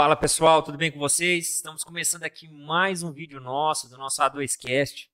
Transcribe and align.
Fala 0.00 0.16
pessoal, 0.16 0.62
tudo 0.62 0.78
bem 0.78 0.90
com 0.90 0.98
vocês? 0.98 1.56
Estamos 1.56 1.84
começando 1.84 2.22
aqui 2.22 2.48
mais 2.48 3.02
um 3.02 3.12
vídeo 3.12 3.38
nosso, 3.38 3.86
do 3.86 3.98
nosso 3.98 4.22
A2Cast, 4.22 5.10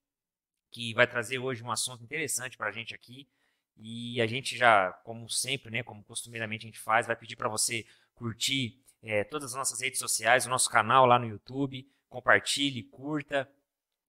que 0.71 0.93
vai 0.93 1.05
trazer 1.05 1.39
hoje 1.39 1.61
um 1.61 1.69
assunto 1.69 2.05
interessante 2.05 2.55
para 2.55 2.69
a 2.69 2.71
gente 2.71 2.95
aqui. 2.95 3.27
E 3.75 4.21
a 4.21 4.25
gente 4.25 4.55
já, 4.57 4.93
como 5.03 5.29
sempre, 5.29 5.69
né, 5.69 5.83
como 5.83 6.05
costumeiramente 6.05 6.65
a 6.65 6.69
gente 6.69 6.79
faz, 6.79 7.05
vai 7.05 7.17
pedir 7.17 7.35
para 7.35 7.49
você 7.49 7.85
curtir 8.15 8.81
é, 9.03 9.25
todas 9.25 9.51
as 9.51 9.57
nossas 9.57 9.81
redes 9.81 9.99
sociais, 9.99 10.45
o 10.45 10.49
nosso 10.49 10.69
canal 10.69 11.05
lá 11.05 11.19
no 11.19 11.27
YouTube, 11.27 11.85
compartilhe, 12.07 12.81
curta, 12.83 13.45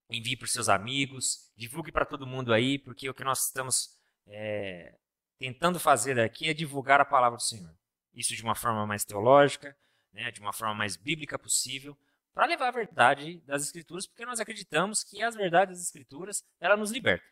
envie 0.09 0.37
para 0.37 0.45
os 0.45 0.53
seus 0.53 0.69
amigos, 0.69 1.51
divulgue 1.56 1.91
para 1.91 2.06
todo 2.06 2.25
mundo 2.25 2.53
aí, 2.53 2.79
porque 2.79 3.11
o 3.11 3.15
que 3.15 3.25
nós 3.25 3.47
estamos 3.47 3.98
é, 4.29 4.95
tentando 5.41 5.81
fazer 5.81 6.20
aqui 6.20 6.48
é 6.48 6.55
divulgar 6.55 7.01
a 7.01 7.05
palavra 7.05 7.37
do 7.37 7.42
Senhor. 7.42 7.75
Isso 8.15 8.37
de 8.37 8.45
uma 8.45 8.55
forma 8.55 8.87
mais 8.87 9.05
teológica, 9.05 9.77
né, 10.19 10.33
de 10.33 10.41
uma 10.41 10.53
forma 10.53 10.75
mais 10.75 10.97
bíblica 10.97 11.39
possível, 11.39 11.97
para 12.35 12.47
levar 12.47 12.69
a 12.69 12.73
verdade 12.73 13.41
das 13.47 13.63
Escrituras, 13.63 14.07
porque 14.07 14.27
nós 14.27 14.41
acreditamos 14.41 15.05
que 15.05 15.23
as 15.23 15.35
verdades 15.35 15.79
das 15.79 15.87
Escrituras 15.87 16.43
ela 16.61 16.77
nos 16.77 16.91
libertam. 16.91 17.29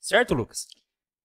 Certo, 0.00 0.34
Lucas? 0.34 0.66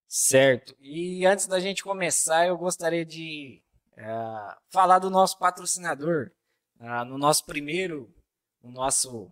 Certo. 0.08 0.76
E 0.80 1.26
antes 1.26 1.48
da 1.48 1.60
gente 1.60 1.84
começar, 1.84 2.46
eu 2.46 2.58
gostaria 2.58 3.06
de 3.06 3.64
uh, 3.94 4.58
falar 4.70 5.00
do 5.00 5.10
nosso 5.10 5.38
patrocinador. 5.40 6.32
Uh, 6.80 7.06
no 7.06 7.18
nosso 7.18 7.46
primeiro, 7.46 8.14
no 8.62 8.72
nosso 8.72 9.32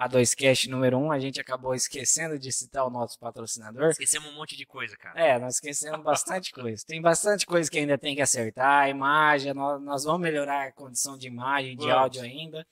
a2Cast 0.00 0.66
número 0.68 0.96
1, 0.96 1.04
um, 1.04 1.12
a 1.12 1.18
gente 1.18 1.38
acabou 1.38 1.74
esquecendo 1.74 2.38
de 2.38 2.50
citar 2.50 2.86
o 2.86 2.90
nosso 2.90 3.18
patrocinador. 3.18 3.90
Esquecemos 3.90 4.30
um 4.30 4.34
monte 4.34 4.56
de 4.56 4.64
coisa, 4.64 4.96
cara. 4.96 5.20
É, 5.20 5.38
nós 5.38 5.56
esquecemos 5.56 6.02
bastante 6.02 6.52
coisa. 6.52 6.82
Tem 6.86 7.02
bastante 7.02 7.44
coisa 7.44 7.70
que 7.70 7.78
ainda 7.78 7.98
tem 7.98 8.14
que 8.14 8.22
acertar, 8.22 8.84
a 8.84 8.88
imagem, 8.88 9.52
nós, 9.52 9.82
nós 9.82 10.04
vamos 10.04 10.22
melhorar 10.22 10.68
a 10.68 10.72
condição 10.72 11.18
de 11.18 11.26
imagem, 11.26 11.76
de 11.76 11.84
vamos. 11.84 11.94
áudio 11.94 12.22
ainda. 12.22 12.66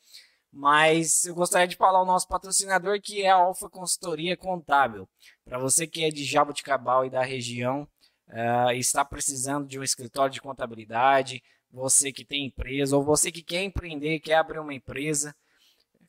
Mas 0.51 1.27
eu 1.27 1.35
gostaria 1.35 1.69
de 1.69 1.77
falar 1.77 2.01
o 2.01 2.07
nosso 2.07 2.27
patrocinador, 2.27 2.99
que 3.03 3.23
é 3.23 3.29
a 3.29 3.35
Alfa 3.35 3.69
Consultoria 3.69 4.35
Contábil. 4.35 5.07
Para 5.45 5.59
você 5.59 5.87
que 5.87 6.05
é 6.05 6.09
de 6.09 6.25
Jaboticabal 6.25 7.05
e 7.05 7.11
da 7.11 7.23
região, 7.23 7.87
uh, 8.29 8.71
está 8.73 9.05
precisando 9.05 9.69
de 9.69 9.79
um 9.79 9.83
escritório 9.83 10.33
de 10.33 10.41
contabilidade, 10.41 11.43
você 11.71 12.11
que 12.11 12.25
tem 12.25 12.47
empresa, 12.47 12.97
ou 12.97 13.05
você 13.05 13.31
que 13.31 13.43
quer 13.43 13.63
empreender, 13.63 14.21
quer 14.21 14.37
abrir 14.37 14.59
uma 14.59 14.73
empresa, 14.73 15.37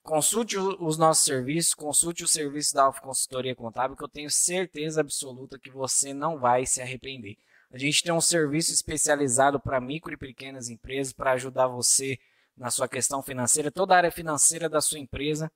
Consulte 0.10 0.58
os 0.58 0.98
nossos 0.98 1.24
serviços, 1.24 1.76
consulte 1.76 2.24
o 2.24 2.28
serviço 2.28 2.74
da 2.74 2.86
Alfa 2.86 3.00
Consultoria 3.00 3.56
Contábil, 3.56 3.96
que 3.96 4.04
eu 4.04 4.10
tenho 4.10 4.28
certeza 4.28 5.02
absoluta 5.02 5.60
que 5.60 5.70
você 5.70 6.16
não 6.16 6.40
vai 6.40 6.66
se 6.66 6.82
arrepender. 6.82 7.38
A 7.70 7.78
gente 7.78 8.02
tem 8.02 8.12
um 8.12 8.20
serviço 8.20 8.74
especializado 8.74 9.60
para 9.60 9.80
micro 9.80 10.12
e 10.12 10.18
pequenas 10.18 10.68
empresas, 10.68 11.14
para 11.14 11.34
ajudar 11.34 11.68
você 11.68 12.18
na 12.58 12.72
sua 12.72 12.88
questão 12.88 13.22
financeira, 13.22 13.70
toda 13.70 13.94
a 13.94 13.98
área 13.98 14.12
financeira 14.12 14.68
da 14.68 14.82
sua 14.82 14.98
empresa. 14.98 15.52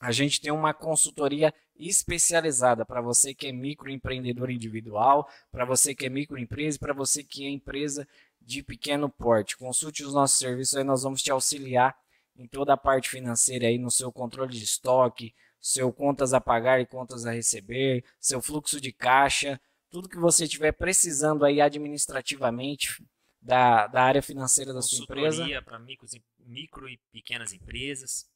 A 0.00 0.12
gente 0.12 0.40
tem 0.40 0.52
uma 0.52 0.72
consultoria 0.72 1.52
especializada 1.74 2.86
para 2.86 3.00
você 3.00 3.34
que 3.34 3.48
é 3.48 3.52
microempreendedor 3.52 4.52
individual, 4.52 5.28
para 5.50 5.64
você 5.64 5.96
que 5.96 6.06
é 6.06 6.08
microempresa, 6.08 6.78
para 6.78 6.94
você 6.94 7.24
que 7.24 7.44
é 7.44 7.50
empresa 7.50 8.06
de 8.40 8.62
pequeno 8.62 9.10
porte. 9.10 9.56
Consulte 9.56 10.04
os 10.04 10.14
nossos 10.14 10.38
serviços, 10.38 10.76
aí 10.76 10.84
nós 10.84 11.02
vamos 11.02 11.20
te 11.20 11.32
auxiliar 11.32 11.99
em 12.40 12.46
toda 12.46 12.72
a 12.72 12.76
parte 12.76 13.10
financeira 13.10 13.66
aí 13.66 13.78
no 13.78 13.90
seu 13.90 14.10
controle 14.10 14.56
de 14.56 14.64
estoque, 14.64 15.34
seu 15.60 15.92
contas 15.92 16.32
a 16.32 16.40
pagar 16.40 16.80
e 16.80 16.86
contas 16.86 17.26
a 17.26 17.32
receber, 17.32 18.02
seu 18.18 18.40
fluxo 18.40 18.80
de 18.80 18.92
caixa, 18.92 19.60
tudo 19.90 20.08
que 20.08 20.16
você 20.16 20.44
estiver 20.44 20.72
precisando 20.72 21.44
aí 21.44 21.60
administrativamente 21.60 23.04
da, 23.42 23.86
da 23.86 24.02
área 24.02 24.22
financeira 24.22 24.72
da 24.72 24.80
sua 24.80 25.02
empresa. 25.02 25.44
para 25.60 25.78
micro, 25.78 26.08
micro 26.38 26.88
e 26.88 26.98
pequenas 27.12 27.52
empresas. 27.52 28.26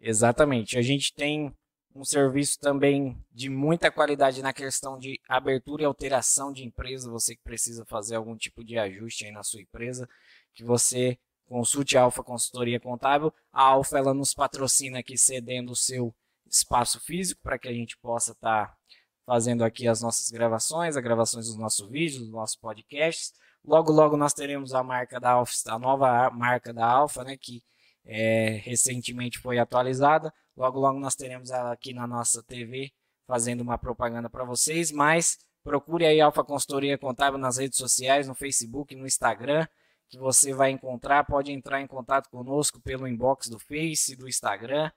Exatamente. 0.00 0.76
A 0.76 0.82
gente 0.82 1.14
tem 1.14 1.54
um 1.94 2.04
serviço 2.04 2.58
também 2.58 3.16
de 3.32 3.48
muita 3.48 3.90
qualidade 3.90 4.42
na 4.42 4.52
questão 4.52 4.98
de 4.98 5.20
abertura 5.28 5.82
e 5.82 5.86
alteração 5.86 6.52
de 6.52 6.64
empresa, 6.64 7.10
você 7.10 7.36
que 7.36 7.42
precisa 7.42 7.84
fazer 7.86 8.16
algum 8.16 8.36
tipo 8.36 8.64
de 8.64 8.76
ajuste 8.76 9.24
aí 9.24 9.30
na 9.30 9.42
sua 9.42 9.62
empresa, 9.62 10.08
que 10.52 10.64
você 10.64 11.18
Consulte 11.46 11.96
a 11.96 12.02
Alfa 12.02 12.22
Consultoria 12.22 12.80
Contábil. 12.80 13.32
A 13.52 13.62
Alfa 13.62 13.98
ela 13.98 14.12
nos 14.12 14.34
patrocina 14.34 14.98
aqui 14.98 15.16
cedendo 15.16 15.72
o 15.72 15.76
seu 15.76 16.14
espaço 16.46 17.00
físico 17.00 17.40
para 17.42 17.58
que 17.58 17.68
a 17.68 17.72
gente 17.72 17.96
possa 17.98 18.32
estar 18.32 18.66
tá 18.66 18.76
fazendo 19.24 19.64
aqui 19.64 19.86
as 19.86 20.00
nossas 20.00 20.28
gravações, 20.30 20.96
as 20.96 21.02
gravações 21.02 21.46
dos 21.46 21.56
nossos 21.56 21.88
vídeos, 21.88 22.22
dos 22.22 22.30
nossos 22.30 22.56
podcasts. 22.56 23.32
Logo, 23.64 23.92
logo 23.92 24.16
nós 24.16 24.32
teremos 24.32 24.74
a 24.74 24.82
marca 24.82 25.20
da 25.20 25.32
Alfa, 25.32 25.52
a 25.66 25.78
nova 25.78 26.30
marca 26.30 26.72
da 26.72 26.86
Alfa, 26.86 27.24
né, 27.24 27.36
que 27.36 27.62
é, 28.04 28.60
recentemente 28.64 29.38
foi 29.38 29.58
atualizada. 29.58 30.32
Logo, 30.56 30.78
logo 30.78 30.98
nós 30.98 31.14
teremos 31.14 31.50
aqui 31.50 31.92
na 31.92 32.06
nossa 32.06 32.42
TV 32.42 32.92
fazendo 33.26 33.60
uma 33.60 33.76
propaganda 33.78 34.30
para 34.30 34.44
vocês, 34.44 34.92
mas 34.92 35.38
procure 35.64 36.06
aí 36.06 36.20
Alfa 36.20 36.44
Consultoria 36.44 36.96
Contábil 36.96 37.38
nas 37.38 37.56
redes 37.56 37.76
sociais, 37.76 38.28
no 38.28 38.34
Facebook, 38.34 38.94
no 38.94 39.06
Instagram 39.06 39.66
que 40.08 40.18
você 40.18 40.52
vai 40.52 40.70
encontrar. 40.70 41.24
Pode 41.24 41.52
entrar 41.52 41.80
em 41.80 41.86
contato 41.86 42.28
conosco 42.28 42.80
pelo 42.80 43.06
inbox 43.06 43.48
do 43.48 43.58
Face, 43.58 44.16
do 44.16 44.28
Instagram 44.28 44.90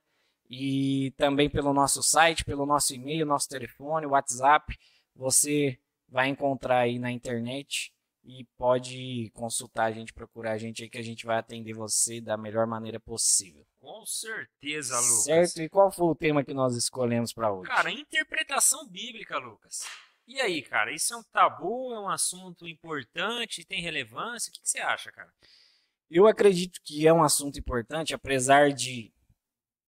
e 0.50 1.14
também 1.18 1.50
pelo 1.50 1.74
nosso 1.74 2.02
site, 2.02 2.44
pelo 2.44 2.66
nosso 2.66 2.94
e-mail, 2.94 3.26
nosso 3.26 3.48
telefone, 3.48 4.06
WhatsApp. 4.06 4.78
Você 5.16 5.80
vai 6.08 6.28
encontrar 6.28 6.80
aí 6.80 6.98
na 6.98 7.12
internet 7.12 7.94
e 8.24 8.46
pode 8.58 9.32
consultar 9.34 9.86
a 9.86 9.92
gente, 9.92 10.14
procurar 10.14 10.52
a 10.52 10.58
gente 10.58 10.84
aí 10.84 10.90
que 10.90 10.98
a 10.98 11.04
gente 11.04 11.26
vai 11.26 11.38
atender 11.38 11.74
você 11.74 12.20
da 12.20 12.38
melhor 12.38 12.68
maneira 12.68 13.00
possível. 13.00 13.66
Com 13.80 14.06
certeza, 14.06 15.00
Lucas. 15.00 15.24
Certo? 15.24 15.62
E 15.62 15.70
qual 15.70 15.92
foi 15.92 16.08
o 16.08 16.16
tema 16.16 16.44
que 16.44 16.54
nós 16.54 16.76
escolhemos 16.76 17.34
para 17.34 17.52
hoje? 17.52 17.70
Cara, 17.70 17.92
interpretação 17.92 18.88
bíblica, 18.88 19.38
Lucas. 19.38 19.84
E 20.30 20.40
aí, 20.40 20.62
cara, 20.62 20.94
isso 20.94 21.12
é 21.12 21.18
um 21.18 21.24
tabu, 21.24 21.92
é 21.92 22.00
um 22.00 22.08
assunto 22.08 22.68
importante, 22.68 23.66
tem 23.66 23.82
relevância? 23.82 24.52
O 24.52 24.54
que, 24.54 24.62
que 24.62 24.70
você 24.70 24.78
acha, 24.78 25.12
cara? 25.12 25.34
Eu 26.08 26.28
acredito 26.28 26.80
que 26.86 27.08
é 27.08 27.12
um 27.12 27.24
assunto 27.24 27.58
importante, 27.58 28.14
apesar 28.14 28.72
de 28.72 29.12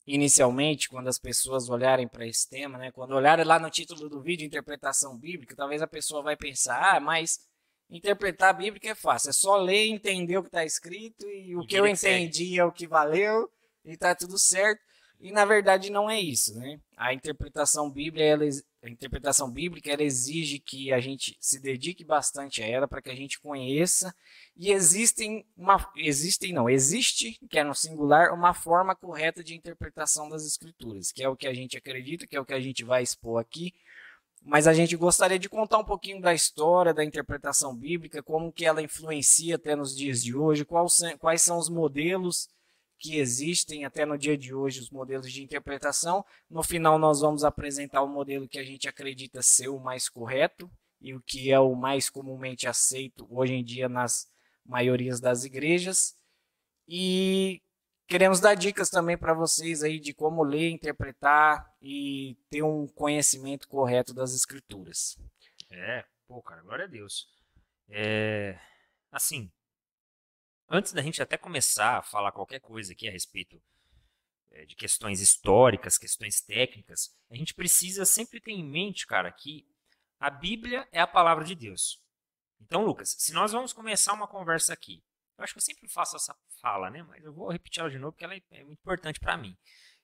inicialmente, 0.07 0.89
quando 0.89 1.09
as 1.09 1.19
pessoas 1.19 1.69
olharem 1.69 2.07
para 2.07 2.25
esse 2.25 2.49
tema, 2.49 2.79
né, 2.79 2.91
quando 2.91 3.11
olharem 3.13 3.45
lá 3.45 3.59
no 3.59 3.69
título 3.69 4.09
do 4.09 4.19
vídeo, 4.19 4.43
interpretação 4.43 5.15
bíblica, 5.15 5.55
talvez 5.55 5.79
a 5.79 5.87
pessoa 5.87 6.23
vai 6.23 6.35
pensar, 6.35 6.95
ah, 6.95 6.99
mas 6.99 7.39
interpretar 7.87 8.49
a 8.49 8.53
Bíblia 8.53 8.93
é 8.93 8.95
fácil, 8.95 9.29
é 9.29 9.33
só 9.33 9.57
ler, 9.57 9.89
entender 9.89 10.39
o 10.39 10.41
que 10.41 10.49
está 10.49 10.65
escrito 10.65 11.29
e 11.29 11.55
o 11.55 11.61
e 11.61 11.67
que 11.67 11.75
eu 11.75 11.85
entendi 11.85 12.59
é 12.59 12.65
o 12.65 12.71
que 12.71 12.87
valeu 12.87 13.47
e 13.85 13.91
está 13.91 14.15
tudo 14.15 14.39
certo. 14.39 14.81
E 15.19 15.31
na 15.31 15.45
verdade 15.45 15.91
não 15.91 16.09
é 16.09 16.19
isso, 16.19 16.57
né? 16.57 16.79
A 16.97 17.13
interpretação 17.13 17.91
bíblica, 17.91 18.25
ela, 18.25 18.43
a 18.83 18.89
interpretação 18.89 19.49
bíblica 19.51 19.91
ela 19.91 20.03
exige 20.03 20.57
que 20.59 20.91
a 20.91 20.99
gente 20.99 21.37
se 21.39 21.59
dedique 21.59 22.03
bastante 22.03 22.63
a 22.63 22.67
ela 22.67 22.87
para 22.87 23.01
que 23.01 23.11
a 23.11 23.15
gente 23.15 23.39
conheça. 23.39 24.13
E 24.57 24.71
existem 24.71 25.45
uma 25.55 25.91
existem 25.95 26.51
não 26.51 26.69
existe 26.69 27.37
que 27.49 27.59
é 27.59 27.63
no 27.63 27.75
singular 27.75 28.33
uma 28.33 28.53
forma 28.53 28.95
correta 28.95 29.43
de 29.43 29.55
interpretação 29.55 30.27
das 30.29 30.45
escrituras 30.45 31.11
que 31.11 31.23
é 31.23 31.29
o 31.29 31.35
que 31.35 31.47
a 31.47 31.53
gente 31.53 31.77
acredita 31.77 32.25
que 32.25 32.35
é 32.35 32.41
o 32.41 32.45
que 32.45 32.53
a 32.53 32.59
gente 32.59 32.83
vai 32.83 33.03
expor 33.03 33.39
aqui. 33.39 33.73
Mas 34.43 34.65
a 34.65 34.73
gente 34.73 34.95
gostaria 34.95 35.37
de 35.37 35.47
contar 35.47 35.77
um 35.77 35.85
pouquinho 35.85 36.19
da 36.19 36.33
história 36.33 36.93
da 36.93 37.05
interpretação 37.05 37.75
bíblica 37.75 38.23
como 38.23 38.51
que 38.51 38.65
ela 38.65 38.81
influencia 38.81 39.55
até 39.55 39.75
nos 39.75 39.95
dias 39.95 40.23
de 40.23 40.35
hoje 40.35 40.65
quais 40.65 40.93
são, 40.93 41.17
quais 41.19 41.41
são 41.43 41.59
os 41.59 41.69
modelos 41.69 42.49
que 43.01 43.17
existem 43.17 43.83
até 43.83 44.05
no 44.05 44.15
dia 44.15 44.37
de 44.37 44.53
hoje, 44.53 44.79
os 44.79 44.91
modelos 44.91 45.31
de 45.31 45.43
interpretação. 45.43 46.23
No 46.47 46.61
final, 46.61 46.99
nós 46.99 47.19
vamos 47.19 47.43
apresentar 47.43 48.03
o 48.03 48.07
modelo 48.07 48.47
que 48.47 48.59
a 48.59 48.63
gente 48.63 48.87
acredita 48.87 49.41
ser 49.41 49.69
o 49.69 49.79
mais 49.79 50.07
correto 50.07 50.71
e 51.01 51.15
o 51.15 51.21
que 51.21 51.51
é 51.51 51.59
o 51.59 51.75
mais 51.75 52.11
comumente 52.11 52.67
aceito 52.67 53.27
hoje 53.27 53.53
em 53.53 53.63
dia 53.63 53.89
nas 53.89 54.31
maiorias 54.63 55.19
das 55.19 55.43
igrejas. 55.43 56.15
E 56.87 57.59
queremos 58.07 58.39
dar 58.39 58.53
dicas 58.53 58.91
também 58.91 59.17
para 59.17 59.33
vocês 59.33 59.81
aí 59.81 59.99
de 59.99 60.13
como 60.13 60.43
ler, 60.43 60.69
interpretar 60.69 61.73
e 61.81 62.37
ter 62.51 62.61
um 62.61 62.87
conhecimento 62.87 63.67
correto 63.67 64.13
das 64.13 64.35
escrituras. 64.35 65.17
É, 65.71 66.05
pô, 66.27 66.39
cara, 66.43 66.61
glória 66.61 66.85
a 66.85 66.87
Deus. 66.87 67.25
É, 67.89 68.59
assim, 69.11 69.51
antes 70.71 70.93
da 70.93 71.01
gente 71.01 71.21
até 71.21 71.37
começar 71.37 71.97
a 71.97 72.01
falar 72.01 72.31
qualquer 72.31 72.61
coisa 72.61 72.93
aqui 72.93 73.07
a 73.07 73.11
respeito 73.11 73.61
é, 74.51 74.65
de 74.65 74.75
questões 74.75 75.19
históricas, 75.19 75.97
questões 75.97 76.41
técnicas, 76.41 77.13
a 77.29 77.35
gente 77.35 77.53
precisa 77.53 78.05
sempre 78.05 78.39
ter 78.39 78.51
em 78.51 78.63
mente, 78.63 79.05
cara, 79.05 79.31
que 79.31 79.67
a 80.19 80.29
Bíblia 80.29 80.87
é 80.91 81.01
a 81.01 81.07
palavra 81.07 81.43
de 81.43 81.55
Deus. 81.55 82.01
Então, 82.59 82.85
Lucas, 82.85 83.15
se 83.17 83.33
nós 83.33 83.51
vamos 83.51 83.73
começar 83.73 84.13
uma 84.13 84.27
conversa 84.27 84.71
aqui, 84.71 85.03
eu 85.37 85.43
acho 85.43 85.53
que 85.53 85.57
eu 85.57 85.63
sempre 85.63 85.89
faço 85.89 86.15
essa 86.15 86.35
fala, 86.61 86.89
né? 86.89 87.03
Mas 87.03 87.23
eu 87.23 87.33
vou 87.33 87.49
repetir 87.49 87.81
ela 87.81 87.89
de 87.89 87.97
novo 87.97 88.13
porque 88.13 88.23
ela 88.23 88.35
é, 88.35 88.41
é 88.51 88.63
muito 88.63 88.79
importante 88.79 89.19
para 89.19 89.35
mim. 89.35 89.57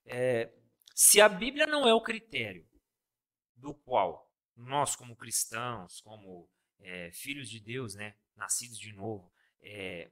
É, 0.05 0.51
se 0.95 1.21
a 1.21 1.29
Bíblia 1.29 1.67
não 1.67 1.87
é 1.87 1.93
o 1.93 2.01
critério 2.01 2.67
do 3.55 3.73
qual 3.73 4.27
nós, 4.55 4.95
como 4.95 5.15
cristãos, 5.15 6.01
como 6.01 6.49
é, 6.79 7.11
filhos 7.11 7.49
de 7.49 7.59
Deus, 7.59 7.93
né, 7.93 8.15
nascidos 8.35 8.79
de 8.79 8.91
novo, 8.91 9.31
é, 9.61 10.11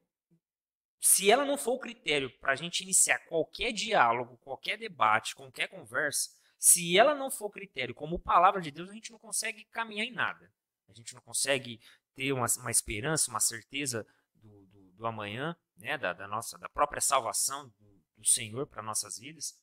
se 1.06 1.30
ela 1.30 1.46
não 1.46 1.56
for 1.56 1.74
o 1.74 1.80
critério 1.80 2.32
para 2.40 2.54
a 2.54 2.56
gente 2.56 2.82
iniciar 2.82 3.20
qualquer 3.28 3.72
diálogo, 3.72 4.40
qualquer 4.40 4.76
debate, 4.76 5.36
qualquer 5.36 5.68
conversa, 5.68 6.32
se 6.58 6.98
ela 6.98 7.14
não 7.14 7.30
for 7.30 7.52
critério 7.52 7.94
como 7.94 8.18
palavra 8.18 8.60
de 8.60 8.72
Deus, 8.72 8.90
a 8.90 8.94
gente 8.94 9.12
não 9.12 9.20
consegue 9.20 9.66
caminhar 9.66 10.04
em 10.04 10.12
nada. 10.12 10.52
A 10.90 10.94
gente 10.94 11.14
não 11.14 11.22
consegue 11.22 11.80
ter 12.16 12.34
uma, 12.34 12.48
uma 12.58 12.72
esperança, 12.72 13.30
uma 13.30 13.40
certeza 13.40 14.04
do, 14.34 14.66
do, 14.66 14.92
do 14.94 15.06
amanhã, 15.06 15.56
né, 15.78 15.96
da, 15.96 16.12
da, 16.12 16.28
nossa, 16.28 16.58
da 16.58 16.68
própria 16.68 17.00
salvação 17.00 17.68
do, 17.80 18.04
do 18.18 18.26
Senhor 18.26 18.66
para 18.66 18.82
nossas 18.82 19.20
vidas. 19.20 19.54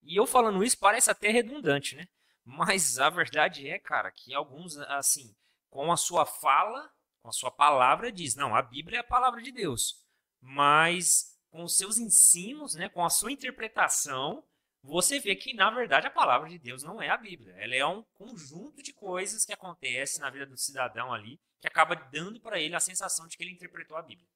E 0.00 0.16
eu 0.16 0.28
falando 0.28 0.62
isso 0.62 0.78
parece 0.78 1.10
até 1.10 1.28
redundante, 1.32 1.96
né? 1.96 2.06
Mas 2.44 3.00
a 3.00 3.10
verdade 3.10 3.68
é, 3.68 3.80
cara, 3.80 4.12
que 4.12 4.32
alguns, 4.32 4.76
assim, 4.76 5.34
com 5.68 5.90
a 5.90 5.96
sua 5.96 6.24
fala, 6.24 6.88
com 7.20 7.30
a 7.30 7.32
sua 7.32 7.50
palavra, 7.50 8.12
diz: 8.12 8.36
não, 8.36 8.54
a 8.54 8.62
Bíblia 8.62 8.98
é 8.98 9.00
a 9.00 9.04
palavra 9.04 9.42
de 9.42 9.50
Deus. 9.50 10.03
Mas 10.46 11.38
com 11.50 11.64
os 11.64 11.78
seus 11.78 11.96
ensinos, 11.96 12.74
né, 12.74 12.88
com 12.88 13.02
a 13.02 13.08
sua 13.08 13.32
interpretação, 13.32 14.44
você 14.82 15.18
vê 15.18 15.34
que, 15.34 15.54
na 15.54 15.70
verdade, 15.70 16.06
a 16.06 16.10
palavra 16.10 16.48
de 16.48 16.58
Deus 16.58 16.82
não 16.82 17.00
é 17.00 17.08
a 17.08 17.16
Bíblia. 17.16 17.54
Ela 17.56 17.74
é 17.74 17.86
um 17.86 18.02
conjunto 18.14 18.82
de 18.82 18.92
coisas 18.92 19.46
que 19.46 19.52
acontecem 19.52 20.20
na 20.20 20.28
vida 20.28 20.44
do 20.44 20.58
cidadão 20.58 21.12
ali, 21.14 21.40
que 21.60 21.66
acaba 21.66 21.94
dando 21.94 22.38
para 22.38 22.60
ele 22.60 22.74
a 22.74 22.80
sensação 22.80 23.26
de 23.26 23.36
que 23.36 23.42
ele 23.42 23.52
interpretou 23.52 23.96
a 23.96 24.02
Bíblia. 24.02 24.28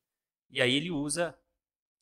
E 0.49 0.63
aí 0.63 0.75
ele 0.75 0.91
usa 0.91 1.39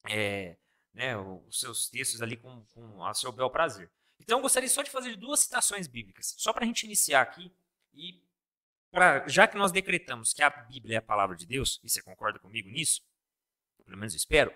é, 0.09 0.57
né, 0.95 1.17
os 1.17 1.59
seus 1.59 1.89
textos 1.91 2.23
ali 2.23 2.37
com, 2.37 2.65
com 2.67 3.05
a 3.05 3.13
seu 3.13 3.33
bel 3.33 3.51
prazer. 3.51 3.91
Então 4.21 4.39
eu 4.39 4.43
gostaria 4.43 4.69
só 4.69 4.83
de 4.83 4.91
fazer 4.91 5.17
duas 5.17 5.41
citações 5.41 5.89
bíblicas, 5.89 6.35
só 6.39 6.53
para 6.53 6.63
a 6.63 6.67
gente 6.67 6.85
iniciar 6.85 7.23
aqui 7.23 7.53
e 7.93 8.23
pra, 8.93 9.27
já 9.27 9.49
que 9.49 9.57
nós 9.57 9.73
decretamos 9.73 10.33
que 10.33 10.43
a 10.43 10.51
Bíblia 10.51 10.95
é 10.95 10.99
a 10.99 11.03
palavra 11.03 11.35
de 11.35 11.45
Deus, 11.45 11.81
e 11.83 11.89
você 11.89 12.01
concorda 12.01 12.39
comigo 12.39 12.69
nisso, 12.71 13.03
pelo 13.87 13.97
menos 13.97 14.15
espero, 14.15 14.53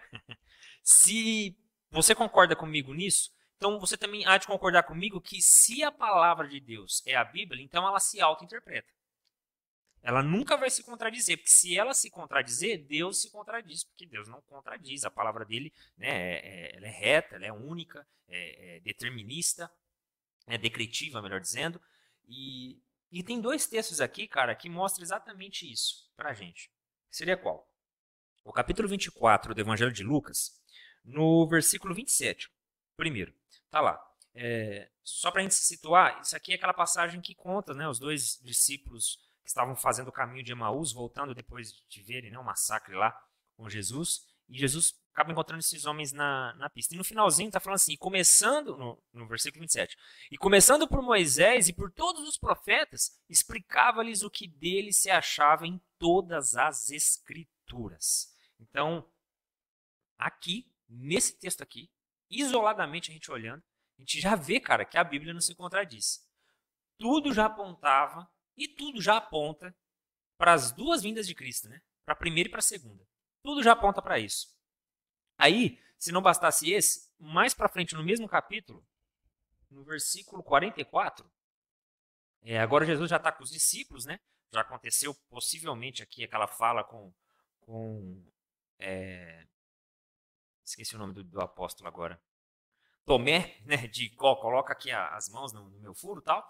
se 0.82 1.56
você 1.90 2.14
concorda 2.14 2.54
comigo 2.54 2.92
nisso, 2.92 3.32
então 3.56 3.78
você 3.78 3.96
também 3.96 4.26
há 4.26 4.36
de 4.36 4.46
concordar 4.46 4.82
comigo 4.82 5.20
que 5.20 5.40
se 5.40 5.82
a 5.82 5.92
palavra 5.92 6.48
de 6.48 6.60
Deus 6.60 7.02
é 7.06 7.14
a 7.14 7.24
Bíblia, 7.24 7.62
então 7.62 7.86
ela 7.86 8.00
se 8.00 8.20
auto-interpreta. 8.20 8.92
Ela 10.02 10.22
nunca 10.22 10.56
vai 10.56 10.70
se 10.70 10.82
contradizer, 10.82 11.36
porque 11.36 11.50
se 11.50 11.76
ela 11.76 11.92
se 11.92 12.10
contradizer, 12.10 12.86
Deus 12.86 13.20
se 13.20 13.30
contradiz, 13.30 13.84
porque 13.84 14.06
Deus 14.06 14.26
não 14.28 14.40
contradiz. 14.42 15.04
A 15.04 15.10
palavra 15.10 15.44
dele 15.44 15.72
né, 15.96 16.08
é, 16.08 16.38
é 16.38 16.76
ela 16.76 16.86
é 16.86 16.90
reta, 16.90 17.36
ela 17.36 17.46
é 17.46 17.52
única, 17.52 18.06
é, 18.26 18.76
é 18.76 18.80
determinista, 18.80 19.70
é 20.46 20.56
decretiva, 20.56 21.20
melhor 21.20 21.40
dizendo. 21.40 21.80
E, 22.26 22.82
e 23.12 23.22
tem 23.22 23.40
dois 23.40 23.66
textos 23.66 24.00
aqui, 24.00 24.26
cara, 24.26 24.54
que 24.54 24.70
mostram 24.70 25.02
exatamente 25.02 25.70
isso 25.70 26.10
pra 26.16 26.32
gente. 26.32 26.72
Seria 27.10 27.36
qual? 27.36 27.69
O 28.44 28.52
capítulo 28.52 28.88
24 28.88 29.54
do 29.54 29.60
Evangelho 29.60 29.92
de 29.92 30.02
Lucas, 30.02 30.58
no 31.04 31.46
versículo 31.46 31.94
27. 31.94 32.50
Primeiro. 32.96 33.34
Tá 33.70 33.80
lá. 33.80 34.00
É, 34.34 34.90
só 35.02 35.30
para 35.30 35.40
a 35.40 35.42
gente 35.42 35.54
se 35.54 35.64
situar, 35.64 36.20
isso 36.20 36.36
aqui 36.36 36.52
é 36.52 36.54
aquela 36.54 36.72
passagem 36.72 37.20
que 37.20 37.34
conta 37.34 37.74
né, 37.74 37.88
os 37.88 37.98
dois 37.98 38.38
discípulos 38.42 39.18
que 39.42 39.48
estavam 39.48 39.74
fazendo 39.74 40.08
o 40.08 40.12
caminho 40.12 40.44
de 40.44 40.52
Emaús, 40.52 40.92
voltando 40.92 41.34
depois 41.34 41.72
de 41.88 42.02
verem 42.02 42.30
né, 42.30 42.38
o 42.38 42.44
massacre 42.44 42.94
lá 42.94 43.16
com 43.56 43.68
Jesus. 43.68 44.26
E 44.48 44.58
Jesus 44.58 44.94
acaba 45.12 45.32
encontrando 45.32 45.60
esses 45.60 45.84
homens 45.84 46.12
na, 46.12 46.54
na 46.54 46.70
pista. 46.70 46.94
E 46.94 46.98
no 46.98 47.04
finalzinho 47.04 47.48
está 47.48 47.60
falando 47.60 47.76
assim, 47.76 47.96
começando, 47.96 48.76
no, 48.76 49.02
no 49.12 49.28
versículo 49.28 49.60
27, 49.60 49.96
e 50.30 50.36
começando 50.36 50.88
por 50.88 51.02
Moisés 51.02 51.68
e 51.68 51.72
por 51.72 51.90
todos 51.92 52.26
os 52.28 52.38
profetas, 52.38 53.18
explicava-lhes 53.28 54.22
o 54.22 54.30
que 54.30 54.48
dele 54.48 54.92
se 54.92 55.10
achava 55.10 55.66
em 55.66 55.80
todas 55.98 56.56
as 56.56 56.90
escrituras. 56.90 58.29
Então, 58.60 59.10
aqui, 60.18 60.70
nesse 60.88 61.38
texto 61.38 61.62
aqui, 61.62 61.90
isoladamente 62.28 63.10
a 63.10 63.14
gente 63.14 63.30
olhando, 63.30 63.62
a 63.98 64.00
gente 64.02 64.20
já 64.20 64.36
vê, 64.36 64.60
cara, 64.60 64.84
que 64.84 64.96
a 64.96 65.04
Bíblia 65.04 65.34
não 65.34 65.40
se 65.40 65.54
contradiz. 65.54 66.26
Tudo 66.98 67.32
já 67.32 67.46
apontava 67.46 68.30
e 68.56 68.68
tudo 68.68 69.00
já 69.00 69.16
aponta 69.16 69.74
para 70.36 70.52
as 70.52 70.70
duas 70.70 71.02
vindas 71.02 71.26
de 71.26 71.34
Cristo, 71.34 71.68
né? 71.68 71.82
Para 72.04 72.14
a 72.14 72.16
primeira 72.16 72.48
e 72.48 72.50
para 72.50 72.60
a 72.60 72.62
segunda. 72.62 73.06
Tudo 73.42 73.62
já 73.62 73.72
aponta 73.72 74.00
para 74.00 74.18
isso. 74.18 74.54
Aí, 75.36 75.78
se 75.98 76.12
não 76.12 76.22
bastasse 76.22 76.70
esse, 76.70 77.10
mais 77.18 77.54
para 77.54 77.68
frente 77.68 77.94
no 77.94 78.02
mesmo 78.02 78.28
capítulo, 78.28 78.86
no 79.70 79.84
versículo 79.84 80.42
44, 80.42 81.30
é, 82.42 82.58
agora 82.58 82.86
Jesus 82.86 83.08
já 83.10 83.16
está 83.16 83.30
com 83.30 83.44
os 83.44 83.50
discípulos, 83.50 84.04
né? 84.04 84.18
Já 84.52 84.62
aconteceu 84.62 85.14
possivelmente 85.28 86.02
aqui 86.02 86.24
aquela 86.24 86.46
fala 86.46 86.82
com, 86.82 87.12
com 87.60 88.22
é, 88.80 89.46
esqueci 90.64 90.96
o 90.96 90.98
nome 90.98 91.14
do, 91.14 91.22
do 91.22 91.40
apóstolo 91.40 91.88
agora. 91.88 92.20
Tomé, 93.04 93.58
né, 93.64 93.86
de 93.86 94.14
ó, 94.18 94.36
coloca 94.36 94.72
aqui 94.72 94.90
as 94.90 95.28
mãos 95.28 95.52
no, 95.52 95.68
no 95.68 95.80
meu 95.80 95.94
furo 95.94 96.22
tal. 96.22 96.44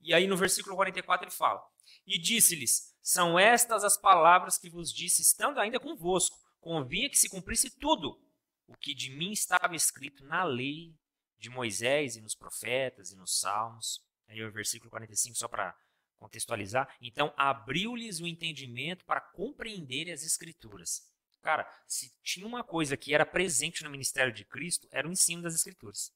E 0.00 0.14
aí 0.14 0.26
no 0.26 0.36
versículo 0.36 0.76
44 0.76 1.26
ele 1.26 1.34
fala: 1.34 1.62
E 2.06 2.18
disse-lhes: 2.18 2.96
São 3.02 3.38
estas 3.38 3.84
as 3.84 3.96
palavras 3.96 4.58
que 4.58 4.70
vos 4.70 4.92
disse, 4.92 5.22
estando 5.22 5.58
ainda 5.58 5.80
convosco. 5.80 6.38
Convinha 6.60 7.10
que 7.10 7.18
se 7.18 7.28
cumprisse 7.28 7.78
tudo 7.78 8.20
o 8.66 8.76
que 8.76 8.94
de 8.94 9.10
mim 9.10 9.32
estava 9.32 9.74
escrito 9.74 10.24
na 10.24 10.44
lei 10.44 10.94
de 11.38 11.48
Moisés 11.48 12.16
e 12.16 12.20
nos 12.20 12.34
profetas 12.34 13.10
e 13.10 13.16
nos 13.16 13.38
salmos. 13.38 14.04
Aí 14.28 14.42
o 14.42 14.52
versículo 14.52 14.90
45, 14.90 15.36
só 15.36 15.46
para 15.46 15.76
contextualizar. 16.16 16.92
Então, 17.00 17.32
abriu-lhes 17.36 18.20
o 18.20 18.26
entendimento 18.26 19.04
para 19.04 19.20
compreender 19.20 20.10
as 20.10 20.22
escrituras 20.22 21.15
Cara, 21.46 21.64
se 21.86 22.12
tinha 22.24 22.44
uma 22.44 22.64
coisa 22.64 22.96
que 22.96 23.14
era 23.14 23.24
presente 23.24 23.84
no 23.84 23.90
ministério 23.90 24.32
de 24.32 24.44
Cristo, 24.44 24.88
era 24.90 25.06
o 25.06 25.12
ensino 25.12 25.42
das 25.42 25.54
Escrituras. 25.54 26.12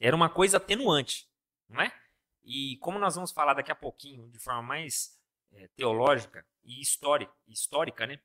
Era 0.00 0.16
uma 0.16 0.28
coisa 0.28 0.56
atenuante, 0.56 1.30
não 1.68 1.80
é? 1.80 1.96
E 2.42 2.78
como 2.78 2.98
nós 2.98 3.14
vamos 3.14 3.30
falar 3.30 3.54
daqui 3.54 3.70
a 3.70 3.76
pouquinho, 3.76 4.28
de 4.28 4.40
forma 4.40 4.60
mais 4.60 5.16
é, 5.52 5.68
teológica 5.68 6.44
e 6.64 6.80
histórica, 6.80 7.32
histórica, 7.46 8.08
né? 8.08 8.20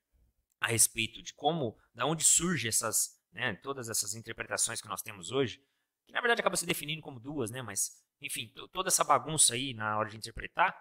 A 0.60 0.66
respeito 0.66 1.22
de 1.22 1.32
como, 1.32 1.78
da 1.94 2.08
onde 2.08 2.24
surgem 2.24 2.70
essas, 2.70 3.22
né, 3.32 3.54
todas 3.58 3.88
essas 3.88 4.16
interpretações 4.16 4.82
que 4.82 4.88
nós 4.88 5.04
temos 5.04 5.32
hoje, 5.32 5.64
que 6.08 6.12
na 6.12 6.22
verdade 6.22 6.42
acaba 6.42 6.58
se 6.58 6.66
definindo 6.66 7.04
como 7.04 7.20
duas, 7.20 7.52
né? 7.52 7.62
Mas, 7.62 8.04
enfim, 8.20 8.52
toda 8.72 8.88
essa 8.88 9.04
bagunça 9.04 9.54
aí 9.54 9.76
na 9.76 9.96
hora 10.00 10.10
de 10.10 10.18
interpretar, 10.18 10.76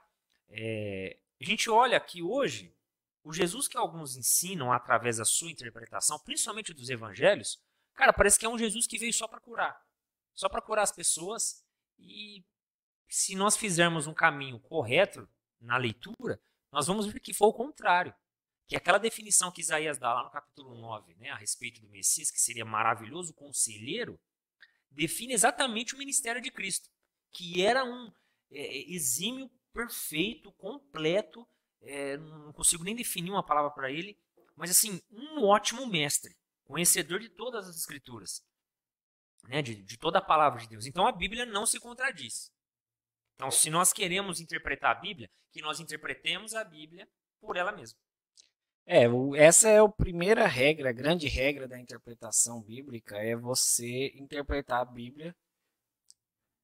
é, 0.48 1.20
a 1.38 1.44
gente 1.44 1.68
olha 1.68 2.00
que 2.00 2.22
hoje 2.22 2.74
o 3.24 3.32
Jesus 3.32 3.68
que 3.68 3.76
alguns 3.76 4.16
ensinam 4.16 4.72
através 4.72 5.18
da 5.18 5.24
sua 5.24 5.50
interpretação, 5.50 6.18
principalmente 6.18 6.74
dos 6.74 6.90
evangelhos, 6.90 7.60
cara, 7.94 8.12
parece 8.12 8.38
que 8.38 8.44
é 8.44 8.48
um 8.48 8.58
Jesus 8.58 8.86
que 8.86 8.98
veio 8.98 9.12
só 9.12 9.28
para 9.28 9.40
curar. 9.40 9.80
Só 10.34 10.48
para 10.48 10.62
curar 10.62 10.82
as 10.82 10.92
pessoas. 10.92 11.64
E 11.98 12.44
se 13.08 13.36
nós 13.36 13.56
fizermos 13.56 14.06
um 14.06 14.14
caminho 14.14 14.58
correto 14.58 15.28
na 15.60 15.76
leitura, 15.76 16.40
nós 16.72 16.86
vamos 16.86 17.06
ver 17.06 17.20
que 17.20 17.34
foi 17.34 17.48
o 17.48 17.52
contrário. 17.52 18.14
Que 18.66 18.76
aquela 18.76 18.98
definição 18.98 19.52
que 19.52 19.60
Isaías 19.60 19.98
dá 19.98 20.12
lá 20.14 20.24
no 20.24 20.30
capítulo 20.30 20.74
9, 20.74 21.14
né, 21.16 21.30
a 21.30 21.36
respeito 21.36 21.80
do 21.80 21.88
Messias, 21.88 22.30
que 22.30 22.40
seria 22.40 22.64
maravilhoso 22.64 23.34
conselheiro, 23.34 24.18
define 24.90 25.34
exatamente 25.34 25.94
o 25.94 25.98
ministério 25.98 26.40
de 26.40 26.50
Cristo, 26.50 26.88
que 27.30 27.62
era 27.64 27.84
um 27.84 28.10
é, 28.50 28.92
exímio, 28.92 29.50
perfeito, 29.72 30.50
completo 30.52 31.46
é, 31.82 32.16
não 32.16 32.52
consigo 32.52 32.84
nem 32.84 32.94
definir 32.94 33.30
uma 33.30 33.44
palavra 33.44 33.70
para 33.70 33.90
ele, 33.90 34.18
mas 34.56 34.70
assim, 34.70 35.00
um 35.10 35.44
ótimo 35.44 35.86
mestre, 35.86 36.36
conhecedor 36.64 37.20
de 37.20 37.28
todas 37.28 37.68
as 37.68 37.76
escrituras, 37.76 38.42
né, 39.44 39.62
de, 39.62 39.82
de 39.82 39.98
toda 39.98 40.18
a 40.18 40.24
palavra 40.24 40.60
de 40.60 40.68
Deus. 40.68 40.86
Então 40.86 41.06
a 41.06 41.12
Bíblia 41.12 41.44
não 41.44 41.66
se 41.66 41.80
contradiz. 41.80 42.50
Então, 43.34 43.50
se 43.50 43.70
nós 43.70 43.92
queremos 43.92 44.40
interpretar 44.40 44.96
a 44.96 45.00
Bíblia, 45.00 45.28
que 45.52 45.60
nós 45.60 45.80
interpretemos 45.80 46.54
a 46.54 46.62
Bíblia 46.64 47.08
por 47.40 47.56
ela 47.56 47.72
mesma. 47.72 47.98
É, 48.86 49.04
essa 49.36 49.68
é 49.68 49.78
a 49.78 49.88
primeira 49.88 50.46
regra, 50.46 50.90
a 50.90 50.92
grande 50.92 51.28
regra 51.28 51.68
da 51.68 51.78
interpretação 51.78 52.62
bíblica, 52.62 53.16
é 53.16 53.36
você 53.36 54.12
interpretar 54.14 54.80
a 54.80 54.84
Bíblia 54.84 55.34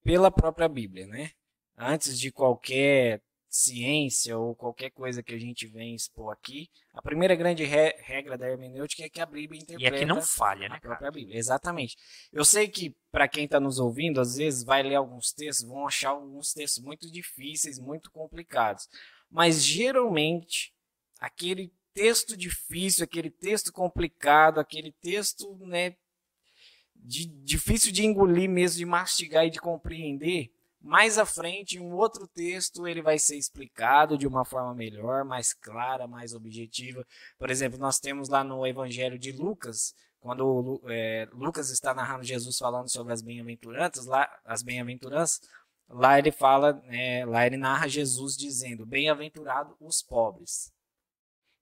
pela 0.03 0.31
própria 0.31 0.69
Bíblia, 0.69 1.07
né? 1.07 1.33
Antes 1.77 2.19
de 2.19 2.33
qualquer 2.33 3.23
ciência 3.49 4.37
ou 4.39 4.55
qualquer 4.55 4.91
coisa 4.91 5.23
que 5.23 5.35
a 5.35 5.39
gente 5.39 5.67
vem 5.67 5.95
expor 5.95 6.33
aqui, 6.33 6.69
a 6.93 7.01
primeira 7.01 7.35
grande 7.35 7.65
re 7.65 7.95
regra 8.01 8.37
da 8.37 8.49
hermenêutica 8.49 9.05
é 9.05 9.09
que 9.09 9.21
a 9.21 9.27
Bíblia 9.27 9.61
interpreta 9.61 9.95
e 9.95 9.97
é 9.97 10.01
que 10.01 10.05
não 10.05 10.21
falha, 10.21 10.69
né, 10.69 10.77
a 10.77 10.81
própria 10.81 11.11
Bíblia. 11.11 11.39
Exatamente. 11.39 11.97
Eu 12.33 12.45
sei 12.45 12.69
que 12.69 12.95
para 13.11 13.27
quem 13.27 13.45
está 13.45 13.59
nos 13.59 13.79
ouvindo, 13.79 14.21
às 14.21 14.37
vezes 14.37 14.63
vai 14.63 14.83
ler 14.83 14.97
alguns 14.97 15.33
textos, 15.33 15.67
vão 15.67 15.87
achar 15.87 16.11
alguns 16.11 16.53
textos 16.53 16.85
muito 16.85 17.11
difíceis, 17.11 17.79
muito 17.79 18.11
complicados. 18.11 18.89
Mas 19.31 19.65
geralmente 19.65 20.75
aquele 21.19 21.73
texto 21.95 22.37
difícil, 22.37 23.05
aquele 23.05 23.31
texto 23.31 23.73
complicado, 23.73 24.61
aquele 24.61 24.93
texto, 24.93 25.57
né, 25.63 25.97
de, 26.95 27.27
difícil 27.27 27.91
de 27.91 28.05
engolir 28.05 28.49
mesmo, 28.49 28.79
de 28.79 28.85
mastigar 28.85 29.47
e 29.47 29.51
de 29.51 29.61
compreender, 29.61 30.53
Mais 30.89 31.19
à 31.19 31.27
frente, 31.27 31.79
um 31.79 31.93
outro 31.93 32.27
texto, 32.27 32.89
ele 32.89 33.03
vai 33.03 33.19
ser 33.19 33.37
explicado 33.37 34.17
de 34.17 34.27
uma 34.27 34.43
forma 34.43 34.75
melhor, 34.75 35.23
mais 35.23 35.53
clara, 35.53 36.09
mais 36.09 36.33
objetiva. 36.33 37.07
Por 37.39 37.51
exemplo, 37.51 37.79
nós 37.79 38.01
temos 38.01 38.31
lá 38.31 38.43
no 38.43 38.67
Evangelho 38.67 39.19
de 39.19 39.31
Lucas, 39.31 39.95
quando 40.19 40.81
é, 40.89 41.29
Lucas 41.31 41.69
está 41.69 41.93
narrando 41.93 42.25
Jesus 42.25 42.57
falando 42.57 42.89
sobre 42.89 43.13
as 43.13 43.21
bem-aventuranças, 43.21 44.07
lá 44.07 44.27
as 44.47 44.63
bem-aventuranças, 44.63 45.43
lá 45.91 46.19
ele 46.19 46.33
fala, 46.33 46.83
é, 46.87 47.23
lá 47.27 47.47
ele 47.47 47.59
narra 47.59 47.87
Jesus 47.87 48.35
dizendo: 48.35 48.87
"Bem-aventurado 48.87 49.77
os 49.79 50.01
pobres". 50.03 50.73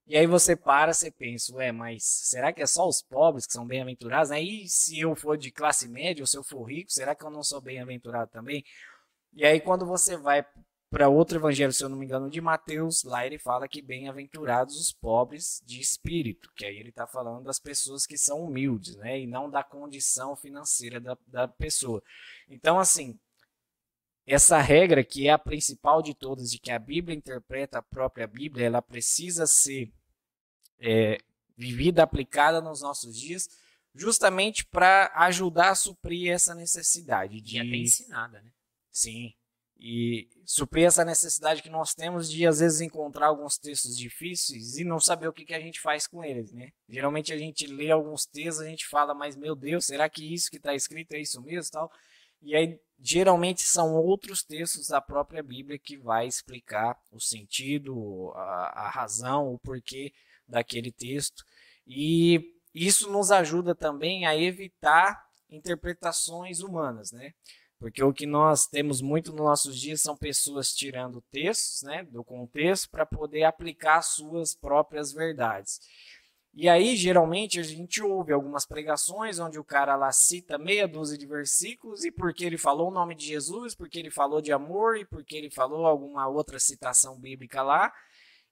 E 0.07 0.15
aí 0.15 0.25
você 0.25 0.55
para, 0.55 0.93
você 0.93 1.11
pensa, 1.11 1.53
ué, 1.55 1.73
mas 1.73 2.01
será 2.05 2.53
que 2.53 2.61
é 2.61 2.65
só 2.65 2.87
os 2.87 3.01
pobres 3.01 3.45
que 3.45 3.51
são 3.51 3.67
bem-aventurados? 3.67 4.31
Aí 4.31 4.69
se 4.69 4.97
eu 5.01 5.13
for 5.17 5.37
de 5.37 5.51
classe 5.51 5.85
média 5.89 6.23
ou 6.23 6.27
se 6.27 6.37
eu 6.37 6.43
for 6.45 6.63
rico, 6.63 6.89
será 6.89 7.13
que 7.13 7.25
eu 7.25 7.29
não 7.29 7.43
sou 7.43 7.59
bem-aventurado 7.59 8.31
também? 8.31 8.63
E 9.37 9.45
aí 9.45 9.61
quando 9.61 9.85
você 9.85 10.17
vai 10.17 10.43
para 10.89 11.09
outro 11.09 11.37
evangelho, 11.37 11.71
se 11.71 11.83
eu 11.83 11.89
não 11.89 11.97
me 11.97 12.05
engano, 12.05 12.29
de 12.29 12.41
Mateus, 12.41 13.03
lá 13.03 13.25
ele 13.25 13.37
fala 13.37 13.67
que 13.67 13.81
bem-aventurados 13.81 14.79
os 14.79 14.91
pobres 14.91 15.61
de 15.63 15.79
espírito, 15.79 16.51
que 16.55 16.65
aí 16.65 16.77
ele 16.77 16.89
está 16.89 17.05
falando 17.05 17.43
das 17.43 17.59
pessoas 17.59 18.05
que 18.05 18.17
são 18.17 18.43
humildes, 18.43 18.95
né? 18.95 19.19
E 19.19 19.27
não 19.27 19.49
da 19.49 19.63
condição 19.63 20.35
financeira 20.35 20.99
da, 20.99 21.15
da 21.27 21.47
pessoa. 21.47 22.01
Então, 22.49 22.79
assim, 22.79 23.19
essa 24.25 24.59
regra, 24.59 25.03
que 25.03 25.27
é 25.27 25.31
a 25.31 25.37
principal 25.37 26.01
de 26.01 26.15
todas, 26.15 26.49
de 26.49 26.57
que 26.57 26.71
a 26.71 26.79
Bíblia 26.79 27.15
interpreta 27.15 27.77
a 27.77 27.83
própria 27.83 28.25
Bíblia, 28.25 28.65
ela 28.65 28.81
precisa 28.81 29.45
ser 29.45 29.93
é, 30.79 31.19
vivida, 31.55 32.01
aplicada 32.01 32.59
nos 32.59 32.81
nossos 32.81 33.15
dias, 33.15 33.47
justamente 33.93 34.65
para 34.65 35.11
ajudar 35.15 35.69
a 35.69 35.75
suprir 35.75 36.31
essa 36.31 36.55
necessidade. 36.55 37.39
De... 37.39 37.57
E 37.57 37.59
até 37.59 37.75
ensinada, 37.75 38.41
né? 38.41 38.51
Sim. 38.97 39.31
E 39.79 40.27
suprir 40.43 40.87
essa 40.87 41.05
necessidade 41.05 41.61
que 41.61 41.69
nós 41.69 41.93
temos 41.93 42.31
de, 42.31 42.47
às 42.47 42.61
vezes, 42.61 42.81
encontrar 42.81 43.27
alguns 43.27 43.55
textos 43.55 43.95
difíceis 43.95 44.75
e 44.79 44.83
não 44.83 44.99
saber 44.99 45.27
o 45.27 45.33
que, 45.33 45.45
que 45.45 45.53
a 45.53 45.59
gente 45.59 45.79
faz 45.79 46.07
com 46.07 46.23
eles, 46.23 46.51
né? 46.51 46.71
Geralmente 46.89 47.31
a 47.31 47.37
gente 47.37 47.67
lê 47.67 47.91
alguns 47.91 48.25
textos, 48.25 48.61
a 48.65 48.67
gente 48.67 48.87
fala, 48.87 49.13
mas 49.13 49.35
meu 49.35 49.55
Deus, 49.55 49.85
será 49.85 50.09
que 50.09 50.33
isso 50.33 50.49
que 50.49 50.57
está 50.57 50.73
escrito 50.73 51.13
é 51.13 51.21
isso 51.21 51.39
mesmo 51.43 51.71
tal? 51.71 51.91
E 52.41 52.55
aí, 52.55 52.79
geralmente, 52.99 53.61
são 53.61 53.93
outros 53.93 54.43
textos 54.43 54.87
da 54.87 54.99
própria 54.99 55.43
Bíblia 55.43 55.77
que 55.77 55.95
vai 55.95 56.25
explicar 56.25 56.99
o 57.11 57.19
sentido, 57.19 58.31
a, 58.35 58.87
a 58.87 58.89
razão, 58.89 59.53
o 59.53 59.59
porquê 59.59 60.11
daquele 60.47 60.91
texto. 60.91 61.43
E 61.85 62.51
isso 62.73 63.11
nos 63.11 63.29
ajuda 63.29 63.75
também 63.75 64.25
a 64.25 64.35
evitar 64.35 65.23
interpretações 65.51 66.61
humanas, 66.61 67.11
né? 67.11 67.33
Porque 67.79 68.03
o 68.03 68.13
que 68.13 68.25
nós 68.25 68.65
temos 68.65 69.01
muito 69.01 69.31
nos 69.31 69.45
nossos 69.45 69.79
dias 69.79 70.01
são 70.01 70.17
pessoas 70.17 70.73
tirando 70.73 71.21
textos, 71.31 71.83
né, 71.83 72.03
do 72.03 72.23
contexto 72.23 72.89
para 72.89 73.05
poder 73.05 73.43
aplicar 73.43 74.01
suas 74.01 74.55
próprias 74.55 75.13
verdades. 75.13 75.79
E 76.59 76.67
aí, 76.67 76.95
geralmente, 76.95 77.59
a 77.59 77.63
gente 77.63 78.01
ouve 78.01 78.33
algumas 78.33 78.65
pregações 78.65 79.37
onde 79.37 79.59
o 79.59 79.63
cara 79.63 79.95
lá 79.95 80.11
cita 80.11 80.57
meia 80.57 80.87
dúzia 80.87 81.15
de 81.15 81.27
versículos 81.27 82.03
e 82.03 82.11
porque 82.11 82.43
ele 82.43 82.57
falou 82.57 82.87
o 82.87 82.93
nome 82.93 83.13
de 83.13 83.27
Jesus, 83.27 83.75
porque 83.75 83.99
ele 83.99 84.09
falou 84.09 84.41
de 84.41 84.51
amor 84.51 84.97
e 84.97 85.05
porque 85.05 85.35
ele 85.35 85.51
falou 85.51 85.85
alguma 85.85 86.27
outra 86.27 86.59
citação 86.59 87.19
bíblica 87.19 87.61
lá, 87.61 87.93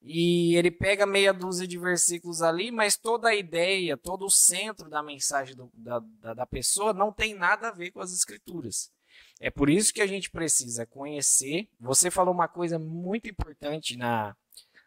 e 0.07 0.55
ele 0.55 0.69
pega 0.69 1.07
meia 1.07 1.33
dúzia 1.33 1.67
de 1.67 1.79
versículos 1.79 2.43
ali, 2.43 2.69
mas 2.69 2.95
toda 2.95 3.29
a 3.29 3.35
ideia, 3.35 3.97
todo 3.97 4.25
o 4.25 4.29
centro 4.29 4.87
da 4.87 5.01
mensagem 5.01 5.55
do, 5.55 5.71
da, 5.73 5.99
da, 6.21 6.33
da, 6.35 6.45
pessoa 6.45 6.93
não 6.93 7.11
tem 7.11 7.33
nada 7.33 7.69
a 7.69 7.71
ver 7.71 7.89
com 7.89 7.99
as 7.99 8.13
escrituras. 8.13 8.91
É 9.39 9.49
por 9.49 9.69
isso 9.69 9.93
que 9.93 10.01
a 10.01 10.07
gente 10.07 10.29
precisa 10.29 10.85
conhecer. 10.85 11.67
Você 11.79 12.09
falou 12.09 12.33
uma 12.33 12.47
coisa 12.47 12.79
muito 12.79 13.29
importante 13.29 13.97
na, 13.97 14.35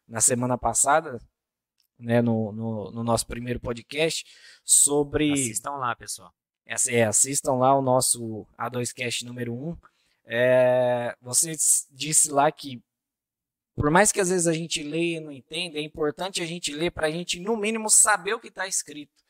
na 0.07 0.21
semana 0.21 0.57
passada, 0.57 1.21
né, 1.99 2.23
no, 2.23 2.53
no, 2.53 2.91
no 2.91 3.05
nosso 3.05 3.27
primeiro 3.27 3.61
podcast, 3.61 4.25
sobre. 4.65 5.33
Assistam 5.33 5.73
lá, 5.73 5.95
pessoal. 5.95 6.33
É, 6.89 7.05
assistam 7.05 7.55
lá 7.55 7.75
o 7.75 7.83
nosso 7.83 8.47
A2Cast 8.59 9.25
número 9.25 9.55
1. 9.55 9.77
É, 10.27 11.17
você 11.23 11.57
disse 11.91 12.31
lá 12.31 12.53
que 12.53 12.83
por 13.79 13.93
mais 13.93 14.11
que 14.11 14.21
às 14.21 14.29
vezes 14.29 14.49
a 14.49 14.53
gente 14.53 14.83
leia 14.83 15.19
e 15.19 15.21
não 15.21 15.31
entenda, 15.31 15.79
é 15.79 15.83
importante 15.83 16.43
a 16.43 16.47
gente 16.47 16.73
ler 16.73 16.91
para 16.91 17.07
a 17.07 17.11
gente, 17.13 17.39
no 17.39 17.57
mínimo, 17.57 17.89
saber 17.89 18.35
o 18.35 18.41
que 18.41 18.49
está 18.49 18.67
escrito. 18.67 19.23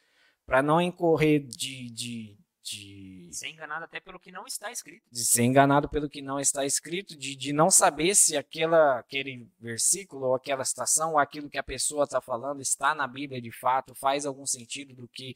Para 0.46 0.62
não 0.62 0.80
incorrer 0.80 1.40
de, 1.40 1.90
de, 1.90 2.37
de. 2.68 3.28
Ser 3.32 3.48
enganado 3.48 3.84
até 3.84 4.00
pelo 4.00 4.18
que 4.18 4.32
não 4.32 4.46
está 4.46 4.70
escrito. 4.70 5.04
De 5.10 5.24
ser 5.24 5.42
enganado 5.42 5.88
pelo 5.88 6.08
que 6.08 6.22
não 6.22 6.38
está 6.38 6.64
escrito, 6.64 7.16
de, 7.16 7.36
de 7.36 7.52
não 7.52 7.70
saber 7.70 8.14
se 8.14 8.36
aquela, 8.36 8.98
aquele 8.98 9.48
versículo, 9.58 10.26
ou 10.26 10.34
aquela 10.34 10.64
citação, 10.64 11.12
ou 11.12 11.18
aquilo 11.18 11.50
que 11.50 11.58
a 11.58 11.62
pessoa 11.62 12.04
está 12.04 12.20
falando 12.20 12.60
está 12.60 12.94
na 12.94 13.06
Bíblia 13.06 13.40
de 13.40 13.52
fato, 13.52 13.94
faz 13.94 14.24
algum 14.24 14.46
sentido 14.46 14.94
do 14.94 15.08
que, 15.08 15.34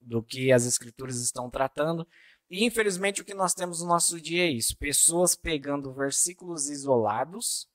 do 0.00 0.22
que 0.22 0.52
as 0.52 0.66
Escrituras 0.66 1.16
estão 1.16 1.50
tratando. 1.50 2.06
E 2.50 2.64
infelizmente 2.64 3.22
o 3.22 3.24
que 3.24 3.34
nós 3.34 3.54
temos 3.54 3.80
no 3.80 3.88
nosso 3.88 4.20
dia 4.20 4.44
é 4.44 4.50
isso: 4.50 4.76
pessoas 4.76 5.34
pegando 5.34 5.92
versículos 5.92 6.68
isolados 6.68 7.66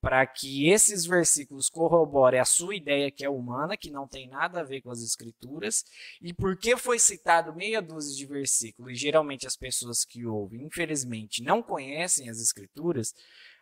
para 0.00 0.24
que 0.26 0.68
esses 0.68 1.04
versículos 1.04 1.68
corroborem 1.68 2.38
a 2.40 2.44
sua 2.44 2.76
ideia 2.76 3.10
que 3.10 3.24
é 3.24 3.28
humana, 3.28 3.76
que 3.76 3.90
não 3.90 4.06
tem 4.06 4.28
nada 4.28 4.60
a 4.60 4.64
ver 4.64 4.80
com 4.80 4.90
as 4.90 5.02
escrituras, 5.02 5.84
e 6.22 6.32
porque 6.32 6.76
foi 6.76 6.98
citado 6.98 7.54
meia 7.54 7.82
dúzia 7.82 8.16
de 8.16 8.26
versículos, 8.26 8.92
e 8.92 8.94
geralmente 8.94 9.46
as 9.46 9.56
pessoas 9.56 10.04
que 10.04 10.24
ouvem, 10.24 10.62
infelizmente, 10.62 11.42
não 11.42 11.62
conhecem 11.62 12.28
as 12.28 12.38
escrituras, 12.38 13.14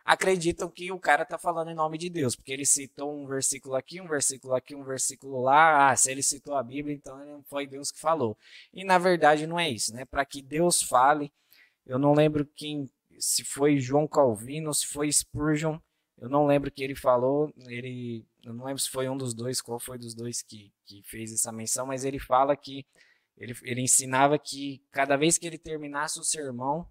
acreditam 0.04 0.70
que 0.70 0.92
o 0.92 1.00
cara 1.00 1.24
está 1.24 1.36
falando 1.36 1.70
em 1.70 1.74
nome 1.74 1.98
de 1.98 2.08
Deus, 2.08 2.36
porque 2.36 2.52
ele 2.52 2.64
citou 2.64 3.12
um 3.12 3.26
versículo 3.26 3.74
aqui, 3.74 4.00
um 4.00 4.06
versículo 4.06 4.54
aqui, 4.54 4.74
um 4.74 4.84
versículo 4.84 5.42
lá, 5.42 5.90
ah, 5.90 5.96
se 5.96 6.10
ele 6.10 6.22
citou 6.22 6.54
a 6.54 6.62
Bíblia, 6.62 6.94
então 6.94 7.42
foi 7.48 7.66
Deus 7.66 7.90
que 7.90 7.98
falou. 7.98 8.38
E 8.72 8.84
na 8.84 8.98
verdade 8.98 9.48
não 9.48 9.58
é 9.58 9.68
isso, 9.68 9.92
né? 9.92 10.04
Para 10.04 10.24
que 10.24 10.40
Deus 10.40 10.80
fale, 10.80 11.32
eu 11.84 11.98
não 11.98 12.14
lembro 12.14 12.46
quem, 12.54 12.88
se 13.18 13.42
foi 13.42 13.80
João 13.80 14.06
Calvino, 14.06 14.72
se 14.72 14.86
foi 14.86 15.10
Spurgeon, 15.10 15.78
eu 16.18 16.28
não 16.28 16.46
lembro 16.46 16.70
que 16.70 16.82
ele 16.82 16.94
falou, 16.94 17.52
ele, 17.66 18.25
eu 18.42 18.54
não 18.54 18.64
lembro 18.64 18.80
se 18.80 18.90
foi 18.90 19.08
um 19.08 19.16
dos 19.16 19.35
dois, 19.35 19.61
qual 19.61 19.78
foi 19.78 19.99
dos 19.99 20.14
dois 20.14 20.42
que, 20.42 20.73
que 20.85 21.02
fez 21.04 21.32
essa 21.32 21.52
menção, 21.52 21.87
mas 21.87 22.04
ele 22.04 22.18
fala 22.18 22.56
que 22.56 22.87
ele, 23.37 23.54
ele 23.62 23.82
ensinava 23.82 24.38
que 24.38 24.82
cada 24.90 25.16
vez 25.16 25.37
que 25.37 25.46
ele 25.46 25.58
terminasse 25.58 26.18
o 26.18 26.25
sermão, 26.25 26.88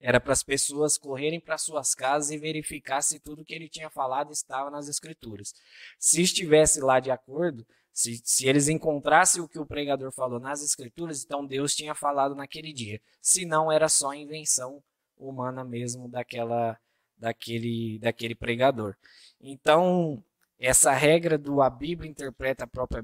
era 0.00 0.18
para 0.18 0.32
as 0.32 0.42
pessoas 0.42 0.96
correrem 0.96 1.38
para 1.38 1.58
suas 1.58 1.94
casas 1.94 2.30
e 2.30 2.38
verificar 2.38 3.02
se 3.02 3.20
tudo 3.20 3.44
que 3.44 3.54
ele 3.54 3.68
tinha 3.68 3.90
falado 3.90 4.32
estava 4.32 4.70
nas 4.70 4.88
escrituras. 4.88 5.54
Se 5.98 6.22
estivesse 6.22 6.80
lá 6.80 6.98
de 6.98 7.10
acordo, 7.10 7.66
se, 7.92 8.20
se 8.24 8.48
eles 8.48 8.68
encontrassem 8.68 9.42
o 9.42 9.48
que 9.48 9.58
o 9.58 9.66
pregador 9.66 10.10
falou 10.10 10.40
nas 10.40 10.62
escrituras, 10.62 11.22
então 11.22 11.46
Deus 11.46 11.74
tinha 11.74 11.94
falado 11.94 12.34
naquele 12.34 12.72
dia. 12.72 13.00
Se 13.20 13.44
não, 13.44 13.70
era 13.70 13.90
só 13.90 14.14
invenção 14.14 14.82
humana 15.18 15.62
mesmo 15.62 16.08
daquela 16.08 16.78
daquele, 17.20 17.98
daquele 17.98 18.34
pregador. 18.34 18.96
Então, 19.40 20.22
essa 20.58 20.92
regra 20.92 21.36
do 21.36 21.62
a 21.62 21.68
Bíblia 21.68 22.10
interpreta 22.10 22.64
a 22.64 22.68
própria 22.68 23.02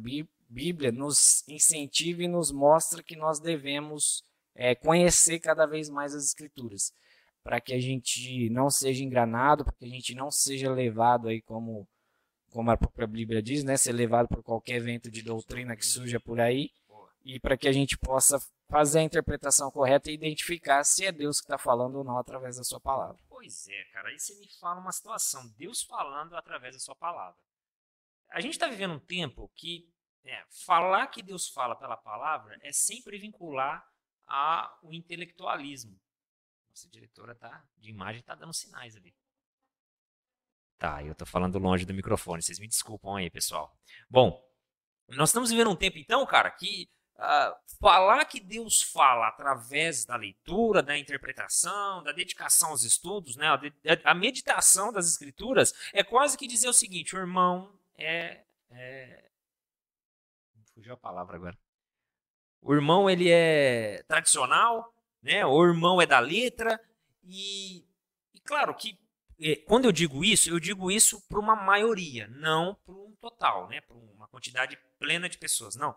Bíblia 0.48 0.90
nos 0.90 1.44
incentiva 1.48 2.22
e 2.22 2.28
nos 2.28 2.50
mostra 2.50 3.02
que 3.02 3.16
nós 3.16 3.38
devemos 3.38 4.24
é, 4.54 4.74
conhecer 4.74 5.38
cada 5.38 5.66
vez 5.66 5.88
mais 5.88 6.14
as 6.14 6.24
Escrituras, 6.24 6.92
para 7.42 7.60
que 7.60 7.74
a 7.74 7.80
gente 7.80 8.48
não 8.50 8.70
seja 8.70 9.04
enganado, 9.04 9.64
para 9.64 9.74
que 9.74 9.84
a 9.84 9.88
gente 9.88 10.14
não 10.14 10.30
seja 10.30 10.72
levado 10.72 11.28
aí 11.28 11.40
como 11.42 11.86
como 12.50 12.70
a 12.70 12.76
própria 12.76 13.06
Bíblia 13.06 13.42
diz, 13.42 13.62
né, 13.62 13.76
ser 13.76 13.92
levado 13.92 14.28
por 14.28 14.42
qualquer 14.42 14.80
vento 14.80 15.10
de 15.10 15.20
doutrina 15.20 15.76
que 15.76 15.84
surja 15.84 16.18
por 16.18 16.40
aí, 16.40 16.70
e 17.26 17.40
para 17.40 17.56
que 17.56 17.66
a 17.66 17.72
gente 17.72 17.98
possa 17.98 18.38
fazer 18.70 19.00
a 19.00 19.02
interpretação 19.02 19.68
correta 19.68 20.08
e 20.08 20.14
identificar 20.14 20.84
se 20.84 21.04
é 21.04 21.10
Deus 21.10 21.40
que 21.40 21.46
está 21.46 21.58
falando 21.58 21.96
ou 21.96 22.04
não 22.04 22.16
através 22.16 22.56
da 22.56 22.62
sua 22.62 22.78
palavra. 22.78 23.20
Pois 23.28 23.66
é, 23.66 23.84
cara. 23.92 24.10
Aí 24.10 24.18
você 24.18 24.32
me 24.36 24.48
fala 24.60 24.80
uma 24.80 24.92
situação, 24.92 25.48
Deus 25.58 25.82
falando 25.82 26.36
através 26.36 26.76
da 26.76 26.78
sua 26.78 26.94
palavra. 26.94 27.36
A 28.30 28.40
gente 28.40 28.52
está 28.52 28.68
vivendo 28.68 28.94
um 28.94 29.00
tempo 29.00 29.50
que 29.56 29.92
é, 30.24 30.44
falar 30.66 31.08
que 31.08 31.20
Deus 31.20 31.48
fala 31.48 31.74
pela 31.74 31.96
palavra 31.96 32.56
é 32.62 32.70
sempre 32.70 33.18
vincular 33.18 33.84
ao 34.24 34.92
intelectualismo. 34.92 36.00
Nossa 36.68 36.88
diretora 36.88 37.34
tá, 37.34 37.64
de 37.76 37.90
imagem 37.90 38.20
está 38.20 38.36
dando 38.36 38.54
sinais 38.54 38.94
ali. 38.94 39.12
Tá, 40.78 41.02
eu 41.02 41.12
estou 41.12 41.26
falando 41.26 41.58
longe 41.58 41.84
do 41.84 41.94
microfone, 41.94 42.40
vocês 42.40 42.60
me 42.60 42.68
desculpam 42.68 43.16
aí, 43.16 43.30
pessoal. 43.30 43.76
Bom, 44.08 44.40
nós 45.08 45.30
estamos 45.30 45.50
vivendo 45.50 45.70
um 45.70 45.76
tempo, 45.76 45.98
então, 45.98 46.24
cara, 46.26 46.50
que 46.50 46.88
Uh, 47.18 47.56
falar 47.80 48.24
que 48.26 48.38
Deus 48.38 48.82
fala 48.82 49.28
através 49.28 50.04
da 50.04 50.16
leitura, 50.16 50.82
da 50.82 50.98
interpretação, 50.98 52.02
da 52.02 52.12
dedicação 52.12 52.70
aos 52.70 52.82
estudos, 52.82 53.36
né, 53.36 53.46
a, 54.04 54.14
meditação 54.14 54.92
das 54.92 55.06
escrituras, 55.06 55.72
é 55.94 56.04
quase 56.04 56.36
que 56.36 56.46
dizer 56.46 56.68
o 56.68 56.74
seguinte: 56.74 57.16
o 57.16 57.18
irmão 57.18 57.72
é. 57.96 58.42
é... 58.70 59.24
Fugiu 60.74 60.92
a 60.92 60.96
palavra 60.98 61.36
agora. 61.36 61.58
O 62.60 62.74
irmão 62.74 63.08
ele 63.08 63.30
é 63.30 64.02
tradicional, 64.06 64.92
né? 65.22 65.46
O 65.46 65.64
irmão 65.64 66.02
é 66.02 66.06
da 66.06 66.18
letra 66.18 66.78
e 67.24 67.84
claro 68.44 68.74
que 68.74 68.98
é, 69.40 69.56
quando 69.56 69.84
eu 69.84 69.92
digo 69.92 70.24
isso, 70.24 70.48
eu 70.48 70.58
digo 70.58 70.90
isso 70.90 71.20
para 71.28 71.38
uma 71.38 71.54
maioria, 71.54 72.26
não 72.28 72.74
para 72.74 72.94
um 72.94 73.14
total, 73.20 73.68
né? 73.68 73.80
para 73.80 73.94
uma 73.94 74.26
quantidade 74.28 74.78
plena 74.98 75.28
de 75.28 75.36
pessoas, 75.36 75.76
não. 75.76 75.94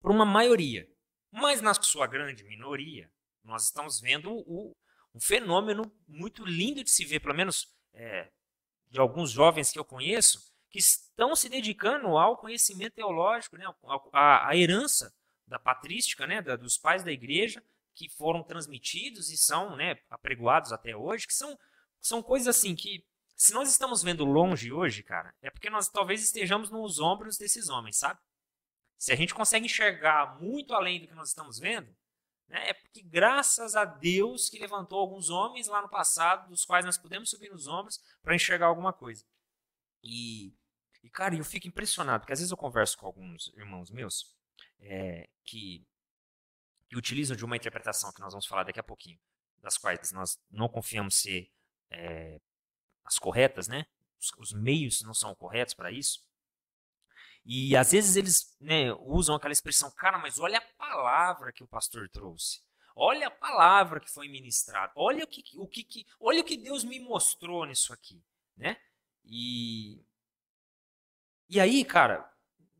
Para 0.00 0.12
uma 0.12 0.24
maioria. 0.24 0.88
Mas 1.30 1.60
na 1.60 1.74
sua 1.74 2.06
grande 2.06 2.44
minoria, 2.44 3.10
nós 3.44 3.64
estamos 3.64 4.00
vendo 4.00 4.30
o, 4.30 4.74
um 5.14 5.20
fenômeno 5.20 5.92
muito 6.06 6.44
lindo 6.44 6.82
de 6.82 6.90
se 6.90 7.04
ver, 7.04 7.20
pelo 7.20 7.34
menos 7.34 7.74
é, 7.92 8.30
de 8.90 8.98
alguns 8.98 9.30
jovens 9.30 9.70
que 9.70 9.78
eu 9.78 9.84
conheço, 9.84 10.52
que 10.70 10.78
estão 10.78 11.34
se 11.34 11.48
dedicando 11.48 12.08
ao 12.16 12.36
conhecimento 12.36 12.94
teológico, 12.94 13.56
né, 13.56 13.64
a 14.12 14.54
herança 14.54 15.14
da 15.46 15.58
patrística, 15.58 16.26
né, 16.26 16.42
da, 16.42 16.56
dos 16.56 16.76
pais 16.76 17.02
da 17.02 17.10
igreja, 17.10 17.62
que 17.94 18.08
foram 18.08 18.44
transmitidos 18.44 19.30
e 19.30 19.36
são 19.36 19.76
né, 19.76 19.98
apregoados 20.10 20.72
até 20.72 20.96
hoje, 20.96 21.26
que 21.26 21.34
são, 21.34 21.58
são 22.00 22.22
coisas 22.22 22.48
assim 22.48 22.76
que, 22.76 23.04
se 23.34 23.52
nós 23.52 23.70
estamos 23.70 24.02
vendo 24.02 24.24
longe 24.24 24.72
hoje, 24.72 25.02
cara, 25.02 25.34
é 25.42 25.50
porque 25.50 25.70
nós 25.70 25.88
talvez 25.88 26.22
estejamos 26.22 26.70
nos 26.70 27.00
ombros 27.00 27.38
desses 27.38 27.68
homens, 27.68 27.96
sabe? 27.96 28.20
Se 28.98 29.12
a 29.12 29.16
gente 29.16 29.32
consegue 29.32 29.66
enxergar 29.66 30.40
muito 30.40 30.74
além 30.74 31.00
do 31.00 31.06
que 31.06 31.14
nós 31.14 31.28
estamos 31.28 31.58
vendo, 31.58 31.96
né, 32.48 32.70
é 32.70 32.74
porque 32.74 33.00
graças 33.00 33.76
a 33.76 33.84
Deus 33.84 34.48
que 34.48 34.58
levantou 34.58 34.98
alguns 34.98 35.30
homens 35.30 35.68
lá 35.68 35.80
no 35.80 35.88
passado, 35.88 36.48
dos 36.48 36.64
quais 36.64 36.84
nós 36.84 36.98
podemos 36.98 37.30
subir 37.30 37.50
nos 37.50 37.68
ombros 37.68 38.02
para 38.22 38.34
enxergar 38.34 38.66
alguma 38.66 38.92
coisa. 38.92 39.24
E, 40.02 40.52
e, 41.02 41.08
cara, 41.10 41.36
eu 41.36 41.44
fico 41.44 41.68
impressionado, 41.68 42.22
porque 42.22 42.32
às 42.32 42.40
vezes 42.40 42.50
eu 42.50 42.56
converso 42.56 42.98
com 42.98 43.06
alguns 43.06 43.52
irmãos 43.56 43.90
meus 43.90 44.34
é, 44.80 45.28
que, 45.44 45.86
que 46.88 46.96
utilizam 46.96 47.36
de 47.36 47.44
uma 47.44 47.56
interpretação 47.56 48.12
que 48.12 48.20
nós 48.20 48.32
vamos 48.32 48.46
falar 48.46 48.64
daqui 48.64 48.80
a 48.80 48.84
pouquinho, 48.84 49.18
das 49.58 49.78
quais 49.78 50.10
nós 50.10 50.40
não 50.50 50.68
confiamos 50.68 51.14
ser 51.14 51.52
é, 51.90 52.40
as 53.04 53.18
corretas, 53.18 53.68
né? 53.68 53.86
Os, 54.20 54.32
os 54.38 54.52
meios 54.52 55.02
não 55.02 55.14
são 55.14 55.34
corretos 55.34 55.74
para 55.74 55.92
isso. 55.92 56.27
E 57.44 57.76
às 57.76 57.92
vezes 57.92 58.16
eles 58.16 58.56
né, 58.60 58.92
usam 59.00 59.34
aquela 59.34 59.52
expressão, 59.52 59.90
cara, 59.90 60.18
mas 60.18 60.38
olha 60.38 60.58
a 60.58 60.74
palavra 60.76 61.52
que 61.52 61.62
o 61.62 61.68
pastor 61.68 62.08
trouxe. 62.08 62.62
Olha 62.94 63.28
a 63.28 63.30
palavra 63.30 64.00
que 64.00 64.10
foi 64.10 64.28
ministrada. 64.28 64.92
Olha 64.96 65.24
o 65.24 65.26
que, 65.26 65.42
o 65.56 65.66
que, 65.66 66.06
olha 66.18 66.40
o 66.40 66.44
que 66.44 66.56
Deus 66.56 66.84
me 66.84 66.98
mostrou 66.98 67.64
nisso 67.64 67.92
aqui, 67.92 68.22
né? 68.56 68.76
E, 69.24 70.04
e 71.48 71.60
aí, 71.60 71.84
cara, 71.84 72.28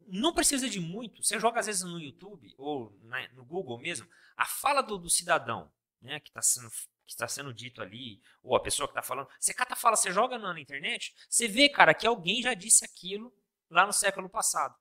não 0.08 0.34
precisa 0.34 0.68
de 0.68 0.80
muito. 0.80 1.22
Você 1.22 1.38
joga 1.38 1.60
às 1.60 1.66
vezes 1.66 1.82
no 1.82 2.00
YouTube 2.00 2.54
ou 2.58 2.92
no 3.32 3.44
Google 3.44 3.78
mesmo 3.78 4.08
a 4.36 4.44
fala 4.44 4.82
do, 4.82 4.98
do 4.98 5.10
cidadão, 5.10 5.70
né, 6.00 6.20
que 6.20 6.28
está 6.28 6.42
sendo 6.42 6.70
que 7.08 7.14
está 7.14 7.26
sendo 7.26 7.54
dito 7.54 7.80
ali, 7.80 8.20
ou 8.42 8.54
a 8.54 8.60
pessoa 8.60 8.86
que 8.86 8.92
está 8.92 9.02
falando. 9.02 9.28
Você 9.40 9.54
cata 9.54 9.74
fala, 9.74 9.96
você 9.96 10.12
joga 10.12 10.36
na 10.36 10.60
internet, 10.60 11.14
você 11.26 11.48
vê, 11.48 11.66
cara, 11.66 11.94
que 11.94 12.06
alguém 12.06 12.42
já 12.42 12.52
disse 12.52 12.84
aquilo 12.84 13.32
lá 13.70 13.86
no 13.86 13.92
século 13.92 14.28
passado. 14.28 14.74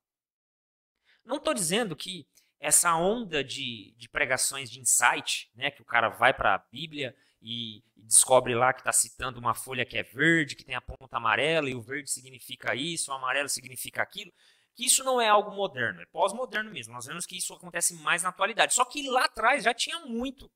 Não 1.26 1.38
estou 1.38 1.54
dizendo 1.54 1.96
que 1.96 2.28
essa 2.60 2.96
onda 2.96 3.44
de, 3.44 3.94
de 3.98 4.10
pregações 4.10 4.70
de 4.70 4.80
insight, 4.80 5.52
né, 5.56 5.70
que 5.70 5.82
o 5.82 5.86
cara 5.86 6.10
vai 6.10 6.34
para 6.34 6.56
a 6.56 6.58
Bíblia 6.58 7.16
e, 7.42 7.84
e 7.96 8.02
descobre 8.04 8.56
lá 8.56 8.74
que 8.74 8.82
está 8.82 8.92
citando 8.92 9.40
uma 9.40 9.54
folha 9.54 9.86
que 9.86 9.98
é 9.98 10.04
verde, 10.04 10.56
que 10.56 10.64
tem 10.64 10.76
a 10.76 10.82
ponta 10.82 11.18
amarela, 11.18 11.70
e 11.70 11.76
o 11.76 11.82
verde 11.82 12.10
significa 12.10 12.74
isso, 12.74 13.12
o 13.12 13.14
amarelo 13.14 13.50
significa 13.50 14.02
aquilo, 14.02 14.32
que 14.74 14.86
isso 14.86 15.04
não 15.04 15.20
é 15.20 15.28
algo 15.28 15.52
moderno, 15.52 16.02
é 16.02 16.06
pós-moderno 16.06 16.72
mesmo. 16.72 16.94
Nós 16.94 17.06
vemos 17.06 17.26
que 17.26 17.38
isso 17.38 17.54
acontece 17.54 17.94
mais 17.96 18.24
na 18.24 18.30
atualidade. 18.30 18.74
Só 18.74 18.86
que 18.86 19.10
lá 19.10 19.26
atrás 19.26 19.64
já 19.64 19.74
tinha 19.74 20.00
muito, 20.02 20.52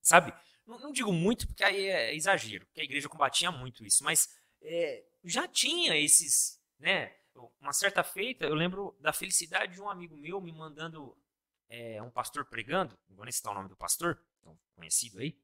sabe? 0.00 0.32
Não, 0.66 0.78
não 0.78 0.92
digo 0.92 1.12
muito 1.12 1.46
porque 1.46 1.64
aí 1.64 1.86
é 1.86 2.14
exagero, 2.14 2.66
porque 2.66 2.80
a 2.80 2.84
igreja 2.84 3.08
combatia 3.08 3.50
muito 3.50 3.84
isso, 3.84 4.04
mas 4.04 4.28
é, 4.62 5.04
já 5.24 5.48
tinha 5.48 5.96
esses, 5.96 6.60
né? 6.78 7.14
Uma 7.60 7.72
certa 7.72 8.02
feita, 8.02 8.44
eu 8.44 8.54
lembro 8.54 8.96
da 9.00 9.12
felicidade 9.12 9.74
de 9.74 9.80
um 9.80 9.88
amigo 9.88 10.16
meu 10.16 10.40
me 10.40 10.52
mandando 10.52 11.16
é, 11.68 12.02
um 12.02 12.10
pastor 12.10 12.44
pregando, 12.44 12.98
não 13.08 13.16
vou 13.16 13.24
nem 13.24 13.32
citar 13.32 13.52
o 13.52 13.54
nome 13.54 13.68
do 13.68 13.76
pastor, 13.76 14.22
conhecido 14.74 15.18
aí, 15.18 15.38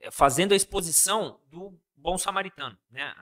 é, 0.00 0.10
fazendo 0.10 0.52
a 0.52 0.56
exposição 0.56 1.40
do 1.46 1.78
bom 1.96 2.16
samaritano, 2.16 2.78
né? 2.90 3.14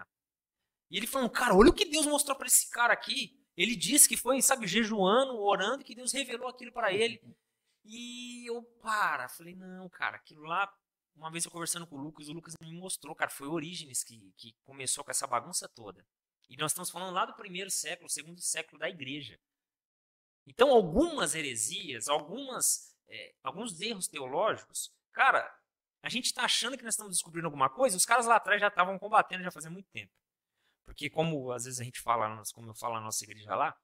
E 0.90 0.96
ele 0.96 1.06
falou, 1.06 1.30
cara, 1.30 1.54
olha 1.54 1.70
o 1.70 1.74
que 1.74 1.84
Deus 1.84 2.06
mostrou 2.06 2.36
para 2.36 2.46
esse 2.46 2.70
cara 2.70 2.92
aqui. 2.92 3.42
Ele 3.56 3.74
disse 3.74 4.08
que 4.08 4.16
foi, 4.16 4.40
sabe, 4.42 4.66
jejuando, 4.66 5.40
orando, 5.40 5.84
que 5.84 5.94
Deus 5.94 6.12
revelou 6.12 6.48
aquilo 6.48 6.70
para 6.70 6.92
ele. 6.92 7.20
E 7.84 8.46
eu, 8.48 8.62
para, 8.82 9.28
falei, 9.28 9.54
não, 9.54 9.88
cara, 9.88 10.16
aquilo 10.16 10.42
lá, 10.42 10.70
uma 11.14 11.30
vez 11.30 11.44
eu 11.44 11.50
conversando 11.50 11.86
com 11.86 11.96
o 11.96 12.00
Lucas, 12.00 12.28
o 12.28 12.32
Lucas 12.32 12.54
me 12.60 12.72
mostrou, 12.72 13.14
cara, 13.14 13.30
foi 13.30 13.48
Orígenes 13.48 14.04
que, 14.04 14.32
que 14.36 14.54
começou 14.64 15.02
com 15.02 15.10
essa 15.10 15.26
bagunça 15.26 15.68
toda. 15.68 16.06
E 16.48 16.56
nós 16.56 16.72
estamos 16.72 16.90
falando 16.90 17.14
lá 17.14 17.24
do 17.24 17.35
primeiro 17.35 17.70
século, 17.70 18.09
segundo 18.09 18.40
século 18.40 18.78
da 18.78 18.88
igreja. 18.88 19.38
Então, 20.46 20.70
algumas 20.70 21.35
heresias, 21.35 22.09
algumas, 22.09 22.96
é, 23.09 23.35
alguns 23.42 23.80
erros 23.80 24.06
teológicos, 24.06 24.94
cara, 25.12 25.52
a 26.02 26.09
gente 26.09 26.26
está 26.26 26.44
achando 26.44 26.76
que 26.76 26.85
nós 26.85 26.94
estamos 26.94 27.12
descobrindo 27.12 27.48
alguma 27.48 27.68
coisa, 27.68 27.96
os 27.96 28.06
caras 28.06 28.26
lá 28.26 28.37
atrás 28.37 28.61
já 28.61 28.68
estavam 28.68 28.98
combatendo 28.98 29.42
já 29.42 29.50
fazia 29.50 29.70
muito 29.70 29.88
tempo. 29.90 30.12
Porque 30.85 31.11
como 31.11 31.50
às 31.50 31.64
vezes 31.64 31.80
a 31.80 31.85
gente 31.85 32.00
fala, 32.00 32.40
como 32.54 32.70
eu 32.70 32.74
falo 32.74 32.94
na 32.94 33.00
nossa 33.00 33.24
igreja 33.24 33.56
lá, 33.56 33.76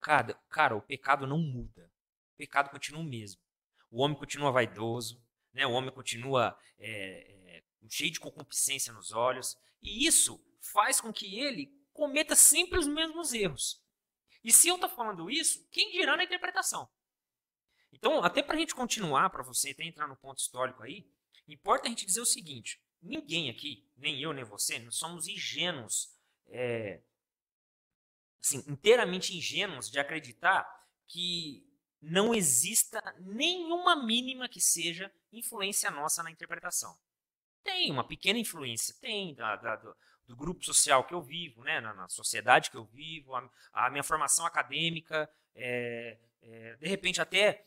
cara, 0.00 0.34
cara, 0.48 0.74
o 0.74 0.80
pecado 0.80 1.26
não 1.26 1.38
muda. 1.38 1.92
O 2.32 2.36
pecado 2.36 2.70
continua 2.70 3.02
o 3.02 3.04
mesmo. 3.04 3.42
O 3.90 4.02
homem 4.02 4.16
continua 4.16 4.50
vaidoso, 4.50 5.22
né? 5.52 5.66
o 5.66 5.72
homem 5.72 5.92
continua 5.92 6.58
é, 6.78 7.58
é, 7.58 7.62
cheio 7.88 8.10
de 8.10 8.18
concupiscência 8.18 8.92
nos 8.92 9.12
olhos. 9.12 9.54
E 9.82 10.06
isso 10.06 10.42
faz 10.72 11.00
com 11.00 11.12
que 11.12 11.38
ele 11.38 11.72
cometa 11.92 12.34
sempre 12.34 12.78
os 12.78 12.86
mesmos 12.86 13.32
erros. 13.32 13.82
E 14.42 14.52
se 14.52 14.68
eu 14.68 14.74
estou 14.74 14.90
falando 14.90 15.30
isso, 15.30 15.66
quem 15.70 15.92
dirá 15.92 16.16
na 16.16 16.24
interpretação? 16.24 16.88
Então, 17.92 18.22
até 18.24 18.42
para 18.42 18.56
a 18.56 18.58
gente 18.58 18.74
continuar, 18.74 19.30
para 19.30 19.42
você 19.42 19.70
até 19.70 19.84
entrar 19.84 20.08
no 20.08 20.16
ponto 20.16 20.38
histórico 20.38 20.82
aí, 20.82 21.08
Importa 21.48 21.86
a 21.86 21.90
gente 21.90 22.06
dizer 22.06 22.20
o 22.20 22.26
seguinte: 22.26 22.80
ninguém 23.02 23.50
aqui, 23.50 23.86
nem 23.96 24.20
eu 24.20 24.32
nem 24.32 24.44
você, 24.44 24.78
não 24.78 24.90
somos 24.90 25.28
ingênuos, 25.28 26.14
é, 26.48 27.02
assim, 28.40 28.64
inteiramente 28.66 29.36
ingênuos 29.36 29.90
de 29.90 29.98
acreditar 29.98 30.66
que 31.06 31.66
não 32.00 32.34
exista 32.34 33.00
nenhuma 33.20 34.04
mínima 34.04 34.48
que 34.48 34.60
seja 34.60 35.12
influência 35.32 35.90
nossa 35.90 36.22
na 36.22 36.30
interpretação. 36.30 36.96
Tem 37.62 37.90
uma 37.90 38.06
pequena 38.06 38.38
influência, 38.38 38.94
tem 39.00 39.34
da, 39.34 39.56
da, 39.56 39.76
do, 40.26 40.36
grupo 40.36 40.64
social 40.64 41.04
que 41.04 41.14
eu 41.14 41.22
vivo, 41.22 41.62
né, 41.62 41.80
na, 41.80 41.94
na 41.94 42.08
sociedade 42.08 42.70
que 42.70 42.76
eu 42.76 42.84
vivo, 42.84 43.34
a, 43.34 43.48
a 43.72 43.90
minha 43.90 44.02
formação 44.02 44.46
acadêmica, 44.46 45.30
é, 45.54 46.18
é, 46.42 46.76
de 46.76 46.88
repente 46.88 47.20
até 47.20 47.66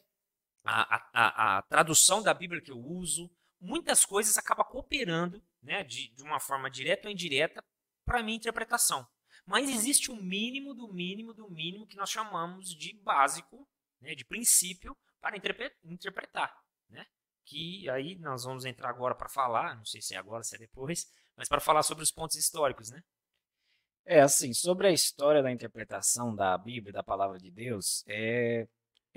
a, 0.64 0.96
a, 1.14 1.58
a, 1.58 1.62
tradução 1.64 2.22
da 2.22 2.34
Bíblia 2.34 2.62
que 2.62 2.72
eu 2.72 2.80
uso, 2.80 3.32
muitas 3.60 4.06
coisas 4.06 4.38
acabam 4.38 4.66
cooperando, 4.66 5.44
né, 5.62 5.84
de, 5.84 6.10
de 6.10 6.24
uma 6.24 6.40
forma 6.40 6.70
direta 6.70 7.08
ou 7.08 7.12
indireta, 7.12 7.64
para 8.06 8.24
minha 8.24 8.38
interpretação. 8.38 9.08
Mas 9.46 9.70
existe 9.70 10.12
o 10.12 10.14
um 10.14 10.22
mínimo 10.22 10.74
do 10.74 10.92
mínimo 10.92 11.34
do 11.34 11.50
mínimo 11.50 11.88
que 11.88 11.96
nós 11.96 12.10
chamamos 12.10 12.76
de 12.76 12.94
básico, 12.94 13.68
né, 14.02 14.14
de 14.14 14.26
princípio, 14.26 14.96
para 15.22 15.38
interpretar. 15.38 16.62
Né? 16.90 17.06
Que 17.46 17.90
aí 17.90 18.16
nós 18.16 18.44
vamos 18.44 18.66
entrar 18.66 18.90
agora 18.90 19.16
para 19.16 19.30
falar, 19.30 19.76
não 19.76 19.86
sei 19.86 20.02
se 20.02 20.14
é 20.14 20.18
agora, 20.18 20.44
se 20.44 20.56
é 20.56 20.60
depois, 20.60 21.12
mas 21.38 21.48
para 21.48 21.62
falar 21.62 21.84
sobre 21.84 22.04
os 22.04 22.12
pontos 22.12 22.36
históricos. 22.36 22.90
Né? 22.90 23.02
É 24.06 24.22
assim, 24.22 24.54
sobre 24.54 24.88
a 24.88 24.92
história 24.92 25.44
da 25.44 25.52
interpretação 25.52 26.36
da 26.36 26.58
Bíblia, 26.58 26.92
da 26.92 27.04
palavra 27.04 27.38
de 27.38 27.52
Deus, 27.52 28.04
é 28.08 28.68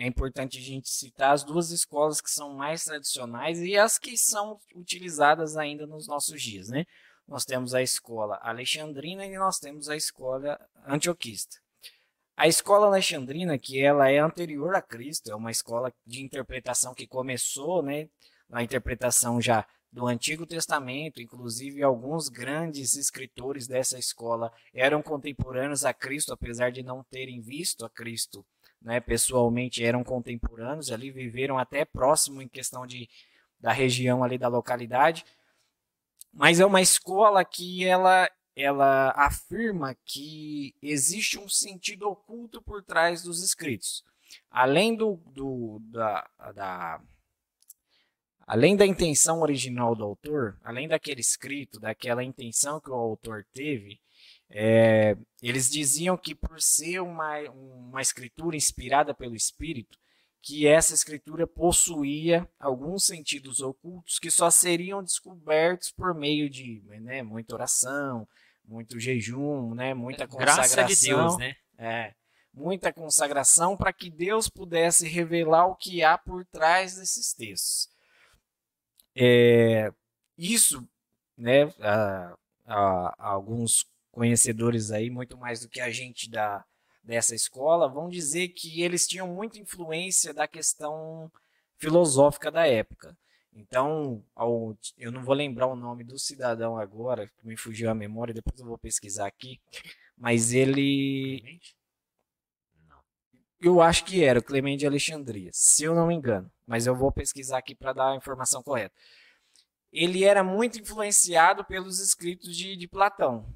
é 0.00 0.06
importante 0.06 0.56
a 0.56 0.62
gente 0.62 0.88
citar 0.88 1.34
as 1.34 1.44
duas 1.44 1.70
escolas 1.70 2.22
que 2.22 2.30
são 2.30 2.54
mais 2.54 2.84
tradicionais 2.84 3.60
e 3.60 3.76
as 3.76 3.98
que 3.98 4.16
são 4.16 4.58
utilizadas 4.74 5.58
ainda 5.58 5.86
nos 5.86 6.08
nossos 6.08 6.40
dias, 6.40 6.70
né? 6.70 6.86
Nós 7.28 7.44
temos 7.44 7.74
a 7.74 7.82
escola 7.82 8.38
alexandrina 8.42 9.26
e 9.26 9.36
nós 9.36 9.58
temos 9.58 9.90
a 9.90 9.96
escola 9.96 10.58
antioquista. 10.86 11.58
A 12.34 12.48
escola 12.48 12.86
alexandrina, 12.86 13.58
que 13.58 13.78
ela 13.78 14.10
é 14.10 14.18
anterior 14.18 14.74
a 14.74 14.80
Cristo, 14.80 15.30
é 15.30 15.34
uma 15.34 15.50
escola 15.50 15.92
de 16.06 16.22
interpretação 16.22 16.94
que 16.94 17.06
começou, 17.06 17.82
né, 17.82 18.08
na 18.48 18.62
interpretação 18.62 19.38
já 19.38 19.66
do 19.92 20.06
Antigo 20.06 20.46
Testamento, 20.46 21.20
inclusive 21.20 21.82
alguns 21.82 22.28
grandes 22.28 22.94
escritores 22.94 23.66
dessa 23.66 23.98
escola 23.98 24.52
eram 24.72 25.02
contemporâneos 25.02 25.84
a 25.84 25.92
Cristo, 25.92 26.32
apesar 26.32 26.70
de 26.70 26.82
não 26.82 27.02
terem 27.04 27.40
visto 27.40 27.84
a 27.84 27.90
Cristo 27.90 28.44
né, 28.80 29.00
pessoalmente 29.00 29.84
eram 29.84 30.02
contemporâneos 30.02 30.90
ali, 30.90 31.10
viveram 31.10 31.58
até 31.58 31.84
próximo 31.84 32.40
em 32.40 32.48
questão 32.48 32.86
de, 32.86 33.08
da 33.58 33.72
região 33.72 34.24
ali 34.24 34.38
da 34.38 34.48
localidade. 34.48 35.24
Mas 36.32 36.60
é 36.60 36.66
uma 36.66 36.80
escola 36.80 37.44
que 37.44 37.84
ela, 37.84 38.30
ela 38.56 39.10
afirma 39.16 39.96
que 40.04 40.74
existe 40.80 41.38
um 41.38 41.48
sentido 41.48 42.08
oculto 42.08 42.62
por 42.62 42.82
trás 42.82 43.22
dos 43.22 43.42
escritos. 43.42 44.04
Além 44.50 44.94
do, 44.94 45.16
do 45.26 45.80
da, 45.90 46.28
da 46.54 47.02
além 48.50 48.74
da 48.74 48.84
intenção 48.84 49.42
original 49.42 49.94
do 49.94 50.02
autor, 50.02 50.58
além 50.64 50.88
daquele 50.88 51.20
escrito, 51.20 51.78
daquela 51.78 52.24
intenção 52.24 52.80
que 52.80 52.90
o 52.90 52.94
autor 52.94 53.46
teve, 53.54 54.00
é, 54.50 55.16
eles 55.40 55.70
diziam 55.70 56.16
que 56.16 56.34
por 56.34 56.60
ser 56.60 56.98
uma, 56.98 57.38
uma 57.52 58.02
escritura 58.02 58.56
inspirada 58.56 59.14
pelo 59.14 59.36
Espírito, 59.36 59.96
que 60.42 60.66
essa 60.66 60.94
escritura 60.94 61.46
possuía 61.46 62.44
alguns 62.58 63.04
sentidos 63.04 63.60
ocultos 63.60 64.18
que 64.18 64.32
só 64.32 64.50
seriam 64.50 65.00
descobertos 65.00 65.92
por 65.92 66.12
meio 66.12 66.50
de 66.50 66.82
né, 67.02 67.22
muita 67.22 67.54
oração, 67.54 68.26
muito 68.64 68.98
jejum, 68.98 69.76
né, 69.76 69.94
muita 69.94 70.26
consagração. 70.26 70.74
Graça 70.76 70.92
de 70.92 71.06
Deus, 71.06 71.38
né? 71.38 71.54
É, 71.78 72.14
muita 72.52 72.92
consagração 72.92 73.76
para 73.76 73.92
que 73.92 74.10
Deus 74.10 74.48
pudesse 74.48 75.06
revelar 75.06 75.68
o 75.68 75.76
que 75.76 76.02
há 76.02 76.18
por 76.18 76.44
trás 76.46 76.96
desses 76.96 77.32
textos. 77.32 77.89
É, 79.14 79.92
isso, 80.38 80.88
né, 81.36 81.64
a, 81.80 82.36
a, 82.66 83.14
a 83.18 83.28
alguns 83.30 83.86
conhecedores 84.12 84.90
aí, 84.90 85.10
muito 85.10 85.36
mais 85.36 85.60
do 85.60 85.68
que 85.68 85.80
a 85.80 85.90
gente 85.90 86.30
da, 86.30 86.64
dessa 87.02 87.34
escola, 87.34 87.88
vão 87.88 88.08
dizer 88.08 88.48
que 88.48 88.82
eles 88.82 89.06
tinham 89.06 89.28
muita 89.28 89.58
influência 89.58 90.32
da 90.34 90.46
questão 90.46 91.30
filosófica 91.78 92.50
da 92.50 92.66
época. 92.66 93.16
Então, 93.52 94.22
ao, 94.34 94.76
eu 94.96 95.10
não 95.10 95.24
vou 95.24 95.34
lembrar 95.34 95.66
o 95.66 95.76
nome 95.76 96.04
do 96.04 96.18
cidadão 96.18 96.78
agora, 96.78 97.26
que 97.28 97.46
me 97.46 97.56
fugiu 97.56 97.90
a 97.90 97.94
memória, 97.94 98.34
depois 98.34 98.58
eu 98.60 98.66
vou 98.66 98.78
pesquisar 98.78 99.26
aqui, 99.26 99.60
mas 100.16 100.52
ele. 100.52 101.60
Eu 103.60 103.82
acho 103.82 104.06
que 104.06 104.24
era 104.24 104.38
o 104.38 104.42
Clemente 104.42 104.80
de 104.80 104.86
Alexandria, 104.86 105.50
se 105.52 105.84
eu 105.84 105.94
não 105.94 106.06
me 106.06 106.14
engano, 106.14 106.50
mas 106.66 106.86
eu 106.86 106.96
vou 106.96 107.12
pesquisar 107.12 107.58
aqui 107.58 107.74
para 107.74 107.92
dar 107.92 108.12
a 108.12 108.16
informação 108.16 108.62
correta. 108.62 108.94
Ele 109.92 110.24
era 110.24 110.42
muito 110.42 110.78
influenciado 110.78 111.62
pelos 111.64 112.00
escritos 112.00 112.56
de, 112.56 112.74
de 112.74 112.88
Platão. 112.88 113.46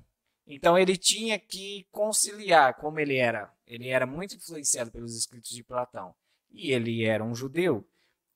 Então 0.46 0.76
ele 0.76 0.96
tinha 0.96 1.38
que 1.38 1.86
conciliar, 1.90 2.74
como 2.74 3.00
ele 3.00 3.16
era, 3.16 3.50
ele 3.66 3.88
era 3.88 4.04
muito 4.04 4.34
influenciado 4.34 4.90
pelos 4.90 5.16
escritos 5.16 5.50
de 5.50 5.64
Platão 5.64 6.14
e 6.50 6.70
ele 6.70 7.04
era 7.04 7.24
um 7.24 7.34
judeu. 7.34 7.82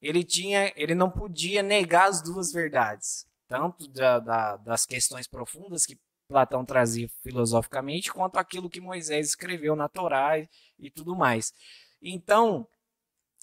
Ele 0.00 0.24
tinha, 0.24 0.72
ele 0.74 0.94
não 0.94 1.11
podia 1.11 1.62
negar 1.62 2.09
as 2.09 2.22
duas 2.22 2.50
verdades, 2.50 3.26
tanto 3.46 3.87
da, 3.88 4.18
da, 4.18 4.57
das 4.57 4.87
questões 4.87 5.26
profundas 5.26 5.85
que 5.85 5.98
Platão 6.29 6.64
trazia 6.64 7.09
filosoficamente, 7.23 8.12
quanto 8.12 8.37
aquilo 8.37 8.69
que 8.69 8.81
Moisés 8.81 9.29
escreveu 9.29 9.75
na 9.75 9.88
Torá 9.88 10.38
e, 10.38 10.49
e 10.79 10.91
tudo 10.91 11.17
mais. 11.17 11.53
Então, 12.03 12.69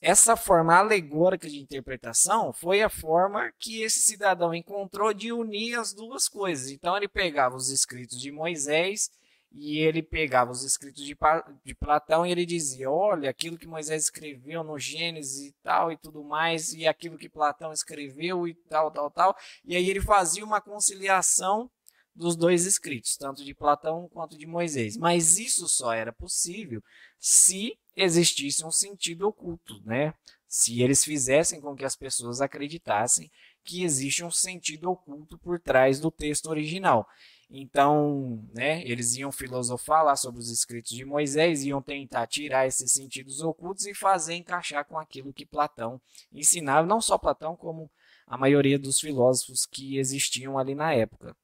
essa 0.01 0.35
forma 0.35 0.75
alegórica 0.75 1.49
de 1.49 1.59
interpretação 1.59 2.53
foi 2.53 2.81
a 2.83 2.89
forma 2.89 3.51
que 3.59 3.81
esse 3.81 4.01
cidadão 4.01 4.53
encontrou 4.53 5.13
de 5.13 5.31
unir 5.31 5.79
as 5.79 5.93
duas 5.93 6.27
coisas. 6.27 6.69
Então 6.69 6.95
ele 6.95 7.07
pegava 7.07 7.55
os 7.55 7.69
escritos 7.69 8.19
de 8.21 8.31
Moisés 8.31 9.09
e 9.51 9.79
ele 9.79 10.03
pegava 10.03 10.51
os 10.51 10.63
escritos 10.63 11.03
de, 11.03 11.17
de 11.63 11.75
Platão 11.75 12.25
e 12.25 12.31
ele 12.31 12.45
dizia: 12.45 12.91
olha, 12.91 13.29
aquilo 13.29 13.57
que 13.57 13.67
Moisés 13.67 14.03
escreveu 14.03 14.63
no 14.63 14.77
Gênesis 14.77 15.47
e 15.47 15.55
tal 15.63 15.91
e 15.91 15.97
tudo 15.97 16.23
mais, 16.23 16.73
e 16.73 16.85
aquilo 16.85 17.17
que 17.17 17.29
Platão 17.29 17.71
escreveu 17.71 18.47
e 18.47 18.53
tal, 18.53 18.91
tal, 18.91 19.09
tal. 19.09 19.35
E 19.63 19.75
aí 19.75 19.89
ele 19.89 20.01
fazia 20.01 20.43
uma 20.43 20.59
conciliação 20.59 21.71
dos 22.15 22.35
dois 22.35 22.65
escritos, 22.65 23.17
tanto 23.17 23.43
de 23.43 23.53
Platão 23.53 24.09
quanto 24.13 24.37
de 24.37 24.45
Moisés. 24.45 24.95
Mas 24.95 25.37
isso 25.37 25.67
só 25.67 25.93
era 25.93 26.13
possível 26.13 26.81
se 27.19 27.77
existisse 27.95 28.65
um 28.65 28.71
sentido 28.71 29.27
oculto, 29.27 29.81
né? 29.83 30.13
Se 30.47 30.81
eles 30.81 31.03
fizessem 31.03 31.59
com 31.59 31.75
que 31.75 31.83
as 31.83 31.95
pessoas 31.95 32.39
acreditassem 32.39 33.29
que 33.63 33.83
existe 33.83 34.23
um 34.23 34.31
sentido 34.31 34.89
oculto 34.89 35.37
por 35.37 35.59
trás 35.59 35.99
do 35.99 36.11
texto 36.11 36.47
original. 36.47 37.07
Então, 37.49 38.43
né, 38.53 38.83
eles 38.83 39.15
iam 39.15 39.31
filosofar 39.31 40.03
lá 40.03 40.15
sobre 40.15 40.39
os 40.39 40.49
escritos 40.49 40.91
de 40.91 41.05
Moisés, 41.05 41.63
iam 41.63 41.81
tentar 41.81 42.27
tirar 42.27 42.65
esses 42.65 42.91
sentidos 42.91 43.41
ocultos 43.41 43.85
e 43.85 43.93
fazer 43.93 44.35
encaixar 44.35 44.85
com 44.85 44.97
aquilo 44.97 45.33
que 45.33 45.45
Platão 45.45 46.01
ensinava, 46.31 46.87
não 46.87 47.01
só 47.01 47.17
Platão, 47.17 47.55
como 47.55 47.89
a 48.25 48.37
maioria 48.37 48.79
dos 48.79 48.99
filósofos 48.99 49.65
que 49.65 49.97
existiam 49.97 50.57
ali 50.57 50.73
na 50.73 50.93
época. 50.93 51.35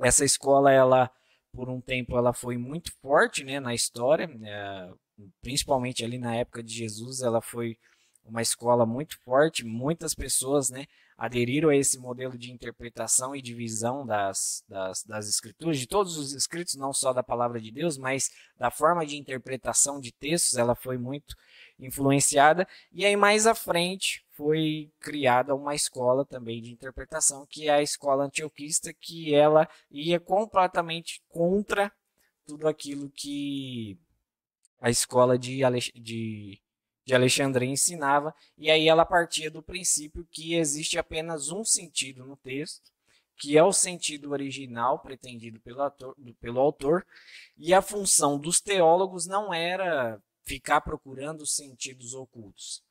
Essa 0.00 0.24
escola, 0.24 0.72
ela 0.72 1.10
por 1.52 1.68
um 1.68 1.80
tempo, 1.80 2.16
ela 2.16 2.32
foi 2.32 2.56
muito 2.56 2.92
forte 3.00 3.42
né, 3.42 3.58
na 3.58 3.74
história, 3.74 4.26
né, 4.26 4.92
principalmente 5.42 6.04
ali 6.04 6.18
na 6.18 6.36
época 6.36 6.62
de 6.62 6.72
Jesus, 6.72 7.22
ela 7.22 7.40
foi 7.40 7.76
uma 8.24 8.42
escola 8.42 8.86
muito 8.86 9.18
forte, 9.22 9.64
muitas 9.64 10.14
pessoas 10.14 10.70
né, 10.70 10.86
aderiram 11.18 11.68
a 11.68 11.76
esse 11.76 11.98
modelo 11.98 12.38
de 12.38 12.52
interpretação 12.52 13.34
e 13.34 13.42
de 13.42 13.54
visão 13.54 14.06
das, 14.06 14.64
das, 14.68 15.02
das 15.04 15.28
escrituras, 15.28 15.78
de 15.78 15.86
todos 15.86 16.16
os 16.16 16.32
escritos, 16.32 16.76
não 16.76 16.92
só 16.92 17.12
da 17.12 17.22
palavra 17.22 17.60
de 17.60 17.70
Deus, 17.70 17.98
mas 17.98 18.30
da 18.56 18.70
forma 18.70 19.04
de 19.04 19.18
interpretação 19.18 20.00
de 20.00 20.12
textos, 20.12 20.56
ela 20.56 20.74
foi 20.74 20.96
muito 20.96 21.36
influenciada. 21.78 22.66
E 22.92 23.04
aí 23.04 23.16
mais 23.16 23.46
à 23.46 23.54
frente 23.54 24.24
foi 24.40 24.90
criada 24.98 25.54
uma 25.54 25.74
escola 25.74 26.24
também 26.24 26.62
de 26.62 26.72
interpretação, 26.72 27.44
que 27.44 27.68
é 27.68 27.74
a 27.74 27.82
escola 27.82 28.24
antioquista, 28.24 28.90
que 28.90 29.34
ela 29.34 29.68
ia 29.90 30.18
completamente 30.18 31.22
contra 31.28 31.92
tudo 32.46 32.66
aquilo 32.66 33.10
que 33.10 33.98
a 34.80 34.88
escola 34.88 35.38
de, 35.38 35.62
Alex 35.62 35.92
de, 35.94 36.58
de 37.04 37.14
Alexandria 37.14 37.68
ensinava, 37.68 38.34
e 38.56 38.70
aí 38.70 38.88
ela 38.88 39.04
partia 39.04 39.50
do 39.50 39.62
princípio 39.62 40.26
que 40.30 40.54
existe 40.54 40.98
apenas 40.98 41.50
um 41.50 41.62
sentido 41.62 42.24
no 42.24 42.34
texto, 42.38 42.90
que 43.36 43.58
é 43.58 43.62
o 43.62 43.74
sentido 43.74 44.30
original 44.30 45.00
pretendido 45.00 45.60
pelo, 45.60 45.82
ator, 45.82 46.16
pelo 46.40 46.60
autor, 46.60 47.06
e 47.58 47.74
a 47.74 47.82
função 47.82 48.38
dos 48.38 48.58
teólogos 48.58 49.26
não 49.26 49.52
era 49.52 50.18
ficar 50.44 50.80
procurando 50.80 51.44
sentidos 51.44 52.14
ocultos 52.14 52.82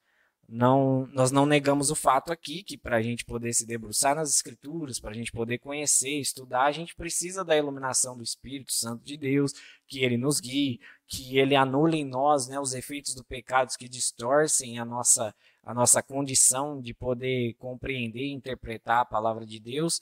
não, 0.51 1.07
nós 1.13 1.31
não 1.31 1.45
negamos 1.45 1.91
o 1.91 1.95
fato 1.95 2.31
aqui 2.31 2.63
que 2.63 2.75
para 2.75 2.97
a 2.97 3.01
gente 3.01 3.23
poder 3.23 3.53
se 3.53 3.67
debruçar 3.67 4.15
nas 4.15 4.31
escrituras, 4.31 4.99
para 4.99 5.11
a 5.11 5.13
gente 5.13 5.31
poder 5.31 5.59
conhecer, 5.59 6.19
estudar, 6.19 6.63
a 6.63 6.71
gente 6.71 6.95
precisa 6.95 7.45
da 7.45 7.55
iluminação 7.55 8.17
do 8.17 8.23
Espírito 8.23 8.73
Santo 8.73 9.03
de 9.03 9.15
Deus, 9.15 9.53
que 9.87 10.03
ele 10.03 10.17
nos 10.17 10.39
guie, 10.39 10.79
que 11.07 11.37
ele 11.37 11.55
anule 11.55 11.97
em 11.97 12.05
nós 12.05 12.47
né, 12.47 12.59
os 12.59 12.73
efeitos 12.73 13.13
do 13.13 13.23
pecado 13.23 13.77
que 13.77 13.87
distorcem 13.87 14.79
a 14.79 14.85
nossa, 14.85 15.35
a 15.63 15.73
nossa 15.73 16.01
condição 16.01 16.81
de 16.81 16.95
poder 16.95 17.53
compreender 17.59 18.23
e 18.23 18.33
interpretar 18.33 19.01
a 19.01 19.05
palavra 19.05 19.45
de 19.45 19.59
Deus. 19.59 20.01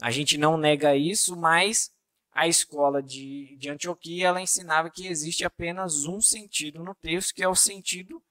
A 0.00 0.12
gente 0.12 0.38
não 0.38 0.56
nega 0.56 0.94
isso, 0.94 1.36
mas 1.36 1.90
a 2.30 2.46
escola 2.46 3.02
de, 3.02 3.56
de 3.56 3.68
Antioquia 3.68 4.28
ela 4.28 4.40
ensinava 4.40 4.90
que 4.90 5.08
existe 5.08 5.44
apenas 5.44 6.04
um 6.04 6.20
sentido 6.20 6.84
no 6.84 6.94
texto, 6.94 7.34
que 7.34 7.42
é 7.42 7.48
o 7.48 7.54
sentido 7.56 8.22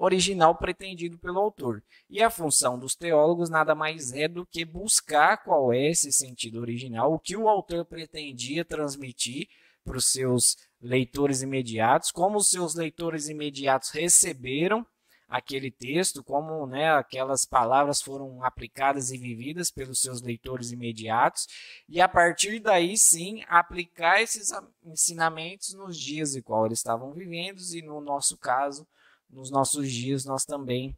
original 0.00 0.54
pretendido 0.54 1.18
pelo 1.18 1.38
autor. 1.38 1.82
E 2.08 2.22
a 2.22 2.30
função 2.30 2.78
dos 2.78 2.94
teólogos 2.94 3.50
nada 3.50 3.74
mais 3.74 4.12
é 4.12 4.26
do 4.26 4.46
que 4.46 4.64
buscar 4.64 5.36
qual 5.44 5.74
é 5.74 5.90
esse 5.90 6.10
sentido 6.10 6.58
original, 6.58 7.12
o 7.12 7.18
que 7.18 7.36
o 7.36 7.48
autor 7.48 7.84
pretendia 7.84 8.64
transmitir 8.64 9.46
para 9.84 9.98
os 9.98 10.06
seus 10.06 10.56
leitores 10.80 11.42
imediatos, 11.42 12.10
como 12.10 12.38
os 12.38 12.48
seus 12.48 12.74
leitores 12.74 13.28
imediatos 13.28 13.90
receberam 13.90 14.86
aquele 15.28 15.70
texto, 15.70 16.24
como 16.24 16.66
né, 16.66 16.90
aquelas 16.92 17.44
palavras 17.44 18.00
foram 18.00 18.42
aplicadas 18.42 19.10
e 19.10 19.18
vividas 19.18 19.70
pelos 19.70 20.00
seus 20.00 20.22
leitores 20.22 20.72
imediatos, 20.72 21.46
e 21.88 22.00
a 22.00 22.08
partir 22.08 22.58
daí 22.58 22.96
sim 22.96 23.44
aplicar 23.46 24.20
esses 24.22 24.50
ensinamentos 24.82 25.74
nos 25.74 25.96
dias 25.96 26.34
em 26.34 26.42
qual 26.42 26.66
eles 26.66 26.78
estavam 26.78 27.12
vivendo, 27.12 27.60
e 27.72 27.82
no 27.82 28.00
nosso 28.00 28.36
caso, 28.36 28.88
nos 29.30 29.50
nossos 29.50 29.90
dias 29.90 30.24
nós 30.24 30.44
também 30.44 30.96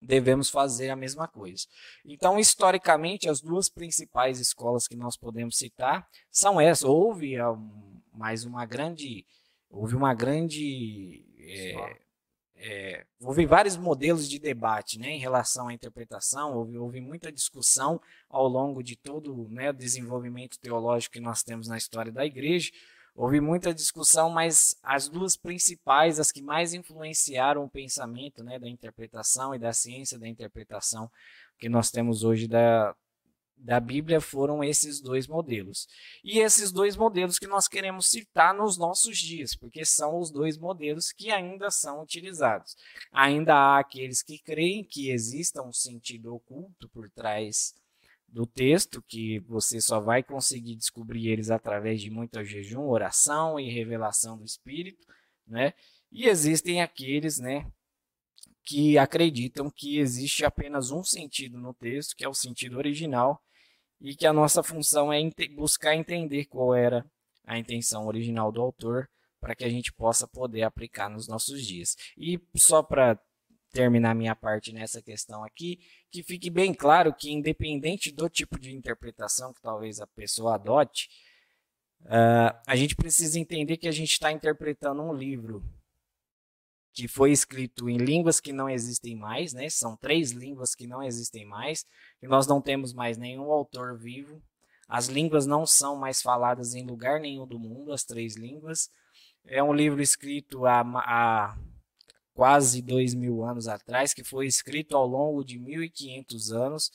devemos 0.00 0.48
fazer 0.48 0.90
a 0.90 0.96
mesma 0.96 1.26
coisa. 1.26 1.66
Então, 2.04 2.38
historicamente, 2.38 3.28
as 3.28 3.40
duas 3.40 3.68
principais 3.68 4.38
escolas 4.38 4.86
que 4.86 4.96
nós 4.96 5.16
podemos 5.16 5.58
citar 5.58 6.08
são 6.30 6.60
essas. 6.60 6.84
Houve 6.84 7.34
mais 8.12 8.44
uma 8.44 8.64
grande, 8.64 9.26
houve 9.68 9.96
uma 9.96 10.14
grande, 10.14 11.24
é, 11.38 11.98
é, 12.54 13.06
houve 13.20 13.46
vários 13.46 13.76
modelos 13.76 14.28
de 14.28 14.38
debate, 14.38 14.98
né, 14.98 15.10
em 15.10 15.18
relação 15.18 15.68
à 15.68 15.74
interpretação. 15.74 16.56
Houve, 16.56 16.78
houve 16.78 17.00
muita 17.00 17.32
discussão 17.32 18.00
ao 18.28 18.46
longo 18.46 18.82
de 18.82 18.96
todo 18.96 19.48
né, 19.48 19.70
o 19.70 19.74
desenvolvimento 19.74 20.58
teológico 20.60 21.14
que 21.14 21.20
nós 21.20 21.42
temos 21.42 21.68
na 21.68 21.76
história 21.76 22.12
da 22.12 22.24
Igreja. 22.24 22.70
Houve 23.20 23.40
muita 23.40 23.74
discussão, 23.74 24.30
mas 24.30 24.78
as 24.80 25.08
duas 25.08 25.36
principais, 25.36 26.20
as 26.20 26.30
que 26.30 26.40
mais 26.40 26.72
influenciaram 26.72 27.64
o 27.64 27.68
pensamento 27.68 28.44
né, 28.44 28.60
da 28.60 28.68
interpretação 28.68 29.52
e 29.52 29.58
da 29.58 29.72
ciência 29.72 30.16
da 30.16 30.28
interpretação 30.28 31.10
que 31.58 31.68
nós 31.68 31.90
temos 31.90 32.22
hoje 32.22 32.46
da, 32.46 32.94
da 33.56 33.80
Bíblia 33.80 34.20
foram 34.20 34.62
esses 34.62 35.00
dois 35.00 35.26
modelos. 35.26 35.88
E 36.22 36.38
esses 36.38 36.70
dois 36.70 36.96
modelos 36.96 37.40
que 37.40 37.48
nós 37.48 37.66
queremos 37.66 38.06
citar 38.06 38.54
nos 38.54 38.78
nossos 38.78 39.18
dias, 39.18 39.52
porque 39.56 39.84
são 39.84 40.20
os 40.20 40.30
dois 40.30 40.56
modelos 40.56 41.10
que 41.10 41.32
ainda 41.32 41.72
são 41.72 42.00
utilizados. 42.00 42.76
Ainda 43.10 43.52
há 43.52 43.80
aqueles 43.80 44.22
que 44.22 44.38
creem 44.38 44.84
que 44.84 45.10
exista 45.10 45.60
um 45.60 45.72
sentido 45.72 46.32
oculto 46.32 46.88
por 46.90 47.10
trás 47.10 47.74
do 48.28 48.46
texto, 48.46 49.02
que 49.02 49.40
você 49.40 49.80
só 49.80 50.00
vai 50.00 50.22
conseguir 50.22 50.76
descobrir 50.76 51.28
eles 51.28 51.50
através 51.50 52.00
de 52.00 52.10
muito 52.10 52.42
jejum, 52.44 52.86
oração 52.88 53.58
e 53.58 53.70
revelação 53.70 54.36
do 54.36 54.44
Espírito, 54.44 55.06
né? 55.46 55.72
E 56.12 56.26
existem 56.26 56.82
aqueles, 56.82 57.38
né, 57.38 57.70
que 58.64 58.98
acreditam 58.98 59.70
que 59.70 59.98
existe 59.98 60.44
apenas 60.44 60.90
um 60.90 61.02
sentido 61.02 61.58
no 61.58 61.72
texto, 61.72 62.14
que 62.14 62.24
é 62.24 62.28
o 62.28 62.34
sentido 62.34 62.76
original, 62.76 63.42
e 64.00 64.14
que 64.14 64.26
a 64.26 64.32
nossa 64.32 64.62
função 64.62 65.12
é 65.12 65.20
buscar 65.54 65.94
entender 65.94 66.44
qual 66.44 66.74
era 66.74 67.04
a 67.44 67.58
intenção 67.58 68.06
original 68.06 68.52
do 68.52 68.60
autor 68.60 69.08
para 69.40 69.54
que 69.54 69.64
a 69.64 69.68
gente 69.68 69.92
possa 69.92 70.28
poder 70.28 70.62
aplicar 70.62 71.08
nos 71.08 71.26
nossos 71.26 71.64
dias. 71.66 71.96
E 72.16 72.38
só 72.56 72.82
para 72.82 73.18
terminar 73.70 74.14
minha 74.14 74.34
parte 74.34 74.72
nessa 74.72 75.00
questão 75.02 75.44
aqui, 75.44 75.78
que 76.10 76.22
fique 76.22 76.50
bem 76.50 76.72
claro 76.72 77.14
que 77.14 77.30
independente 77.30 78.10
do 78.10 78.28
tipo 78.28 78.58
de 78.58 78.74
interpretação 78.74 79.52
que 79.52 79.60
talvez 79.60 80.00
a 80.00 80.06
pessoa 80.06 80.54
adote, 80.54 81.08
uh, 82.02 82.56
a 82.66 82.76
gente 82.76 82.96
precisa 82.96 83.38
entender 83.38 83.76
que 83.76 83.88
a 83.88 83.92
gente 83.92 84.12
está 84.12 84.32
interpretando 84.32 85.02
um 85.02 85.12
livro 85.12 85.62
que 86.92 87.06
foi 87.06 87.30
escrito 87.30 87.88
em 87.88 87.96
línguas 87.96 88.40
que 88.40 88.52
não 88.52 88.68
existem 88.68 89.14
mais, 89.14 89.52
né? 89.52 89.68
São 89.68 89.96
três 89.96 90.32
línguas 90.32 90.74
que 90.74 90.84
não 90.84 91.00
existem 91.00 91.44
mais, 91.44 91.86
e 92.20 92.26
nós 92.26 92.46
não 92.46 92.60
temos 92.60 92.92
mais 92.92 93.16
nenhum 93.16 93.52
autor 93.52 93.96
vivo. 93.96 94.42
As 94.88 95.06
línguas 95.06 95.46
não 95.46 95.64
são 95.64 95.94
mais 95.94 96.20
faladas 96.20 96.74
em 96.74 96.84
lugar 96.84 97.20
nenhum 97.20 97.46
do 97.46 97.58
mundo, 97.58 97.92
as 97.92 98.02
três 98.02 98.36
línguas. 98.36 98.90
É 99.46 99.62
um 99.62 99.72
livro 99.72 100.02
escrito 100.02 100.66
há, 100.66 100.80
há 100.80 101.56
quase 102.38 102.80
dois 102.80 103.14
mil 103.14 103.42
anos 103.42 103.66
atrás, 103.66 104.14
que 104.14 104.22
foi 104.22 104.46
escrito 104.46 104.96
ao 104.96 105.04
longo 105.04 105.42
de 105.42 105.58
1500 105.58 106.52
anos, 106.52 106.92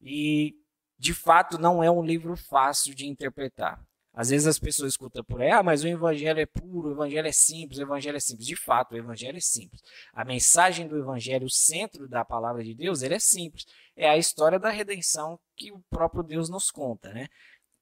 e 0.00 0.54
de 0.96 1.12
fato 1.12 1.58
não 1.58 1.82
é 1.82 1.90
um 1.90 2.04
livro 2.04 2.36
fácil 2.36 2.94
de 2.94 3.04
interpretar. 3.04 3.84
Às 4.14 4.30
vezes 4.30 4.46
as 4.46 4.60
pessoas 4.60 4.92
escutam 4.92 5.24
por 5.24 5.42
aí, 5.42 5.50
ah, 5.50 5.60
mas 5.60 5.82
o 5.82 5.88
evangelho 5.88 6.38
é 6.38 6.46
puro, 6.46 6.90
o 6.90 6.92
evangelho 6.92 7.26
é 7.26 7.32
simples, 7.32 7.80
o 7.80 7.82
evangelho 7.82 8.16
é 8.16 8.20
simples. 8.20 8.46
De 8.46 8.54
fato, 8.54 8.92
o 8.92 8.96
evangelho 8.96 9.36
é 9.36 9.40
simples. 9.40 9.82
A 10.12 10.24
mensagem 10.24 10.86
do 10.86 10.96
evangelho, 10.96 11.46
o 11.46 11.50
centro 11.50 12.08
da 12.08 12.24
palavra 12.24 12.62
de 12.62 12.72
Deus, 12.72 13.02
ele 13.02 13.14
é 13.14 13.18
simples. 13.18 13.66
É 13.96 14.08
a 14.08 14.16
história 14.16 14.56
da 14.56 14.70
redenção 14.70 15.36
que 15.56 15.72
o 15.72 15.82
próprio 15.90 16.22
Deus 16.22 16.48
nos 16.48 16.70
conta, 16.70 17.12
né? 17.12 17.26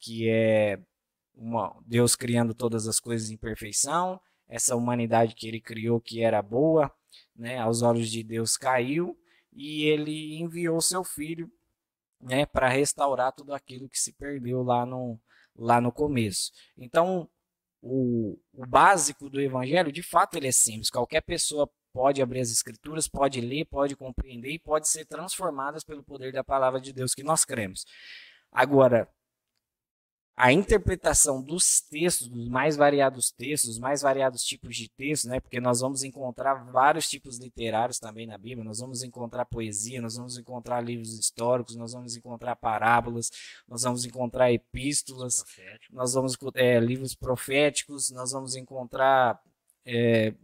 Que 0.00 0.30
é 0.30 0.78
uma, 1.34 1.78
Deus 1.86 2.16
criando 2.16 2.54
todas 2.54 2.88
as 2.88 2.98
coisas 2.98 3.30
em 3.30 3.36
perfeição, 3.36 4.18
essa 4.48 4.76
humanidade 4.76 5.35
que 5.35 5.48
ele 5.48 5.61
criou 5.61 6.00
que 6.00 6.22
era 6.22 6.42
boa, 6.42 6.92
né, 7.35 7.59
aos 7.59 7.83
olhos 7.83 8.11
de 8.11 8.22
Deus 8.22 8.57
caiu 8.57 9.18
e 9.52 9.85
ele 9.85 10.38
enviou 10.38 10.80
seu 10.80 11.04
filho, 11.04 11.50
né, 12.20 12.46
para 12.46 12.68
restaurar 12.68 13.33
tudo 13.33 13.54
aquilo 13.54 13.88
que 13.88 13.98
se 13.98 14.12
perdeu 14.12 14.62
lá 14.62 14.85
no 14.85 15.18
lá 15.57 15.80
no 15.80 15.92
começo. 15.92 16.50
Então, 16.76 17.30
o, 17.80 18.37
o 18.52 18.66
básico 18.66 19.30
do 19.30 19.40
evangelho, 19.40 19.92
de 19.92 20.02
fato, 20.02 20.37
ele 20.37 20.48
é 20.48 20.52
simples. 20.52 20.90
Qualquer 20.90 21.20
pessoa 21.20 21.70
pode 21.92 22.20
abrir 22.20 22.40
as 22.40 22.50
escrituras, 22.50 23.07
pode 23.07 23.40
ler, 23.40 23.66
pode 23.66 23.94
compreender 23.94 24.50
e 24.50 24.59
pode 24.59 24.88
ser 24.88 25.04
transformadas 25.04 25.85
pelo 25.85 26.02
poder 26.02 26.33
da 26.33 26.42
palavra 26.42 26.80
de 26.80 26.92
Deus 26.92 27.14
que 27.14 27.22
nós 27.22 27.44
cremos. 27.44 27.85
Agora, 28.50 29.09
a 30.36 30.52
interpretação 30.52 31.40
dos 31.40 31.80
textos, 31.80 32.26
dos 32.26 32.48
mais 32.48 32.76
variados 32.76 33.30
textos, 33.30 33.70
dos 33.70 33.78
mais 33.78 34.02
variados 34.02 34.42
tipos 34.42 34.76
de 34.76 34.88
textos, 34.88 35.30
né? 35.30 35.38
Porque 35.38 35.60
nós 35.60 35.80
vamos 35.80 36.02
encontrar 36.02 36.54
vários 36.72 37.08
tipos 37.08 37.38
literários 37.38 38.00
também 38.00 38.26
na 38.26 38.36
Bíblia. 38.36 38.64
Nós 38.64 38.80
vamos 38.80 39.04
encontrar 39.04 39.44
poesia, 39.44 40.02
nós 40.02 40.16
vamos 40.16 40.36
encontrar 40.36 40.80
livros 40.80 41.16
históricos, 41.18 41.76
nós 41.76 41.92
vamos 41.92 42.16
encontrar 42.16 42.56
parábolas, 42.56 43.30
nós 43.68 43.82
vamos 43.82 44.04
encontrar 44.04 44.52
epístolas, 44.52 45.42
Profético. 45.44 45.94
nós 45.94 46.14
vamos 46.14 46.36
é, 46.54 46.80
livros 46.80 47.14
proféticos, 47.14 48.10
nós 48.10 48.32
vamos 48.32 48.56
encontrar 48.56 49.40
é, 49.86 50.34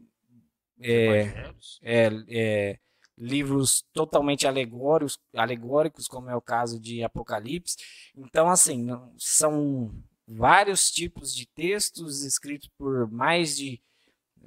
é, 0.80 2.78
livros 3.20 3.84
totalmente 3.92 4.46
alegóricos, 4.46 5.18
alegóricos, 5.34 6.08
como 6.08 6.30
é 6.30 6.34
o 6.34 6.40
caso 6.40 6.80
de 6.80 7.04
Apocalipse. 7.04 7.76
Então, 8.16 8.48
assim, 8.48 8.88
são 9.18 9.92
vários 10.26 10.90
tipos 10.90 11.34
de 11.34 11.46
textos 11.46 12.24
escritos 12.24 12.70
por 12.78 13.10
mais 13.10 13.56
de, 13.56 13.80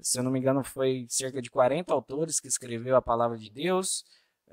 se 0.01 0.17
eu 0.17 0.23
não 0.23 0.31
me 0.31 0.39
engano, 0.39 0.63
foi 0.63 1.05
cerca 1.07 1.39
de 1.39 1.51
40 1.51 1.93
autores 1.93 2.39
que 2.39 2.47
escreveu 2.47 2.95
a 2.95 3.01
palavra 3.01 3.37
de 3.37 3.51
Deus. 3.51 4.03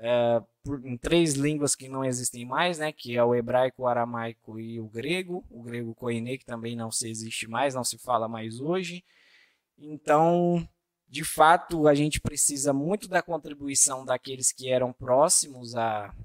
É, 0.03 0.41
por, 0.63 0.85
em 0.85 0.97
três 0.97 1.33
línguas 1.33 1.75
que 1.75 1.87
não 1.87 2.03
existem 2.03 2.43
mais, 2.45 2.79
né, 2.79 2.91
que 2.91 3.15
é 3.15 3.23
o 3.23 3.35
hebraico, 3.35 3.83
o 3.83 3.87
aramaico 3.87 4.59
e 4.59 4.79
o 4.79 4.87
grego. 4.87 5.43
O 5.49 5.63
grego 5.63 5.95
koine, 5.95 6.37
que 6.37 6.45
também 6.45 6.75
não 6.75 6.91
se 6.91 7.09
existe 7.09 7.47
mais, 7.47 7.73
não 7.73 7.83
se 7.83 7.97
fala 7.97 8.27
mais 8.27 8.59
hoje. 8.59 9.03
Então, 9.79 10.67
de 11.11 11.25
fato, 11.25 11.89
a 11.89 11.93
gente 11.93 12.21
precisa 12.21 12.71
muito 12.71 13.09
da 13.09 13.21
contribuição 13.21 14.05
daqueles 14.05 14.53
que 14.53 14.69
eram 14.69 14.93
próximos 14.93 15.75
a, 15.75 16.15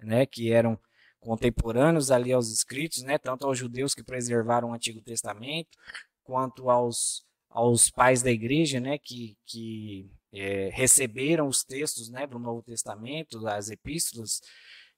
né, 0.00 0.26
que 0.26 0.50
eram 0.52 0.76
contemporâneos 1.20 2.10
ali 2.10 2.32
aos 2.32 2.50
escritos, 2.50 3.04
né, 3.04 3.18
tanto 3.18 3.46
aos 3.46 3.56
judeus 3.56 3.94
que 3.94 4.02
preservaram 4.02 4.70
o 4.70 4.74
Antigo 4.74 5.00
Testamento, 5.00 5.78
quanto 6.24 6.68
aos, 6.68 7.24
aos 7.48 7.88
pais 7.88 8.20
da 8.20 8.32
igreja, 8.32 8.80
né, 8.80 8.98
que, 8.98 9.38
que 9.46 10.10
é, 10.32 10.70
receberam 10.70 11.46
os 11.46 11.62
textos, 11.62 12.10
né, 12.10 12.26
do 12.26 12.40
Novo 12.40 12.64
Testamento, 12.64 13.40
das 13.40 13.70
epístolas, 13.70 14.40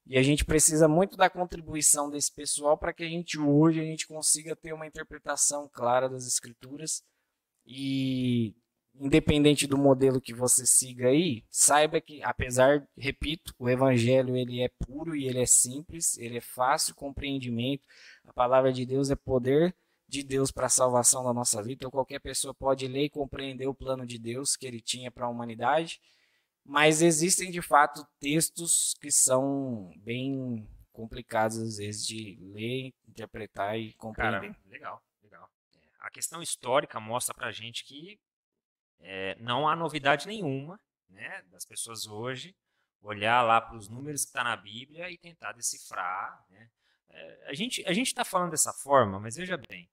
e 0.07 0.17
a 0.17 0.23
gente 0.23 0.43
precisa 0.43 0.89
muito 0.89 1.19
da 1.19 1.29
contribuição 1.29 2.09
desse 2.09 2.35
pessoal 2.35 2.79
para 2.79 2.95
que 2.95 3.05
a 3.05 3.09
gente 3.09 3.39
hoje 3.39 3.79
a 3.79 3.85
gente 3.85 4.07
consiga 4.07 4.57
ter 4.57 4.73
uma 4.73 4.87
interpretação 4.87 5.69
clara 5.71 6.09
das 6.09 6.27
escrituras 6.27 7.03
e 7.67 8.55
independente 9.01 9.67
do 9.67 9.79
modelo 9.79 10.21
que 10.21 10.35
você 10.35 10.67
siga 10.67 11.09
aí, 11.09 11.43
saiba 11.49 12.03
que, 12.03 12.23
apesar, 12.23 12.87
repito, 12.97 13.55
o 13.59 13.69
evangelho 13.69 14.37
ele 14.37 14.61
é 14.61 14.69
puro 14.69 15.17
e 15.17 15.27
ele 15.27 15.41
é 15.41 15.47
simples, 15.47 16.19
ele 16.19 16.37
é 16.37 16.41
fácil 16.41 16.95
compreendimento. 16.95 17.83
A 18.27 18.33
palavra 18.33 18.71
de 18.71 18.85
Deus 18.85 19.11
é 19.11 19.17
poder 19.17 19.75
de 20.07 20.23
Deus 20.23 20.51
para 20.51 20.67
a 20.67 20.71
salvação 20.71 21.25
da 21.25 21.33
nossa 21.33 21.63
vida. 21.63 21.77
Então 21.79 21.91
qualquer 21.91 22.19
pessoa 22.19 22.53
pode 22.53 22.87
ler 22.87 23.05
e 23.05 23.11
compreender 23.11 23.67
o 23.67 23.75
plano 23.75 24.05
de 24.05 24.19
Deus 24.19 24.55
que 24.55 24.67
ele 24.67 24.83
tinha 24.83 25.11
para 25.11 25.25
a 25.25 25.31
humanidade. 25.31 25.99
Mas 26.63 27.01
existem 27.01 27.51
de 27.51 27.63
fato 27.63 28.07
textos 28.19 28.95
que 29.01 29.11
são 29.11 29.91
bem 29.97 30.69
complicados 30.93 31.57
às 31.57 31.79
vezes 31.79 32.07
de 32.07 32.39
ler, 32.53 32.93
interpretar 33.09 33.79
e 33.79 33.95
compreender. 33.95 34.53
Cara, 34.53 34.57
legal, 34.69 35.03
legal. 35.23 35.49
É, 35.75 35.79
a 36.01 36.11
questão 36.11 36.43
histórica 36.43 37.01
mostra 37.01 37.35
para 37.35 37.51
gente 37.51 37.83
que 37.85 38.21
é, 39.01 39.35
não 39.41 39.69
há 39.69 39.75
novidade 39.75 40.27
nenhuma 40.27 40.81
né, 41.09 41.43
das 41.51 41.65
pessoas 41.65 42.07
hoje 42.07 42.55
olhar 43.03 43.43
lá 43.43 43.61
para 43.61 43.77
os 43.77 43.89
números 43.89 44.23
que 44.23 44.29
está 44.29 44.45
na 44.45 44.57
Bíblia 44.57 45.11
e 45.11 45.19
tentar 45.19 45.53
decifrar. 45.53 46.45
Né? 46.51 46.71
É, 47.09 47.51
a 47.51 47.55
gente 47.55 47.85
a 47.87 47.93
está 47.93 48.25
falando 48.25 48.51
dessa 48.51 48.73
forma, 48.73 49.19
mas 49.19 49.37
veja 49.37 49.57
bem, 49.69 49.91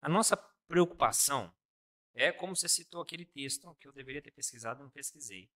a 0.00 0.08
nossa 0.08 0.36
preocupação 0.66 1.54
é 2.14 2.32
como 2.32 2.56
você 2.56 2.68
citou 2.68 3.00
aquele 3.00 3.24
texto 3.24 3.74
que 3.76 3.86
eu 3.86 3.92
deveria 3.92 4.22
ter 4.22 4.32
pesquisado, 4.32 4.82
não 4.82 4.90
pesquisei, 4.90 5.50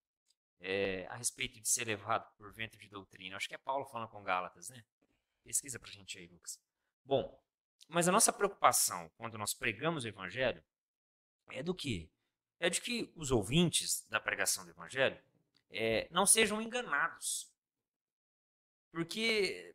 é, 0.60 1.06
a 1.08 1.16
respeito 1.16 1.60
de 1.60 1.68
ser 1.68 1.86
levado 1.86 2.30
por 2.36 2.52
vento 2.52 2.78
de 2.78 2.88
doutrina. 2.88 3.36
Acho 3.36 3.48
que 3.48 3.54
é 3.54 3.58
Paulo 3.58 3.84
falando 3.86 4.08
com 4.08 4.22
Gálatas, 4.22 4.68
né? 4.70 4.84
Pesquisa 5.42 5.78
para 5.78 5.90
a 5.90 5.92
gente 5.92 6.18
aí, 6.18 6.26
Lucas. 6.26 6.58
Bom, 7.04 7.38
mas 7.88 8.08
a 8.08 8.12
nossa 8.12 8.32
preocupação 8.32 9.10
quando 9.16 9.36
nós 9.36 9.52
pregamos 9.52 10.04
o 10.04 10.08
Evangelho 10.08 10.64
é 11.50 11.62
do 11.62 11.74
que? 11.74 12.10
É 12.58 12.70
de 12.70 12.80
que 12.80 13.12
os 13.16 13.30
ouvintes 13.30 14.06
da 14.08 14.18
pregação 14.18 14.64
do 14.64 14.70
Evangelho 14.70 15.18
é, 15.70 16.08
não 16.10 16.26
sejam 16.26 16.60
enganados. 16.60 17.50
Porque, 18.90 19.74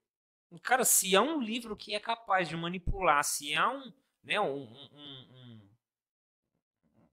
cara, 0.64 0.84
se 0.84 1.16
há 1.16 1.22
um 1.22 1.40
livro 1.40 1.76
que 1.76 1.94
é 1.94 2.00
capaz 2.00 2.50
de 2.50 2.58
manipular, 2.58 3.24
se 3.24 3.54
há 3.56 3.70
um, 3.70 3.94
né, 4.24 4.40
um, 4.40 4.64
um, 4.64 5.28
um 5.32 5.70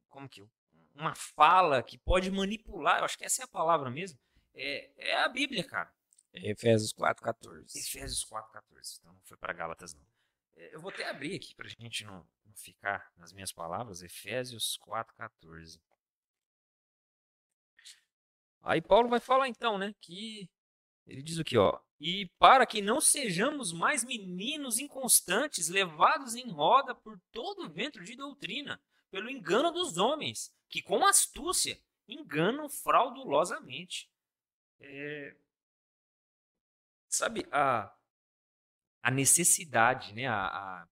como 0.08 0.28
que 0.28 0.42
uma 0.94 1.14
fala 1.14 1.82
que 1.82 1.96
pode 1.96 2.30
manipular, 2.30 2.98
eu 2.98 3.04
acho 3.04 3.16
que 3.16 3.24
essa 3.24 3.42
é 3.42 3.44
a 3.44 3.48
palavra 3.48 3.90
mesmo, 3.90 4.18
é, 4.54 4.90
é 4.96 5.16
a 5.22 5.28
Bíblia, 5.28 5.62
cara. 5.62 5.92
Efésios 6.32 6.92
4,14. 6.92 7.76
Efésios 7.76 8.24
4,14. 8.26 8.98
Então 9.00 9.12
não 9.12 9.20
foi 9.22 9.36
para 9.36 9.52
Gálatas, 9.52 9.94
não. 9.94 10.02
É, 10.58 10.74
eu 10.74 10.80
vou 10.80 10.90
até 10.90 11.08
abrir 11.08 11.36
aqui 11.36 11.54
para 11.54 11.66
a 11.66 11.70
gente 11.70 12.04
não, 12.04 12.26
não, 12.44 12.54
ficar 12.54 13.12
nas 13.16 13.32
minhas 13.32 13.52
palavras, 13.52 14.02
Efésios 14.02 14.78
4,14. 14.84 15.80
Aí 18.62 18.82
Paulo 18.82 19.08
vai 19.08 19.20
falar 19.20 19.48
então, 19.48 19.78
né, 19.78 19.94
que 20.00 20.50
Ele 21.06 21.22
diz 21.22 21.38
o 21.38 21.44
que, 21.44 21.56
ó? 21.56 21.80
E 22.00 22.26
para 22.38 22.66
que 22.66 22.82
não 22.82 23.00
sejamos 23.00 23.72
mais 23.72 24.04
meninos 24.04 24.78
inconstantes, 24.78 25.68
levados 25.68 26.34
em 26.34 26.50
roda 26.50 26.94
por 26.94 27.18
todo 27.32 27.64
o 27.64 27.70
vento 27.70 28.02
de 28.02 28.16
doutrina, 28.16 28.80
pelo 29.10 29.30
engano 29.30 29.70
dos 29.70 29.96
homens, 29.96 30.54
que 30.68 30.82
com 30.82 31.06
astúcia 31.06 31.80
enganam 32.06 32.68
fraudulosamente. 32.68 34.10
É... 34.80 35.36
Sabe, 37.08 37.46
a, 37.50 37.92
a 39.08 39.10
necessidade, 39.10 40.12
né, 40.14 40.26
a, 40.26 40.46
a, 40.46 40.88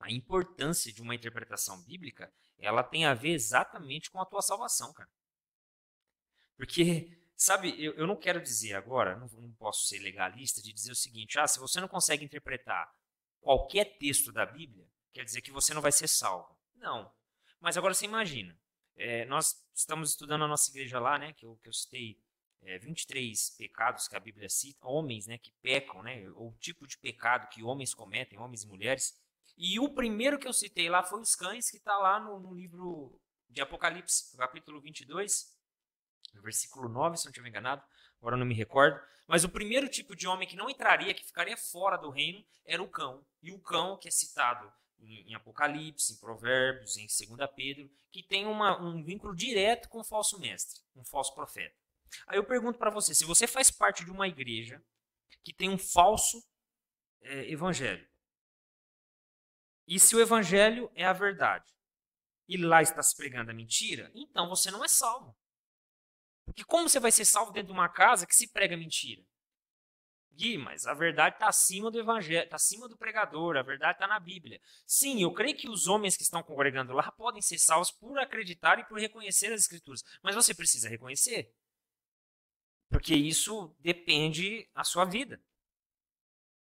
a 0.00 0.12
importância 0.12 0.92
de 0.92 1.00
uma 1.00 1.14
interpretação 1.14 1.82
bíblica, 1.82 2.32
ela 2.58 2.82
tem 2.82 3.04
a 3.04 3.14
ver 3.14 3.30
exatamente 3.30 4.10
com 4.10 4.20
a 4.20 4.26
tua 4.26 4.42
salvação, 4.42 4.92
cara. 4.92 5.08
Porque 6.56 7.22
Sabe, 7.42 7.74
eu, 7.82 7.92
eu 7.94 8.06
não 8.06 8.14
quero 8.14 8.40
dizer 8.40 8.74
agora, 8.74 9.16
não, 9.16 9.26
não 9.26 9.52
posso 9.54 9.84
ser 9.88 9.98
legalista 9.98 10.62
de 10.62 10.72
dizer 10.72 10.92
o 10.92 10.94
seguinte: 10.94 11.40
ah, 11.40 11.48
se 11.48 11.58
você 11.58 11.80
não 11.80 11.88
consegue 11.88 12.24
interpretar 12.24 12.88
qualquer 13.40 13.98
texto 13.98 14.30
da 14.30 14.46
Bíblia, 14.46 14.86
quer 15.12 15.24
dizer 15.24 15.40
que 15.40 15.50
você 15.50 15.74
não 15.74 15.82
vai 15.82 15.90
ser 15.90 16.06
salvo. 16.06 16.56
Não. 16.76 17.12
Mas 17.58 17.76
agora 17.76 17.94
você 17.94 18.04
imagina, 18.04 18.56
é, 18.94 19.24
nós 19.24 19.56
estamos 19.74 20.10
estudando 20.10 20.44
a 20.44 20.46
nossa 20.46 20.70
igreja 20.70 21.00
lá, 21.00 21.18
né, 21.18 21.32
que 21.32 21.44
eu, 21.44 21.56
que 21.56 21.68
eu 21.68 21.72
citei 21.72 22.16
é, 22.62 22.78
23 22.78 23.50
pecados 23.58 24.08
que 24.08 24.16
a 24.16 24.20
Bíblia 24.20 24.48
cita, 24.48 24.86
homens 24.86 25.26
né, 25.26 25.38
que 25.38 25.52
pecam, 25.62 26.02
né, 26.02 26.28
ou 26.34 26.54
tipo 26.60 26.86
de 26.86 26.96
pecado 26.98 27.48
que 27.48 27.62
homens 27.62 27.94
cometem, 27.94 28.38
homens 28.38 28.62
e 28.62 28.68
mulheres. 28.68 29.14
E 29.56 29.78
o 29.78 29.88
primeiro 29.88 30.38
que 30.38 30.48
eu 30.48 30.52
citei 30.52 30.88
lá 30.88 31.02
foi 31.02 31.20
os 31.20 31.34
cães, 31.34 31.70
que 31.70 31.76
está 31.76 31.96
lá 31.98 32.18
no, 32.18 32.38
no 32.40 32.54
livro 32.54 33.20
de 33.48 33.60
Apocalipse, 33.60 34.36
capítulo 34.36 34.80
22, 34.80 35.54
no 36.34 36.42
versículo 36.42 36.88
9, 36.88 37.16
se 37.16 37.24
não 37.26 37.30
estiver 37.30 37.48
enganado, 37.48 37.82
agora 38.18 38.36
não 38.36 38.46
me 38.46 38.54
recordo. 38.54 38.98
Mas 39.26 39.44
o 39.44 39.48
primeiro 39.48 39.88
tipo 39.88 40.16
de 40.16 40.26
homem 40.26 40.48
que 40.48 40.56
não 40.56 40.70
entraria, 40.70 41.14
que 41.14 41.24
ficaria 41.24 41.56
fora 41.56 41.96
do 41.96 42.10
reino, 42.10 42.44
era 42.64 42.82
o 42.82 42.88
cão. 42.88 43.24
E 43.42 43.52
o 43.52 43.58
cão, 43.60 43.98
que 43.98 44.08
é 44.08 44.10
citado 44.10 44.72
em, 44.98 45.30
em 45.30 45.34
Apocalipse, 45.34 46.12
em 46.12 46.16
Provérbios, 46.16 46.96
em 46.96 47.06
2 47.06 47.50
Pedro, 47.54 47.90
que 48.10 48.22
tem 48.22 48.46
uma, 48.46 48.80
um 48.80 49.02
vínculo 49.02 49.34
direto 49.34 49.88
com 49.88 50.00
o 50.00 50.04
falso 50.04 50.38
mestre, 50.38 50.80
um 50.96 51.04
falso 51.04 51.34
profeta. 51.34 51.81
Aí 52.26 52.36
eu 52.38 52.44
pergunto 52.44 52.78
para 52.78 52.90
você: 52.90 53.14
se 53.14 53.24
você 53.24 53.46
faz 53.46 53.70
parte 53.70 54.04
de 54.04 54.10
uma 54.10 54.28
igreja 54.28 54.82
que 55.42 55.52
tem 55.52 55.68
um 55.68 55.78
falso 55.78 56.42
é, 57.22 57.50
evangelho, 57.50 58.08
e 59.86 59.98
se 59.98 60.14
o 60.14 60.20
evangelho 60.20 60.90
é 60.94 61.04
a 61.04 61.12
verdade, 61.12 61.70
e 62.48 62.56
lá 62.56 62.82
está 62.82 63.02
se 63.02 63.16
pregando 63.16 63.50
a 63.50 63.54
mentira, 63.54 64.10
então 64.14 64.48
você 64.48 64.70
não 64.70 64.84
é 64.84 64.88
salvo. 64.88 65.36
Porque 66.44 66.64
como 66.64 66.88
você 66.88 67.00
vai 67.00 67.12
ser 67.12 67.24
salvo 67.24 67.52
dentro 67.52 67.68
de 67.68 67.72
uma 67.72 67.88
casa 67.88 68.26
que 68.26 68.34
se 68.34 68.48
prega 68.48 68.76
mentira? 68.76 69.24
Gui, 70.34 70.56
mas 70.56 70.86
a 70.86 70.94
verdade 70.94 71.36
está 71.36 71.48
acima 71.48 71.90
do 71.90 72.00
evangelho, 72.00 72.44
está 72.44 72.56
acima 72.56 72.88
do 72.88 72.96
pregador, 72.96 73.56
a 73.56 73.62
verdade 73.62 73.96
está 73.96 74.06
na 74.06 74.18
Bíblia. 74.18 74.60
Sim, 74.86 75.22
eu 75.22 75.32
creio 75.32 75.56
que 75.56 75.68
os 75.68 75.86
homens 75.86 76.16
que 76.16 76.22
estão 76.22 76.42
congregando 76.42 76.92
lá 76.92 77.12
podem 77.12 77.42
ser 77.42 77.58
salvos 77.58 77.90
por 77.90 78.18
acreditar 78.18 78.78
e 78.78 78.84
por 78.84 78.98
reconhecer 78.98 79.52
as 79.52 79.60
escrituras. 79.60 80.02
Mas 80.22 80.34
você 80.34 80.54
precisa 80.54 80.88
reconhecer. 80.88 81.54
Porque 82.92 83.14
isso 83.14 83.74
depende 83.80 84.68
da 84.74 84.84
sua 84.84 85.04
vida. 85.04 85.40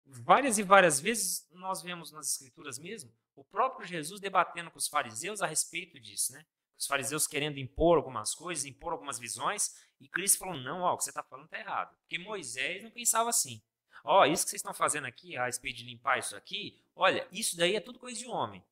Várias 0.04 0.58
e 0.58 0.62
várias 0.62 1.00
vezes 1.00 1.48
nós 1.52 1.82
vemos 1.82 2.12
nas 2.12 2.30
escrituras 2.32 2.78
mesmo 2.78 3.12
o 3.34 3.42
próprio 3.42 3.86
Jesus 3.86 4.20
debatendo 4.20 4.70
com 4.70 4.78
os 4.78 4.88
fariseus 4.88 5.40
a 5.40 5.46
respeito 5.46 5.98
disso, 5.98 6.32
né? 6.32 6.44
os 6.82 6.86
fariseus 6.86 7.26
querendo 7.26 7.58
impor 7.58 7.96
algumas 7.96 8.34
coisas, 8.34 8.64
impor 8.64 8.92
algumas 8.92 9.18
visões, 9.18 9.74
e 10.00 10.08
Cristo 10.08 10.38
falou: 10.38 10.56
não, 10.56 10.80
ó, 10.80 10.92
o 10.92 10.96
que 10.96 11.04
você 11.04 11.10
está 11.10 11.22
falando 11.22 11.44
está 11.46 11.58
errado. 11.58 11.96
Porque 12.00 12.18
Moisés 12.18 12.82
não 12.82 12.90
pensava 12.90 13.30
assim. 13.30 13.62
Ó, 14.04 14.26
isso 14.26 14.44
que 14.44 14.50
vocês 14.50 14.60
estão 14.60 14.74
fazendo 14.74 15.06
aqui, 15.06 15.36
a 15.36 15.46
respeito 15.46 15.78
de 15.78 15.84
limpar 15.84 16.18
isso 16.18 16.34
aqui, 16.34 16.82
olha, 16.96 17.26
isso 17.30 17.56
daí 17.56 17.76
é 17.76 17.80
tudo 17.80 18.00
coisa 18.00 18.18
de 18.18 18.26
homem. 18.26 18.62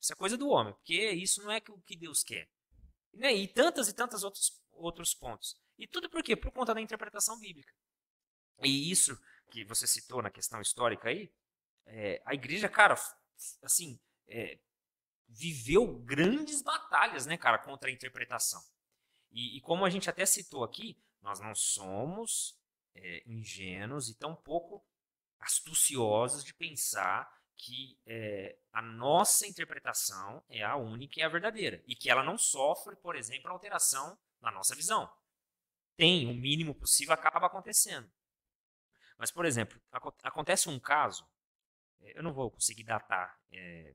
Isso 0.00 0.12
é 0.12 0.16
coisa 0.16 0.38
do 0.38 0.48
homem, 0.48 0.72
porque 0.72 1.10
isso 1.10 1.42
não 1.42 1.52
é 1.52 1.60
o 1.68 1.78
que 1.82 1.94
Deus 1.94 2.22
quer. 2.22 2.48
Né? 3.12 3.34
E 3.34 3.46
tantas 3.46 3.88
e 3.88 3.92
tantos 3.92 4.24
outros, 4.24 4.58
outros 4.72 5.12
pontos. 5.12 5.60
E 5.80 5.86
tudo 5.86 6.10
por 6.10 6.22
quê? 6.22 6.36
Por 6.36 6.52
conta 6.52 6.74
da 6.74 6.80
interpretação 6.80 7.38
bíblica. 7.40 7.72
E 8.62 8.90
isso 8.90 9.18
que 9.50 9.64
você 9.64 9.86
citou 9.86 10.20
na 10.20 10.30
questão 10.30 10.60
histórica 10.60 11.08
aí, 11.08 11.32
é, 11.86 12.22
a 12.26 12.34
igreja, 12.34 12.68
cara, 12.68 12.94
assim, 13.62 13.98
é, 14.28 14.60
viveu 15.26 15.86
grandes 16.00 16.60
batalhas, 16.60 17.24
né, 17.24 17.38
cara, 17.38 17.58
contra 17.58 17.88
a 17.88 17.92
interpretação. 17.92 18.62
E, 19.32 19.56
e 19.56 19.60
como 19.62 19.86
a 19.86 19.90
gente 19.90 20.10
até 20.10 20.26
citou 20.26 20.62
aqui, 20.62 21.02
nós 21.22 21.40
não 21.40 21.54
somos 21.54 22.60
é, 22.94 23.22
ingênuos 23.26 24.10
e 24.10 24.18
tampouco 24.18 24.84
astuciosos 25.38 26.44
de 26.44 26.52
pensar 26.52 27.40
que 27.56 27.98
é, 28.06 28.58
a 28.70 28.82
nossa 28.82 29.46
interpretação 29.46 30.44
é 30.48 30.62
a 30.62 30.76
única 30.76 31.20
e 31.20 31.22
a 31.22 31.28
verdadeira. 31.28 31.82
E 31.86 31.96
que 31.96 32.10
ela 32.10 32.22
não 32.22 32.36
sofre, 32.36 32.96
por 32.96 33.16
exemplo, 33.16 33.50
alteração 33.50 34.18
na 34.40 34.50
nossa 34.50 34.74
visão. 34.74 35.10
Tem, 36.00 36.26
o 36.26 36.32
mínimo 36.32 36.74
possível 36.74 37.12
acaba 37.12 37.46
acontecendo. 37.46 38.10
Mas, 39.18 39.30
por 39.30 39.44
exemplo, 39.44 39.78
acontece 40.22 40.66
um 40.70 40.80
caso, 40.80 41.28
é, 42.00 42.18
eu 42.18 42.22
não 42.22 42.32
vou 42.32 42.50
conseguir 42.50 42.84
datar 42.84 43.38
é, 43.52 43.94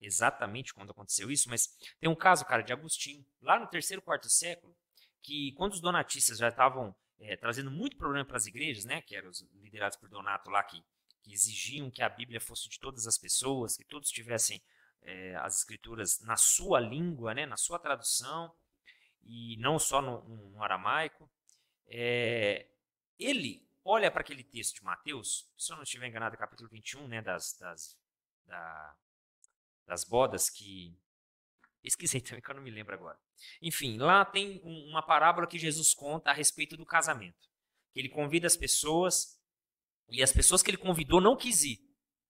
exatamente 0.00 0.74
quando 0.74 0.90
aconteceu 0.90 1.30
isso, 1.30 1.48
mas 1.48 1.68
tem 2.00 2.10
um 2.10 2.14
caso, 2.16 2.44
cara, 2.44 2.60
de 2.60 2.72
Agostinho, 2.72 3.24
lá 3.40 3.56
no 3.56 3.68
terceiro, 3.68 4.02
quarto 4.02 4.28
século, 4.28 4.76
que 5.22 5.52
quando 5.52 5.74
os 5.74 5.80
donatistas 5.80 6.38
já 6.38 6.48
estavam 6.48 6.92
é, 7.20 7.36
trazendo 7.36 7.70
muito 7.70 7.96
problema 7.96 8.24
para 8.24 8.36
as 8.36 8.46
igrejas, 8.46 8.84
né, 8.84 9.00
que 9.00 9.14
eram 9.14 9.30
os 9.30 9.40
liderados 9.62 9.96
por 9.96 10.08
Donato 10.08 10.50
lá, 10.50 10.64
que, 10.64 10.84
que, 11.22 11.32
exigiam 11.32 11.88
que 11.88 12.02
a 12.02 12.08
Bíblia 12.08 12.40
fosse 12.40 12.68
de 12.68 12.80
todas 12.80 13.06
as 13.06 13.16
pessoas, 13.16 13.76
que 13.76 13.84
todos 13.84 14.10
tivessem 14.10 14.60
é, 15.02 15.36
as 15.36 15.58
escrituras 15.58 16.18
na 16.18 16.36
sua 16.36 16.80
língua, 16.80 17.32
né, 17.32 17.46
na 17.46 17.56
sua 17.56 17.78
tradução, 17.78 18.52
e 19.22 19.56
não 19.58 19.78
só 19.78 20.00
no, 20.00 20.22
no 20.50 20.62
aramaico, 20.62 21.30
é, 21.86 22.68
ele 23.18 23.66
olha 23.84 24.10
para 24.10 24.20
aquele 24.20 24.44
texto 24.44 24.76
de 24.76 24.84
Mateus, 24.84 25.50
se 25.56 25.72
eu 25.72 25.76
não 25.76 25.82
estiver 25.82 26.06
enganado, 26.06 26.36
capítulo 26.36 26.68
21, 26.68 27.08
né, 27.08 27.22
das, 27.22 27.56
das, 27.58 27.98
da, 28.46 28.96
das 29.86 30.04
bodas 30.04 30.50
que. 30.50 30.96
Esqueci 31.82 32.20
também 32.22 32.42
que 32.42 32.50
eu 32.50 32.54
não 32.54 32.62
me 32.62 32.70
lembro 32.70 32.94
agora. 32.94 33.18
Enfim, 33.62 33.96
lá 33.98 34.24
tem 34.24 34.60
uma 34.62 35.02
parábola 35.02 35.46
que 35.46 35.58
Jesus 35.58 35.94
conta 35.94 36.30
a 36.30 36.34
respeito 36.34 36.76
do 36.76 36.84
casamento. 36.84 37.48
Que 37.92 38.00
ele 38.00 38.08
convida 38.08 38.46
as 38.46 38.56
pessoas 38.56 39.40
e 40.10 40.22
as 40.22 40.32
pessoas 40.32 40.62
que 40.62 40.70
ele 40.70 40.76
convidou 40.76 41.20
não 41.20 41.36
quis 41.36 41.62
ir. 41.62 41.78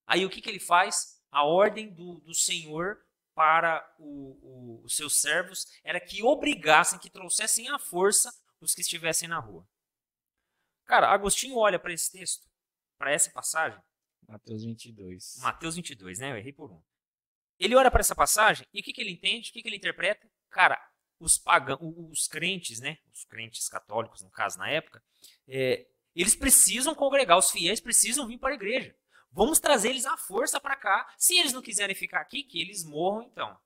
Aí 0.07 0.24
o 0.24 0.31
que, 0.31 0.40
que 0.40 0.48
ele 0.48 0.61
faz? 0.61 1.22
A 1.31 1.44
ordem 1.44 1.92
do, 1.92 2.20
do 2.20 2.35
Senhor 2.35 2.98
para 3.38 3.88
o, 4.01 4.33
o, 4.42 4.83
os 4.85 4.96
seus 4.96 5.20
servos 5.20 5.64
era 5.85 6.01
que 6.01 6.24
obrigassem, 6.24 6.98
que 6.98 7.09
trouxessem 7.09 7.68
à 7.68 7.79
força 7.79 8.37
os 8.61 8.74
que 8.74 8.81
estivessem 8.81 9.29
na 9.29 9.38
rua. 9.38 9.64
Cara, 10.85 11.09
Agostinho 11.09 11.57
olha 11.57 11.79
para 11.79 11.92
esse 11.92 12.11
texto, 12.11 12.51
para 12.98 13.12
essa 13.12 13.31
passagem. 13.31 13.81
Mateus 14.27 14.64
22. 14.64 15.37
Mateus 15.40 15.77
22, 15.77 16.18
né? 16.18 16.33
Eu 16.33 16.37
errei 16.37 16.53
por 16.53 16.72
um. 16.72 16.83
Ele 17.61 17.77
olha 17.77 17.92
para 17.92 18.01
essa 18.01 18.16
passagem 18.16 18.66
e 18.74 18.81
o 18.81 18.83
que, 18.83 18.92
que 18.92 19.01
ele 19.01 19.12
entende? 19.12 19.51
O 19.51 19.53
que, 19.53 19.62
que 19.62 19.68
ele 19.68 19.77
interpreta? 19.77 20.29
Cara, 20.51 20.77
os 21.20 21.38
pagãos, 21.38 21.81
os 22.11 22.27
crentes, 22.27 22.81
né? 22.81 22.98
Os 23.12 23.24
crentes 23.24 23.68
católicos, 23.68 24.20
no 24.20 24.31
caso, 24.33 24.59
na 24.59 24.68
época, 24.68 25.01
é, 25.46 25.87
eles 26.12 26.35
precisam 26.35 26.92
congregar, 26.92 27.38
os 27.38 27.53
fiéis 27.53 27.81
precisam 27.81 28.27
vir 28.27 28.38
para 28.38 28.51
a 28.51 28.57
igreja. 28.57 28.96
Vamos 29.31 29.61
trazer 29.61 29.91
eles 29.91 30.07
à 30.07 30.17
força 30.17 30.61
para 30.61 30.77
cá. 30.77 31.12
Se 31.17 31.38
eles 31.38 31.53
não 31.53 31.62
quiserem 31.62 31.95
ficar 31.95 32.21
aqui, 32.21 32.43
que 32.43 32.61
eles 32.61 32.85
morram 32.85 33.23
então. 33.23 33.59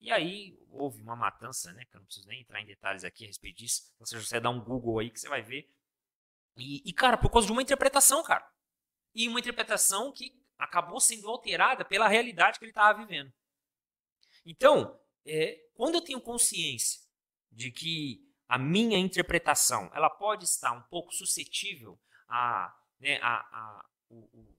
E 0.00 0.10
aí 0.10 0.58
houve 0.70 1.00
uma 1.00 1.14
matança, 1.14 1.72
né? 1.72 1.84
Que 1.84 1.96
eu 1.96 2.00
não 2.00 2.06
preciso 2.06 2.26
nem 2.26 2.40
entrar 2.40 2.60
em 2.60 2.66
detalhes 2.66 3.04
aqui 3.04 3.24
a 3.24 3.28
respeito 3.28 3.58
disso. 3.58 3.92
Você 4.00 4.18
você 4.18 4.40
dá 4.40 4.50
um 4.50 4.60
Google 4.60 4.98
aí 4.98 5.10
que 5.10 5.20
você 5.20 5.28
vai 5.28 5.42
ver. 5.42 5.70
E, 6.56 6.82
e, 6.88 6.92
cara, 6.92 7.16
por 7.16 7.30
causa 7.30 7.46
de 7.46 7.52
uma 7.52 7.62
interpretação, 7.62 8.22
cara. 8.22 8.46
E 9.14 9.28
uma 9.28 9.40
interpretação 9.40 10.12
que 10.12 10.42
acabou 10.58 11.00
sendo 11.00 11.28
alterada 11.28 11.84
pela 11.84 12.08
realidade 12.08 12.58
que 12.58 12.64
ele 12.64 12.72
estava 12.72 12.98
vivendo. 12.98 13.32
Então, 14.44 15.00
é, 15.24 15.58
quando 15.74 15.96
eu 15.96 16.00
tenho 16.00 16.20
consciência 16.20 17.00
de 17.50 17.70
que 17.70 18.28
a 18.48 18.58
minha 18.58 18.98
interpretação 18.98 19.90
ela 19.94 20.10
pode 20.10 20.44
estar 20.44 20.72
um 20.72 20.82
pouco 20.82 21.12
suscetível 21.12 21.98
a, 22.28 22.74
né, 22.98 23.18
a, 23.22 23.36
a 23.36 23.86
o, 24.10 24.16
o, 24.16 24.58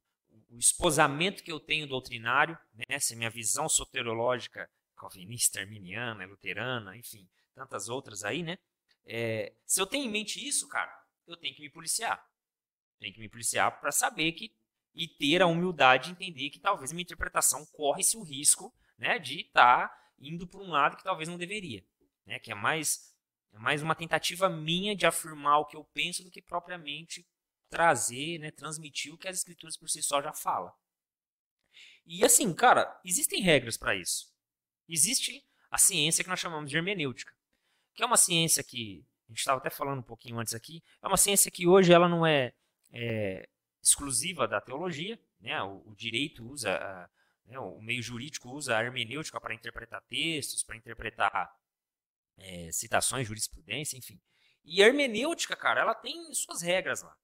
o, 0.53 0.57
esposamento 0.57 1.43
que 1.43 1.51
eu 1.51 1.59
tenho 1.59 1.87
doutrinário, 1.87 2.57
né, 2.73 2.99
se 2.99 3.15
minha 3.15 3.29
visão 3.29 3.67
soteriológica 3.67 4.69
calvinista, 4.95 5.59
arminiana, 5.59 6.25
luterana, 6.25 6.95
enfim, 6.95 7.27
tantas 7.53 7.89
outras 7.89 8.23
aí, 8.23 8.41
né? 8.41 8.57
É, 9.05 9.53
se 9.65 9.81
eu 9.81 9.85
tenho 9.85 10.05
em 10.05 10.11
mente 10.11 10.45
isso, 10.45 10.67
cara, 10.69 10.93
eu 11.27 11.35
tenho 11.35 11.53
que 11.53 11.61
me 11.61 11.69
policiar. 11.69 12.25
Tenho 12.99 13.13
que 13.13 13.19
me 13.19 13.27
policiar 13.27 13.79
para 13.81 13.91
saber 13.91 14.31
que 14.31 14.55
e 14.95 15.07
ter 15.07 15.41
a 15.41 15.47
humildade 15.47 16.05
de 16.05 16.11
entender 16.11 16.49
que 16.51 16.59
talvez 16.59 16.91
minha 16.91 17.01
interpretação 17.01 17.65
corre-se 17.65 18.15
o 18.15 18.23
risco 18.23 18.73
né, 18.97 19.17
de 19.17 19.41
estar 19.41 19.89
tá 19.89 20.11
indo 20.19 20.47
para 20.47 20.61
um 20.61 20.69
lado 20.69 20.97
que 20.97 21.03
talvez 21.03 21.27
não 21.27 21.37
deveria. 21.37 21.83
Né, 22.25 22.39
que 22.39 22.51
é 22.51 22.55
mais, 22.55 23.13
é 23.51 23.57
mais 23.57 23.81
uma 23.81 23.95
tentativa 23.95 24.47
minha 24.49 24.95
de 24.95 25.05
afirmar 25.05 25.59
o 25.59 25.65
que 25.65 25.75
eu 25.75 25.83
penso 25.83 26.23
do 26.23 26.31
que 26.31 26.41
propriamente 26.41 27.27
trazer, 27.73 28.37
né, 28.37 28.51
transmitir 28.51 29.11
o 29.11 29.17
que 29.17 29.27
as 29.27 29.37
escrituras 29.37 29.75
por 29.75 29.89
si 29.89 30.03
só 30.03 30.21
já 30.21 30.31
falam. 30.31 30.71
E 32.05 32.23
assim, 32.23 32.53
cara, 32.53 32.99
existem 33.03 33.41
regras 33.41 33.77
para 33.77 33.95
isso. 33.95 34.31
Existe 34.87 35.43
a 35.71 35.79
ciência 35.79 36.23
que 36.23 36.29
nós 36.29 36.39
chamamos 36.39 36.69
de 36.69 36.77
hermenêutica, 36.77 37.33
que 37.95 38.03
é 38.03 38.05
uma 38.05 38.15
ciência 38.15 38.63
que 38.63 39.03
a 39.27 39.31
gente 39.31 39.39
estava 39.39 39.57
até 39.57 39.71
falando 39.71 39.99
um 39.99 40.03
pouquinho 40.03 40.37
antes 40.37 40.53
aqui, 40.53 40.83
é 41.01 41.07
uma 41.07 41.17
ciência 41.17 41.49
que 41.49 41.65
hoje 41.65 41.91
ela 41.91 42.07
não 42.07 42.23
é, 42.23 42.53
é 42.91 43.49
exclusiva 43.81 44.47
da 44.47 44.61
teologia, 44.61 45.19
né? 45.41 45.59
O, 45.63 45.81
o 45.87 45.95
direito 45.95 46.45
usa, 46.45 46.75
a, 46.75 47.09
né? 47.47 47.57
o 47.57 47.81
meio 47.81 48.03
jurídico 48.03 48.51
usa 48.51 48.77
a 48.77 48.83
hermenêutica 48.83 49.41
para 49.41 49.55
interpretar 49.55 50.01
textos, 50.03 50.61
para 50.61 50.77
interpretar 50.77 51.51
é, 52.37 52.71
citações, 52.71 53.27
jurisprudência, 53.27 53.97
enfim. 53.97 54.21
E 54.63 54.83
a 54.83 54.87
hermenêutica, 54.87 55.55
cara, 55.55 55.81
ela 55.81 55.95
tem 55.95 56.31
suas 56.35 56.61
regras 56.61 57.01
lá. 57.01 57.17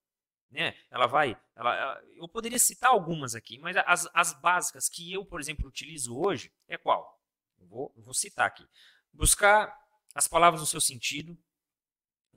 Né? 0.49 0.75
Ela 0.89 1.05
vai. 1.05 1.39
Ela, 1.55 1.75
ela, 1.75 2.03
eu 2.15 2.27
poderia 2.27 2.57
citar 2.57 2.91
algumas 2.91 3.35
aqui, 3.35 3.59
mas 3.59 3.77
as, 3.85 4.09
as 4.13 4.33
básicas 4.33 4.89
que 4.89 5.11
eu, 5.13 5.25
por 5.25 5.39
exemplo, 5.39 5.67
utilizo 5.67 6.17
hoje 6.17 6.51
é 6.67 6.77
qual? 6.77 7.21
Eu 7.59 7.67
vou, 7.67 7.93
eu 7.95 8.03
vou 8.03 8.13
citar 8.13 8.47
aqui. 8.47 8.67
Buscar 9.13 9.77
as 10.15 10.27
palavras 10.27 10.61
no 10.61 10.67
seu 10.67 10.81
sentido. 10.81 11.37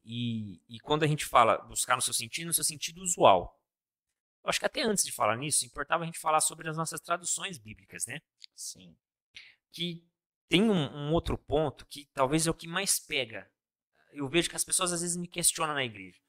E, 0.05 0.61
e 0.69 0.81
quando 0.81 1.05
a 1.05 1.07
gente 1.07 1.25
fala 1.25 1.59
buscar 1.59 1.95
no 1.97 2.03
seu 2.03 2.13
sentido, 2.13 2.49
no 2.49 2.53
seu 2.53 2.65
sentido 2.65 3.01
usual. 3.01 3.59
Eu 4.43 4.51
acho 4.51 4.59
que 4.59 4.67
até 4.67 4.83
antes 4.83 5.05
de 5.05 5.13
falar 5.13 5.37
nisso, 5.37 5.65
importava 5.65 6.03
a 6.03 6.07
gente 6.07 6.19
falar 6.19 6.41
sobre 6.41 6.69
as 6.69 6.77
nossas 6.77 7.01
traduções 7.01 7.59
bíblicas, 7.59 8.07
né? 8.07 8.21
Sim. 8.55 8.97
Que 9.71 10.05
tem 10.49 10.69
um, 10.69 11.09
um 11.09 11.13
outro 11.13 11.39
ponto 11.39 11.87
que 11.87 12.07
talvez 12.13 12.47
é 12.47 12.51
o 12.51 12.55
que 12.55 12.67
mais 12.67 12.99
pega 12.99 13.49
eu 14.13 14.29
vejo 14.29 14.49
que 14.49 14.57
as 14.57 14.65
pessoas 14.65 14.93
às 14.93 15.01
vezes 15.01 15.17
me 15.17 15.27
questionam 15.27 15.75
na 15.75 15.85
igreja. 15.85 16.21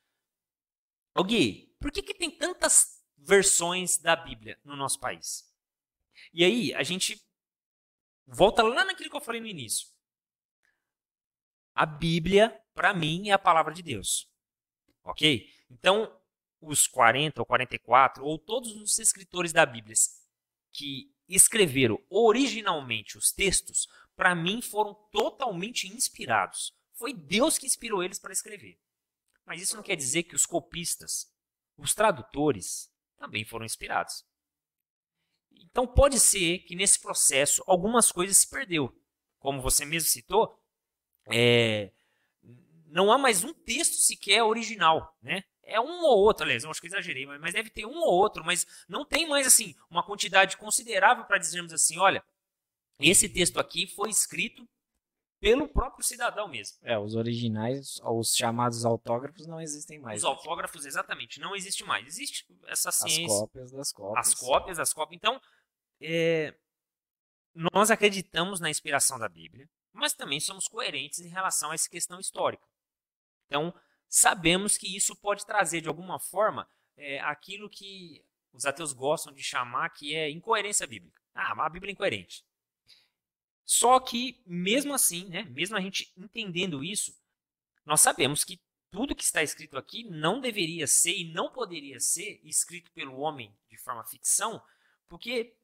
Ô 1.16 1.24
Gui, 1.24 1.76
por 1.80 1.91
que, 1.91 2.01
que 2.01 2.14
tem 2.14 2.32
tantas 2.32 3.03
versões 3.18 3.97
da 3.97 4.16
Bíblia 4.16 4.59
no 4.64 4.76
nosso 4.76 4.99
país? 4.99 5.43
E 6.34 6.43
aí, 6.43 6.74
a 6.74 6.82
gente 6.82 7.22
volta 8.26 8.64
lá 8.64 8.84
naquilo 8.84 9.09
que 9.09 9.16
eu 9.16 9.22
falei 9.22 9.39
no 9.39 9.47
início. 9.47 9.88
A 11.76 11.86
Bíblia, 11.86 12.59
para 12.74 12.93
mim, 12.93 13.30
é 13.30 13.34
a 13.34 13.39
palavra 13.39 13.74
de 13.74 13.84
Deus. 13.84 14.28
Ok? 15.03 15.49
Então, 15.70 16.20
os 16.61 16.88
40 16.88 17.41
ou 17.41 17.45
44, 17.45 18.24
ou 18.24 18.39
todos 18.39 18.76
os 18.76 18.97
escritores 18.97 19.51
da 19.51 19.66
Bíblia 19.66 19.95
que 20.72 21.14
escreveram 21.28 22.01
originalmente 22.09 23.18
os 23.18 23.32
textos, 23.32 23.88
para 24.16 24.34
mim 24.34 24.61
foram 24.61 24.93
totalmente 25.11 25.88
inspirados. 25.88 26.74
Foi 26.93 27.14
Deus 27.14 27.57
que 27.57 27.66
inspirou 27.66 28.03
eles 28.03 28.20
para 28.20 28.34
escrever. 28.34 28.80
Mas 29.46 29.62
isso 29.62 29.76
não 29.76 29.84
quer 29.84 29.96
dizer 29.96 30.24
que 30.24 30.36
os 30.36 30.46
copistas, 30.46 31.32
os 31.78 31.94
tradutores, 31.94 32.91
também 33.18 33.46
foram 33.46 33.66
inspirados. 33.66 34.26
Então 35.52 35.86
pode 35.88 36.20
ser 36.20 36.60
que 36.60 36.76
nesse 36.76 37.00
processo 37.00 37.64
algumas 37.68 38.12
coisas 38.12 38.38
se 38.38 38.50
perdeu. 38.50 38.96
Como 39.39 39.62
você 39.62 39.86
mesmo 39.86 40.10
citou, 40.10 40.58
é, 41.28 41.91
não 42.88 43.12
há 43.12 43.18
mais 43.18 43.44
um 43.44 43.54
texto 43.54 43.96
sequer 43.96 44.44
original, 44.44 45.18
né? 45.22 45.44
É 45.64 45.80
um 45.80 46.04
ou 46.04 46.20
outro, 46.20 46.44
aliás, 46.44 46.64
eu 46.64 46.70
acho 46.70 46.82
que 46.82 46.88
exagerei, 46.88 47.26
mas 47.26 47.54
deve 47.54 47.70
ter 47.70 47.86
um 47.86 47.98
ou 47.98 48.14
outro, 48.14 48.44
mas 48.44 48.68
não 48.88 49.06
tem 49.06 49.28
mais 49.28 49.48
assim 49.48 49.76
uma 49.89 50.04
quantidade 50.04 50.58
considerável 50.58 51.24
para 51.26 51.38
dizermos 51.38 51.72
assim, 51.72 51.98
olha, 51.98 52.24
esse 53.00 53.30
texto 53.30 53.60
aqui 53.60 53.88
foi 53.88 54.10
escrito 54.10 54.68
pelo 55.44 55.68
próprio 55.68 56.06
cidadão 56.06 56.48
mesmo. 56.48 56.78
É, 56.84 56.98
os 56.98 57.16
originais, 57.16 58.00
os 58.02 58.34
chamados 58.34 58.86
autógrafos 58.86 59.46
não 59.46 59.60
existem 59.60 60.00
mais. 60.00 60.20
Os 60.20 60.24
autógrafos, 60.24 60.86
exatamente, 60.86 61.38
não 61.38 61.54
existe 61.54 61.84
mais. 61.84 62.08
Existe 62.08 62.48
essa 62.66 62.94
ciência. 62.94 63.26
As 63.26 63.39
cópias 63.41 63.72
das 63.74 63.91
cópias. 63.91 64.28
As 64.28 64.34
cópias 64.34 64.78
das 64.78 64.94
cópias. 64.94 65.18
Então, 65.18 65.41
é, 66.02 66.56
nós 67.54 67.91
acreditamos 67.91 68.62
na 68.62 68.70
inspiração 68.70 69.20
da 69.20 69.28
Bíblia, 69.28 69.70
mas 69.91 70.14
também 70.14 70.39
somos 70.39 70.66
coerentes 70.66 71.20
em 71.20 71.28
relação 71.28 71.72
a 71.72 71.74
essa 71.74 71.89
questão 71.89 72.22
histórica. 72.22 72.66
Então, 73.48 73.74
sabemos 74.08 74.78
que 74.78 74.96
isso 74.96 75.14
pode 75.14 75.46
trazer, 75.46 75.82
de 75.82 75.89
alguma 75.89 76.20
forma, 76.20 76.66
é, 76.96 77.20
aquilo 77.20 77.70
que 77.70 78.26
os 78.54 78.66
ateus 78.66 78.94
gostam 78.94 79.34
de 79.34 79.44
chamar 79.44 79.89
que 79.89 80.16
é 80.16 80.30
incoerência 80.30 80.88
bíblica. 80.88 81.22
Ah, 81.36 81.52
a 81.66 81.70
Bíblia 81.70 81.91
é 81.91 81.94
incoerente. 81.94 82.46
Só 83.66 83.99
que, 83.99 84.41
mesmo 84.45 84.93
assim, 84.93 85.26
né, 85.30 85.43
mesmo 85.43 85.78
a 85.78 85.82
gente 85.82 86.11
entendendo 86.18 86.84
isso, 86.84 87.16
nós 87.86 88.01
sabemos 88.01 88.43
que 88.43 88.61
tudo 88.91 89.16
que 89.16 89.24
está 89.24 89.41
escrito 89.41 89.78
aqui 89.78 90.03
não 90.03 90.39
deveria 90.39 90.86
ser 90.86 91.18
e 91.18 91.34
não 91.34 91.51
poderia 91.51 91.99
ser 91.99 92.39
escrito 92.43 92.91
pelo 92.91 93.18
homem 93.18 93.55
de 93.70 93.78
forma 93.78 94.05
ficção, 94.05 94.64
porque 95.07 95.55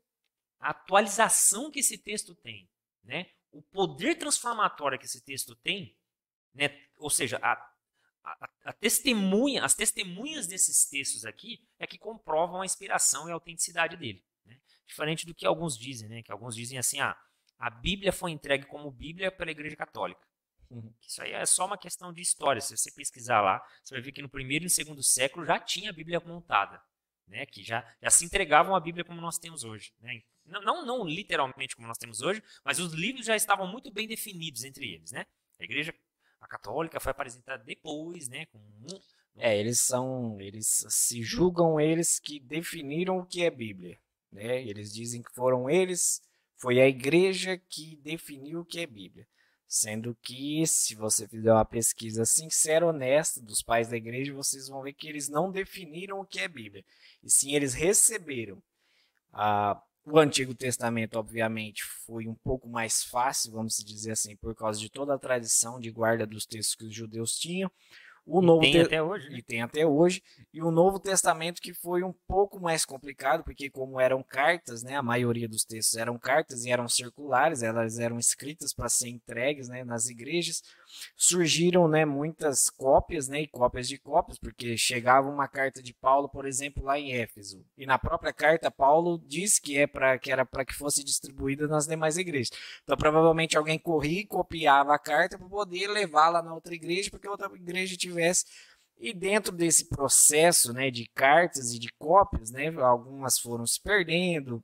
a 0.60 0.72
atualização 0.72 1.70
que 1.70 1.80
esse 1.80 1.98
texto 1.98 2.34
tem, 2.36 2.70
né, 3.04 3.30
o 3.52 3.62
poder 3.62 4.16
transformatório 4.16 4.98
que 4.98 5.06
esse 5.06 5.22
texto 5.22 5.56
tem, 5.56 5.96
né, 6.54 6.88
ou 6.98 7.10
seja, 7.10 7.40
a, 7.42 7.54
a, 8.24 8.50
a 8.66 8.74
testemunha, 8.74 9.64
as 9.64 9.76
testemunhas 9.76 10.48
desses 10.48 10.86
textos 10.86 11.26
aqui 11.26 11.68
é 11.78 11.86
que 11.86 11.98
comprovam 11.98 12.62
a 12.62 12.66
inspiração 12.66 13.28
e 13.28 13.32
a 13.32 13.36
autenticidade 13.36 13.96
dele. 13.96 14.24
Né? 14.46 14.60
Diferente 14.88 15.26
do 15.26 15.36
que 15.36 15.46
alguns 15.46 15.78
dizem, 15.78 16.10
né, 16.10 16.24
que 16.24 16.32
alguns 16.32 16.56
dizem 16.56 16.78
assim, 16.78 17.00
ah, 17.00 17.18
a 17.60 17.70
Bíblia 17.70 18.14
foi 18.14 18.32
entregue 18.32 18.66
como 18.66 18.90
Bíblia 18.90 19.32
pela 19.32 19.52
Igreja 19.52 19.76
Católica. 19.76 20.26
Uhum. 20.70 20.94
Isso 21.06 21.22
aí 21.22 21.34
é 21.34 21.46
só 21.46 21.66
uma 21.66 21.78
questão 21.78 22.14
de 22.14 22.22
história. 22.22 22.62
Se 22.62 22.78
você 22.78 22.92
pesquisar 22.92 23.42
lá, 23.42 23.62
você 23.84 23.96
vai 23.96 24.02
ver 24.02 24.12
que 24.12 24.22
no 24.22 24.30
primeiro 24.30 24.66
e 24.66 24.70
segundo 24.70 25.04
século 25.04 25.46
já 25.46 25.60
tinha 25.60 25.90
a 25.90 25.94
Bíblia 25.94 26.20
montada, 26.20 26.82
né? 27.28 27.46
Que 27.46 27.64
já, 27.64 27.86
já 28.02 28.10
se 28.10 28.24
entregavam 28.24 28.76
a 28.76 28.80
Bíblia 28.80 29.04
como 29.04 29.20
nós 29.20 29.38
temos 29.38 29.64
hoje, 29.64 29.94
né? 30.00 30.22
Não, 30.46 30.62
não, 30.62 30.86
não 30.86 31.06
literalmente 31.06 31.76
como 31.76 31.88
nós 31.88 31.98
temos 31.98 32.22
hoje, 32.22 32.42
mas 32.64 32.80
os 32.80 32.94
livros 32.94 33.26
já 33.26 33.36
estavam 33.36 33.68
muito 33.68 33.92
bem 33.92 34.08
definidos 34.08 34.64
entre 34.64 34.94
eles, 34.94 35.12
né? 35.12 35.26
A 35.60 35.64
Igreja 35.64 35.94
a 36.40 36.48
Católica 36.48 37.00
foi 37.00 37.12
apresentada 37.12 37.64
depois, 37.64 38.30
né? 38.30 38.46
Com 38.48 38.60
é, 39.38 39.58
eles 39.58 39.80
são, 39.80 40.40
eles 40.40 40.86
se 40.90 41.24
julgam 41.24 41.80
eles 41.80 42.20
que 42.20 42.40
definiram 42.40 43.20
o 43.20 43.26
que 43.26 43.44
é 43.44 43.50
Bíblia, 43.50 43.98
né? 44.32 44.62
Eles 44.62 44.94
dizem 44.94 45.22
que 45.22 45.34
foram 45.34 45.70
eles 45.70 46.22
foi 46.60 46.80
a 46.80 46.88
igreja 46.88 47.58
que 47.58 47.96
definiu 47.98 48.60
o 48.60 48.66
que 48.66 48.82
é 48.82 48.86
Bíblia. 48.86 49.26
Sendo 49.68 50.16
que, 50.22 50.66
se 50.66 50.96
você 50.96 51.28
fizer 51.28 51.54
uma 51.54 51.64
pesquisa 51.64 52.26
sincera, 52.26 52.88
honesta 52.88 53.42
dos 53.42 53.62
pais 53.62 53.88
da 53.88 53.96
igreja, 53.96 54.34
vocês 54.34 54.68
vão 54.68 54.82
ver 54.82 54.94
que 54.94 55.08
eles 55.08 55.30
não 55.30 55.52
definiram 55.52 56.20
o 56.20 56.26
que 56.26 56.40
é 56.40 56.48
Bíblia. 56.48 56.84
E 57.24 57.30
sim, 57.30 57.54
eles 57.56 57.74
receberam. 57.74 58.62
Ah, 59.32 59.80
o 60.04 60.18
Antigo 60.18 60.56
Testamento, 60.56 61.20
obviamente, 61.20 61.84
foi 61.84 62.28
um 62.28 62.34
pouco 62.34 62.68
mais 62.68 63.04
fácil, 63.04 63.52
vamos 63.52 63.76
dizer 63.78 64.12
assim, 64.12 64.36
por 64.36 64.56
causa 64.56 64.80
de 64.80 64.90
toda 64.90 65.14
a 65.14 65.20
tradição 65.20 65.80
de 65.80 65.92
guarda 65.92 66.26
dos 66.26 66.46
textos 66.46 66.76
que 66.76 66.86
os 66.86 66.94
judeus 66.94 67.38
tinham. 67.38 67.72
O 68.30 68.42
e 68.42 68.46
Novo 68.46 68.62
tem 68.62 68.72
te... 68.72 68.80
até 68.80 69.02
hoje. 69.02 69.30
Né? 69.30 69.38
E 69.38 69.42
tem 69.42 69.62
até 69.62 69.86
hoje. 69.86 70.22
E 70.54 70.62
o 70.62 70.72
Novo 70.72 71.00
Testamento 71.00 71.62
que 71.62 71.74
foi 71.74 72.04
um 72.04 72.14
pouco 72.28 72.60
mais 72.60 72.86
complicado, 72.86 73.44
porque 73.44 73.70
como 73.70 74.00
eram 74.00 74.24
cartas, 74.24 74.84
né, 74.84 74.96
a 74.96 75.04
maioria 75.04 75.48
dos 75.48 75.66
textos 75.66 75.98
eram 75.98 76.18
cartas 76.18 76.64
e 76.64 76.72
eram 76.72 76.88
circulares, 76.88 77.64
elas 77.64 77.98
eram 78.00 78.20
escritas 78.20 78.74
para 78.74 78.88
ser 78.88 79.10
entregues 79.10 79.68
né, 79.68 79.84
nas 79.84 80.08
igrejas 80.08 80.62
surgiram 81.16 81.88
né, 81.88 82.06
muitas 82.06 82.70
cópias 82.70 83.28
né, 83.28 83.42
e 83.42 83.48
cópias 83.48 83.88
de 83.88 83.98
cópias, 83.98 84.38
porque 84.38 84.78
chegava 84.78 85.30
uma 85.30 85.48
carta 85.48 85.82
de 85.82 85.94
Paulo, 85.94 86.30
por 86.30 86.46
exemplo, 86.46 86.84
lá 86.84 87.00
em 87.00 87.12
Éfeso. 87.14 87.66
E 87.78 87.86
na 87.86 87.98
própria 87.98 88.34
carta, 88.34 88.72
Paulo 88.72 89.22
diz 89.26 89.60
que, 89.60 89.78
é 89.78 89.88
pra, 89.88 90.18
que 90.18 90.32
era 90.32 90.46
para 90.46 90.66
que 90.66 90.74
fosse 90.74 91.04
distribuída 91.04 91.68
nas 91.68 91.88
demais 91.88 92.18
igrejas. 92.18 92.52
Então, 92.84 92.98
provavelmente 92.98 93.58
alguém 93.58 93.78
corria 93.78 94.22
e 94.22 94.26
copiava 94.26 94.94
a 94.94 95.00
carta 95.00 95.38
para 95.38 95.48
poder 95.48 95.88
levá-la 95.88 96.42
na 96.42 96.54
outra 96.54 96.74
igreja, 96.74 97.10
porque 97.10 97.28
a 97.28 97.32
outra 97.32 97.54
igreja 97.56 97.96
tivesse. 97.98 98.46
E 98.98 99.14
dentro 99.14 99.56
desse 99.56 99.88
processo 99.88 100.74
né, 100.74 100.92
de 100.92 101.08
cartas 101.16 101.74
e 101.74 101.80
de 101.80 101.90
cópias, 101.94 102.52
né, 102.52 102.68
algumas 102.82 103.40
foram 103.40 103.66
se 103.66 103.82
perdendo, 103.82 104.62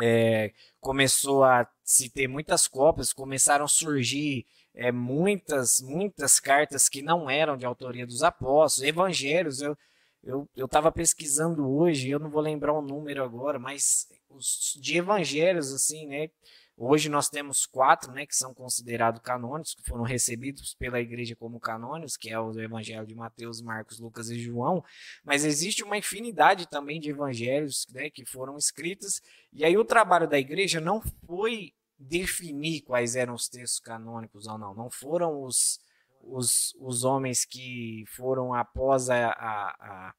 é, 0.00 0.52
começou 0.80 1.44
a 1.44 1.68
se 1.84 2.08
ter 2.10 2.28
muitas 2.28 2.66
cópias, 2.66 3.12
começaram 3.12 3.64
a 3.64 3.68
surgir 3.68 4.46
é, 4.74 4.90
muitas, 4.92 5.80
muitas 5.80 6.40
cartas 6.40 6.88
que 6.88 7.02
não 7.02 7.28
eram 7.28 7.56
de 7.56 7.66
autoria 7.66 8.06
dos 8.06 8.22
apóstolos, 8.22 8.88
evangelhos. 8.88 9.60
Eu 9.60 9.76
eu 10.22 10.66
estava 10.66 10.92
pesquisando 10.92 11.68
hoje, 11.68 12.08
eu 12.08 12.18
não 12.20 12.30
vou 12.30 12.40
lembrar 12.40 12.72
o 12.72 12.82
número 12.82 13.24
agora, 13.24 13.58
mas 13.58 14.06
os, 14.28 14.78
de 14.80 14.96
evangelhos, 14.96 15.72
assim, 15.72 16.06
né? 16.06 16.30
Hoje 16.76 17.08
nós 17.08 17.28
temos 17.28 17.66
quatro, 17.66 18.10
né, 18.12 18.24
que 18.24 18.34
são 18.34 18.54
considerados 18.54 19.20
canônicos, 19.20 19.74
que 19.74 19.84
foram 19.84 20.04
recebidos 20.04 20.74
pela 20.74 21.00
igreja 21.00 21.36
como 21.36 21.60
canônicos, 21.60 22.16
que 22.16 22.30
é 22.30 22.40
o 22.40 22.58
evangelho 22.58 23.06
de 23.06 23.14
Mateus, 23.14 23.60
Marcos, 23.60 24.00
Lucas 24.00 24.30
e 24.30 24.38
João, 24.38 24.82
mas 25.22 25.44
existe 25.44 25.84
uma 25.84 25.98
infinidade 25.98 26.66
também 26.66 26.98
de 26.98 27.10
evangelhos, 27.10 27.86
né, 27.92 28.08
que 28.08 28.24
foram 28.24 28.56
escritos, 28.56 29.20
e 29.52 29.64
aí 29.64 29.76
o 29.76 29.84
trabalho 29.84 30.26
da 30.26 30.38
igreja 30.38 30.80
não 30.80 31.02
foi 31.26 31.74
definir 32.02 32.82
quais 32.82 33.16
eram 33.16 33.34
os 33.34 33.48
textos 33.48 33.80
canônicos 33.80 34.46
ou 34.46 34.58
não. 34.58 34.74
Não 34.74 34.90
foram 34.90 35.42
os, 35.42 35.80
os, 36.20 36.74
os 36.80 37.04
homens 37.04 37.44
que 37.44 38.04
foram 38.08 38.54
após 38.54 39.08
a, 39.10 39.28
a, 39.28 39.68
a 39.80 40.14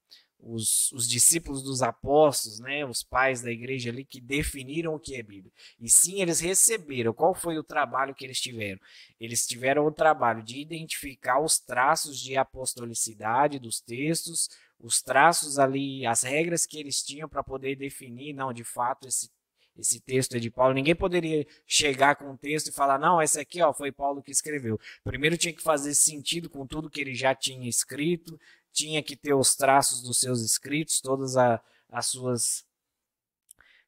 os, 0.45 0.91
os, 0.91 1.07
discípulos 1.07 1.63
dos 1.63 1.81
apóstolos, 1.81 2.59
né, 2.59 2.85
os 2.85 3.01
pais 3.01 3.41
da 3.41 3.49
igreja 3.49 3.89
ali 3.89 4.03
que 4.03 4.19
definiram 4.19 4.93
o 4.93 4.99
que 4.99 5.15
é 5.15 5.23
Bíblia. 5.23 5.51
E 5.79 5.89
sim, 5.89 6.21
eles 6.21 6.39
receberam. 6.39 7.13
Qual 7.13 7.33
foi 7.33 7.57
o 7.57 7.63
trabalho 7.63 8.13
que 8.13 8.25
eles 8.25 8.39
tiveram? 8.39 8.79
Eles 9.19 9.47
tiveram 9.47 9.85
o 9.85 9.91
trabalho 9.91 10.43
de 10.43 10.59
identificar 10.59 11.39
os 11.39 11.59
traços 11.59 12.19
de 12.19 12.35
apostolicidade 12.35 13.57
dos 13.57 13.79
textos, 13.79 14.49
os 14.79 15.01
traços 15.01 15.57
ali, 15.57 16.05
as 16.05 16.23
regras 16.23 16.65
que 16.65 16.77
eles 16.77 17.01
tinham 17.01 17.29
para 17.29 17.41
poder 17.41 17.77
definir, 17.77 18.33
não, 18.33 18.51
de 18.51 18.65
fato, 18.65 19.07
esse 19.07 19.29
esse 19.77 19.99
texto 19.99 20.35
é 20.35 20.39
de 20.39 20.49
Paulo. 20.49 20.73
Ninguém 20.73 20.95
poderia 20.95 21.45
chegar 21.65 22.15
com 22.15 22.31
um 22.31 22.37
texto 22.37 22.67
e 22.67 22.71
falar, 22.71 22.99
não, 22.99 23.21
esse 23.21 23.39
aqui 23.39 23.61
ó, 23.61 23.73
foi 23.73 23.91
Paulo 23.91 24.21
que 24.21 24.31
escreveu. 24.31 24.79
Primeiro 25.03 25.37
tinha 25.37 25.53
que 25.53 25.61
fazer 25.61 25.93
sentido 25.95 26.49
com 26.49 26.65
tudo 26.65 26.89
que 26.89 27.01
ele 27.01 27.15
já 27.15 27.33
tinha 27.33 27.67
escrito, 27.67 28.39
tinha 28.71 29.01
que 29.01 29.15
ter 29.15 29.33
os 29.33 29.55
traços 29.55 30.01
dos 30.01 30.19
seus 30.19 30.41
escritos, 30.41 31.01
todas 31.01 31.37
a, 31.37 31.61
as 31.89 32.07
suas. 32.07 32.65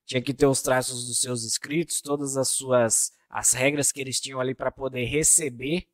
Tinha 0.05 0.21
que 0.21 0.33
ter 0.33 0.45
os 0.45 0.61
traços 0.61 1.07
dos 1.07 1.19
seus 1.19 1.43
escritos, 1.43 2.01
todas 2.01 2.37
as 2.37 2.49
suas 2.49 3.11
as 3.35 3.51
regras 3.51 3.91
que 3.91 3.99
eles 3.99 4.21
tinham 4.21 4.39
ali 4.39 4.55
para 4.55 4.71
poder 4.71 5.03
receber, 5.03 5.89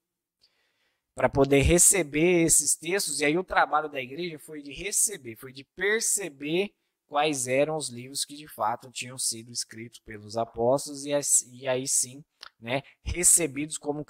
para 1.15 1.27
poder 1.27 1.61
receber 1.61 2.43
esses 2.43 2.75
textos. 2.75 3.19
E 3.19 3.25
aí 3.25 3.35
o 3.37 3.43
trabalho 3.43 3.89
da 3.89 3.99
igreja 3.99 4.37
foi 4.37 4.61
de 4.61 4.71
receber, 4.71 5.35
foi 5.35 5.51
de 5.51 5.63
perceber 5.63 6.71
quais 7.11 7.45
eram 7.45 7.75
os 7.75 7.89
livros 7.89 8.23
que 8.23 8.37
de 8.37 8.47
fato 8.47 8.89
tinham 8.89 9.17
sido 9.17 9.51
escritos 9.51 9.99
pelos 9.99 10.37
apóstolos 10.37 11.03
e, 11.03 11.11
e 11.51 11.67
aí 11.67 11.85
sim, 11.85 12.23
né, 12.57 12.83
recebidos 13.03 13.77
como 13.77 14.05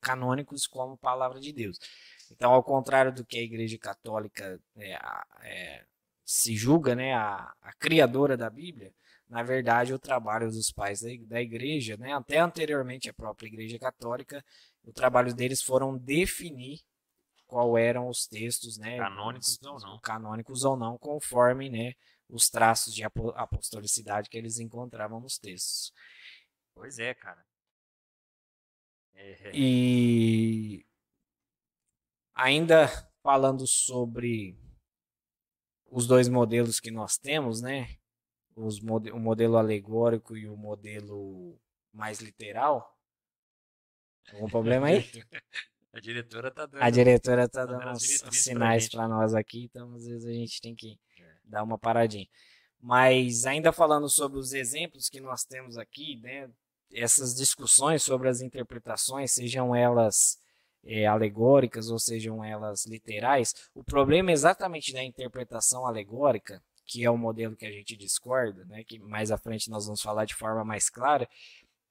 canônicos 0.00 0.66
como 0.66 0.96
palavra 0.96 1.38
de 1.38 1.52
Deus. 1.52 1.78
Então, 2.30 2.50
ao 2.50 2.64
contrário 2.64 3.12
do 3.12 3.26
que 3.26 3.36
a 3.36 3.42
Igreja 3.42 3.76
Católica 3.76 4.58
é, 4.74 4.98
é, 5.42 5.84
se 6.24 6.56
julga, 6.56 6.94
né, 6.94 7.12
a, 7.12 7.52
a, 7.60 7.74
criadora 7.74 8.38
da 8.38 8.48
Bíblia, 8.48 8.90
na 9.28 9.42
verdade, 9.42 9.92
o 9.92 9.98
trabalho 9.98 10.50
dos 10.50 10.72
pais 10.72 11.02
da, 11.02 11.10
da 11.26 11.42
Igreja, 11.42 11.98
né, 11.98 12.14
até 12.14 12.38
anteriormente 12.38 13.10
a 13.10 13.12
própria 13.12 13.48
Igreja 13.48 13.78
Católica, 13.78 14.42
o 14.82 14.94
trabalho 14.94 15.34
deles 15.34 15.60
foram 15.60 15.94
definir 15.98 16.80
qual 17.46 17.76
eram 17.76 18.08
os 18.08 18.26
textos, 18.26 18.78
né, 18.78 18.96
canônicos 18.96 19.58
os, 19.60 19.66
ou 19.66 19.78
não, 19.78 20.00
canônicos 20.00 20.64
ou 20.64 20.74
não, 20.74 20.96
conforme, 20.96 21.68
né, 21.68 21.92
os 22.28 22.48
traços 22.48 22.94
de 22.94 23.02
apostolicidade 23.04 24.28
que 24.28 24.38
eles 24.38 24.58
encontravam 24.58 25.20
nos 25.20 25.38
textos. 25.38 25.92
Pois 26.74 26.98
é, 26.98 27.14
cara. 27.14 27.44
É. 29.14 29.52
E 29.54 30.84
Ainda 32.34 32.88
falando 33.22 33.64
sobre 33.64 34.58
os 35.86 36.06
dois 36.06 36.28
modelos 36.28 36.80
que 36.80 36.90
nós 36.90 37.16
temos, 37.16 37.62
né? 37.62 37.96
Os 38.56 38.80
o 38.80 39.18
modelo 39.20 39.56
alegórico 39.56 40.36
e 40.36 40.48
o 40.48 40.56
modelo 40.56 41.56
mais 41.92 42.18
literal. 42.20 42.98
Algum 44.32 44.48
problema 44.48 44.88
aí? 44.88 44.98
A 45.92 46.00
diretora 46.00 46.50
tá 46.50 46.66
dando, 46.66 46.82
a 46.82 46.90
diretora 46.90 47.48
tá 47.48 47.64
dando 47.64 47.90
uns, 47.90 48.02
sinais 48.32 48.88
para 48.88 49.06
nós 49.06 49.32
aqui, 49.32 49.66
então 49.66 49.94
às 49.94 50.04
vezes 50.04 50.26
a 50.26 50.32
gente 50.32 50.60
tem 50.60 50.74
que. 50.74 50.98
Dar 51.44 51.62
uma 51.62 51.78
paradinha. 51.78 52.28
Mas 52.80 53.46
ainda 53.46 53.72
falando 53.72 54.08
sobre 54.08 54.38
os 54.38 54.52
exemplos 54.52 55.08
que 55.08 55.20
nós 55.20 55.44
temos 55.44 55.78
aqui, 55.78 56.16
né? 56.16 56.50
Essas 56.92 57.34
discussões 57.34 58.02
sobre 58.02 58.28
as 58.28 58.40
interpretações, 58.40 59.32
sejam 59.32 59.74
elas 59.74 60.38
é, 60.84 61.06
alegóricas 61.06 61.90
ou 61.90 61.98
sejam 61.98 62.44
elas 62.44 62.86
literais, 62.86 63.54
o 63.74 63.82
problema 63.82 64.30
é 64.30 64.34
exatamente 64.34 64.92
da 64.92 65.02
interpretação 65.02 65.86
alegórica, 65.86 66.62
que 66.86 67.04
é 67.04 67.10
o 67.10 67.16
modelo 67.16 67.56
que 67.56 67.64
a 67.64 67.72
gente 67.72 67.96
discorda, 67.96 68.64
né, 68.66 68.84
que 68.84 68.98
mais 68.98 69.30
à 69.30 69.38
frente 69.38 69.70
nós 69.70 69.86
vamos 69.86 70.02
falar 70.02 70.26
de 70.26 70.34
forma 70.34 70.64
mais 70.64 70.90
clara, 70.90 71.28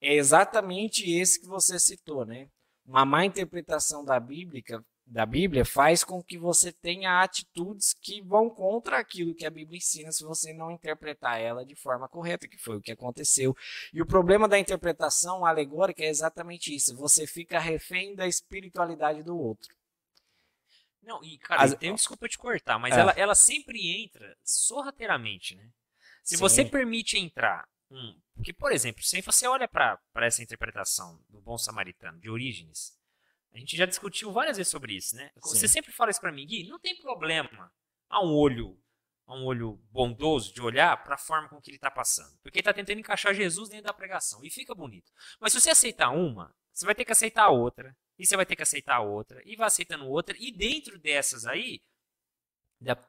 é 0.00 0.14
exatamente 0.14 1.10
esse 1.10 1.40
que 1.40 1.46
você 1.46 1.78
citou, 1.78 2.24
né? 2.24 2.48
Uma 2.86 3.04
má 3.04 3.24
interpretação 3.24 4.04
da 4.04 4.20
Bíblia 4.20 4.62
da 5.06 5.26
Bíblia 5.26 5.64
faz 5.64 6.02
com 6.02 6.22
que 6.22 6.38
você 6.38 6.72
tenha 6.72 7.20
atitudes 7.20 7.92
que 7.92 8.22
vão 8.22 8.48
contra 8.48 8.98
aquilo 8.98 9.34
que 9.34 9.44
a 9.44 9.50
Bíblia 9.50 9.76
ensina 9.76 10.10
se 10.10 10.24
você 10.24 10.52
não 10.52 10.70
interpretar 10.70 11.40
ela 11.40 11.64
de 11.64 11.74
forma 11.76 12.08
correta, 12.08 12.48
que 12.48 12.56
foi 12.56 12.76
o 12.76 12.80
que 12.80 12.92
aconteceu. 12.92 13.54
E 13.92 14.00
o 14.00 14.06
problema 14.06 14.48
da 14.48 14.58
interpretação 14.58 15.44
alegórica 15.44 16.02
é 16.02 16.08
exatamente 16.08 16.74
isso. 16.74 16.96
Você 16.96 17.26
fica 17.26 17.58
refém 17.58 18.14
da 18.14 18.26
espiritualidade 18.26 19.22
do 19.22 19.36
outro. 19.36 19.74
Não, 21.02 21.22
e 21.22 21.38
cara, 21.38 21.62
As... 21.62 21.74
tenho 21.74 21.94
desculpa 21.94 22.26
te 22.26 22.38
cortar, 22.38 22.78
mas 22.78 22.96
é. 22.96 23.00
ela, 23.00 23.12
ela 23.12 23.34
sempre 23.34 24.02
entra 24.02 24.36
sorrateiramente, 24.42 25.54
né? 25.54 25.70
Se 26.22 26.36
Sim. 26.36 26.40
você 26.40 26.64
permite 26.64 27.18
entrar 27.18 27.68
um, 27.90 28.18
porque 28.34 28.52
por 28.52 28.72
exemplo, 28.72 29.02
se 29.02 29.20
você 29.20 29.46
olha 29.46 29.68
para 29.68 30.00
essa 30.16 30.42
interpretação 30.42 31.22
do 31.28 31.40
bom 31.40 31.58
samaritano 31.58 32.18
de 32.18 32.30
Orígenes, 32.30 32.98
a 33.54 33.58
gente 33.58 33.76
já 33.76 33.86
discutiu 33.86 34.32
várias 34.32 34.56
vezes 34.56 34.70
sobre 34.70 34.94
isso, 34.94 35.14
né? 35.14 35.30
Sim. 35.34 35.40
Você 35.56 35.68
sempre 35.68 35.92
fala 35.92 36.10
isso 36.10 36.20
para 36.20 36.32
mim, 36.32 36.46
Gui, 36.46 36.66
não 36.68 36.78
tem 36.78 37.00
problema 37.00 37.70
há 38.10 38.24
um 38.24 38.34
olho, 38.34 38.76
há 39.26 39.34
um 39.34 39.44
olho 39.44 39.80
bondoso 39.90 40.52
de 40.52 40.60
olhar 40.60 41.02
para 41.04 41.14
a 41.14 41.18
forma 41.18 41.48
com 41.48 41.60
que 41.60 41.70
ele 41.70 41.76
está 41.76 41.90
passando, 41.90 42.36
porque 42.42 42.58
ele 42.58 42.62
está 42.62 42.72
tentando 42.72 42.98
encaixar 42.98 43.32
Jesus 43.32 43.68
dentro 43.68 43.86
da 43.86 43.92
pregação 43.92 44.44
e 44.44 44.50
fica 44.50 44.74
bonito. 44.74 45.12
Mas 45.40 45.52
se 45.52 45.60
você 45.60 45.70
aceitar 45.70 46.10
uma, 46.10 46.54
você 46.72 46.84
vai 46.84 46.94
ter 46.94 47.04
que 47.04 47.12
aceitar 47.12 47.44
a 47.44 47.50
outra, 47.50 47.96
e 48.18 48.26
você 48.26 48.36
vai 48.36 48.44
ter 48.44 48.56
que 48.56 48.62
aceitar 48.62 48.96
a 48.96 49.00
outra, 49.00 49.40
e 49.44 49.54
vai 49.54 49.68
aceitando 49.68 50.06
outra, 50.06 50.36
e 50.38 50.50
dentro 50.52 50.98
dessas 50.98 51.46
aí, 51.46 51.80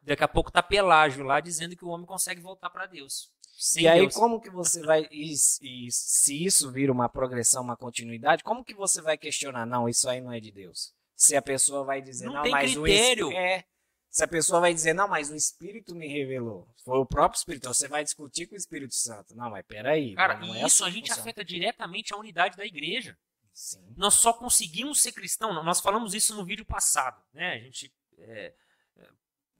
daqui 0.01 0.23
a 0.23 0.27
pouco 0.27 0.51
tá 0.51 0.61
Pelágio 0.61 1.23
lá 1.23 1.39
dizendo 1.39 1.75
que 1.75 1.83
o 1.83 1.89
homem 1.89 2.05
consegue 2.05 2.39
voltar 2.39 2.69
para 2.69 2.85
Deus. 2.85 3.31
Sim, 3.57 3.81
e 3.81 3.87
aí, 3.87 4.01
Deus. 4.01 4.13
como 4.13 4.41
que 4.41 4.49
você 4.49 4.81
vai. 4.81 5.07
E, 5.09 5.31
e, 5.31 5.91
se 5.91 6.45
isso 6.45 6.71
vira 6.71 6.91
uma 6.91 7.07
progressão, 7.07 7.63
uma 7.63 7.77
continuidade, 7.77 8.43
como 8.43 8.63
que 8.63 8.73
você 8.73 9.01
vai 9.01 9.17
questionar? 9.17 9.65
Não, 9.65 9.87
isso 9.87 10.09
aí 10.09 10.19
não 10.19 10.31
é 10.31 10.39
de 10.39 10.51
Deus. 10.51 10.93
Se 11.15 11.35
a 11.35 11.41
pessoa 11.41 11.85
vai 11.85 12.01
dizer, 12.01 12.25
não, 12.25 12.33
não 12.33 12.49
mas 12.49 12.73
critério. 12.73 13.29
o 13.29 13.31
é. 13.31 13.63
Se 14.09 14.23
a 14.23 14.27
pessoa 14.27 14.61
vai 14.61 14.73
dizer, 14.73 14.93
não, 14.93 15.07
mas 15.07 15.29
o 15.29 15.35
Espírito 15.35 15.93
me 15.93 16.07
revelou. 16.07 16.67
Foi 16.83 16.97
o 16.99 17.05
próprio 17.05 17.37
Espírito. 17.37 17.67
Você 17.67 17.87
vai 17.87 18.03
discutir 18.03 18.47
com 18.47 18.55
o 18.55 18.57
Espírito 18.57 18.95
Santo. 18.95 19.35
Não, 19.35 19.49
mas 19.49 19.65
peraí. 19.65 20.15
Cara, 20.15 20.37
não 20.37 20.53
é 20.55 20.65
isso 20.65 20.83
assim 20.83 20.85
a 20.85 20.89
gente 20.89 21.11
afeta 21.11 21.43
diretamente 21.43 22.13
a 22.13 22.17
unidade 22.17 22.55
da 22.55 22.65
igreja. 22.65 23.17
Sim. 23.53 23.93
Nós 23.97 24.13
só 24.15 24.31
conseguimos 24.31 25.01
ser 25.01 25.11
cristão. 25.11 25.53
Nós 25.63 25.79
falamos 25.79 26.13
isso 26.13 26.35
no 26.35 26.45
vídeo 26.45 26.65
passado. 26.65 27.21
Né? 27.33 27.53
A 27.53 27.59
gente. 27.59 27.93
É, 28.17 28.53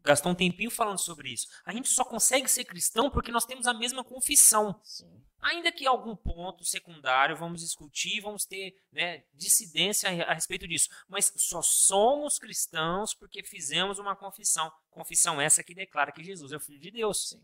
gastou 0.06 0.32
um 0.32 0.36
tempinho 0.36 0.70
falando 0.70 1.00
sobre 1.00 1.30
isso. 1.30 1.48
A 1.66 1.74
gente 1.74 1.90
só 1.90 2.06
consegue 2.06 2.48
ser 2.48 2.64
cristão 2.64 3.10
porque 3.10 3.32
nós 3.32 3.46
temos 3.46 3.68
a 3.68 3.74
mesma 3.74 4.04
confissão. 4.04 4.80
Sim. 4.84 5.24
Ainda 5.42 5.72
que 5.72 5.86
algum 5.86 6.16
ponto 6.16 6.64
secundário 6.64 7.36
vamos 7.36 7.62
discutir, 7.62 8.22
vamos 8.22 8.46
ter 8.46 8.76
né, 8.92 9.24
dissidência 9.34 10.10
a, 10.10 10.34
respeito 10.34 10.68
disso. 10.68 10.90
Mas 11.08 11.32
só 11.36 11.62
somos 11.62 12.40
cristãos 12.40 13.14
porque 13.14 13.44
fizemos 13.44 14.00
uma 14.00 14.16
confissão. 14.16 14.72
Confissão 14.90 15.42
essa 15.42 15.64
que 15.64 15.76
declara 15.76 16.12
que 16.12 16.24
Jesus 16.24 16.52
é 16.52 16.58
o 16.58 16.60
Filho 16.60 16.80
de 16.80 16.92
Deus. 16.92 17.30
Sim. 17.30 17.42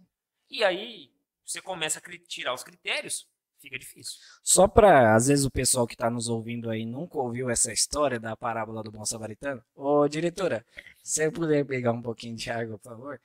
E 0.49 0.63
aí 0.63 1.11
você 1.45 1.61
começa 1.61 1.99
a 1.99 2.27
tirar 2.27 2.53
os 2.53 2.63
critérios 2.63 3.27
fica 3.61 3.77
difícil. 3.77 4.19
Só 4.43 4.67
para, 4.67 5.15
às 5.15 5.27
vezes, 5.27 5.45
o 5.45 5.51
pessoal 5.51 5.85
que 5.85 5.93
está 5.93 6.09
nos 6.09 6.27
ouvindo 6.27 6.69
aí 6.69 6.85
nunca 6.85 7.17
ouviu 7.17 7.49
essa 7.49 7.71
história 7.71 8.19
da 8.19 8.35
parábola 8.35 8.83
do 8.83 8.91
bom 8.91 9.05
samaritano. 9.05 9.63
Ô, 9.75 10.07
diretora, 10.07 10.65
se 11.03 11.13
você 11.13 11.31
puder 11.31 11.65
pegar 11.65 11.91
um 11.91 12.01
pouquinho 12.01 12.35
de 12.35 12.49
água, 12.49 12.77
por 12.77 12.89
favor. 12.89 13.21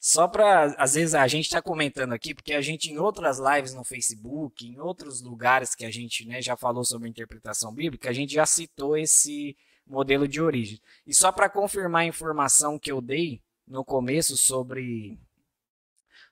Só 0.00 0.28
para, 0.28 0.74
às 0.78 0.94
vezes, 0.94 1.14
a 1.14 1.26
gente 1.26 1.46
está 1.46 1.60
comentando 1.60 2.12
aqui, 2.12 2.32
porque 2.32 2.54
a 2.54 2.60
gente, 2.60 2.90
em 2.90 2.98
outras 2.98 3.38
lives 3.38 3.74
no 3.74 3.84
Facebook, 3.84 4.66
em 4.66 4.78
outros 4.78 5.20
lugares 5.20 5.74
que 5.74 5.84
a 5.84 5.90
gente 5.90 6.26
né, 6.26 6.40
já 6.40 6.56
falou 6.56 6.84
sobre 6.84 7.08
interpretação 7.08 7.74
bíblica, 7.74 8.08
a 8.08 8.12
gente 8.12 8.32
já 8.32 8.46
citou 8.46 8.96
esse 8.96 9.56
modelo 9.86 10.28
de 10.28 10.40
origem. 10.40 10.80
E 11.06 11.12
só 11.12 11.32
para 11.32 11.48
confirmar 11.48 12.02
a 12.02 12.06
informação 12.06 12.78
que 12.78 12.92
eu 12.92 13.00
dei 13.00 13.42
no 13.66 13.84
começo 13.84 14.36
sobre 14.36 15.18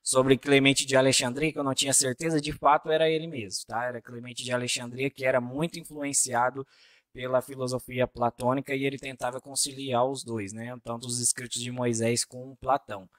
sobre 0.06 0.38
Clemente 0.38 0.86
de 0.86 0.94
Alexandria, 0.94 1.52
que 1.52 1.58
eu 1.58 1.64
não 1.64 1.74
tinha 1.74 1.92
certeza, 1.92 2.40
de 2.40 2.52
fato 2.52 2.92
era 2.92 3.10
ele 3.10 3.26
mesmo, 3.26 3.66
tá? 3.66 3.86
Era 3.86 4.00
Clemente 4.00 4.44
de 4.44 4.52
Alexandria 4.52 5.10
que 5.10 5.24
era 5.24 5.40
muito 5.40 5.80
influenciado 5.80 6.64
pela 7.12 7.42
filosofia 7.42 8.06
platônica 8.06 8.72
e 8.72 8.84
ele 8.84 8.98
tentava 8.98 9.40
conciliar 9.40 10.06
os 10.06 10.22
dois, 10.22 10.52
né? 10.52 10.78
Tanto 10.84 11.08
os 11.08 11.18
escritos 11.18 11.60
de 11.60 11.72
Moisés 11.72 12.24
com 12.24 12.54
Platão. 12.54 13.10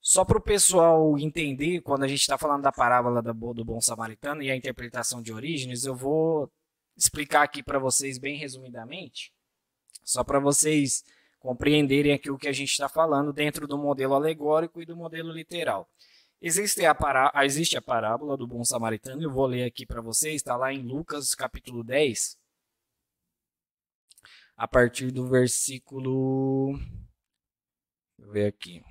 Só 0.00 0.24
para 0.24 0.38
o 0.38 0.42
pessoal 0.42 1.16
entender, 1.16 1.80
quando 1.82 2.02
a 2.02 2.08
gente 2.08 2.22
está 2.22 2.36
falando 2.36 2.62
da 2.62 2.72
parábola 2.72 3.22
do 3.22 3.64
bom 3.64 3.80
samaritano 3.80 4.42
e 4.42 4.50
a 4.50 4.56
interpretação 4.56 5.22
de 5.22 5.32
Orígenes, 5.32 5.84
eu 5.84 5.94
vou 5.94 6.50
explicar 6.96 7.42
aqui 7.44 7.62
para 7.62 7.78
vocês 7.78 8.18
bem 8.18 8.36
resumidamente, 8.36 9.32
só 10.02 10.24
para 10.24 10.40
vocês 10.40 11.04
compreenderem 11.40 12.12
aqui 12.12 12.30
o 12.30 12.38
que 12.38 12.46
a 12.46 12.52
gente 12.52 12.70
está 12.70 12.88
falando 12.88 13.32
dentro 13.32 13.66
do 13.66 13.76
modelo 13.76 14.14
alegórico 14.14 14.80
e 14.80 14.86
do 14.86 14.96
modelo 14.96 15.32
literal. 15.32 15.88
Existe 16.40 16.84
a, 16.86 16.94
pará 16.94 17.32
existe 17.44 17.76
a 17.76 17.82
parábola 17.82 18.36
do 18.36 18.46
bom 18.46 18.64
samaritano, 18.64 19.22
eu 19.22 19.32
vou 19.32 19.46
ler 19.46 19.64
aqui 19.64 19.84
para 19.84 20.00
vocês, 20.00 20.36
está 20.36 20.56
lá 20.56 20.72
em 20.72 20.82
Lucas 20.82 21.34
capítulo 21.34 21.82
10, 21.82 22.38
a 24.56 24.68
partir 24.68 25.10
do 25.10 25.28
versículo. 25.28 26.78
Deixa 28.18 28.28
eu 28.28 28.30
ver 28.30 28.46
aqui. 28.46 28.82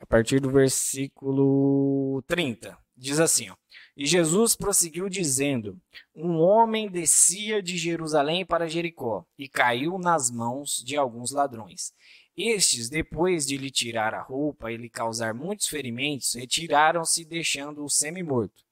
A 0.00 0.06
partir 0.06 0.38
do 0.38 0.50
versículo 0.50 2.22
30. 2.26 2.78
Diz 2.96 3.18
assim: 3.18 3.50
ó, 3.50 3.56
e 3.96 4.06
Jesus 4.06 4.56
prosseguiu 4.56 5.08
dizendo: 5.08 5.80
Um 6.14 6.38
homem 6.38 6.90
descia 6.90 7.62
de 7.62 7.76
Jerusalém 7.76 8.44
para 8.44 8.68
Jericó 8.68 9.24
e 9.38 9.48
caiu 9.48 9.98
nas 9.98 10.30
mãos 10.30 10.82
de 10.84 10.96
alguns 10.96 11.30
ladrões. 11.30 11.92
Estes, 12.36 12.88
depois 12.88 13.46
de 13.46 13.56
lhe 13.56 13.70
tirar 13.70 14.12
a 14.12 14.20
roupa 14.20 14.72
e 14.72 14.76
lhe 14.76 14.90
causar 14.90 15.32
muitos 15.32 15.68
ferimentos, 15.68 16.34
retiraram-se, 16.34 17.24
deixando-o 17.24 17.88
semi-morto. 17.88 18.64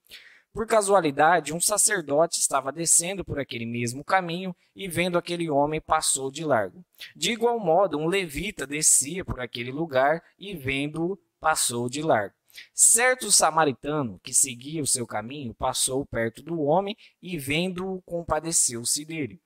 Por 0.52 0.66
casualidade, 0.66 1.54
um 1.54 1.60
sacerdote 1.60 2.40
estava 2.40 2.72
descendo 2.72 3.24
por 3.24 3.38
aquele 3.38 3.64
mesmo 3.64 4.04
caminho 4.04 4.54
e, 4.74 4.88
vendo 4.88 5.16
aquele 5.16 5.48
homem, 5.48 5.80
passou 5.80 6.30
de 6.30 6.44
largo. 6.44 6.84
De 7.14 7.30
igual 7.30 7.58
modo, 7.58 7.96
um 7.96 8.06
levita 8.06 8.66
descia 8.66 9.24
por 9.24 9.40
aquele 9.40 9.70
lugar 9.70 10.22
e, 10.36 10.54
vendo-o, 10.54 11.18
passou 11.40 11.88
de 11.88 12.02
largo. 12.02 12.34
Certo 12.74 13.30
samaritano 13.30 14.20
que 14.22 14.34
seguia 14.34 14.82
o 14.82 14.86
seu 14.86 15.06
caminho 15.06 15.54
passou 15.54 16.04
perto 16.06 16.42
do 16.42 16.60
homem 16.60 16.96
e, 17.20 17.38
vendo-o, 17.38 18.02
compadeceu-se 18.02 19.04
dele. 19.04 19.40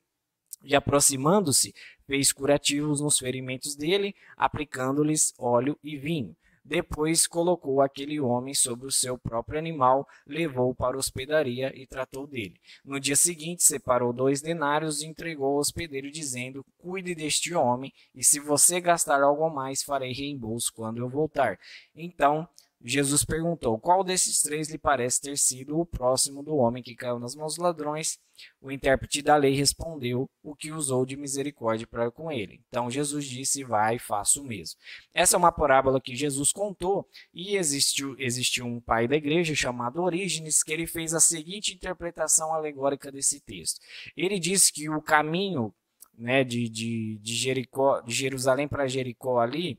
E 0.62 0.74
aproximando-se, 0.74 1.74
fez 2.06 2.32
curativos 2.32 3.00
nos 3.00 3.18
ferimentos 3.18 3.76
dele, 3.76 4.14
aplicando-lhes 4.36 5.34
óleo 5.38 5.78
e 5.82 5.96
vinho. 5.96 6.36
Depois 6.68 7.28
colocou 7.28 7.80
aquele 7.80 8.18
homem 8.18 8.52
sobre 8.52 8.88
o 8.88 8.90
seu 8.90 9.16
próprio 9.16 9.56
animal, 9.56 10.04
levou-o 10.26 10.74
para 10.74 10.96
a 10.96 10.98
hospedaria 10.98 11.72
e 11.80 11.86
tratou 11.86 12.26
dele. 12.26 12.60
No 12.84 12.98
dia 12.98 13.14
seguinte, 13.14 13.62
separou 13.62 14.12
dois 14.12 14.40
denários 14.40 15.00
e 15.00 15.06
entregou 15.06 15.46
ao 15.46 15.58
hospedeiro, 15.58 16.10
dizendo: 16.10 16.66
Cuide 16.76 17.14
deste 17.14 17.54
homem, 17.54 17.92
e 18.12 18.24
se 18.24 18.40
você 18.40 18.80
gastar 18.80 19.22
algo 19.22 19.48
mais, 19.48 19.84
farei 19.84 20.12
reembolso 20.12 20.72
quando 20.74 20.98
eu 20.98 21.08
voltar. 21.08 21.56
Então 21.94 22.48
Jesus 22.82 23.24
perguntou: 23.24 23.78
Qual 23.78 24.04
desses 24.04 24.40
três 24.42 24.68
lhe 24.68 24.78
parece 24.78 25.20
ter 25.20 25.36
sido 25.36 25.78
o 25.78 25.86
próximo 25.86 26.42
do 26.42 26.56
homem 26.56 26.82
que 26.82 26.94
caiu 26.94 27.18
nas 27.18 27.34
mãos 27.34 27.54
dos 27.54 27.62
ladrões? 27.62 28.18
O 28.60 28.70
intérprete 28.70 29.22
da 29.22 29.36
lei 29.36 29.54
respondeu: 29.54 30.28
O 30.42 30.54
que 30.54 30.70
usou 30.70 31.06
de 31.06 31.16
misericórdia 31.16 31.86
para 31.86 32.10
com 32.10 32.30
ele. 32.30 32.60
Então 32.68 32.90
Jesus 32.90 33.24
disse: 33.24 33.64
Vai, 33.64 33.98
faça 33.98 34.40
o 34.40 34.44
mesmo. 34.44 34.78
Essa 35.14 35.36
é 35.36 35.38
uma 35.38 35.50
parábola 35.50 36.00
que 36.00 36.14
Jesus 36.14 36.52
contou 36.52 37.08
e 37.32 37.56
existiu, 37.56 38.14
existiu 38.18 38.66
um 38.66 38.80
pai 38.80 39.08
da 39.08 39.16
igreja 39.16 39.54
chamado 39.54 40.02
Orígenes 40.02 40.62
que 40.62 40.72
ele 40.72 40.86
fez 40.86 41.14
a 41.14 41.20
seguinte 41.20 41.74
interpretação 41.74 42.52
alegórica 42.52 43.10
desse 43.10 43.40
texto. 43.40 43.80
Ele 44.16 44.38
disse 44.38 44.72
que 44.72 44.88
o 44.88 45.00
caminho 45.00 45.74
né, 46.16 46.44
de, 46.44 46.68
de, 46.68 47.18
de, 47.18 47.34
Jericó, 47.34 48.00
de 48.00 48.14
Jerusalém 48.14 48.66
para 48.66 48.86
Jericó 48.86 49.38
ali 49.38 49.78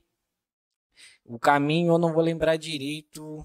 o 1.28 1.38
caminho 1.38 1.92
eu 1.92 1.98
não 1.98 2.12
vou 2.12 2.22
lembrar 2.22 2.56
direito. 2.56 3.44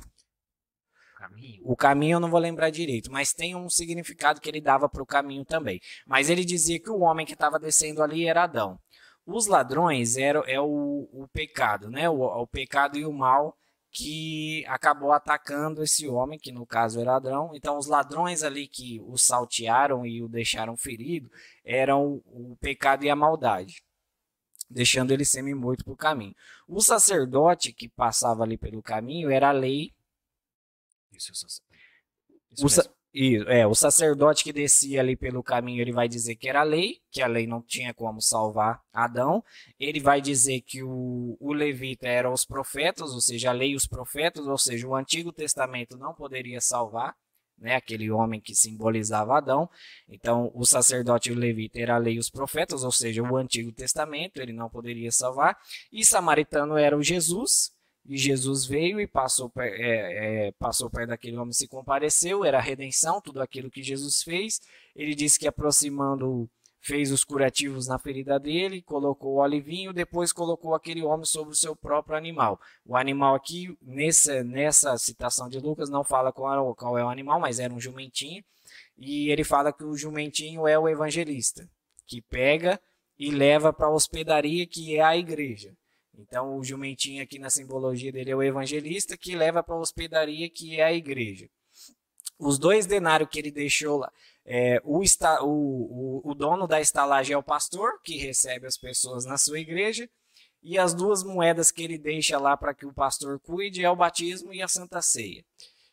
Caminho. 1.18 1.62
O 1.66 1.76
caminho 1.76 2.16
eu 2.16 2.20
não 2.20 2.30
vou 2.30 2.40
lembrar 2.40 2.70
direito, 2.70 3.12
mas 3.12 3.34
tem 3.34 3.56
um 3.56 3.70
significado 3.70 4.40
que 4.40 4.50
ele 4.50 4.62
dava 4.62 4.88
para 4.88 5.04
o 5.04 5.06
caminho 5.06 5.44
também. 5.44 5.82
Mas 6.08 6.30
ele 6.30 6.46
dizia 6.46 6.80
que 6.80 6.90
o 6.90 7.00
homem 7.00 7.26
que 7.26 7.34
estava 7.34 7.60
descendo 7.60 8.02
ali 8.02 8.26
era 8.26 8.44
Adão. 8.44 8.80
Os 9.26 9.48
ladrões 9.48 10.16
eram 10.16 10.44
é 10.46 10.60
o, 10.60 11.10
o 11.12 11.28
pecado, 11.34 11.90
né? 11.90 12.10
O, 12.10 12.22
o 12.22 12.48
pecado 12.48 12.98
e 12.98 13.06
o 13.06 13.12
mal 13.12 13.56
que 13.92 14.66
acabou 14.68 15.12
atacando 15.12 15.84
esse 15.84 16.08
homem, 16.08 16.40
que 16.40 16.52
no 16.52 16.66
caso 16.66 17.00
era 17.00 17.18
Adão. 17.18 17.52
Então, 17.54 17.78
os 17.78 17.86
ladrões 17.86 18.44
ali 18.44 18.66
que 18.66 19.00
o 19.02 19.18
saltearam 19.18 20.06
e 20.06 20.24
o 20.24 20.30
deixaram 20.30 20.76
ferido 20.78 21.30
eram 21.66 22.22
o 22.26 22.56
pecado 22.60 23.04
e 23.04 23.10
a 23.10 23.16
maldade 23.16 23.84
deixando 24.70 25.12
ele 25.12 25.26
semi-morto 25.26 25.84
o 25.92 25.96
caminho. 25.96 26.36
O 26.68 26.82
sacerdote 26.82 27.72
que 27.74 27.90
passava 27.90 28.44
ali 28.44 28.58
pelo 28.58 28.82
caminho 28.82 29.30
era 29.30 29.50
a 29.50 29.52
lei. 29.52 29.94
Isso, 31.12 31.32
isso, 31.32 31.46
isso 32.52 32.66
o, 32.66 32.70
sa 32.70 32.84
é, 33.48 33.68
o 33.68 33.76
sacerdote 33.76 34.44
que 34.44 34.52
descia 34.52 35.00
ali 35.00 35.16
pelo 35.16 35.44
caminho, 35.44 35.82
ele 35.82 35.92
vai 35.92 36.08
dizer 36.08 36.36
que 36.36 36.50
era 36.50 36.62
a 36.62 36.64
lei, 36.64 37.00
que 37.12 37.22
a 37.22 37.28
lei 37.28 37.46
não 37.46 37.62
tinha 37.62 37.94
como 37.94 38.20
salvar 38.20 38.82
Adão. 38.92 39.44
Ele 39.80 40.00
vai 40.00 40.20
dizer 40.20 40.62
que 40.62 40.82
o, 40.82 41.38
o 41.40 41.54
levita 41.54 42.08
eram 42.08 42.34
os 42.34 42.44
profetas, 42.44 43.12
ou 43.12 43.22
seja, 43.22 43.52
a 43.52 43.54
lei 43.54 43.72
e 43.72 43.76
os 43.76 43.86
profetas, 43.86 44.48
ou 44.48 44.58
seja, 44.58 44.88
o 44.88 44.96
Antigo 44.96 45.32
Testamento 45.32 45.98
não 45.98 46.14
poderia 46.14 46.60
salvar 46.60 47.16
né, 47.64 47.76
aquele 47.76 48.12
homem 48.12 48.42
que 48.42 48.54
simbolizava 48.54 49.38
Adão. 49.38 49.70
Então, 50.10 50.52
o 50.54 50.66
sacerdote 50.66 51.34
levita 51.34 51.80
era 51.80 51.96
a 51.96 51.98
lei 51.98 52.16
e 52.16 52.20
os 52.20 52.30
profetas, 52.30 52.84
ou 52.84 52.92
seja, 52.92 53.24
o 53.24 53.38
Antigo 53.38 53.72
Testamento, 53.72 54.42
ele 54.42 54.52
não 54.52 54.70
poderia 54.70 55.12
salvar. 55.12 55.58
E 55.92 56.06
samaritano 56.06 56.78
era 56.78 56.98
o 56.98 57.02
Jesus, 57.02 57.72
e 58.06 58.18
Jesus 58.18 58.66
veio 58.66 59.00
e 59.00 59.08
passou, 59.08 59.50
é, 59.58 60.48
é, 60.48 60.52
passou 60.60 60.90
perto 60.90 61.10
daquele 61.10 61.38
homem 61.38 61.54
se 61.54 61.68
compareceu, 61.70 62.44
era 62.44 62.58
a 62.58 62.62
redenção, 62.62 63.22
tudo 63.22 63.42
aquilo 63.42 63.72
que 63.72 63.82
Jesus 63.82 64.22
fez. 64.22 64.60
Ele 64.94 65.16
disse 65.16 65.40
que 65.40 65.48
aproximando 65.48 66.50
fez 66.84 67.14
os 67.14 67.24
curativos 67.24 67.88
na 67.88 67.98
ferida 67.98 68.38
dele, 68.38 68.82
colocou 68.82 69.36
o 69.36 69.42
olivinho, 69.42 69.94
depois 69.94 70.34
colocou 70.34 70.76
aquele 70.76 71.02
homem 71.02 71.26
sobre 71.26 71.54
o 71.54 71.56
seu 71.56 71.74
próprio 71.74 72.18
animal. 72.18 72.60
O 72.86 72.98
animal 72.98 73.36
aqui, 73.36 73.76
nessa, 73.82 74.44
nessa 74.44 74.98
citação 74.98 75.48
de 75.48 75.60
Lucas, 75.60 75.90
não 75.90 76.04
fala 76.04 76.34
qual, 76.34 76.76
qual 76.76 76.98
é 76.98 77.04
o 77.04 77.08
animal, 77.08 77.40
mas 77.40 77.58
era 77.58 77.74
um 77.74 77.80
jumentinho. 77.80 78.44
E 78.98 79.30
ele 79.30 79.46
fala 79.46 79.72
que 79.72 79.86
o 79.86 79.96
jumentinho 79.96 80.68
é 80.68 80.78
o 80.78 80.90
evangelista, 80.90 81.70
que 82.06 82.22
pega 82.22 82.80
e 83.18 83.32
leva 83.32 83.72
para 83.72 83.88
a 83.88 83.94
hospedaria, 83.94 84.68
que 84.68 84.98
é 84.98 85.02
a 85.02 85.16
igreja. 85.16 85.74
Então, 86.20 86.58
o 86.58 86.64
jumentinho 86.64 87.24
aqui 87.24 87.40
na 87.40 87.50
simbologia 87.50 88.12
dele 88.12 88.32
é 88.32 88.36
o 88.36 88.44
evangelista, 88.44 89.16
que 89.16 89.36
leva 89.36 89.64
para 89.64 89.76
a 89.76 89.80
hospedaria, 89.80 90.50
que 90.50 90.80
é 90.80 90.84
a 90.84 90.94
igreja. 90.94 91.50
Os 92.46 92.60
dois 92.60 92.86
denários 92.86 93.30
que 93.30 93.40
ele 93.40 93.52
deixou 93.52 93.98
lá, 93.98 94.12
é, 94.46 94.82
o, 94.84 95.02
esta, 95.02 95.44
o, 95.44 96.22
o, 96.24 96.32
o 96.32 96.36
dono 96.36 96.68
da 96.68 96.82
estalagem 96.82 97.34
é 97.34 97.38
o 97.38 97.44
pastor, 97.44 98.02
que 98.04 98.18
recebe 98.18 98.68
as 98.68 98.78
pessoas 98.78 99.26
na 99.26 99.38
sua 99.38 99.60
igreja, 99.60 100.10
e 100.62 100.78
as 100.78 100.94
duas 100.94 101.24
moedas 101.24 101.72
que 101.72 101.84
ele 101.84 101.98
deixa 101.98 102.38
lá 102.38 102.56
para 102.56 102.74
que 102.74 102.86
o 102.86 102.94
pastor 102.94 103.40
cuide 103.40 103.84
é 103.84 103.90
o 103.90 103.96
batismo 103.96 104.54
e 104.54 104.62
a 104.62 104.68
santa 104.68 105.02
ceia. 105.02 105.44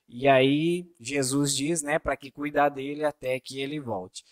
E 0.08 0.26
aí 0.28 0.88
Jesus 0.98 1.54
diz, 1.56 1.82
né, 1.82 1.98
para 1.98 2.16
que 2.16 2.30
cuidar 2.30 2.68
dele 2.68 3.04
até 3.04 3.38
que 3.38 3.60
ele 3.60 3.80
volte. 3.80 4.24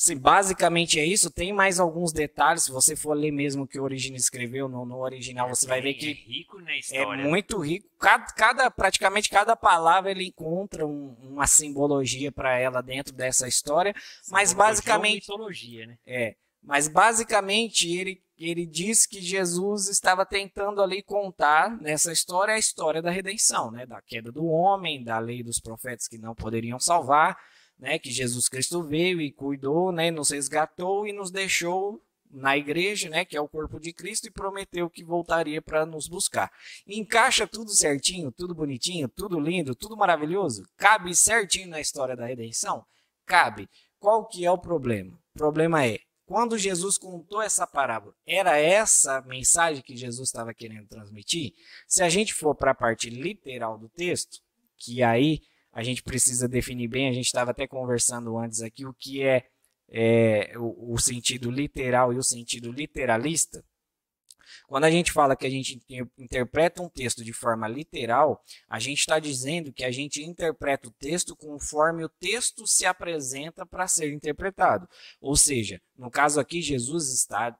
Sim, 0.00 0.16
basicamente 0.16 1.00
é 1.00 1.04
isso. 1.04 1.28
Tem 1.28 1.52
mais 1.52 1.80
alguns 1.80 2.12
detalhes. 2.12 2.62
Se 2.62 2.70
você 2.70 2.94
for 2.94 3.14
ler 3.14 3.32
mesmo 3.32 3.64
o 3.64 3.66
que 3.66 3.80
o 3.80 3.82
Origine 3.82 4.16
escreveu 4.16 4.68
no, 4.68 4.86
no 4.86 4.98
original, 4.98 5.48
você 5.48 5.66
vai 5.66 5.80
ver 5.80 5.94
que 5.94 6.10
é 6.10 6.12
rico 6.12 6.60
na 6.60 6.76
história. 6.76 7.20
É 7.20 7.26
muito 7.26 7.58
rico. 7.58 7.88
Cada, 7.98 8.26
cada 8.26 8.70
praticamente 8.70 9.28
cada 9.28 9.56
palavra 9.56 10.12
ele 10.12 10.24
encontra 10.24 10.86
um, 10.86 11.16
uma 11.20 11.48
simbologia 11.48 12.30
para 12.30 12.56
ela 12.56 12.80
dentro 12.80 13.12
dessa 13.12 13.48
história. 13.48 13.92
mas 14.30 14.52
basicamente 14.52 15.28
mitologia, 15.28 15.88
né? 15.88 15.98
É. 16.06 16.36
Mas 16.62 16.86
basicamente 16.86 17.92
ele 17.92 18.22
ele 18.38 18.64
diz 18.64 19.04
que 19.04 19.20
Jesus 19.20 19.88
estava 19.88 20.24
tentando 20.24 20.80
ali 20.80 21.02
contar 21.02 21.76
nessa 21.80 22.12
história 22.12 22.54
a 22.54 22.58
história 22.58 23.02
da 23.02 23.10
redenção, 23.10 23.72
né? 23.72 23.84
Da 23.84 24.00
queda 24.00 24.30
do 24.30 24.46
homem, 24.46 25.02
da 25.02 25.18
lei 25.18 25.42
dos 25.42 25.58
profetas 25.58 26.06
que 26.06 26.18
não 26.18 26.36
poderiam 26.36 26.78
salvar 26.78 27.36
né, 27.78 27.98
que 27.98 28.10
Jesus 28.10 28.48
Cristo 28.48 28.82
veio 28.82 29.20
e 29.20 29.30
cuidou, 29.30 29.92
né, 29.92 30.10
nos 30.10 30.30
resgatou 30.30 31.06
e 31.06 31.12
nos 31.12 31.30
deixou 31.30 32.02
na 32.30 32.56
igreja, 32.56 33.08
né, 33.08 33.24
que 33.24 33.36
é 33.36 33.40
o 33.40 33.48
corpo 33.48 33.80
de 33.80 33.92
Cristo, 33.92 34.26
e 34.26 34.30
prometeu 34.30 34.90
que 34.90 35.04
voltaria 35.04 35.62
para 35.62 35.86
nos 35.86 36.08
buscar. 36.08 36.50
Encaixa 36.86 37.46
tudo 37.46 37.70
certinho, 37.70 38.30
tudo 38.30 38.54
bonitinho, 38.54 39.08
tudo 39.08 39.40
lindo, 39.40 39.74
tudo 39.74 39.96
maravilhoso? 39.96 40.64
Cabe 40.76 41.14
certinho 41.14 41.68
na 41.68 41.80
história 41.80 42.16
da 42.16 42.26
redenção? 42.26 42.84
Cabe. 43.24 43.68
Qual 43.98 44.26
que 44.26 44.44
é 44.44 44.50
o 44.50 44.58
problema? 44.58 45.18
O 45.34 45.38
problema 45.38 45.86
é, 45.86 45.98
quando 46.26 46.58
Jesus 46.58 46.98
contou 46.98 47.40
essa 47.40 47.66
parábola, 47.66 48.14
era 48.26 48.58
essa 48.58 49.22
mensagem 49.22 49.82
que 49.82 49.96
Jesus 49.96 50.28
estava 50.28 50.52
querendo 50.52 50.86
transmitir? 50.86 51.54
Se 51.86 52.02
a 52.02 52.08
gente 52.08 52.34
for 52.34 52.54
para 52.54 52.72
a 52.72 52.74
parte 52.74 53.08
literal 53.08 53.78
do 53.78 53.88
texto, 53.88 54.40
que 54.76 55.02
aí 55.02 55.40
a 55.78 55.82
gente 55.84 56.02
precisa 56.02 56.48
definir 56.48 56.88
bem, 56.88 57.08
a 57.08 57.12
gente 57.12 57.26
estava 57.26 57.52
até 57.52 57.64
conversando 57.64 58.36
antes 58.36 58.62
aqui, 58.62 58.84
o 58.84 58.92
que 58.92 59.22
é, 59.22 59.46
é 59.88 60.52
o, 60.56 60.94
o, 60.94 60.98
sentido 60.98 61.52
literal 61.52 62.12
e 62.12 62.18
o 62.18 62.22
sentido 62.22 62.72
literalista. 62.72 63.64
Quando 64.66 64.82
a 64.82 64.90
gente 64.90 65.12
fala 65.12 65.36
que 65.36 65.46
a 65.46 65.50
gente 65.50 65.80
interpreta 66.18 66.82
um 66.82 66.88
texto 66.88 67.22
de 67.22 67.32
forma 67.32 67.68
literal, 67.68 68.42
a 68.68 68.80
gente 68.80 68.98
está 68.98 69.20
dizendo 69.20 69.72
que 69.72 69.84
a 69.84 69.92
gente 69.92 70.20
interpreta 70.20 70.88
o 70.88 70.92
texto 70.98 71.36
conforme 71.36 72.04
o 72.04 72.08
texto 72.08 72.66
se 72.66 72.84
apresenta 72.84 73.64
para 73.64 73.86
ser 73.86 74.12
interpretado. 74.12 74.88
Ou 75.20 75.36
seja, 75.36 75.80
no 75.96 76.10
caso 76.10 76.40
aqui, 76.40 76.60
Jesus 76.60 77.12
está 77.12 77.56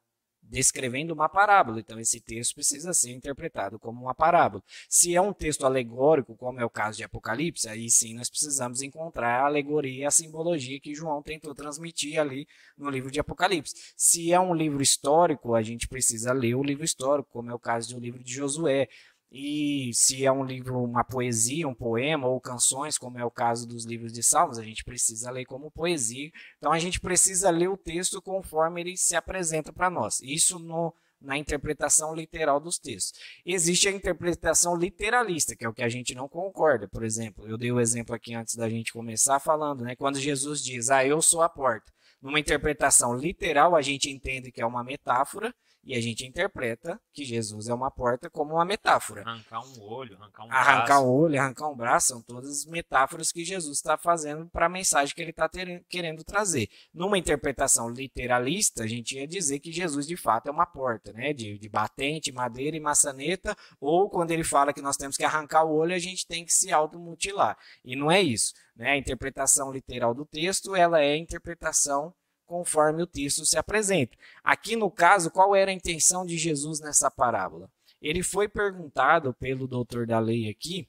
descrevendo 0.49 1.12
uma 1.12 1.28
parábola. 1.28 1.80
Então, 1.80 2.01
esse 2.01 2.20
texto 2.20 2.55
precisa 2.55 2.92
ser 2.92 3.12
interpretado 3.12 3.78
como 3.78 4.03
uma 4.03 4.14
parábola. 4.14 4.62
Se 4.88 5.14
é 5.14 5.20
um 5.20 5.32
texto 5.32 5.64
alegórico, 5.64 6.36
como 6.36 6.61
é 6.61 6.64
o 6.64 6.70
caso 6.70 6.96
de 6.96 7.05
Apocalipse, 7.05 7.68
aí 7.68 7.90
sim 7.90 8.14
nós 8.14 8.28
precisamos 8.28 8.82
encontrar 8.82 9.42
a 9.42 9.46
alegoria 9.46 10.09
a 10.09 10.11
simbologia 10.11 10.80
que 10.80 10.94
João 10.94 11.22
tentou 11.22 11.55
transmitir 11.55 12.18
ali 12.18 12.46
no 12.76 12.90
livro 12.90 13.11
de 13.11 13.20
Apocalipse. 13.20 13.74
Se 13.96 14.32
é 14.32 14.40
um 14.40 14.55
livro 14.55 14.82
histórico, 14.82 15.55
a 15.55 15.62
gente 15.62 15.86
precisa 15.86 16.32
ler 16.32 16.55
o 16.55 16.62
livro 16.62 16.84
histórico, 16.84 17.28
como 17.30 17.51
é 17.51 17.55
o 17.55 17.59
caso 17.59 17.94
do 17.94 18.01
livro 18.01 18.22
de 18.22 18.32
Josué. 18.32 18.88
E 19.31 19.91
se 19.93 20.24
é 20.24 20.33
um 20.33 20.43
livro, 20.43 20.83
uma 20.83 21.05
poesia, 21.05 21.68
um 21.68 21.74
poema 21.74 22.26
ou 22.26 22.41
canções, 22.41 22.97
como 22.97 23.18
é 23.18 23.24
o 23.24 23.31
caso 23.31 23.66
dos 23.66 23.85
livros 23.85 24.12
de 24.12 24.22
Salmos, 24.22 24.59
a 24.59 24.64
gente 24.64 24.83
precisa 24.83 25.31
ler 25.31 25.45
como 25.45 25.70
poesia. 25.70 26.31
Então 26.57 26.72
a 26.72 26.79
gente 26.79 26.99
precisa 26.99 27.51
ler 27.51 27.68
o 27.68 27.76
texto 27.76 28.22
conforme 28.22 28.81
ele 28.81 28.97
se 28.97 29.14
apresenta 29.14 29.70
para 29.70 29.91
nós. 29.91 30.20
Isso 30.22 30.59
no, 30.59 30.95
na 31.20 31.37
interpretação 31.37 32.14
literal 32.14 32.59
dos 32.59 32.79
textos. 32.79 33.20
Existe 33.45 33.89
a 33.89 33.93
interpretação 33.93 34.74
literalista, 34.74 35.55
que 35.55 35.64
é 35.64 35.68
o 35.68 35.74
que 35.74 35.83
a 35.83 35.89
gente 35.91 36.14
não 36.14 36.26
concorda. 36.26 36.89
Por 36.89 37.05
exemplo, 37.05 37.47
eu 37.47 37.59
dei 37.59 37.70
o 37.70 37.81
exemplo 37.81 38.14
aqui 38.14 38.35
antes 38.35 38.55
da 38.55 38.68
gente 38.68 38.93
começar 38.93 39.39
falando, 39.41 39.85
né? 39.85 39.95
Quando 39.95 40.18
Jesus 40.18 40.62
diz: 40.62 40.89
"Ah, 40.91 41.05
eu 41.05 41.20
sou 41.20 41.43
a 41.43 41.49
porta". 41.51 41.93
Numa 42.20 42.41
interpretação 42.41 43.14
literal, 43.14 43.76
a 43.76 43.83
gente 43.83 44.11
entende 44.11 44.51
que 44.51 44.61
é 44.61 44.66
uma 44.66 44.83
metáfora 44.83 45.55
e 45.89 45.95
a 45.95 46.03
gente 46.03 46.26
interpreta 46.26 47.01
que 47.14 47.24
Jesus 47.24 47.66
é 47.66 47.72
uma 47.72 47.91
porta 47.91 48.28
como 48.28 48.57
uma 48.57 48.64
metáfora. 48.66 49.22
Arrancar 49.22 49.61
um 49.61 49.82
olho, 49.82 50.18
arrancar 50.20 50.45
um 50.45 50.53
arrancar 50.53 50.84
braço. 50.84 51.05
um 51.05 51.09
olho, 51.09 51.41
arrancar 51.41 51.68
um 51.70 51.74
braço, 51.74 52.07
são 52.09 52.20
todas 52.20 52.66
metáforas 52.66 53.32
que 53.32 53.43
Jesus 53.43 53.78
está 53.78 53.97
fazendo 53.97 54.47
para 54.51 54.66
a 54.66 54.68
mensagem 54.68 55.14
que 55.14 55.22
ele 55.22 55.30
está 55.30 55.49
querendo 55.89 56.22
trazer. 56.22 56.68
Numa 56.93 57.16
interpretação 57.16 57.89
literalista, 57.89 58.82
a 58.82 58.86
gente 58.86 59.16
ia 59.16 59.26
dizer 59.26 59.61
que 59.61 59.72
Jesus 59.72 60.07
de 60.07 60.14
fato 60.14 60.49
é 60.49 60.51
uma 60.51 60.66
porta, 60.66 61.11
né? 61.14 61.32
De, 61.32 61.59
de 61.59 61.68
batente, 61.70 62.30
madeira 62.30 62.76
e 62.76 62.80
maçaneta, 62.80 63.57
ou 63.80 64.11
quando 64.11 64.30
ele 64.30 64.45
fala 64.45 64.74
que 64.74 64.82
nós 64.82 64.99
temos 64.99 65.16
que 65.16 65.24
arrancar 65.24 65.64
o 65.64 65.74
olho, 65.74 65.95
a 65.95 65.99
gente 65.99 66.26
tem 66.26 66.45
que 66.45 66.53
se 66.53 66.70
automutilar. 66.70 67.57
E 67.82 67.97
não 67.97 68.11
é 68.11 68.20
isso. 68.20 68.53
Né? 68.76 68.91
A 68.91 68.99
interpretação 68.99 69.72
literal 69.72 70.12
do 70.12 70.26
texto 70.26 70.76
ela 70.76 71.01
é 71.01 71.12
a 71.12 71.16
interpretação 71.16 72.14
conforme 72.49 73.03
o 73.03 73.07
texto 73.07 73.46
se 73.46 73.59
apresenta. 73.59 74.16
Aqui 74.42 74.74
no 74.74 74.90
caso, 74.90 75.30
qual 75.30 75.55
era 75.55 75.70
a 75.70 75.74
intenção 75.74 76.26
de 76.26 76.36
Jesus 76.36 76.80
nessa 76.80 77.11
parábola? 77.11 77.70
Ele 78.01 78.22
foi 78.22 78.49
perguntado 78.49 79.34
pelo 79.34 79.68
doutor 79.68 80.07
da 80.07 80.18
lei 80.18 80.49
aqui 80.49 80.88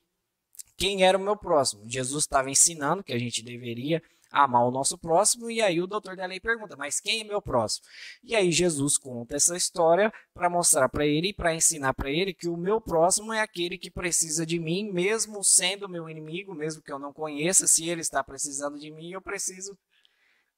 quem 0.78 1.03
era 1.03 1.18
o 1.18 1.22
meu 1.22 1.36
próximo. 1.36 1.84
Jesus 1.86 2.24
estava 2.24 2.49
ensinando 2.49 3.03
que 3.03 3.12
a 3.12 3.20
gente 3.20 3.43
deveria 3.43 4.01
amar 4.32 4.66
o 4.66 4.72
nosso 4.72 4.97
próximo, 4.97 5.49
e 5.49 5.60
aí 5.60 5.82
o 5.82 5.88
doutor 5.88 6.16
da 6.16 6.26
lei 6.26 6.39
pergunta: 6.39 6.78
Mas 6.78 6.99
quem 6.99 7.22
é 7.22 7.24
meu 7.24 7.41
próximo? 7.41 7.86
E 8.24 8.36
aí 8.36 8.51
Jesus 8.51 8.97
conta 8.97 9.36
essa 9.36 9.57
história 9.57 10.14
para 10.34 10.49
mostrar 10.49 10.88
para 10.88 11.05
ele 11.05 11.30
e 11.30 11.34
para 11.34 11.53
ensinar 11.53 11.93
para 11.93 12.10
ele 12.10 12.34
que 12.34 12.47
o 12.47 12.55
meu 12.55 12.80
próximo 12.80 13.34
é 13.34 13.41
aquele 13.41 13.78
que 13.78 13.91
precisa 13.91 14.45
de 14.45 14.60
mim, 14.60 14.91
mesmo 14.91 15.43
sendo 15.43 15.89
meu 15.89 16.10
inimigo, 16.10 16.53
mesmo 16.53 16.82
que 16.82 16.91
eu 16.91 16.99
não 16.99 17.12
conheça, 17.12 17.68
se 17.68 17.89
ele 17.89 18.01
está 18.01 18.24
precisando 18.24 18.80
de 18.80 18.91
mim, 18.91 19.12
eu 19.12 19.22
preciso 19.22 19.78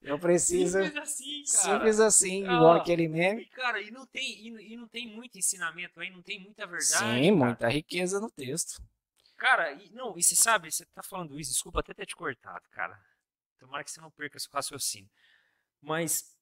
eu 0.02 0.20
preciso. 0.20 0.80
Simples 0.84 0.96
assim, 0.98 1.44
cara. 1.44 1.74
Simples 1.74 2.00
assim, 2.00 2.48
Ah, 2.48 2.54
igual 2.56 2.72
aquele 2.74 3.08
meme. 3.08 3.44
E, 3.44 3.46
cara, 3.48 3.82
e 3.82 3.92
não, 3.92 4.06
tem, 4.06 4.48
e, 4.48 4.74
e 4.74 4.78
não 4.78 4.88
tem 4.88 5.08
muito 5.08 5.38
ensinamento 5.38 6.00
aí, 6.00 6.10
não 6.10 6.22
tem 6.22 6.40
muita 6.40 6.66
verdade. 6.66 6.86
Sim, 6.88 7.00
cara. 7.38 7.46
muita 7.46 7.68
riqueza 7.70 8.20
no 8.20 8.30
texto. 8.30 8.82
Cara, 9.38 9.72
e, 9.74 9.90
não, 9.92 10.18
e 10.18 10.24
você 10.24 10.36
sabe, 10.36 10.72
você 10.72 10.86
tá 10.88 11.02
falando 11.04 11.40
isso, 11.40 11.52
desculpa 11.52 11.80
até 11.80 11.94
ter 11.94 12.06
te 12.06 12.16
cortado, 12.16 12.64
cara. 12.72 13.00
Tomara 13.60 13.84
que 13.84 13.92
você 13.92 14.02
não 14.02 14.12
perca 14.12 14.38
esse 14.38 14.48
raciocínio. 14.52 15.10
Mas, 15.82 16.36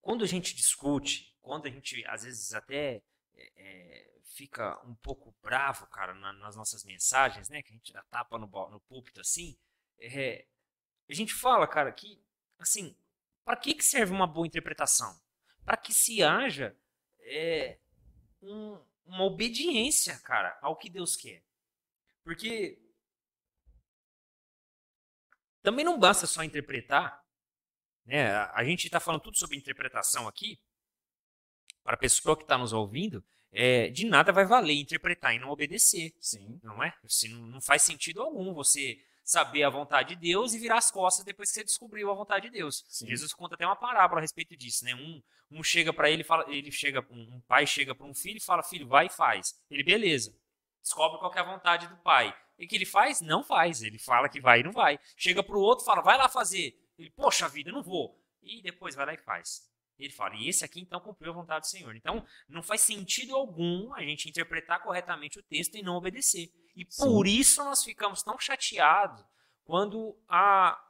quando 0.00 0.24
a 0.24 0.26
gente 0.26 0.54
discute, 0.54 1.34
quando 1.40 1.66
a 1.66 1.70
gente, 1.70 2.04
às 2.06 2.24
vezes, 2.24 2.52
até 2.54 3.02
é, 3.36 3.52
é, 3.56 4.10
fica 4.34 4.80
um 4.86 4.94
pouco 4.96 5.34
bravo, 5.42 5.86
cara, 5.86 6.14
na- 6.14 6.32
nas 6.34 6.56
nossas 6.56 6.84
mensagens, 6.84 7.48
né? 7.48 7.62
Que 7.62 7.72
a 7.72 7.76
gente 7.76 7.92
dá 7.92 8.02
tapa 8.04 8.38
no, 8.38 8.46
no 8.46 8.80
púlpito 8.80 9.20
assim, 9.20 9.56
é, 9.98 10.46
a 11.08 11.14
gente 11.14 11.34
fala, 11.34 11.66
cara, 11.66 11.92
que, 11.92 12.20
assim, 12.58 12.96
para 13.44 13.56
que, 13.56 13.74
que 13.74 13.84
serve 13.84 14.12
uma 14.12 14.26
boa 14.26 14.46
interpretação? 14.46 15.18
Para 15.64 15.76
que 15.76 15.92
se 15.92 16.22
haja 16.22 16.76
é, 17.20 17.78
um- 18.42 18.78
uma 19.06 19.24
obediência, 19.24 20.18
cara, 20.20 20.58
ao 20.62 20.76
que 20.76 20.88
Deus 20.90 21.16
quer. 21.16 21.42
Porque 22.22 22.78
também 25.62 25.84
não 25.84 25.98
basta 25.98 26.26
só 26.26 26.42
interpretar. 26.42 27.22
Né? 28.04 28.30
A- 28.30 28.64
gente 28.64 28.86
está 28.86 29.00
falando 29.00 29.22
tudo 29.22 29.36
sobre 29.38 29.56
interpretação 29.56 30.28
aqui. 30.28 30.60
Para 31.82 31.94
a 31.94 31.98
pessoa 31.98 32.36
que 32.36 32.42
está 32.44 32.56
nos 32.56 32.72
ouvindo, 32.72 33.24
é, 33.52 33.88
de 33.88 34.06
nada 34.06 34.32
vai 34.32 34.44
valer 34.46 34.74
interpretar 34.74 35.34
e 35.34 35.38
não 35.38 35.50
obedecer. 35.50 36.14
Sim. 36.20 36.58
Não 36.62 36.82
é? 36.82 36.96
Se 37.06 37.28
não, 37.28 37.46
não 37.46 37.60
faz 37.60 37.82
sentido 37.82 38.22
algum 38.22 38.52
você 38.54 38.98
saber 39.24 39.62
a 39.62 39.70
vontade 39.70 40.10
de 40.10 40.16
Deus 40.16 40.52
e 40.52 40.58
virar 40.58 40.78
as 40.78 40.90
costas 40.90 41.24
depois 41.24 41.48
que 41.48 41.54
você 41.54 41.64
descobriu 41.64 42.10
a 42.10 42.14
vontade 42.14 42.48
de 42.48 42.56
Deus. 42.56 42.84
Sim. 42.88 43.06
Jesus 43.06 43.32
conta 43.32 43.54
até 43.54 43.66
uma 43.66 43.74
parábola 43.74 44.20
a 44.20 44.22
respeito 44.22 44.56
disso, 44.56 44.84
né? 44.84 44.94
Um, 44.94 45.22
um 45.50 45.62
chega 45.62 45.92
para 45.92 46.10
ele, 46.10 46.22
fala, 46.22 46.44
ele 46.48 46.70
chega, 46.70 47.04
um, 47.10 47.40
pai 47.48 47.66
chega 47.66 47.94
para 47.94 48.06
um 48.06 48.14
filho 48.14 48.36
e 48.36 48.40
fala: 48.40 48.62
"Filho, 48.62 48.86
vai 48.86 49.06
e 49.06 49.10
faz". 49.10 49.58
Ele, 49.70 49.82
beleza. 49.82 50.36
Descobre 50.82 51.18
qual 51.18 51.32
é 51.34 51.40
a 51.40 51.44
vontade 51.44 51.88
do 51.88 51.96
pai. 51.96 52.36
E 52.58 52.66
o 52.66 52.68
que 52.68 52.76
ele 52.76 52.84
faz? 52.84 53.20
Não 53.22 53.42
faz. 53.42 53.82
Ele 53.82 53.98
fala 53.98 54.28
que 54.28 54.40
vai 54.40 54.60
e 54.60 54.62
não 54.62 54.72
vai. 54.72 55.00
Chega 55.16 55.42
para 55.42 55.56
o 55.56 55.60
outro, 55.60 55.84
fala: 55.84 56.02
"Vai 56.02 56.18
lá 56.18 56.28
fazer". 56.28 56.78
Ele: 56.98 57.10
"Poxa 57.10 57.48
vida, 57.48 57.72
não 57.72 57.82
vou". 57.82 58.20
E 58.42 58.60
depois 58.60 58.94
vai 58.94 59.06
lá 59.06 59.14
e 59.14 59.18
faz. 59.18 59.62
Ele 59.98 60.12
fala: 60.12 60.34
"E 60.36 60.48
esse 60.48 60.64
aqui 60.64 60.80
então 60.80 61.00
cumpriu 61.00 61.32
a 61.32 61.34
vontade 61.34 61.66
do 61.66 61.70
Senhor". 61.70 61.94
Então, 61.94 62.26
não 62.48 62.62
faz 62.62 62.80
sentido 62.80 63.34
algum 63.34 63.92
a 63.94 64.02
gente 64.02 64.28
interpretar 64.28 64.82
corretamente 64.82 65.38
o 65.38 65.42
texto 65.42 65.76
e 65.76 65.82
não 65.82 65.96
obedecer. 65.96 66.52
E 66.76 66.86
Sim. 66.88 67.04
por 67.04 67.26
isso 67.26 67.64
nós 67.64 67.84
ficamos 67.84 68.22
tão 68.22 68.38
chateados 68.38 69.24
quando 69.64 70.16
a 70.28 70.80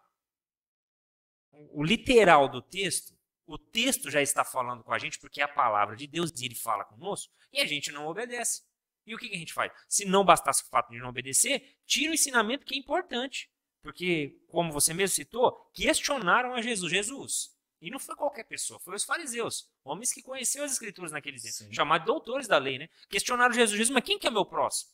o 1.70 1.84
literal 1.84 2.48
do 2.48 2.60
texto, 2.60 3.16
o 3.46 3.56
texto 3.56 4.10
já 4.10 4.20
está 4.20 4.44
falando 4.44 4.82
com 4.82 4.92
a 4.92 4.98
gente 4.98 5.20
porque 5.20 5.40
é 5.40 5.44
a 5.44 5.48
palavra 5.48 5.94
de 5.94 6.06
Deus 6.06 6.32
e 6.40 6.44
ele 6.46 6.54
fala 6.54 6.84
conosco 6.84 7.32
e 7.52 7.60
a 7.60 7.66
gente 7.66 7.92
não 7.92 8.06
obedece. 8.06 8.62
E 9.06 9.14
o 9.14 9.18
que, 9.18 9.28
que 9.28 9.36
a 9.36 9.38
gente 9.38 9.52
faz? 9.52 9.70
Se 9.88 10.04
não 10.04 10.24
bastasse 10.24 10.62
o 10.62 10.66
fato 10.66 10.90
de 10.90 10.98
não 10.98 11.10
obedecer, 11.10 11.76
tira 11.86 12.10
o 12.10 12.14
ensinamento 12.14 12.64
que 12.64 12.74
é 12.74 12.78
importante. 12.78 13.50
Porque, 13.82 14.40
como 14.48 14.72
você 14.72 14.94
mesmo 14.94 15.14
citou, 15.14 15.52
questionaram 15.74 16.54
a 16.54 16.62
Jesus. 16.62 16.90
Jesus. 16.90 17.53
E 17.84 17.90
não 17.90 17.98
foi 17.98 18.16
qualquer 18.16 18.44
pessoa, 18.44 18.80
foi 18.80 18.94
os 18.94 19.04
fariseus, 19.04 19.70
homens 19.84 20.10
que 20.10 20.22
conheciam 20.22 20.64
as 20.64 20.72
escrituras 20.72 21.12
naqueles 21.12 21.42
dias, 21.42 21.56
Sim. 21.56 21.70
chamados 21.70 22.06
doutores 22.06 22.48
da 22.48 22.56
lei, 22.56 22.78
né? 22.78 22.88
Questionaram 23.10 23.52
Jesus. 23.52 23.76
Jesus, 23.76 23.90
mas 23.90 24.02
quem 24.02 24.18
que 24.18 24.26
é 24.26 24.30
meu 24.30 24.46
próximo? 24.46 24.90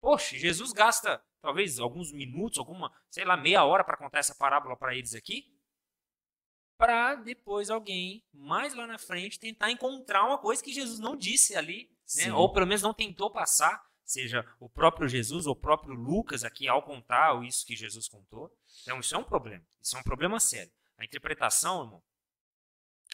Poxa, 0.00 0.36
Jesus 0.36 0.72
gasta 0.72 1.24
talvez 1.40 1.78
alguns 1.78 2.12
minutos, 2.12 2.58
alguma, 2.58 2.92
sei 3.08 3.24
lá, 3.24 3.36
meia 3.36 3.64
hora 3.64 3.84
para 3.84 3.96
contar 3.96 4.18
essa 4.18 4.34
parábola 4.34 4.76
para 4.76 4.96
eles 4.96 5.14
aqui, 5.14 5.56
para 6.76 7.14
depois 7.14 7.70
alguém 7.70 8.24
mais 8.32 8.74
lá 8.74 8.84
na 8.84 8.98
frente 8.98 9.38
tentar 9.38 9.70
encontrar 9.70 10.24
uma 10.24 10.38
coisa 10.38 10.60
que 10.60 10.72
Jesus 10.72 10.98
não 10.98 11.16
disse 11.16 11.54
ali, 11.54 11.88
né? 12.16 12.32
ou 12.32 12.52
pelo 12.52 12.66
menos 12.66 12.82
não 12.82 12.92
tentou 12.92 13.30
passar, 13.30 13.80
seja 14.04 14.44
o 14.58 14.68
próprio 14.68 15.06
Jesus 15.06 15.46
ou 15.46 15.52
o 15.52 15.56
próprio 15.56 15.94
Lucas 15.94 16.42
aqui 16.42 16.66
ao 16.66 16.82
contar 16.82 17.40
isso 17.44 17.64
que 17.64 17.76
Jesus 17.76 18.08
contou. 18.08 18.52
Então 18.82 18.98
isso 18.98 19.14
é 19.14 19.18
um 19.18 19.24
problema, 19.24 19.64
isso 19.80 19.96
é 19.96 20.00
um 20.00 20.02
problema 20.02 20.40
sério. 20.40 20.72
A 20.96 21.04
interpretação, 21.04 21.84
irmão, 21.84 22.02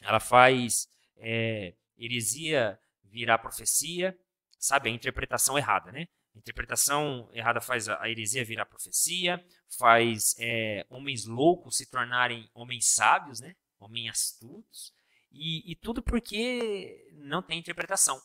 ela 0.03 0.19
faz 0.19 0.89
é, 1.17 1.73
heresia 1.97 2.79
virar 3.03 3.37
profecia, 3.39 4.17
sabe? 4.59 4.89
A 4.89 4.93
interpretação 4.93 5.57
errada, 5.57 5.91
né? 5.91 6.07
A 6.35 6.37
interpretação 6.37 7.29
errada 7.33 7.61
faz 7.61 7.87
a 7.87 8.09
heresia 8.09 8.43
virar 8.43 8.65
profecia, 8.65 9.43
faz 9.77 10.35
é, 10.37 10.85
homens 10.89 11.25
loucos 11.25 11.77
se 11.77 11.85
tornarem 11.85 12.49
homens 12.53 12.87
sábios, 12.87 13.39
né? 13.39 13.55
Homens 13.79 14.09
astutos. 14.09 14.93
E, 15.31 15.71
e 15.71 15.75
tudo 15.75 16.01
porque 16.01 17.09
não 17.13 17.41
tem 17.41 17.59
interpretação. 17.59 18.21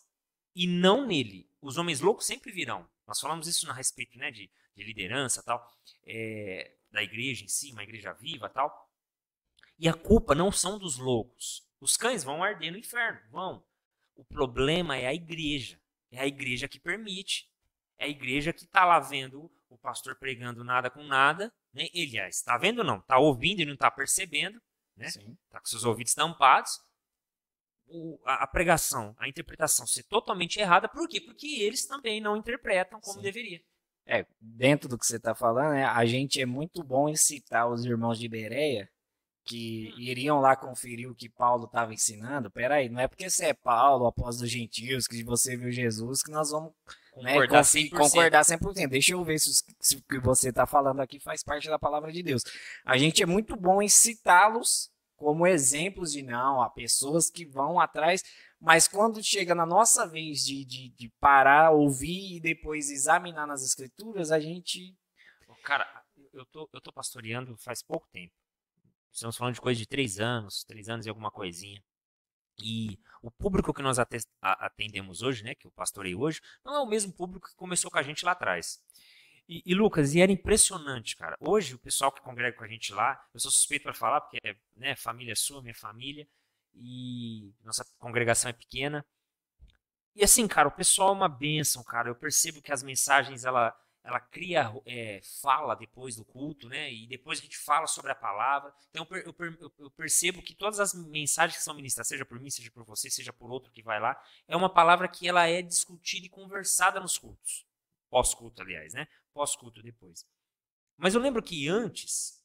E 0.55 0.67
não 0.67 1.07
nele. 1.07 1.49
Os 1.61 1.77
homens 1.77 2.01
loucos 2.01 2.27
sempre 2.27 2.53
virão. 2.53 2.89
Nós 3.07 3.21
falamos 3.21 3.47
isso 3.47 3.69
a 3.71 3.75
respeito 3.75 4.19
né, 4.19 4.31
de, 4.31 4.51
de 4.75 4.85
liderança 4.85 5.43
tal, 5.43 5.65
é, 6.07 6.73
da 6.91 7.03
igreja 7.03 7.45
em 7.45 7.49
si, 7.49 7.73
uma 7.73 7.83
igreja 7.83 8.13
viva 8.13 8.49
tal. 8.49 8.90
E 9.81 9.89
a 9.89 9.95
culpa 9.95 10.35
não 10.35 10.53
são 10.53 10.79
dos 10.79 10.99
loucos. 10.99 11.67
Os 11.81 11.97
cães 11.97 12.23
vão 12.23 12.45
arder 12.45 12.71
no 12.71 12.77
inferno, 12.77 13.19
vão. 13.31 13.65
O 14.15 14.23
problema 14.23 14.95
é 14.95 15.07
a 15.07 15.15
igreja. 15.15 15.81
É 16.13 16.21
a 16.21 16.27
igreja 16.27 16.69
que 16.69 16.79
permite. 16.79 17.51
É 17.99 18.05
a 18.05 18.09
igreja 18.09 18.53
que 18.53 18.65
está 18.65 18.85
lá 18.85 19.01
vendo 19.01 19.51
o 19.71 19.79
pastor 19.79 20.17
pregando 20.17 20.63
nada 20.63 20.91
com 20.91 21.03
nada. 21.03 21.51
Né? 21.73 21.89
Ele 21.95 22.19
ah, 22.19 22.29
está 22.29 22.59
vendo 22.59 22.85
não, 22.85 22.99
está 22.99 23.19
ouvindo 23.19 23.61
e 23.63 23.65
não 23.65 23.73
está 23.73 23.91
percebendo. 23.91 24.61
Né? 24.95 25.07
Está 25.07 25.61
com 25.61 25.67
seus 25.67 25.85
ouvidos 25.85 26.13
tampados. 26.13 26.79
O- 27.87 28.21
a, 28.27 28.45
a 28.45 28.47
pregação, 28.47 29.17
a 29.19 29.27
interpretação 29.29 29.87
ser 29.87 30.03
totalmente 30.03 30.61
errada. 30.61 30.91
Por 30.91 31.09
quê? 31.09 31.23
Porque 31.23 31.47
eles 31.63 31.87
também 31.87 32.21
não 32.21 32.37
interpretam 32.37 33.01
como 33.01 33.17
Sim. 33.17 33.23
deveria. 33.23 33.63
É, 34.05 34.27
dentro 34.39 34.91
do 34.91 34.99
que 34.99 35.07
você 35.07 35.17
está 35.17 35.35
falando, 35.35 35.73
né, 35.73 35.85
a 35.85 36.05
gente 36.05 36.39
é 36.39 36.45
muito 36.45 36.85
bom 36.85 37.09
em 37.09 37.17
citar 37.17 37.67
os 37.67 37.87
irmãos 37.87 38.19
de 38.19 38.29
Bereia 38.29 38.91
que 39.51 39.93
iriam 39.99 40.41
lá 40.41 40.55
conferir 40.55 41.11
o 41.11 41.15
que 41.15 41.29
Paulo 41.29 41.65
estava 41.65 41.93
ensinando. 41.93 42.49
Peraí, 42.51 42.89
não 42.89 43.01
é 43.01 43.09
porque 43.09 43.29
você 43.29 43.47
é 43.47 43.53
Paulo, 43.55 44.07
após 44.07 44.41
os 44.41 44.49
gentios, 44.49 45.09
que 45.09 45.25
você 45.25 45.57
viu 45.57 45.73
Jesus, 45.73 46.23
que 46.23 46.31
nós 46.31 46.51
vamos 46.53 46.73
né, 47.17 47.33
Concordar 47.33 47.59
confi- 47.65 47.91
100%. 47.91 47.97
concordar 47.97 48.45
100%. 48.45 48.89
Deixa 48.89 49.13
eu 49.13 49.25
ver 49.25 49.41
se, 49.41 49.51
se 49.81 49.97
o 49.97 50.03
que 50.03 50.21
você 50.21 50.51
está 50.51 50.67
falando 50.67 51.01
aqui 51.01 51.19
faz 51.19 51.43
parte 51.43 51.69
da 51.69 51.81
palavra 51.81 52.13
de 52.13 52.23
Deus. 52.23 52.45
A 52.85 52.97
gente 52.97 53.21
é 53.23 53.27
muito 53.27 53.57
bom 53.57 53.83
em 53.83 53.89
citá-los 53.89 54.89
como 55.17 55.47
exemplos 55.47 56.13
de 56.13 56.23
não, 56.23 56.63
há 56.63 56.71
pessoas 56.71 57.29
que 57.29 57.45
vão 57.45 57.79
atrás, 57.81 58.23
Mas 58.61 58.87
quando 58.87 59.23
chega 59.23 59.55
na 59.55 59.67
nossa 59.67 60.07
vez 60.07 60.45
de, 60.45 60.65
de, 60.65 60.89
de 60.91 61.09
parar, 61.19 61.71
ouvir 61.73 62.37
e 62.37 62.41
depois 62.41 62.91
examinar 62.91 63.47
nas 63.47 63.63
escrituras, 63.65 64.31
a 64.31 64.39
gente. 64.39 64.95
Cara, 65.65 65.87
eu 66.33 66.47
tô, 66.47 66.69
eu 66.73 66.81
tô 66.81 66.93
pastoreando 66.93 67.57
faz 67.59 67.83
pouco 67.83 68.07
tempo. 68.13 68.33
Estamos 69.13 69.37
falando 69.37 69.55
de 69.55 69.61
coisa 69.61 69.79
de 69.79 69.87
três 69.87 70.21
anos, 70.21 70.65
três 70.65 70.89
anos 70.89 71.07
e 71.07 71.09
alguma 71.09 71.31
coisinha. 71.31 71.83
E 72.63 72.99
o 73.23 73.31
público 73.31 73.73
que 73.73 73.83
nós 73.83 73.99
atendemos 74.43 75.23
hoje, 75.23 75.43
né, 75.43 75.55
que 75.55 75.67
eu 75.67 75.71
pastorei 75.73 76.15
hoje, 76.15 76.41
não 76.65 76.75
é 76.75 76.81
o 76.81 76.87
mesmo 76.87 77.13
público 77.13 77.49
que 77.49 77.57
começou 77.57 77.91
com 77.91 77.99
a 77.99 78.03
gente 78.03 78.25
lá 78.25 78.33
atrás. 78.33 78.83
E, 79.49 79.63
e, 79.67 79.75
Lucas, 79.75 80.15
e 80.15 80.21
era 80.21 80.31
impressionante, 80.31 81.17
cara. 81.17 81.37
Hoje, 81.41 81.75
o 81.75 81.79
pessoal 81.79 82.13
que 82.13 82.21
congrega 82.21 82.57
com 82.57 82.65
a 82.65 82.69
gente 82.69 82.93
lá, 82.93 83.21
eu 83.35 83.41
sou 83.41 83.51
suspeito 83.51 83.83
para 83.83 83.93
falar, 83.95 84.21
porque 84.21 84.39
é 84.45 84.55
né, 84.77 84.95
família 84.95 85.35
sua, 85.35 85.61
minha 85.61 85.75
família, 85.75 86.29
e 86.75 87.53
nossa 87.65 87.85
congregação 87.99 88.49
é 88.49 88.53
pequena. 88.53 89.05
E 90.15 90.23
assim, 90.23 90.47
cara, 90.47 90.69
o 90.69 90.73
pessoal 90.73 91.11
é 91.11 91.13
uma 91.13 91.29
bênção, 91.29 91.83
cara. 91.83 92.09
Eu 92.09 92.15
percebo 92.15 92.63
que 92.63 92.73
as 92.73 92.83
mensagens, 92.83 93.45
ela, 93.45 93.75
ela 94.03 94.19
cria 94.19 94.73
é, 94.87 95.21
fala 95.43 95.75
depois 95.75 96.17
do 96.17 96.25
culto, 96.25 96.69
né? 96.69 96.93
E 96.93 97.07
depois 97.07 97.39
a 97.39 97.43
gente 97.43 97.59
fala 97.59 97.87
sobre 97.87 98.11
a 98.11 98.15
palavra. 98.15 98.73
Então 98.89 99.07
eu, 99.11 99.35
eu, 99.39 99.73
eu, 99.79 99.91
percebo 99.91 100.43
que 100.43 100.55
todas 100.55 100.81
as 100.81 100.95
mensagens 100.95 101.59
que 101.59 101.63
são 101.63 101.75
ministradas, 101.75 102.09
seja 102.09 102.25
por 102.25 102.41
mim, 102.41 102.51
seja 102.51 102.71
por 102.71 102.85
você, 102.85 103.11
seja 103.11 103.33
por 103.33 103.51
outro 103.51 103.71
que 103.71 103.83
vai 103.83 104.01
lá, 104.01 104.21
é 104.49 104.57
uma 104.57 104.73
palavra 104.73 105.07
que 105.07 105.29
ela 105.29 105.47
é 105.47 105.61
discutida 105.61 106.27
e 106.27 106.31
conversada 106.31 106.99
nos 106.99 107.19
cultos. 107.19 107.67
Pós-culto, 108.09 108.63
aliás, 108.63 108.95
né? 108.95 109.07
Pós-culto 109.33 109.83
depois. 109.83 110.27
Mas 110.97 111.15
eu 111.15 111.21
lembro 111.21 111.43
que 111.43 111.69
antes, 111.69 112.43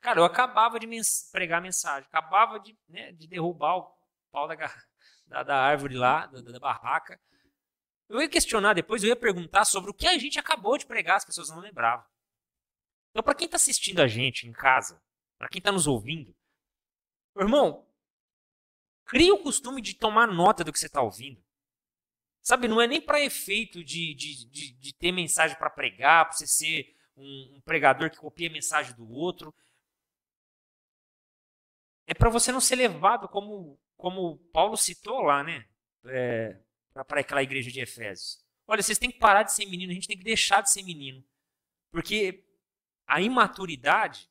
cara, 0.00 0.20
eu 0.20 0.24
acabava 0.24 0.80
de 0.80 0.86
mens 0.86 1.28
pregar 1.30 1.58
a 1.58 1.62
mensagem, 1.62 2.08
acabava 2.08 2.58
de, 2.58 2.76
né, 2.88 3.12
de 3.12 3.26
derrubar 3.26 3.76
o 3.76 3.96
pau 4.32 4.48
da, 4.48 4.56
da, 5.26 5.42
da 5.42 5.56
árvore 5.56 5.94
lá, 5.94 6.26
da, 6.26 6.40
da 6.40 6.58
barraca. 6.58 7.20
Eu 8.08 8.20
ia 8.20 8.28
questionar 8.28 8.74
depois, 8.74 9.02
eu 9.02 9.08
ia 9.08 9.16
perguntar 9.16 9.64
sobre 9.64 9.90
o 9.90 9.94
que 9.94 10.06
a 10.06 10.16
gente 10.18 10.38
acabou 10.38 10.78
de 10.78 10.86
pregar, 10.86 11.16
as 11.16 11.24
pessoas 11.24 11.48
não 11.48 11.58
lembravam. 11.58 12.06
Então, 13.10 13.22
para 13.22 13.34
quem 13.34 13.46
está 13.46 13.56
assistindo 13.56 14.00
a 14.00 14.06
gente 14.06 14.46
em 14.46 14.52
casa, 14.52 15.02
para 15.38 15.48
quem 15.48 15.58
está 15.58 15.72
nos 15.72 15.86
ouvindo, 15.86 16.36
irmão, 17.36 17.86
crie 19.04 19.32
o 19.32 19.42
costume 19.42 19.80
de 19.80 19.94
tomar 19.94 20.26
nota 20.26 20.62
do 20.62 20.72
que 20.72 20.78
você 20.78 20.86
está 20.86 21.02
ouvindo. 21.02 21.42
Sabe, 22.42 22.68
não 22.68 22.80
é 22.80 22.86
nem 22.86 23.00
para 23.00 23.20
efeito 23.20 23.82
de, 23.82 24.14
de, 24.14 24.48
de, 24.48 24.72
de, 24.72 24.94
ter 24.94 25.10
mensagem 25.10 25.58
para 25.58 25.68
pregar, 25.68 26.26
para 26.26 26.36
você 26.36 26.46
ser 26.46 26.96
um, 27.16 27.56
um, 27.56 27.60
pregador 27.60 28.08
que 28.08 28.18
copia 28.18 28.48
a 28.48 28.52
mensagem 28.52 28.94
do 28.94 29.10
outro. 29.10 29.52
É 32.06 32.14
para 32.14 32.30
você 32.30 32.52
não 32.52 32.60
ser 32.60 32.76
levado, 32.76 33.28
como, 33.28 33.80
como 33.96 34.38
Paulo 34.52 34.76
citou 34.76 35.22
lá, 35.22 35.42
né? 35.42 35.66
É, 36.04 36.60
para 37.04 37.20
aquela 37.20 37.42
igreja 37.42 37.70
de 37.70 37.80
Efésios. 37.80 38.44
Olha, 38.66 38.82
vocês 38.82 38.98
têm 38.98 39.10
que 39.10 39.18
parar 39.18 39.42
de 39.42 39.52
ser 39.52 39.66
menino, 39.66 39.92
a 39.92 39.94
gente 39.94 40.08
tem 40.08 40.18
que 40.18 40.24
deixar 40.24 40.60
de 40.60 40.70
ser 40.70 40.82
menino. 40.82 41.24
Porque 41.90 42.44
a 43.06 43.20
imaturidade 43.20 44.28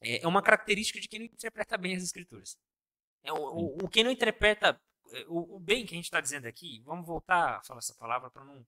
é, 0.00 0.22
é 0.22 0.28
uma 0.28 0.42
característica 0.42 1.00
de 1.00 1.08
quem 1.08 1.20
não 1.20 1.26
interpreta 1.26 1.76
bem 1.76 1.96
as 1.96 2.02
escrituras. 2.02 2.58
É, 3.22 3.32
o, 3.32 3.36
o, 3.36 3.84
o 3.84 3.88
quem 3.88 4.04
não 4.04 4.10
interpreta 4.10 4.80
é, 5.12 5.24
o, 5.28 5.56
o, 5.56 5.60
bem 5.60 5.84
que 5.84 5.94
a 5.94 5.96
gente 5.96 6.04
está 6.04 6.20
dizendo 6.20 6.46
aqui, 6.46 6.80
vamos 6.84 7.06
voltar 7.06 7.58
a 7.58 7.62
falar 7.62 7.78
essa 7.78 7.94
palavra 7.94 8.30
para 8.30 8.44
não, 8.44 8.66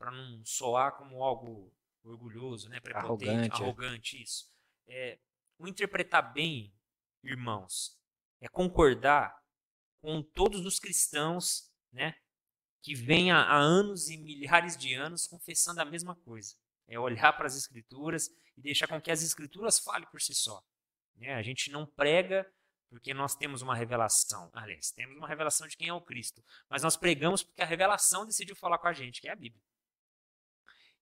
não 0.00 0.44
soar 0.44 0.96
como 0.96 1.22
algo 1.22 1.72
orgulhoso, 2.02 2.68
né, 2.68 2.80
prepotente, 2.80 3.30
arrogante, 3.30 3.62
é. 3.62 3.64
arrogante 3.64 4.22
isso. 4.22 4.52
É, 4.86 5.18
o 5.58 5.66
interpretar 5.66 6.32
bem, 6.32 6.74
irmãos, 7.22 7.98
é 8.40 8.48
concordar 8.48 9.42
com 10.00 10.22
todos 10.22 10.66
os 10.66 10.78
cristãos, 10.78 11.72
né, 11.92 12.14
que 12.84 12.94
vem 12.94 13.32
há, 13.32 13.50
anos 13.50 14.10
e 14.10 14.18
milhares 14.18 14.76
de 14.76 14.92
anos 14.92 15.26
confessando 15.26 15.80
a 15.80 15.86
mesma 15.86 16.14
coisa. 16.16 16.54
É 16.86 16.98
olhar 16.98 17.32
para 17.32 17.46
as 17.46 17.56
escrituras 17.56 18.28
e 18.58 18.60
deixar 18.60 18.86
com 18.86 19.00
que 19.00 19.10
as 19.10 19.22
escrituras 19.22 19.78
falem 19.78 20.06
por 20.10 20.20
si 20.20 20.34
só. 20.34 20.62
Né? 21.16 21.34
A 21.34 21.40
gente 21.40 21.70
não 21.70 21.86
prega 21.86 22.46
porque 22.90 23.14
nós 23.14 23.34
temos 23.34 23.62
uma 23.62 23.74
revelação. 23.74 24.50
Aliás, 24.52 24.90
temos 24.90 25.16
uma 25.16 25.26
revelação 25.26 25.66
de 25.66 25.78
quem 25.78 25.88
é 25.88 25.94
o 25.94 26.00
Cristo. 26.02 26.44
Mas 26.68 26.82
nós 26.82 26.94
pregamos 26.94 27.42
porque 27.42 27.62
a 27.62 27.64
revelação 27.64 28.26
decidiu 28.26 28.54
falar 28.54 28.76
com 28.76 28.86
a 28.86 28.92
gente, 28.92 29.18
que 29.18 29.28
é 29.28 29.32
a 29.32 29.36
Bíblia. 29.36 29.62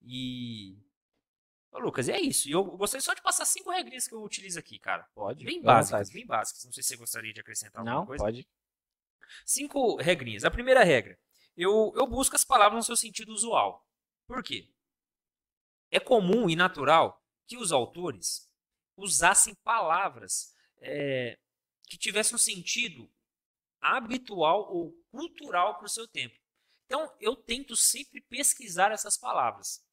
E. 0.01 0.79
Ô, 1.73 1.81
Lucas, 1.81 2.09
é 2.09 2.21
isso. 2.21 2.49
E 2.49 2.53
eu 2.53 2.63
gostaria 2.63 3.03
só 3.03 3.13
de 3.13 3.23
passar 3.23 3.45
cinco 3.45 3.73
regrinhas 3.73 4.07
que 4.07 4.15
eu 4.15 4.23
utilizo 4.23 4.57
aqui, 4.57 4.79
cara. 4.79 5.03
Pode. 5.17 5.45
Bem 5.45 5.61
básicas, 5.61 6.11
bem 6.11 6.25
básicas. 6.25 6.65
Não 6.65 6.73
sei 6.73 6.85
se 6.85 6.91
você 6.91 6.97
gostaria 6.97 7.33
de 7.33 7.41
acrescentar 7.41 7.81
alguma 7.81 7.97
Não, 7.97 8.07
coisa. 8.07 8.23
Pode. 8.23 8.49
Cinco 9.45 9.97
regrinhas. 9.97 10.45
A 10.45 10.51
primeira 10.51 10.85
regra 10.85 11.19
eu, 11.57 11.93
eu 11.97 12.07
busco 12.07 12.37
as 12.37 12.45
palavras 12.45 12.77
no 12.77 12.83
seu 12.83 12.97
sentido 12.97 13.33
usual. 13.33 13.87
Por 14.27 14.43
quê? 14.43 14.69
É 15.91 16.01
comum 16.01 16.49
e 16.49 16.57
natural 16.57 17.23
que 17.47 17.57
os 17.57 17.73
autores 17.73 18.51
usassem 18.97 19.55
palavras 19.57 20.55
é, 20.79 21.39
que 21.89 21.99
tivessem 21.99 22.35
um 22.35 22.39
sentido 22.39 23.11
habitual 23.81 24.73
ou 24.73 24.93
cultural 25.11 25.77
para 25.77 25.87
o 25.87 25.91
seu 25.91 26.07
tempo. 26.09 26.39
Então, 26.87 27.11
eu 27.21 27.35
tento 27.35 27.77
sempre 27.77 28.21
pesquisar 28.21 28.93
essas 28.93 29.17
palavras. 29.17 29.85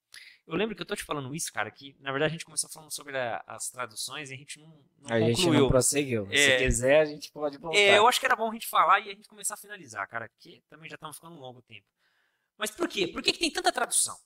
Eu 0.50 0.56
lembro 0.56 0.76
que 0.76 0.82
eu 0.82 0.86
tô 0.86 0.95
te 0.95 1.04
falando 1.04 1.36
isso, 1.36 1.54
cara, 1.54 1.70
que 1.70 1.95
na 2.00 2.12
verdade 2.12 2.32
a 2.32 2.34
gente 2.34 2.43
começou 2.43 2.68
falando 2.72 2.91
sobre 2.91 3.16
a, 3.16 3.43
as 3.45 3.70
traduções 3.70 4.32
e 4.32 4.34
a 4.34 4.36
gente 4.36 4.60
não, 4.60 4.68
não 4.97 5.16
a 5.16 5.20
concluiu. 5.20 5.36
gente 5.36 5.47
não 5.52 5.70
prosseguiu. 5.70 6.28
É, 6.32 6.38
Se 6.38 6.58
quiser, 6.58 7.02
a 7.02 7.06
gente 7.06 7.32
pode 7.32 7.60
voltar. 7.60 7.78
É, 7.78 8.00
eu 8.00 8.08
acho 8.08 8.20
que 8.20 8.26
era 8.26 8.36
bom 8.36 8.50
a 8.50 8.54
gente 8.54 8.68
falar 8.68 9.00
e 9.00 9.12
a 9.12 9.14
gente 9.14 9.30
começar 9.30 9.54
a 9.54 9.58
finalizar, 9.58 10.08
cara, 10.08 10.28
que 10.39 10.64
também 10.68 10.89
já 10.89 10.95
estamos 10.95 11.18
ficando 11.18 11.36
um 11.36 11.39
longo 11.39 11.62
tempo. 11.62 11.86
Mas 12.58 12.72
por 12.72 12.89
quê? 12.89 13.08
Por 13.08 13.22
que, 13.22 13.32
que 13.32 13.38
tem 13.38 13.52
tanta 13.52 13.72
tradução? 13.72 14.18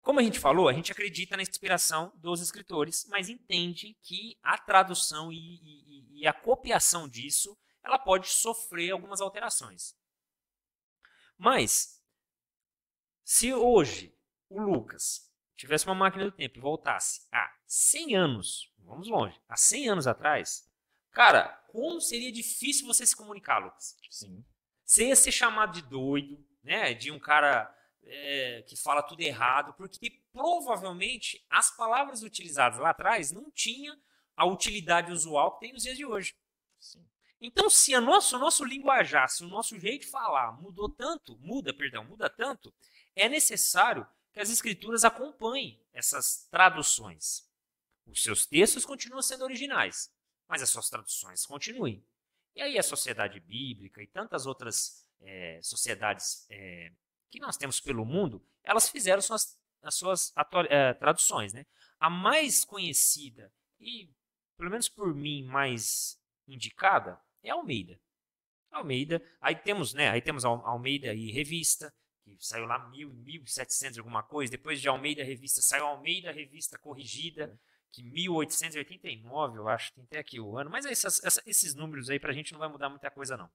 Como 0.00 0.18
a 0.18 0.22
gente 0.22 0.40
falou, 0.40 0.66
a 0.66 0.72
gente 0.72 0.90
acredita 0.90 1.36
na 1.36 1.42
inspiração 1.42 2.10
dos 2.16 2.40
escritores, 2.40 3.04
mas 3.10 3.28
entende 3.28 3.98
que 4.00 4.38
a 4.42 4.56
tradução 4.56 5.30
e, 5.30 5.36
e, 5.36 6.20
e 6.22 6.26
a 6.26 6.32
copiação 6.32 7.06
disso, 7.06 7.54
ela 7.84 7.98
pode 7.98 8.28
sofrer 8.28 8.92
algumas 8.92 9.20
alterações. 9.20 9.94
Mas, 11.36 12.00
se 13.22 13.52
hoje 13.52 14.17
o 14.48 14.60
Lucas 14.60 15.30
tivesse 15.56 15.86
uma 15.86 15.94
máquina 15.94 16.24
do 16.24 16.32
tempo 16.32 16.58
e 16.58 16.62
voltasse 16.62 17.26
há 17.32 17.52
100 17.66 18.16
anos, 18.16 18.72
vamos 18.78 19.08
longe, 19.08 19.40
há 19.48 19.56
100 19.56 19.88
anos 19.90 20.06
atrás, 20.06 20.70
cara, 21.10 21.48
como 21.68 22.00
seria 22.00 22.32
difícil 22.32 22.86
você 22.86 23.04
se 23.04 23.16
comunicar, 23.16 23.58
Lucas? 23.58 23.96
Sim. 24.10 24.44
Você 24.84 25.08
ia 25.08 25.16
ser 25.16 25.32
chamado 25.32 25.72
de 25.72 25.82
doido, 25.82 26.42
né? 26.62 26.94
De 26.94 27.10
um 27.10 27.18
cara 27.18 27.74
é, 28.02 28.64
que 28.66 28.76
fala 28.76 29.02
tudo 29.02 29.20
errado, 29.20 29.74
porque 29.74 30.22
provavelmente 30.32 31.44
as 31.50 31.70
palavras 31.76 32.22
utilizadas 32.22 32.78
lá 32.78 32.90
atrás 32.90 33.30
não 33.30 33.50
tinham 33.50 33.96
a 34.36 34.46
utilidade 34.46 35.12
usual 35.12 35.54
que 35.54 35.60
tem 35.60 35.72
nos 35.72 35.82
dias 35.82 35.96
de 35.96 36.06
hoje. 36.06 36.34
Sim. 36.78 37.04
Então, 37.40 37.68
se 37.68 37.94
a 37.94 38.00
nosso, 38.00 38.36
o 38.36 38.38
nosso 38.38 38.64
linguajar, 38.64 39.28
se 39.28 39.44
o 39.44 39.48
nosso 39.48 39.78
jeito 39.78 40.02
de 40.02 40.10
falar 40.10 40.52
mudou 40.60 40.88
tanto, 40.88 41.36
muda, 41.38 41.72
perdão, 41.72 42.04
muda 42.04 42.28
tanto, 42.28 42.74
é 43.14 43.28
necessário 43.28 44.06
que 44.32 44.40
as 44.40 44.50
escrituras 44.50 45.04
acompanhem 45.04 45.82
essas 45.92 46.46
traduções. 46.50 47.48
Os 48.06 48.22
seus 48.22 48.46
textos 48.46 48.84
continuam 48.84 49.22
sendo 49.22 49.44
originais, 49.44 50.12
mas 50.48 50.62
as 50.62 50.70
suas 50.70 50.88
traduções 50.88 51.44
continuem. 51.44 52.04
E 52.54 52.62
aí 52.62 52.78
a 52.78 52.82
sociedade 52.82 53.38
bíblica 53.40 54.02
e 54.02 54.06
tantas 54.06 54.46
outras 54.46 55.06
é, 55.20 55.60
sociedades 55.62 56.46
é, 56.50 56.92
que 57.30 57.38
nós 57.38 57.56
temos 57.56 57.80
pelo 57.80 58.04
mundo, 58.04 58.44
elas 58.62 58.88
fizeram 58.88 59.20
suas, 59.20 59.58
as 59.82 59.94
suas 59.94 60.32
é, 60.68 60.94
traduções. 60.94 61.52
Né? 61.52 61.66
A 62.00 62.08
mais 62.08 62.64
conhecida 62.64 63.52
e, 63.78 64.10
pelo 64.56 64.70
menos 64.70 64.88
por 64.88 65.14
mim, 65.14 65.44
mais 65.44 66.20
indicada 66.46 67.20
é 67.42 67.50
Almeida. 67.50 68.00
Almeida, 68.70 69.22
aí 69.40 69.56
temos, 69.56 69.94
né, 69.94 70.10
aí 70.10 70.20
temos 70.20 70.44
Almeida 70.44 71.14
e 71.14 71.32
revista, 71.32 71.92
que 72.36 72.46
saiu 72.46 72.66
lá 72.66 72.88
1000, 72.88 73.10
1700 73.10 73.98
alguma 73.98 74.22
coisa. 74.22 74.50
Depois 74.50 74.80
de 74.80 74.88
Almeida 74.88 75.22
Revista, 75.22 75.62
saiu 75.62 75.86
Almeida 75.86 76.30
Revista 76.32 76.78
Corrigida, 76.78 77.58
que 77.90 78.02
1889, 78.02 79.58
eu 79.58 79.68
acho, 79.68 79.92
tem 79.94 80.04
até 80.04 80.18
aqui 80.18 80.38
o 80.40 80.56
ano. 80.58 80.70
Mas 80.70 80.84
essas, 80.84 81.22
essa, 81.24 81.42
esses 81.46 81.74
números 81.74 82.10
aí 82.10 82.18
para 82.18 82.30
a 82.30 82.34
gente 82.34 82.52
não 82.52 82.58
vai 82.58 82.68
mudar 82.68 82.88
muita 82.88 83.10
coisa, 83.10 83.36
não. 83.36 83.50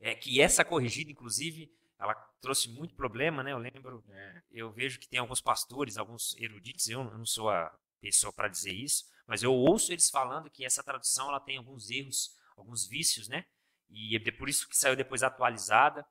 É 0.00 0.14
que 0.14 0.40
essa 0.40 0.64
corrigida, 0.64 1.10
inclusive, 1.10 1.70
ela 1.98 2.14
trouxe 2.40 2.68
muito 2.68 2.94
problema, 2.94 3.42
né? 3.42 3.52
Eu 3.52 3.58
lembro, 3.58 4.04
é, 4.08 4.42
eu 4.50 4.70
vejo 4.70 4.98
que 4.98 5.08
tem 5.08 5.18
alguns 5.18 5.40
pastores, 5.40 5.96
alguns 5.96 6.36
eruditos, 6.38 6.88
eu 6.88 7.02
não 7.04 7.26
sou 7.26 7.50
a 7.50 7.76
pessoa 8.00 8.32
para 8.32 8.48
dizer 8.48 8.72
isso, 8.72 9.04
mas 9.26 9.42
eu 9.42 9.52
ouço 9.52 9.92
eles 9.92 10.08
falando 10.08 10.50
que 10.50 10.64
essa 10.64 10.82
tradução 10.82 11.28
ela 11.28 11.40
tem 11.40 11.56
alguns 11.56 11.90
erros, 11.90 12.36
alguns 12.56 12.86
vícios, 12.86 13.28
né? 13.28 13.44
E 13.90 14.16
é 14.16 14.30
por 14.32 14.48
isso 14.48 14.68
que 14.68 14.76
saiu 14.76 14.94
depois 14.94 15.22
atualizada. 15.22 16.06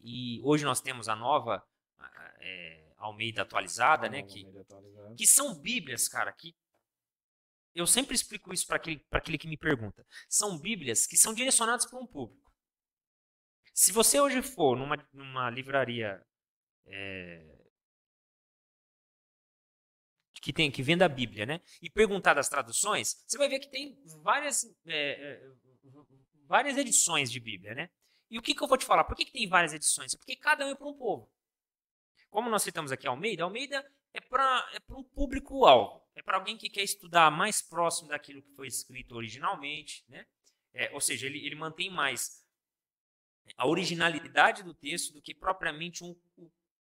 E 0.00 0.40
hoje 0.42 0.64
nós 0.64 0.80
temos 0.80 1.08
a 1.08 1.16
nova 1.16 1.66
é, 2.40 2.92
Almeida 2.96 3.42
atualizada, 3.42 4.06
ah, 4.06 4.10
né? 4.10 4.22
Que, 4.22 4.46
atualizada. 4.58 5.14
que 5.16 5.26
são 5.26 5.54
Bíblias, 5.54 6.08
cara, 6.08 6.32
que 6.32 6.54
eu 7.74 7.86
sempre 7.86 8.14
explico 8.14 8.52
isso 8.52 8.66
para 8.66 8.76
aquele, 8.76 9.04
aquele 9.10 9.38
que 9.38 9.46
me 9.46 9.56
pergunta. 9.56 10.04
São 10.28 10.58
Bíblias 10.58 11.06
que 11.06 11.16
são 11.16 11.32
direcionadas 11.32 11.86
para 11.86 11.98
um 11.98 12.06
público. 12.06 12.52
Se 13.72 13.92
você 13.92 14.20
hoje 14.20 14.42
for 14.42 14.76
numa, 14.76 14.96
numa 15.12 15.48
livraria 15.50 16.20
é, 16.86 17.58
que 20.40 20.52
tem 20.52 20.70
que 20.70 20.82
venda 20.82 21.04
a 21.04 21.08
Bíblia, 21.08 21.46
né? 21.46 21.60
E 21.80 21.88
perguntar 21.88 22.34
das 22.34 22.48
traduções, 22.48 23.22
você 23.26 23.38
vai 23.38 23.48
ver 23.48 23.60
que 23.60 23.70
tem 23.70 23.96
várias 24.22 24.64
é, 24.86 25.40
várias 26.46 26.76
edições 26.76 27.30
de 27.30 27.38
Bíblia, 27.38 27.74
né? 27.74 27.90
E 28.30 28.38
o 28.38 28.42
que, 28.42 28.54
que 28.54 28.62
eu 28.62 28.68
vou 28.68 28.76
te 28.76 28.84
falar? 28.84 29.04
Por 29.04 29.16
que, 29.16 29.24
que 29.24 29.32
tem 29.32 29.48
várias 29.48 29.72
edições? 29.72 30.14
Porque 30.14 30.36
cada 30.36 30.66
um 30.66 30.70
é 30.70 30.74
para 30.74 30.86
um 30.86 30.94
povo. 30.94 31.30
Como 32.30 32.50
nós 32.50 32.62
citamos 32.62 32.92
aqui 32.92 33.06
Almeida, 33.06 33.44
Almeida 33.44 33.90
é 34.12 34.20
para 34.20 34.70
é 34.74 34.92
um 34.92 35.02
público-alvo. 35.02 36.02
É 36.14 36.22
para 36.22 36.36
alguém 36.36 36.56
que 36.56 36.68
quer 36.68 36.82
estudar 36.82 37.30
mais 37.30 37.62
próximo 37.62 38.08
daquilo 38.08 38.42
que 38.42 38.54
foi 38.54 38.66
escrito 38.66 39.14
originalmente, 39.14 40.04
né? 40.08 40.26
É, 40.74 40.90
ou 40.92 41.00
seja, 41.00 41.26
ele, 41.26 41.44
ele 41.44 41.54
mantém 41.54 41.90
mais 41.90 42.44
a 43.56 43.66
originalidade 43.66 44.62
do 44.62 44.74
texto 44.74 45.12
do 45.12 45.22
que 45.22 45.34
propriamente 45.34 46.04
um, 46.04 46.14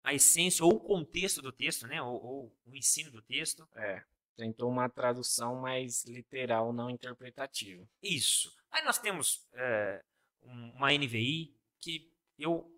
a 0.03 0.13
essência 0.13 0.63
ou 0.63 0.75
o 0.75 0.79
contexto 0.79 1.41
do 1.41 1.51
texto, 1.51 1.87
né? 1.87 2.01
Ou, 2.01 2.23
ou, 2.23 2.57
o 2.65 2.75
ensino 2.75 3.11
do 3.11 3.21
texto. 3.21 3.67
É. 3.75 4.03
Tentou 4.37 4.69
uma 4.69 4.89
tradução 4.89 5.55
mais 5.55 6.03
literal, 6.03 6.73
não 6.73 6.89
interpretativa. 6.89 7.87
Isso. 8.03 8.53
Aí 8.69 8.83
nós 8.83 8.99
temos 8.99 9.47
é, 9.53 10.03
uma 10.45 10.91
NVI 10.91 11.55
que 11.79 12.11
eu, 12.37 12.71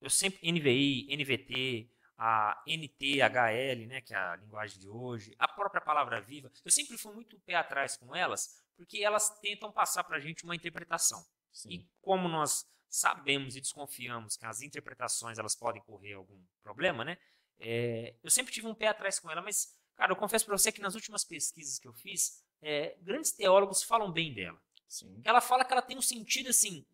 eu 0.00 0.10
sempre 0.10 0.50
NVI, 0.50 1.08
NVT, 1.16 1.90
a 2.18 2.62
NTHL, 2.66 3.86
né, 3.86 4.00
que 4.00 4.14
é 4.14 4.16
a 4.16 4.36
linguagem 4.36 4.80
de 4.80 4.88
hoje, 4.88 5.34
a 5.38 5.46
própria 5.46 5.80
palavra 5.80 6.20
viva, 6.20 6.50
eu 6.64 6.70
sempre 6.70 6.96
fui 6.96 7.12
muito 7.12 7.38
pé 7.40 7.54
atrás 7.54 7.96
com 7.96 8.14
elas, 8.14 8.62
porque 8.76 8.98
elas 8.98 9.38
tentam 9.40 9.70
passar 9.70 10.02
para 10.04 10.16
a 10.16 10.20
gente 10.20 10.44
uma 10.44 10.56
interpretação. 10.56 11.24
Sim. 11.52 11.70
E 11.70 11.88
como 12.00 12.28
nós 12.28 12.66
sabemos 12.88 13.56
e 13.56 13.60
desconfiamos 13.60 14.36
que 14.36 14.46
as 14.46 14.62
interpretações 14.62 15.38
elas 15.38 15.54
podem 15.54 15.82
correr 15.82 16.14
algum 16.14 16.40
problema, 16.62 17.04
né? 17.04 17.18
É, 17.58 18.14
eu 18.22 18.30
sempre 18.30 18.52
tive 18.52 18.66
um 18.66 18.74
pé 18.74 18.88
atrás 18.88 19.18
com 19.18 19.30
ela, 19.30 19.42
mas, 19.42 19.74
cara, 19.94 20.12
eu 20.12 20.16
confesso 20.16 20.46
para 20.46 20.56
você 20.56 20.70
que 20.70 20.80
nas 20.80 20.94
últimas 20.94 21.24
pesquisas 21.24 21.78
que 21.78 21.88
eu 21.88 21.92
fiz, 21.92 22.44
é, 22.62 22.96
grandes 23.00 23.32
teólogos 23.32 23.82
falam 23.82 24.12
bem 24.12 24.32
dela. 24.32 24.60
Sim. 24.88 25.20
Ela 25.24 25.40
fala 25.40 25.64
que 25.64 25.72
ela 25.72 25.82
tem 25.82 25.98
um 25.98 26.02
sentido 26.02 26.48
assim 26.48 26.86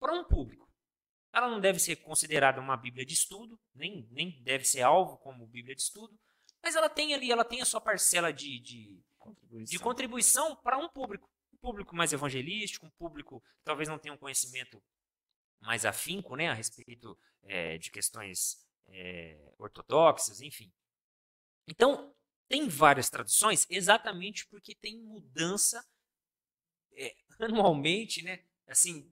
para 0.00 0.12
um 0.14 0.24
público. 0.24 0.68
Ela 1.32 1.48
não 1.48 1.60
deve 1.60 1.78
ser 1.78 1.96
considerada 1.96 2.60
uma 2.60 2.76
Bíblia 2.76 3.06
de 3.06 3.14
estudo, 3.14 3.60
nem, 3.74 4.08
nem 4.10 4.42
deve 4.42 4.64
ser 4.64 4.80
alvo 4.80 5.18
como 5.18 5.46
Bíblia 5.46 5.76
de 5.76 5.82
estudo, 5.82 6.18
mas 6.62 6.74
ela 6.74 6.88
tem 6.88 7.14
ali, 7.14 7.30
ela 7.30 7.44
tem 7.44 7.60
a 7.60 7.64
sua 7.64 7.80
parcela 7.80 8.32
de, 8.32 8.58
de 8.58 9.04
contribuição, 9.18 9.64
de 9.64 9.78
contribuição 9.78 10.56
para 10.56 10.78
um 10.78 10.88
público. 10.88 11.30
Um 11.52 11.58
público 11.58 11.94
mais 11.94 12.12
evangelístico, 12.12 12.86
um 12.86 12.90
público 12.90 13.40
que 13.40 13.64
talvez 13.64 13.88
não 13.88 13.98
tenha 13.98 14.14
um 14.14 14.18
conhecimento 14.18 14.82
mais 15.60 15.84
afinco 15.84 16.34
né, 16.34 16.48
a 16.48 16.54
respeito 16.54 17.16
é, 17.42 17.76
de 17.78 17.90
questões 17.90 18.66
é, 18.88 19.52
ortodoxas, 19.58 20.40
enfim. 20.40 20.72
Então, 21.68 22.14
tem 22.48 22.66
várias 22.66 23.08
traduções 23.08 23.66
exatamente 23.70 24.46
porque 24.46 24.74
tem 24.74 24.98
mudança 25.00 25.86
é, 26.92 27.14
anualmente, 27.38 28.22
né? 28.22 28.42
Assim, 28.66 29.10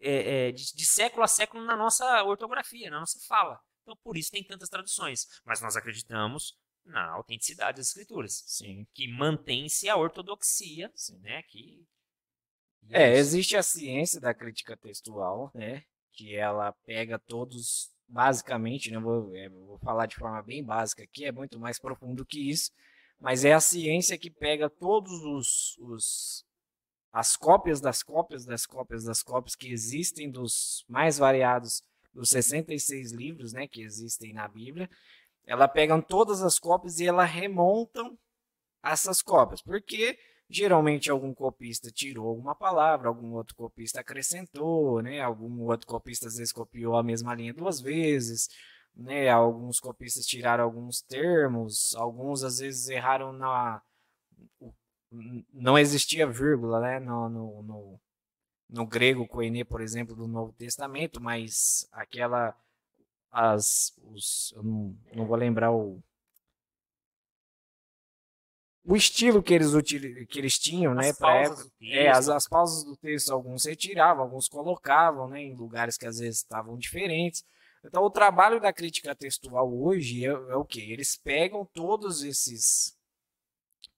é, 0.00 0.48
é, 0.48 0.52
de, 0.52 0.74
de, 0.74 0.86
século 0.86 1.22
a 1.22 1.28
século 1.28 1.64
na 1.64 1.76
nossa 1.76 2.22
ortografia, 2.24 2.90
na 2.90 3.00
nossa 3.00 3.18
fala. 3.26 3.60
Então, 3.82 3.96
por 4.02 4.16
isso 4.16 4.30
tem 4.30 4.44
tantas 4.44 4.68
traduções. 4.68 5.26
Mas 5.44 5.60
nós 5.60 5.76
acreditamos 5.76 6.56
na 6.84 7.10
autenticidade 7.10 7.78
das 7.78 7.88
escrituras, 7.88 8.44
Sim. 8.46 8.86
que 8.94 9.08
mantém-se 9.08 9.88
a 9.88 9.96
ortodoxia, 9.96 10.90
Sim. 10.94 11.18
né? 11.18 11.42
Que 11.44 11.86
é, 12.90 13.16
existe 13.16 13.56
a 13.56 13.62
ciência 13.62 14.20
da 14.20 14.32
crítica 14.32 14.76
textual, 14.76 15.50
né? 15.54 15.82
Que 16.12 16.36
ela 16.36 16.72
pega 16.84 17.18
todos, 17.18 17.90
basicamente, 18.08 18.90
né? 18.90 18.98
Vou, 18.98 19.34
é, 19.34 19.48
vou 19.48 19.78
falar 19.78 20.06
de 20.06 20.16
forma 20.16 20.40
bem 20.42 20.64
básica 20.64 21.02
aqui, 21.02 21.24
é 21.24 21.32
muito 21.32 21.58
mais 21.58 21.78
profundo 21.78 22.24
que 22.24 22.50
isso, 22.50 22.70
mas 23.18 23.44
é 23.44 23.52
a 23.52 23.60
ciência 23.60 24.18
que 24.18 24.30
pega 24.30 24.70
todos 24.70 25.12
os, 25.24 25.76
os 25.78 26.44
as 27.16 27.34
cópias 27.34 27.80
das 27.80 28.02
cópias 28.02 28.44
das 28.44 28.66
cópias 28.66 29.04
das 29.04 29.22
cópias 29.22 29.56
que 29.56 29.72
existem 29.72 30.30
dos 30.30 30.84
mais 30.86 31.16
variados 31.16 31.82
dos 32.12 32.28
66 32.28 33.10
livros, 33.12 33.54
né, 33.54 33.66
que 33.66 33.80
existem 33.80 34.34
na 34.34 34.46
Bíblia, 34.46 34.90
ela 35.46 35.66
pegam 35.66 36.02
todas 36.02 36.42
as 36.42 36.58
cópias 36.58 37.00
e 37.00 37.06
ela 37.06 37.24
remontam 37.24 38.18
essas 38.84 39.22
cópias, 39.22 39.62
porque 39.62 40.18
geralmente 40.46 41.10
algum 41.10 41.32
copista 41.32 41.90
tirou 41.90 42.28
alguma 42.28 42.54
palavra, 42.54 43.08
algum 43.08 43.32
outro 43.32 43.56
copista 43.56 44.00
acrescentou, 44.00 45.00
né, 45.00 45.22
algum 45.22 45.62
outro 45.62 45.86
copista 45.86 46.26
às 46.26 46.36
vezes 46.36 46.52
copiou 46.52 46.96
a 46.96 47.02
mesma 47.02 47.34
linha 47.34 47.54
duas 47.54 47.80
vezes, 47.80 48.46
né, 48.94 49.30
alguns 49.30 49.80
copistas 49.80 50.26
tiraram 50.26 50.64
alguns 50.64 51.00
termos, 51.00 51.94
alguns 51.94 52.44
às 52.44 52.58
vezes 52.58 52.90
erraram 52.90 53.32
na 53.32 53.80
não 55.52 55.78
existia 55.78 56.26
vírgula, 56.26 56.80
né, 56.80 57.00
no, 57.00 57.28
no, 57.28 57.62
no, 57.62 58.00
no 58.68 58.86
grego 58.86 59.26
koine, 59.26 59.64
por 59.64 59.80
exemplo, 59.80 60.14
do 60.14 60.26
Novo 60.26 60.52
Testamento, 60.52 61.20
mas 61.20 61.88
aquela 61.92 62.56
as 63.30 63.92
os 64.02 64.52
eu 64.56 64.62
não, 64.62 64.96
não 65.14 65.26
vou 65.26 65.36
lembrar 65.36 65.70
o 65.70 66.02
o 68.84 68.94
estilo 68.94 69.42
que 69.42 69.52
eles 69.52 69.72
que 70.28 70.38
eles 70.38 70.58
tinham, 70.58 70.92
as 70.92 70.98
né, 70.98 71.12
para 71.12 71.42
época, 71.42 71.68
é, 71.82 72.08
as, 72.08 72.28
as 72.28 72.46
pausas 72.46 72.84
do 72.84 72.96
texto 72.96 73.30
alguns 73.30 73.64
retiravam, 73.64 74.22
alguns 74.22 74.48
colocavam, 74.48 75.28
né, 75.28 75.42
em 75.42 75.56
lugares 75.56 75.96
que 75.96 76.06
às 76.06 76.18
vezes 76.18 76.38
estavam 76.38 76.78
diferentes. 76.78 77.44
Então 77.84 78.02
o 78.04 78.10
trabalho 78.10 78.60
da 78.60 78.72
crítica 78.72 79.14
textual 79.14 79.72
hoje 79.72 80.24
é, 80.24 80.28
é 80.28 80.56
o 80.56 80.64
que 80.64 80.80
eles 80.80 81.16
pegam 81.16 81.64
todos 81.74 82.22
esses 82.22 82.95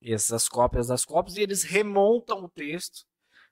essas 0.02 0.48
cópias 0.48 0.88
das 0.88 1.04
cópias 1.04 1.36
e 1.36 1.42
eles 1.42 1.62
remontam 1.62 2.44
o 2.44 2.48
texto, 2.48 3.04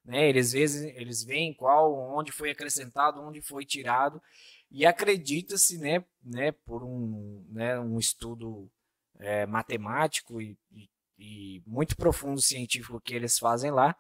né? 0.05 0.29
Eles 0.29 0.53
vezes 0.53 0.83
eles 0.97 1.25
veem 1.25 1.53
qual, 1.53 1.95
onde 2.17 2.31
foi 2.31 2.51
acrescentado, 2.51 3.21
onde 3.21 3.41
foi 3.43 3.65
tirado 3.65 4.23
e 4.71 4.85
acredita-se, 4.85 5.79
né, 5.79 6.05
né, 6.23 6.53
por 6.53 6.83
um, 6.83 7.45
né, 7.49 7.79
um 7.79 7.99
estudo 7.99 8.71
é, 9.19 9.47
matemático 9.47 10.41
e, 10.41 10.57
e, 10.73 10.89
e 11.19 11.63
muito 11.67 11.97
profundo 11.97 12.41
científico 12.41 13.01
que 13.01 13.15
eles 13.15 13.39
fazem 13.39 13.71
lá, 13.71 13.97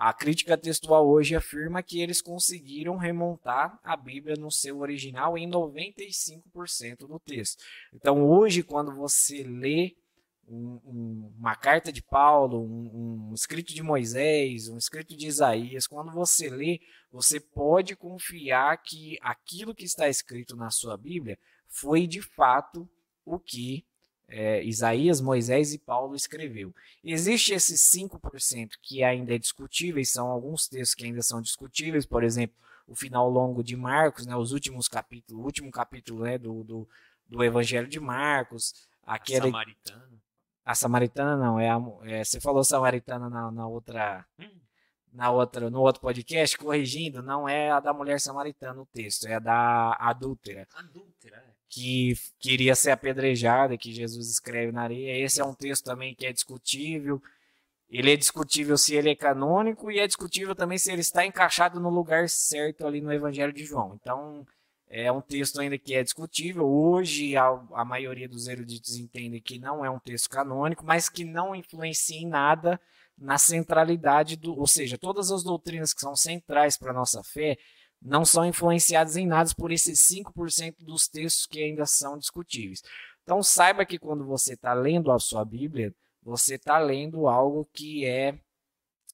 a 0.00 0.12
crítica 0.12 0.56
textual 0.56 1.08
hoje 1.08 1.34
afirma 1.34 1.82
que 1.82 2.00
eles 2.00 2.22
conseguiram 2.22 2.96
remontar 2.96 3.80
a 3.82 3.96
Bíblia 3.96 4.36
no 4.36 4.48
seu 4.48 4.78
original 4.78 5.36
em 5.36 5.50
95% 5.50 6.98
do 6.98 7.18
texto. 7.18 7.64
Então, 7.92 8.22
hoje, 8.22 8.62
quando 8.62 8.94
você 8.94 9.42
lê 9.42 9.96
um, 10.48 10.80
um, 10.84 11.34
uma 11.38 11.54
carta 11.54 11.92
de 11.92 12.02
Paulo, 12.02 12.60
um, 12.60 13.30
um, 13.30 13.34
escrito 13.34 13.74
de 13.74 13.82
Moisés, 13.82 14.68
um 14.68 14.78
escrito 14.78 15.16
de 15.16 15.26
Isaías, 15.26 15.86
quando 15.86 16.10
você 16.12 16.48
lê, 16.48 16.80
você 17.12 17.38
pode 17.38 17.94
confiar 17.94 18.76
que 18.82 19.18
aquilo 19.20 19.74
que 19.74 19.84
está 19.84 20.08
escrito 20.08 20.56
na 20.56 20.70
sua 20.70 20.96
Bíblia 20.96 21.38
foi 21.68 22.06
de 22.06 22.22
fato 22.22 22.88
o 23.24 23.38
que 23.38 23.84
é, 24.28 24.62
Isaías, 24.62 25.20
Moisés 25.20 25.72
e 25.72 25.78
Paulo 25.78 26.14
escreveu. 26.14 26.74
Existe 27.02 27.54
esses 27.54 27.80
5% 27.92 28.72
que 28.82 29.02
ainda 29.02 29.34
é 29.34 29.38
discutíveis, 29.38 30.12
são 30.12 30.28
alguns 30.28 30.68
textos 30.68 30.94
que 30.94 31.04
ainda 31.04 31.22
são 31.22 31.40
discutíveis, 31.40 32.04
por 32.04 32.22
exemplo, 32.22 32.56
o 32.86 32.94
final 32.94 33.28
longo 33.28 33.62
de 33.62 33.76
Marcos, 33.76 34.26
né, 34.26 34.34
os 34.34 34.52
últimos 34.52 34.88
capítulos, 34.88 35.42
o 35.42 35.44
último 35.44 35.70
capítulo 35.70 36.24
né, 36.24 36.38
do, 36.38 36.64
do, 36.64 36.88
do 37.26 37.44
Evangelho 37.44 37.88
de 37.88 38.00
Marcos, 38.00 38.88
aquele, 39.02 39.46
Samaritano. 39.46 40.20
A 40.68 40.74
samaritana 40.74 41.34
não, 41.34 41.58
é, 41.58 41.70
a, 41.70 41.80
é 42.02 42.22
você 42.22 42.38
falou 42.38 42.62
samaritana 42.62 43.30
na, 43.30 43.50
na 43.50 43.66
outra 43.66 44.26
hum. 44.38 44.60
na 45.10 45.30
outra 45.30 45.70
no 45.70 45.80
outro 45.80 46.02
podcast, 46.02 46.58
corrigindo, 46.58 47.22
não 47.22 47.48
é 47.48 47.70
a 47.70 47.80
da 47.80 47.94
mulher 47.94 48.20
samaritana 48.20 48.78
o 48.82 48.84
texto, 48.84 49.26
é 49.26 49.36
a 49.36 49.38
da 49.38 49.96
adúltera. 49.98 50.68
Adúltera, 50.74 51.38
é. 51.38 51.54
Que 51.70 52.12
queria 52.38 52.74
ser 52.74 52.90
apedrejada, 52.90 53.78
que 53.78 53.94
Jesus 53.94 54.28
escreve 54.28 54.70
na 54.70 54.82
areia. 54.82 55.24
Esse 55.24 55.40
é 55.40 55.44
um 55.44 55.54
texto 55.54 55.86
também 55.86 56.14
que 56.14 56.26
é 56.26 56.34
discutível. 56.34 57.18
Ele 57.88 58.12
é 58.12 58.16
discutível 58.16 58.76
se 58.76 58.94
ele 58.94 59.08
é 59.08 59.16
canônico 59.16 59.90
e 59.90 59.98
é 59.98 60.06
discutível 60.06 60.54
também 60.54 60.76
se 60.76 60.92
ele 60.92 61.00
está 61.00 61.24
encaixado 61.24 61.80
no 61.80 61.88
lugar 61.88 62.28
certo 62.28 62.86
ali 62.86 63.00
no 63.00 63.10
Evangelho 63.10 63.54
de 63.54 63.64
João. 63.64 63.94
Então, 63.98 64.46
é 64.90 65.12
um 65.12 65.20
texto 65.20 65.60
ainda 65.60 65.78
que 65.78 65.94
é 65.94 66.02
discutível. 66.02 66.66
Hoje, 66.66 67.36
a, 67.36 67.46
a 67.74 67.84
maioria 67.84 68.28
dos 68.28 68.48
eruditos 68.48 68.96
entende 68.96 69.40
que 69.40 69.58
não 69.58 69.84
é 69.84 69.90
um 69.90 69.98
texto 69.98 70.30
canônico, 70.30 70.84
mas 70.84 71.08
que 71.08 71.24
não 71.24 71.54
influencia 71.54 72.18
em 72.18 72.26
nada 72.26 72.80
na 73.16 73.36
centralidade 73.36 74.36
do. 74.36 74.58
Ou 74.58 74.66
seja, 74.66 74.96
todas 74.96 75.30
as 75.30 75.42
doutrinas 75.42 75.92
que 75.92 76.00
são 76.00 76.16
centrais 76.16 76.78
para 76.78 76.90
a 76.90 76.94
nossa 76.94 77.22
fé 77.22 77.58
não 78.00 78.24
são 78.24 78.46
influenciadas 78.46 79.16
em 79.16 79.26
nada 79.26 79.50
por 79.56 79.72
esses 79.72 80.08
5% 80.08 80.76
dos 80.78 81.08
textos 81.08 81.46
que 81.46 81.62
ainda 81.62 81.84
são 81.84 82.16
discutíveis. 82.16 82.82
Então, 83.22 83.42
saiba 83.42 83.84
que 83.84 83.98
quando 83.98 84.24
você 84.24 84.54
está 84.54 84.72
lendo 84.72 85.12
a 85.12 85.18
sua 85.18 85.44
Bíblia, 85.44 85.94
você 86.22 86.54
está 86.54 86.78
lendo 86.78 87.28
algo 87.28 87.68
que 87.72 88.06
é, 88.06 88.38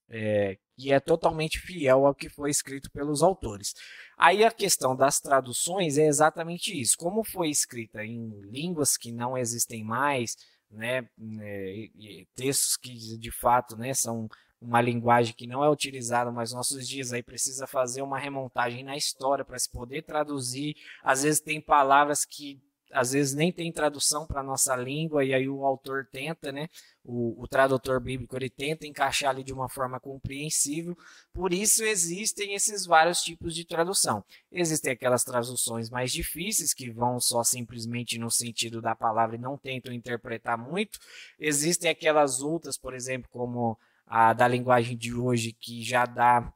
é 0.09 0.59
e 0.77 0.93
é 0.93 1.01
totalmente 1.01 1.59
fiel 1.59 2.07
ao 2.07 2.14
que 2.14 2.29
foi 2.29 2.51
escrito 2.51 2.91
pelos 2.91 3.22
autores. 3.22 3.75
Aí 4.16 4.45
a 4.45 4.51
questão 4.51 4.97
das 4.97 5.20
traduções 5.20 5.99
é 5.99 6.07
exatamente 6.07 6.79
isso. 6.79 6.97
Como 6.97 7.25
foi 7.25 7.49
escrita 7.51 8.05
em 8.05 8.29
línguas 8.43 8.97
que 8.97 9.12
não 9.12 9.37
existem 9.37 9.85
mais, 9.85 10.37
né, 10.70 11.09
é, 11.41 11.89
textos 12.35 12.77
que 12.77 12.93
de 13.18 13.31
fato 13.31 13.77
né, 13.77 13.95
são 13.95 14.29
uma 14.61 14.81
linguagem 14.81 15.35
que 15.35 15.47
não 15.47 15.62
é 15.62 15.68
utilizada 15.68 16.33
mais 16.33 16.51
nos 16.51 16.57
nossos 16.57 16.89
dias, 16.89 17.12
aí 17.12 17.22
precisa 17.22 17.66
fazer 17.66 18.03
uma 18.03 18.18
remontagem 18.18 18.83
na 18.83 18.97
história 18.97 19.45
para 19.45 19.59
se 19.59 19.70
poder 19.70 20.03
traduzir. 20.03 20.75
Às 21.03 21.22
vezes 21.22 21.41
tem 21.41 21.61
palavras 21.61 22.25
que 22.25 22.61
às 22.95 23.11
vezes 23.11 23.34
nem 23.34 23.53
tem 23.53 23.72
tradução 23.72 24.24
para 24.24 24.42
nossa 24.42 24.76
língua 24.76 25.24
e 25.24 25.34
aí 25.34 25.49
o 25.49 25.64
autor 25.64 26.07
tenta, 26.11 26.53
né? 26.53 26.68
O, 27.05 27.42
o, 27.42 27.49
tradutor 27.49 28.01
bíblico 28.01 28.36
ele 28.36 28.49
tenta 28.49 28.86
encaixar 28.86 29.30
ali 29.30 29.42
de 29.42 29.53
uma 29.53 29.68
forma 29.68 29.99
compreensível. 29.99 30.97
Por 31.32 31.53
isso 31.53 31.82
existem 31.82 32.55
esses 32.55 32.86
vários 32.86 33.20
tipos 33.20 33.55
de 33.55 33.64
tradução. 33.64 34.24
Existem 34.51 34.92
aquelas 34.92 35.24
traduções 35.24 35.90
mais 35.90 36.12
difíceis 36.12 36.72
que 36.72 36.90
vão 36.90 37.18
só 37.20 37.42
simplesmente 37.42 38.16
no 38.16 38.30
sentido 38.30 38.80
da 38.80 38.95
palavra 38.95 39.34
e 39.34 39.40
não 39.40 39.59
tentam 39.59 39.92
interpretar 39.92 40.57
muito. 40.57 40.99
Existem 41.38 41.90
aquelas 41.90 42.40
outras, 42.40 42.78
por 42.78 42.95
exemplo, 42.95 43.28
como 43.30 43.76
a 44.07 44.32
da 44.32 44.47
linguagem 44.47 44.97
de 44.97 45.12
hoje 45.12 45.53
que 45.53 45.82
já 45.82 46.07
dá 46.07 46.53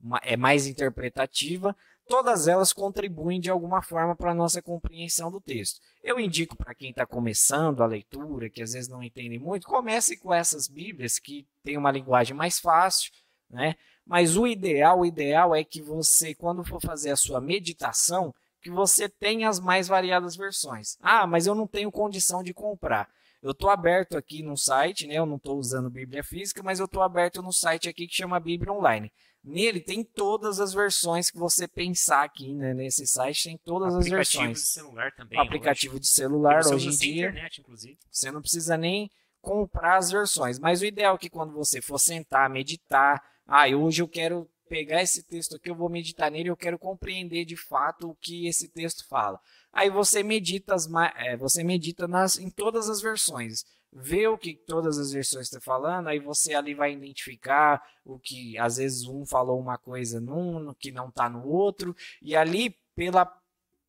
uma, 0.00 0.20
é 0.22 0.36
mais 0.36 0.66
interpretativa 0.66 1.74
todas 2.08 2.48
elas 2.48 2.72
contribuem 2.72 3.38
de 3.38 3.50
alguma 3.50 3.82
forma 3.82 4.16
para 4.16 4.32
a 4.32 4.34
nossa 4.34 4.62
compreensão 4.62 5.30
do 5.30 5.40
texto. 5.40 5.78
Eu 6.02 6.18
indico 6.18 6.56
para 6.56 6.74
quem 6.74 6.90
está 6.90 7.06
começando 7.06 7.82
a 7.82 7.86
leitura, 7.86 8.48
que 8.48 8.62
às 8.62 8.72
vezes 8.72 8.88
não 8.88 9.02
entende 9.02 9.38
muito, 9.38 9.68
comece 9.68 10.16
com 10.16 10.32
essas 10.32 10.66
Bíblias 10.66 11.18
que 11.18 11.46
tem 11.62 11.76
uma 11.76 11.92
linguagem 11.92 12.34
mais 12.34 12.58
fácil, 12.58 13.12
né? 13.48 13.76
Mas 14.06 14.36
o 14.36 14.46
ideal, 14.46 15.00
o 15.00 15.06
ideal 15.06 15.54
é 15.54 15.62
que 15.62 15.82
você, 15.82 16.34
quando 16.34 16.64
for 16.64 16.80
fazer 16.80 17.10
a 17.10 17.16
sua 17.16 17.42
meditação, 17.42 18.34
que 18.62 18.70
você 18.70 19.06
tenha 19.08 19.48
as 19.48 19.60
mais 19.60 19.86
variadas 19.86 20.34
versões. 20.34 20.96
Ah, 21.00 21.26
mas 21.26 21.46
eu 21.46 21.54
não 21.54 21.66
tenho 21.66 21.92
condição 21.92 22.42
de 22.42 22.54
comprar. 22.54 23.08
Eu 23.40 23.52
estou 23.52 23.70
aberto 23.70 24.16
aqui 24.16 24.42
no 24.42 24.56
site, 24.56 25.06
né? 25.06 25.14
Eu 25.14 25.26
não 25.26 25.36
estou 25.36 25.58
usando 25.58 25.90
Bíblia 25.90 26.24
física, 26.24 26.62
mas 26.62 26.80
eu 26.80 26.86
estou 26.86 27.02
aberto 27.02 27.40
no 27.42 27.52
site 27.52 27.88
aqui 27.88 28.08
que 28.08 28.16
chama 28.16 28.40
Bíblia 28.40 28.72
Online. 28.72 29.12
Nele 29.42 29.80
tem 29.80 30.04
todas 30.04 30.60
as 30.60 30.74
versões 30.74 31.30
que 31.30 31.38
você 31.38 31.66
pensar 31.66 32.24
aqui, 32.24 32.52
né? 32.52 32.74
Nesse 32.74 33.06
site 33.06 33.44
tem 33.44 33.58
todas 33.64 33.94
as 33.94 34.08
versões. 34.08 34.48
Aplicativo 34.48 34.52
de 34.52 34.66
celular 34.66 35.12
também. 35.14 35.38
aplicativo 35.38 35.94
hoje. 35.94 36.00
de 36.00 36.08
celular 36.08 36.66
hoje 36.66 36.88
em 36.88 36.90
dia. 36.90 37.28
Internet, 37.28 37.60
inclusive. 37.60 37.98
Você 38.10 38.30
não 38.30 38.40
precisa 38.40 38.76
nem 38.76 39.10
comprar 39.40 39.96
as 39.96 40.10
versões. 40.10 40.58
Mas 40.58 40.82
o 40.82 40.84
ideal 40.84 41.14
é 41.14 41.18
que 41.18 41.30
quando 41.30 41.52
você 41.52 41.80
for 41.80 41.98
sentar, 41.98 42.50
meditar, 42.50 43.22
ah, 43.46 43.66
hoje 43.68 44.02
eu 44.02 44.08
quero 44.08 44.48
pegar 44.68 45.02
esse 45.02 45.22
texto 45.22 45.56
aqui, 45.56 45.70
eu 45.70 45.74
vou 45.74 45.88
meditar 45.88 46.30
nele, 46.30 46.50
eu 46.50 46.56
quero 46.56 46.78
compreender 46.78 47.44
de 47.44 47.56
fato 47.56 48.10
o 48.10 48.16
que 48.16 48.46
esse 48.46 48.68
texto 48.68 49.06
fala. 49.08 49.40
Aí 49.72 49.90
você 49.90 50.22
medita, 50.22 50.74
as, 50.74 50.88
é, 51.16 51.36
você 51.36 51.62
medita 51.62 52.08
nas, 52.08 52.38
em 52.38 52.50
todas 52.50 52.88
as 52.88 53.00
versões 53.00 53.64
vê 53.92 54.26
o 54.26 54.38
que 54.38 54.54
todas 54.54 54.98
as 54.98 55.12
versões 55.12 55.46
estão 55.46 55.60
falando, 55.60 56.08
aí 56.08 56.18
você 56.18 56.54
ali 56.54 56.74
vai 56.74 56.92
identificar 56.92 57.82
o 58.04 58.18
que 58.18 58.58
às 58.58 58.76
vezes 58.76 59.06
um 59.06 59.24
falou 59.24 59.58
uma 59.58 59.78
coisa 59.78 60.20
num, 60.20 60.74
que 60.74 60.92
não 60.92 61.08
está 61.08 61.28
no 61.28 61.46
outro, 61.46 61.96
e 62.20 62.36
ali 62.36 62.76
pela, 62.94 63.26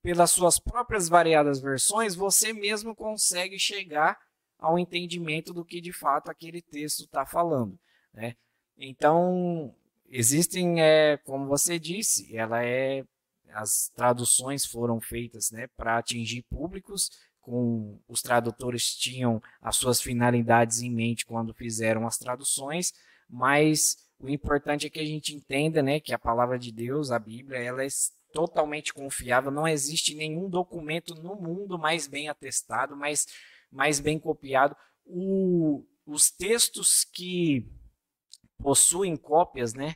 pelas 0.02 0.32
suas 0.32 0.60
próprias 0.60 1.10
variadas 1.10 1.60
versões, 1.60 2.16
você 2.16 2.54
mesmo 2.54 2.96
consegue 2.96 3.60
chegar 3.60 4.18
ao 4.58 4.78
entendimento 4.78 5.54
do 5.54 5.66
que 5.66 5.82
de 5.82 5.94
fato 5.94 6.30
aquele 6.30 6.62
texto 6.62 7.04
está 7.04 7.26
falando. 7.26 7.78
Né? 8.14 8.36
Então, 8.78 9.74
existem, 10.10 10.82
é, 10.82 11.18
como 11.18 11.48
você 11.48 11.78
disse, 11.78 12.36
ela 12.36 12.64
é 12.64 13.04
as 13.54 13.90
traduções 13.96 14.66
foram 14.66 15.00
feitas 15.00 15.52
né, 15.52 15.68
para 15.76 15.98
atingir 15.98 16.44
públicos 16.44 17.10
com 17.42 18.00
os 18.08 18.22
tradutores 18.22 18.96
tinham 18.96 19.42
as 19.62 19.76
suas 19.76 20.02
finalidades 20.02 20.82
em 20.82 20.92
mente 20.92 21.26
quando 21.26 21.54
fizeram 21.54 22.06
as 22.06 22.18
traduções, 22.18 22.94
mas 23.28 23.98
o 24.20 24.30
importante 24.30 24.86
é 24.86 24.90
que 24.90 25.00
a 25.00 25.06
gente 25.06 25.36
entenda, 25.36 25.82
né, 25.82 26.00
que 26.00 26.14
a 26.14 26.20
palavra 26.20 26.60
de 26.60 26.72
Deus, 26.72 27.10
a 27.10 27.18
Bíblia, 27.18 27.58
ela 27.58 27.84
é 27.84 27.88
totalmente 28.32 28.94
confiável, 28.94 29.50
não 29.50 29.68
existe 29.68 30.14
nenhum 30.14 30.50
documento 30.50 31.16
no 31.16 31.36
mundo 31.36 31.80
mais 31.80 32.08
bem 32.08 32.30
atestado, 32.30 32.96
mais, 32.96 33.26
mais 33.72 34.00
bem 34.00 34.20
copiado. 34.20 34.76
O, 35.06 35.84
os 36.06 36.30
textos 36.30 37.04
que 37.04 37.68
possuem 38.60 39.16
cópias, 39.16 39.74
né, 39.74 39.96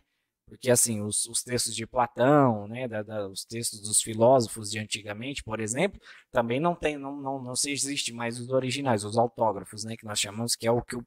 porque, 0.53 0.69
assim, 0.69 1.01
os, 1.01 1.25
os 1.25 1.41
textos 1.41 1.75
de 1.75 1.87
Platão, 1.87 2.67
né, 2.67 2.87
da, 2.87 3.01
da, 3.01 3.27
os 3.27 3.43
textos 3.43 3.81
dos 3.81 4.01
filósofos 4.01 4.69
de 4.69 4.77
antigamente, 4.77 5.43
por 5.43 5.59
exemplo, 5.59 5.99
também 6.31 6.59
não 6.59 6.75
tem, 6.75 6.95
não, 6.95 7.19
não, 7.19 7.41
não 7.41 7.55
se 7.55 7.71
existe 7.71 8.13
mais 8.13 8.39
os 8.39 8.49
originais, 8.49 9.03
os 9.03 9.17
autógrafos, 9.17 9.83
né, 9.83 9.97
que 9.97 10.05
nós 10.05 10.19
chamamos, 10.19 10.55
que 10.55 10.67
é 10.67 10.71
o 10.71 10.79
que 10.79 10.95
o, 10.95 11.03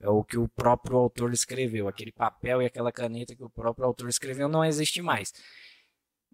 é 0.00 0.08
o 0.08 0.24
que 0.24 0.38
o 0.38 0.48
próprio 0.48 0.96
autor 0.96 1.30
escreveu. 1.30 1.88
Aquele 1.88 2.10
papel 2.10 2.62
e 2.62 2.66
aquela 2.66 2.90
caneta 2.90 3.36
que 3.36 3.44
o 3.44 3.50
próprio 3.50 3.84
autor 3.84 4.08
escreveu 4.08 4.48
não 4.48 4.64
existe 4.64 5.02
mais. 5.02 5.30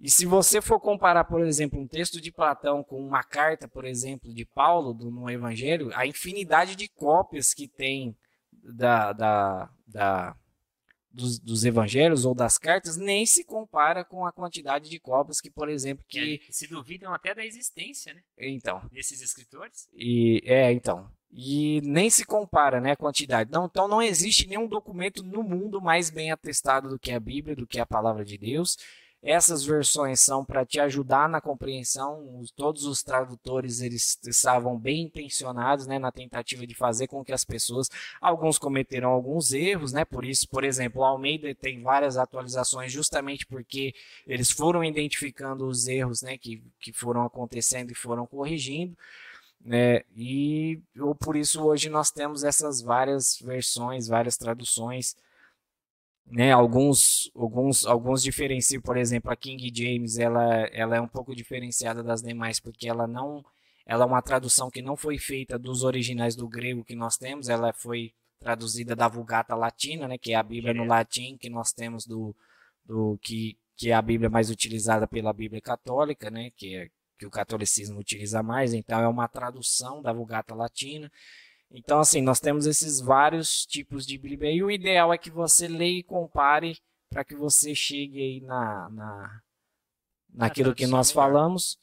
E 0.00 0.08
se 0.08 0.24
você 0.24 0.60
for 0.60 0.78
comparar, 0.78 1.24
por 1.24 1.40
exemplo, 1.44 1.80
um 1.80 1.86
texto 1.88 2.20
de 2.20 2.30
Platão 2.30 2.84
com 2.84 3.04
uma 3.04 3.24
carta, 3.24 3.66
por 3.66 3.84
exemplo, 3.84 4.32
de 4.32 4.44
Paulo 4.44 4.94
do, 4.94 5.10
no 5.10 5.28
Evangelho, 5.28 5.90
a 5.94 6.06
infinidade 6.06 6.76
de 6.76 6.88
cópias 6.88 7.52
que 7.52 7.66
tem 7.66 8.16
da, 8.52 9.12
da, 9.12 9.70
da 9.84 10.36
dos, 11.12 11.38
dos, 11.38 11.64
evangelhos 11.64 12.24
ou 12.24 12.34
das 12.34 12.58
cartas 12.58 12.96
nem 12.96 13.26
se 13.26 13.44
compara 13.44 14.04
com 14.04 14.26
a 14.26 14.32
quantidade 14.32 14.88
de 14.88 14.98
cópias 14.98 15.40
que, 15.40 15.50
por 15.50 15.68
exemplo, 15.68 16.04
que 16.08 16.40
é, 16.48 16.52
se 16.52 16.66
duvidam 16.66 17.12
até 17.12 17.34
da 17.34 17.44
existência, 17.44 18.14
né? 18.14 18.22
Então, 18.38 18.82
desses 18.90 19.20
escritores. 19.20 19.88
E 19.92 20.42
é, 20.44 20.72
então, 20.72 21.10
e 21.30 21.80
nem 21.82 22.10
se 22.10 22.24
compara, 22.24 22.80
né, 22.80 22.92
a 22.92 22.96
quantidade. 22.96 23.50
Não, 23.50 23.64
então 23.64 23.88
não 23.88 24.02
existe 24.02 24.46
nenhum 24.46 24.68
documento 24.68 25.22
no 25.22 25.42
mundo 25.42 25.80
mais 25.80 26.10
bem 26.10 26.30
atestado 26.30 26.88
do 26.88 26.98
que 26.98 27.10
a 27.10 27.20
Bíblia, 27.20 27.56
do 27.56 27.66
que 27.66 27.80
a 27.80 27.86
palavra 27.86 28.24
de 28.24 28.36
Deus. 28.36 28.76
Essas 29.25 29.64
versões 29.64 30.20
são 30.20 30.45
para 30.45 30.66
te 30.66 30.81
ajudar 30.81 31.29
na 31.29 31.41
compreensão. 31.41 32.43
Todos 32.57 32.85
os 32.85 33.05
tradutores 33.05 33.81
eles 33.81 34.18
estavam 34.27 34.77
bem 34.77 35.03
intencionados, 35.05 35.87
né, 35.87 35.97
na 35.97 36.11
tentativa 36.11 36.66
de 36.66 36.75
fazer 36.75 37.07
com 37.07 37.25
que 37.25 37.33
as 37.33 37.45
pessoas, 37.45 37.89
alguns 38.20 38.59
cometeram 38.59 39.11
alguns 39.11 39.53
erros, 39.53 39.93
né? 39.93 40.05
Por 40.05 40.24
isso, 40.24 40.49
por 40.49 40.65
exemplo, 40.65 41.03
o 41.03 41.05
Almeida 41.05 41.55
tem 41.55 41.81
várias 41.82 42.16
atualizações 42.16 42.90
justamente 42.90 43.47
porque 43.47 43.94
eles 44.27 44.51
foram 44.51 44.82
identificando 44.82 45.66
os 45.69 45.86
erros, 45.86 46.20
né, 46.23 46.36
que, 46.36 46.61
que 46.81 46.93
foram 46.93 47.24
acontecendo 47.24 47.93
e 47.93 47.94
foram 47.94 48.27
corrigindo. 48.27 48.97
né 49.61 50.03
e 50.16 50.81
por 51.20 51.36
isso 51.36 51.62
hoje 51.62 51.89
nós 51.89 52.11
temos 52.11 52.44
essas 52.44 52.81
várias 52.82 53.39
versões, 53.40 54.09
várias 54.09 54.36
traduções 54.36 55.16
né, 56.27 56.53
alguns, 56.53 57.31
alguns, 57.35 57.85
alguns 57.85 58.23
diferenciam, 58.23 58.81
por 58.81 58.97
exemplo, 58.97 59.31
a 59.31 59.36
King 59.36 59.70
James, 59.74 60.19
ela, 60.19 60.44
ela 60.73 60.97
é 60.97 61.01
um 61.01 61.09
pouco 61.09 61.35
diferenciada 61.35 62.03
das 62.03 62.23
demais, 62.23 62.59
porque 62.61 62.89
ela 62.89 63.07
não, 63.07 63.44
ela 63.85 64.05
é 64.05 64.07
uma 64.07 64.23
tradução 64.23 64.70
que 64.70 64.82
não 64.82 64.97
foi 64.97 65.19
feita 65.19 65.59
dos 65.59 65.82
originais 65.85 66.35
do 66.35 66.49
grego 66.49 66.85
que 66.85 66.94
nós 66.94 67.16
temos, 67.16 67.49
ela 67.49 67.73
foi 67.73 68.15
traduzida 68.39 68.97
da 68.97 69.09
Vulgata 69.09 69.55
Latina, 69.55 70.09
né, 70.09 70.19
que 70.19 70.32
é 70.32 70.36
a 70.36 70.43
Bíblia 70.43 70.74
no 70.74 70.85
latim 70.85 71.36
que 71.36 71.49
nós 71.49 71.73
temos 71.73 72.07
do, 72.07 72.35
do 72.85 73.19
que, 73.23 73.57
que 73.77 73.90
é 73.90 73.94
a 73.94 74.03
Bíblia 74.03 74.31
mais 74.31 74.51
utilizada 74.51 75.07
pela 75.07 75.32
Bíblia 75.32 75.61
católica, 75.61 76.31
né, 76.31 76.51
que 76.57 76.74
é 76.77 76.89
que 77.23 77.27
o 77.27 77.31
catolicismo 77.31 78.01
utiliza 78.01 78.43
mais, 78.43 78.74
então 78.74 79.01
é 79.01 79.07
uma 79.07 79.28
tradução 79.28 80.03
da 80.03 80.12
Vulgata 80.12 80.57
Latina. 80.57 81.09
Então, 81.74 82.01
assim, 82.01 82.20
nós 82.20 82.39
temos 82.39 82.66
esses 82.66 83.01
vários 83.01 83.65
tipos 83.65 84.07
de 84.07 84.19
Bíblia 84.19 84.53
e 84.53 84.62
o 84.62 84.70
ideal 84.70 85.12
é 85.12 85.16
que 85.16 85.31
você 85.31 85.66
leia 85.66 86.01
e 86.01 86.03
compare 86.03 86.78
para 87.09 87.24
que 87.24 87.35
você 87.35 87.74
chegue 87.74 88.20
aí 88.20 88.40
na, 88.43 88.90
na 88.90 89.40
naquilo 90.35 90.74
que 90.74 90.86
nós 90.86 91.12
melhor. 91.12 91.27
falamos, 91.27 91.78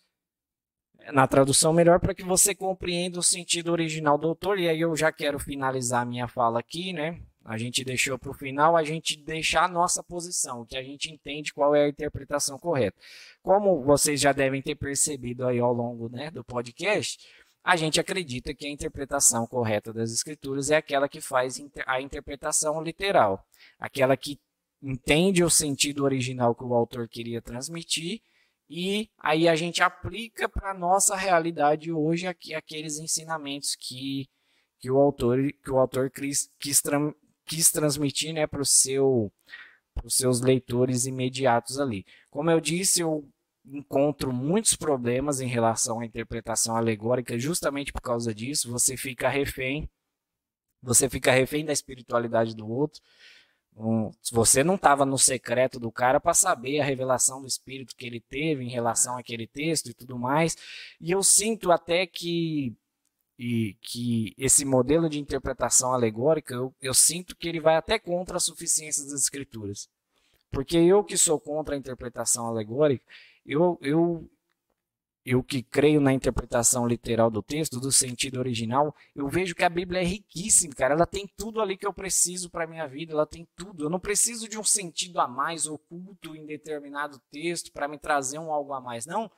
na 1.11 1.28
tradução 1.28 1.74
melhor, 1.74 1.99
para 1.99 2.14
que 2.14 2.24
você 2.24 2.53
compreenda 2.53 3.20
o 3.20 3.24
sentido 3.24 3.72
original 3.72 4.18
do 4.18 4.28
autor. 4.28 4.60
E 4.60 4.68
aí 4.68 4.80
eu 4.80 4.95
já 4.95 5.11
quero 5.11 5.40
finalizar 5.40 6.06
minha 6.06 6.28
fala 6.28 6.60
aqui, 6.60 6.94
né? 6.94 7.22
A 7.45 7.57
gente 7.57 7.84
deixou 7.84 8.20
para 8.20 8.30
o 8.30 8.34
final 8.34 8.76
a 8.76 8.84
gente 8.84 9.18
deixar 9.18 9.64
a 9.64 9.68
nossa 9.68 10.03
posição, 10.03 10.66
que 10.66 10.78
a 10.78 10.84
gente 10.84 11.10
entende 11.10 11.53
qual 11.53 11.74
é 11.74 11.86
a 11.86 11.90
interpretação 11.90 12.60
correta. 12.60 12.99
Como 13.41 13.82
vocês 13.82 14.20
já 14.20 14.32
devem 14.32 14.61
ter 14.61 14.76
percebido 14.76 15.48
aí 15.48 15.57
ao 15.57 15.74
longo 15.74 16.10
né, 16.10 16.30
do 16.30 16.44
podcast, 16.44 17.18
a 17.64 17.76
gente 17.76 17.99
acredita 17.99 18.53
que 18.53 18.65
a 18.65 18.72
interpretação 18.72 19.45
correta 19.45 19.94
das 19.94 20.11
escrituras 20.11 20.72
é 20.72 20.77
aquela 20.77 21.10
que 21.10 21.22
faz 21.22 21.61
a 21.86 22.02
interpretação 22.02 22.81
literal, 22.81 23.45
aquela 23.77 24.15
que 24.15 24.40
entende 24.81 25.44
o 25.44 25.49
sentido 25.49 26.03
original 26.03 26.56
que 26.56 26.64
o 26.64 26.73
autor 26.73 27.07
queria 27.07 27.41
transmitir 27.41 28.22
e 28.69 29.10
aí 29.18 29.48
a 29.49 29.56
gente 29.56 29.81
aplica 29.81 30.48
para 30.48 30.72
a 30.72 30.77
nossa 30.77 31.15
realidade 31.15 31.91
hoje 31.91 32.27
aqui, 32.27 32.53
aqueles 32.53 32.99
ensinamentos 32.99 33.76
que, 33.76 34.30
que 34.80 34.91
o 34.91 34.98
autor 34.98 35.40
que 35.64 35.72
o 35.72 35.80
autor 35.80 36.11
quis, 36.11 36.52
quis, 36.60 36.80
quis 37.45 37.72
transmitir 37.72 38.31
né, 38.31 38.45
para 38.45 38.64
seu 38.64 39.31
os 40.03 40.15
seus 40.15 40.40
leitores 40.40 41.06
imediatos 41.06 41.80
ali. 41.80 42.06
Como 42.30 42.49
eu 42.49 42.61
disse, 42.61 43.02
eu 43.02 43.27
encontro 43.72 44.34
muitos 44.34 44.76
problemas 44.76 45.41
em 45.41 45.48
relação 45.48 46.00
à 46.00 46.06
interpretação 46.06 46.76
alegórica, 46.76 47.38
justamente 47.38 47.91
por 47.91 48.02
causa 48.02 48.34
disso, 48.34 48.72
você 48.72 48.98
fica 48.98 49.30
refém, 49.30 49.90
você 50.82 51.10
fica 51.10 51.32
refém 51.32 51.66
da 51.66 51.74
espiritualidade 51.74 52.56
do 52.56 52.68
outro. 52.70 53.02
Você 54.32 54.64
não 54.64 54.76
estava 54.76 55.06
no 55.06 55.18
secreto 55.18 55.80
do 55.80 55.91
cara 55.91 56.20
para 56.20 56.34
saber 56.34 56.82
a 56.82 56.86
revelação 56.86 57.41
do 57.41 57.48
espírito 57.48 57.96
que 57.96 58.06
ele 58.06 58.20
teve 58.20 58.64
em 58.64 58.70
relação 58.70 59.18
àquele 59.18 59.48
texto 59.48 59.90
e 59.90 59.94
tudo 59.94 60.18
mais. 60.18 60.58
E 61.00 61.12
eu 61.12 61.24
sinto 61.24 61.72
até 61.72 62.06
que 62.06 62.76
e 63.41 63.78
que 63.80 64.34
esse 64.38 64.66
modelo 64.66 65.10
de 65.10 65.18
interpretação 65.18 65.94
alegórica, 65.94 66.54
eu, 66.54 66.76
eu 66.82 66.94
sinto 66.94 67.38
que 67.38 67.48
ele 67.48 67.62
vai 67.62 67.78
até 67.78 67.98
contra 67.98 68.36
a 68.36 68.40
suficiência 68.40 69.02
das 69.06 69.14
escrituras. 69.14 69.88
Porque 70.52 70.76
eu 70.76 71.06
que 71.06 71.16
sou 71.18 71.40
contra 71.40 71.74
a 71.74 71.78
interpretação 71.78 72.48
alegórica, 72.48 73.06
eu, 73.49 73.80
eu, 73.81 74.30
eu 75.26 75.43
que 75.43 75.63
creio 75.63 75.99
na 75.99 76.13
interpretação 76.13 76.88
literal 76.88 77.31
do 77.31 77.41
texto, 77.41 77.80
do 77.80 77.91
sentido 77.91 78.38
original, 78.38 78.95
eu 79.15 79.27
vejo 79.27 79.55
que 79.55 79.63
a 79.63 79.69
Bíblia 79.69 80.01
é 80.01 80.05
riquíssima, 80.05 80.76
cara. 80.76 80.93
Ela 80.93 81.07
tem 81.07 81.27
tudo 81.35 81.59
ali 81.59 81.76
que 81.76 81.88
eu 81.88 81.91
preciso 81.91 82.51
para 82.51 82.67
minha 82.67 82.88
vida, 82.88 83.13
ela 83.13 83.26
tem 83.26 83.47
tudo. 83.55 83.85
Eu 83.85 83.89
não 83.89 83.99
preciso 83.99 84.47
de 84.47 84.55
um 84.55 84.63
sentido 84.63 85.19
a 85.19 85.27
mais 85.27 85.65
oculto 85.65 86.35
em 86.35 86.45
determinado 86.45 87.19
texto 87.31 87.71
para 87.71 87.88
me 87.88 87.97
trazer 87.97 88.38
um 88.38 88.53
algo 88.53 88.71
a 88.71 88.80
mais, 88.80 89.07
não. 89.07 89.31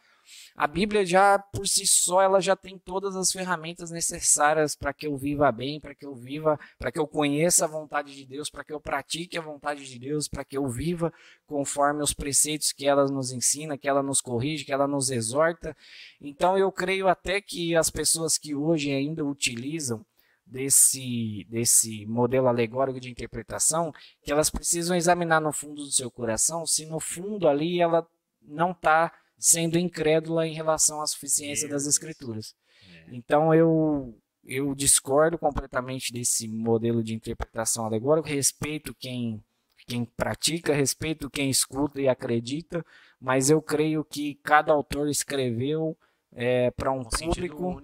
A 0.55 0.67
Bíblia 0.67 1.05
já 1.05 1.39
por 1.39 1.67
si 1.67 1.85
só 1.85 2.21
ela 2.21 2.39
já 2.39 2.55
tem 2.55 2.77
todas 2.77 3.15
as 3.15 3.31
ferramentas 3.31 3.91
necessárias 3.91 4.75
para 4.75 4.93
que 4.93 5.07
eu 5.07 5.17
viva 5.17 5.51
bem, 5.51 5.79
para 5.79 5.95
que 5.95 6.05
eu 6.05 6.15
viva, 6.15 6.59
para 6.77 6.91
que 6.91 6.99
eu 6.99 7.07
conheça 7.07 7.65
a 7.65 7.67
vontade 7.67 8.15
de 8.15 8.25
Deus, 8.25 8.49
para 8.49 8.63
que 8.63 8.73
eu 8.73 8.79
pratique 8.79 9.37
a 9.37 9.41
vontade 9.41 9.87
de 9.87 9.99
Deus, 9.99 10.27
para 10.27 10.43
que 10.43 10.57
eu 10.57 10.67
viva 10.67 11.13
conforme 11.45 12.03
os 12.03 12.13
preceitos 12.13 12.71
que 12.71 12.87
ela 12.87 13.05
nos 13.07 13.31
ensina, 13.31 13.77
que 13.77 13.87
ela 13.87 14.03
nos 14.03 14.21
corrige, 14.21 14.65
que 14.65 14.73
ela 14.73 14.87
nos 14.87 15.09
exorta. 15.09 15.75
Então 16.19 16.57
eu 16.57 16.71
creio 16.71 17.07
até 17.07 17.41
que 17.41 17.75
as 17.75 17.89
pessoas 17.89 18.37
que 18.37 18.55
hoje 18.55 18.91
ainda 18.91 19.23
utilizam 19.25 20.05
desse, 20.45 21.45
desse 21.49 22.05
modelo 22.05 22.47
alegórico 22.47 22.99
de 22.99 23.09
interpretação, 23.09 23.93
que 24.21 24.31
elas 24.31 24.49
precisam 24.49 24.95
examinar 24.95 25.39
no 25.39 25.53
fundo 25.53 25.83
do 25.83 25.91
seu 25.91 26.11
coração 26.11 26.65
se 26.65 26.85
no 26.85 26.99
fundo 26.99 27.47
ali 27.47 27.79
ela 27.79 28.05
não 28.41 28.71
está 28.71 29.13
sendo 29.41 29.77
incrédula 29.77 30.47
em 30.47 30.53
relação 30.53 31.01
à 31.01 31.07
suficiência 31.07 31.67
das 31.67 31.87
escrituras. 31.87 32.55
É. 32.87 33.15
Então 33.15 33.53
eu 33.53 34.15
eu 34.43 34.73
discordo 34.73 35.37
completamente 35.37 36.11
desse 36.11 36.47
modelo 36.47 37.03
de 37.03 37.13
interpretação 37.13 37.85
alegórica, 37.85 38.29
respeito 38.29 38.95
quem 38.95 39.43
quem 39.87 40.05
pratica, 40.05 40.73
respeito 40.73 41.29
quem 41.29 41.49
escuta 41.49 41.99
e 41.99 42.07
acredita, 42.07 42.85
mas 43.19 43.49
eu 43.49 43.61
creio 43.61 44.05
que 44.05 44.35
cada 44.35 44.71
autor 44.71 45.09
escreveu 45.09 45.97
é, 46.31 46.71
para 46.71 46.91
um, 46.91 46.99
um 46.99 47.03
público 47.03 47.81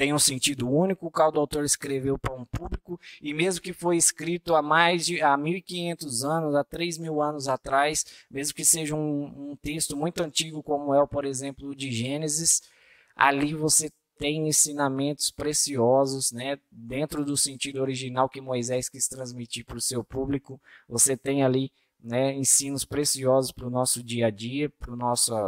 tem 0.00 0.14
um 0.14 0.18
sentido 0.18 0.66
único, 0.66 1.10
cada 1.10 1.38
autor 1.38 1.62
escreveu 1.62 2.18
para 2.18 2.32
um 2.32 2.46
público, 2.46 2.98
e 3.20 3.34
mesmo 3.34 3.60
que 3.60 3.74
foi 3.74 3.98
escrito 3.98 4.54
há 4.54 4.62
mais 4.62 5.04
de 5.04 5.20
há 5.20 5.36
1500 5.36 6.24
anos, 6.24 6.54
há 6.54 6.64
3000 6.64 7.20
anos 7.20 7.48
atrás, 7.48 8.06
mesmo 8.30 8.54
que 8.54 8.64
seja 8.64 8.94
um, 8.94 9.50
um 9.50 9.56
texto 9.56 9.94
muito 9.94 10.22
antigo, 10.22 10.62
como 10.62 10.94
é, 10.94 11.06
por 11.06 11.26
exemplo, 11.26 11.68
o 11.68 11.74
de 11.74 11.92
Gênesis, 11.92 12.62
ali 13.14 13.52
você 13.52 13.92
tem 14.16 14.48
ensinamentos 14.48 15.30
preciosos, 15.30 16.32
né? 16.32 16.58
Dentro 16.72 17.22
do 17.22 17.36
sentido 17.36 17.82
original 17.82 18.26
que 18.26 18.40
Moisés 18.40 18.88
quis 18.88 19.06
transmitir 19.06 19.66
para 19.66 19.76
o 19.76 19.82
seu 19.82 20.02
público, 20.02 20.58
você 20.88 21.14
tem 21.14 21.44
ali 21.44 21.70
né, 22.02 22.32
ensinos 22.32 22.86
preciosos 22.86 23.52
para 23.52 23.66
o 23.66 23.70
nosso 23.70 24.02
dia 24.02 24.28
a 24.28 24.30
dia, 24.30 24.70
para 24.70 24.92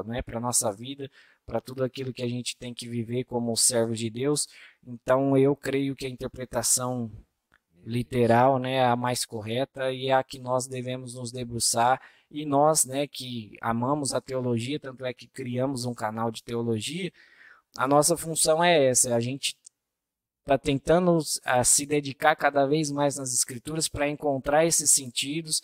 né, 0.04 0.22
a 0.26 0.40
nossa 0.40 0.70
vida, 0.70 1.10
para 1.47 1.60
tudo 1.60 1.85
aquilo 1.85 2.12
que 2.12 2.23
a 2.23 2.28
gente 2.28 2.56
tem 2.56 2.73
que 2.73 2.89
viver 2.89 3.24
como 3.24 3.56
servos 3.56 3.98
de 3.98 4.10
Deus. 4.10 4.47
Então 4.86 5.36
eu 5.36 5.55
creio 5.56 5.94
que 5.94 6.06
a 6.06 6.10
interpretação 6.10 7.10
literal, 7.85 8.59
né, 8.59 8.74
é 8.74 8.85
a 8.85 8.97
mais 8.97 9.24
correta 9.24 9.90
e 9.93 10.09
é 10.09 10.12
a 10.12 10.23
que 10.23 10.39
nós 10.39 10.66
devemos 10.66 11.14
nos 11.14 11.32
debruçar. 11.32 12.01
E 12.31 12.47
nós, 12.47 12.85
né, 12.85 13.06
que 13.06 13.56
amamos 13.60 14.14
a 14.14 14.20
teologia, 14.20 14.81
tanto 14.81 15.05
é 15.05 15.12
que 15.12 15.27
criamos 15.27 15.85
um 15.85 15.93
canal 15.93 16.31
de 16.31 16.43
teologia, 16.43 17.12
a 17.77 17.86
nossa 17.86 18.16
função 18.16 18.62
é 18.62 18.86
essa, 18.86 19.14
a 19.14 19.20
gente 19.20 19.56
está 20.40 20.59
tentando 20.59 21.19
a, 21.44 21.64
se 21.64 21.86
dedicar 21.86 22.36
cada 22.36 22.66
vez 22.66 22.90
mais 22.90 23.16
nas 23.16 23.32
escrituras 23.32 23.89
para 23.89 24.09
encontrar 24.09 24.66
esses 24.66 24.90
sentidos, 24.90 25.62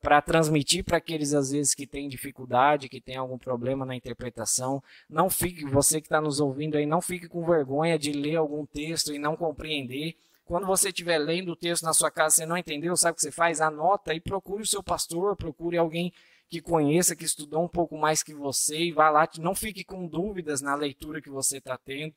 para 0.00 0.22
transmitir 0.22 0.84
para 0.84 0.98
aqueles 0.98 1.34
às 1.34 1.50
vezes 1.50 1.74
que 1.74 1.86
têm 1.86 2.08
dificuldade, 2.08 2.88
que 2.88 3.00
têm 3.00 3.16
algum 3.16 3.38
problema 3.38 3.84
na 3.84 3.96
interpretação. 3.96 4.82
Não 5.08 5.28
fique, 5.28 5.64
você 5.64 6.00
que 6.00 6.06
está 6.06 6.20
nos 6.20 6.40
ouvindo 6.40 6.76
aí, 6.76 6.86
não 6.86 7.00
fique 7.00 7.28
com 7.28 7.44
vergonha 7.44 7.98
de 7.98 8.12
ler 8.12 8.36
algum 8.36 8.64
texto 8.64 9.12
e 9.12 9.18
não 9.18 9.36
compreender. 9.36 10.16
Quando 10.44 10.66
você 10.66 10.88
estiver 10.88 11.18
lendo 11.18 11.52
o 11.52 11.56
texto 11.56 11.82
na 11.82 11.92
sua 11.92 12.10
casa, 12.10 12.36
você 12.36 12.46
não 12.46 12.56
entendeu, 12.56 12.96
sabe 12.96 13.12
o 13.12 13.16
que 13.16 13.22
você 13.22 13.30
faz? 13.30 13.60
Anota 13.60 14.14
e 14.14 14.20
procure 14.20 14.62
o 14.62 14.66
seu 14.66 14.82
pastor, 14.82 15.36
procure 15.36 15.76
alguém 15.76 16.12
que 16.48 16.62
conheça, 16.62 17.14
que 17.14 17.24
estudou 17.24 17.62
um 17.62 17.68
pouco 17.68 17.98
mais 17.98 18.22
que 18.22 18.32
você 18.32 18.78
e 18.84 18.92
vá 18.92 19.10
lá, 19.10 19.28
não 19.38 19.54
fique 19.54 19.84
com 19.84 20.06
dúvidas 20.06 20.62
na 20.62 20.74
leitura 20.74 21.20
que 21.20 21.28
você 21.28 21.58
está 21.58 21.76
tendo. 21.76 22.14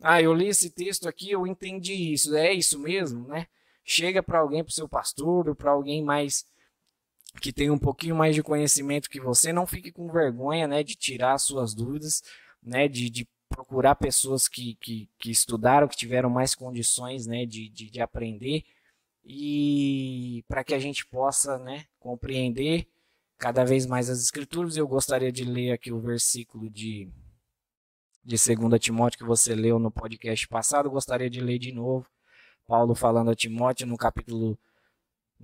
Ah, 0.00 0.22
eu 0.22 0.32
li 0.32 0.48
esse 0.48 0.70
texto 0.70 1.08
aqui, 1.08 1.30
eu 1.30 1.46
entendi 1.46 2.12
isso, 2.12 2.34
é 2.34 2.52
isso 2.52 2.78
mesmo, 2.78 3.28
né? 3.28 3.46
Chega 3.84 4.22
para 4.22 4.38
alguém, 4.38 4.64
para 4.64 4.70
o 4.70 4.74
seu 4.74 4.88
pastor, 4.88 5.54
para 5.54 5.70
alguém 5.70 6.02
mais 6.02 6.46
que 7.40 7.52
tem 7.52 7.70
um 7.70 7.78
pouquinho 7.78 8.16
mais 8.16 8.34
de 8.34 8.42
conhecimento 8.42 9.10
que 9.10 9.20
você, 9.20 9.52
não 9.52 9.66
fique 9.66 9.92
com 9.92 10.10
vergonha, 10.10 10.66
né, 10.66 10.82
de 10.82 10.94
tirar 10.94 11.38
suas 11.38 11.74
dúvidas, 11.74 12.22
né, 12.62 12.88
de, 12.88 13.10
de 13.10 13.28
procurar 13.48 13.94
pessoas 13.94 14.48
que, 14.48 14.76
que, 14.76 15.08
que, 15.18 15.30
estudaram, 15.30 15.88
que 15.88 15.96
tiveram 15.96 16.30
mais 16.30 16.54
condições, 16.54 17.26
né, 17.26 17.44
de, 17.44 17.68
de, 17.68 17.90
de 17.90 18.00
aprender 18.00 18.64
e 19.24 20.44
para 20.48 20.62
que 20.62 20.74
a 20.74 20.78
gente 20.78 21.06
possa, 21.06 21.58
né, 21.58 21.86
compreender 21.98 22.86
cada 23.38 23.64
vez 23.64 23.86
mais 23.86 24.10
as 24.10 24.20
escrituras. 24.20 24.76
Eu 24.76 24.86
gostaria 24.86 25.32
de 25.32 25.44
ler 25.44 25.72
aqui 25.72 25.92
o 25.92 26.00
versículo 26.00 26.70
de 26.70 27.08
de 28.24 28.36
2 28.36 28.80
Timóteo 28.80 29.18
que 29.18 29.24
você 29.24 29.54
leu 29.54 29.78
no 29.78 29.90
podcast 29.90 30.48
passado, 30.48 30.90
gostaria 30.90 31.28
de 31.28 31.40
ler 31.40 31.58
de 31.58 31.72
novo. 31.72 32.06
Paulo 32.66 32.94
falando 32.94 33.30
a 33.30 33.34
Timóteo 33.34 33.86
no 33.86 33.98
capítulo 33.98 34.58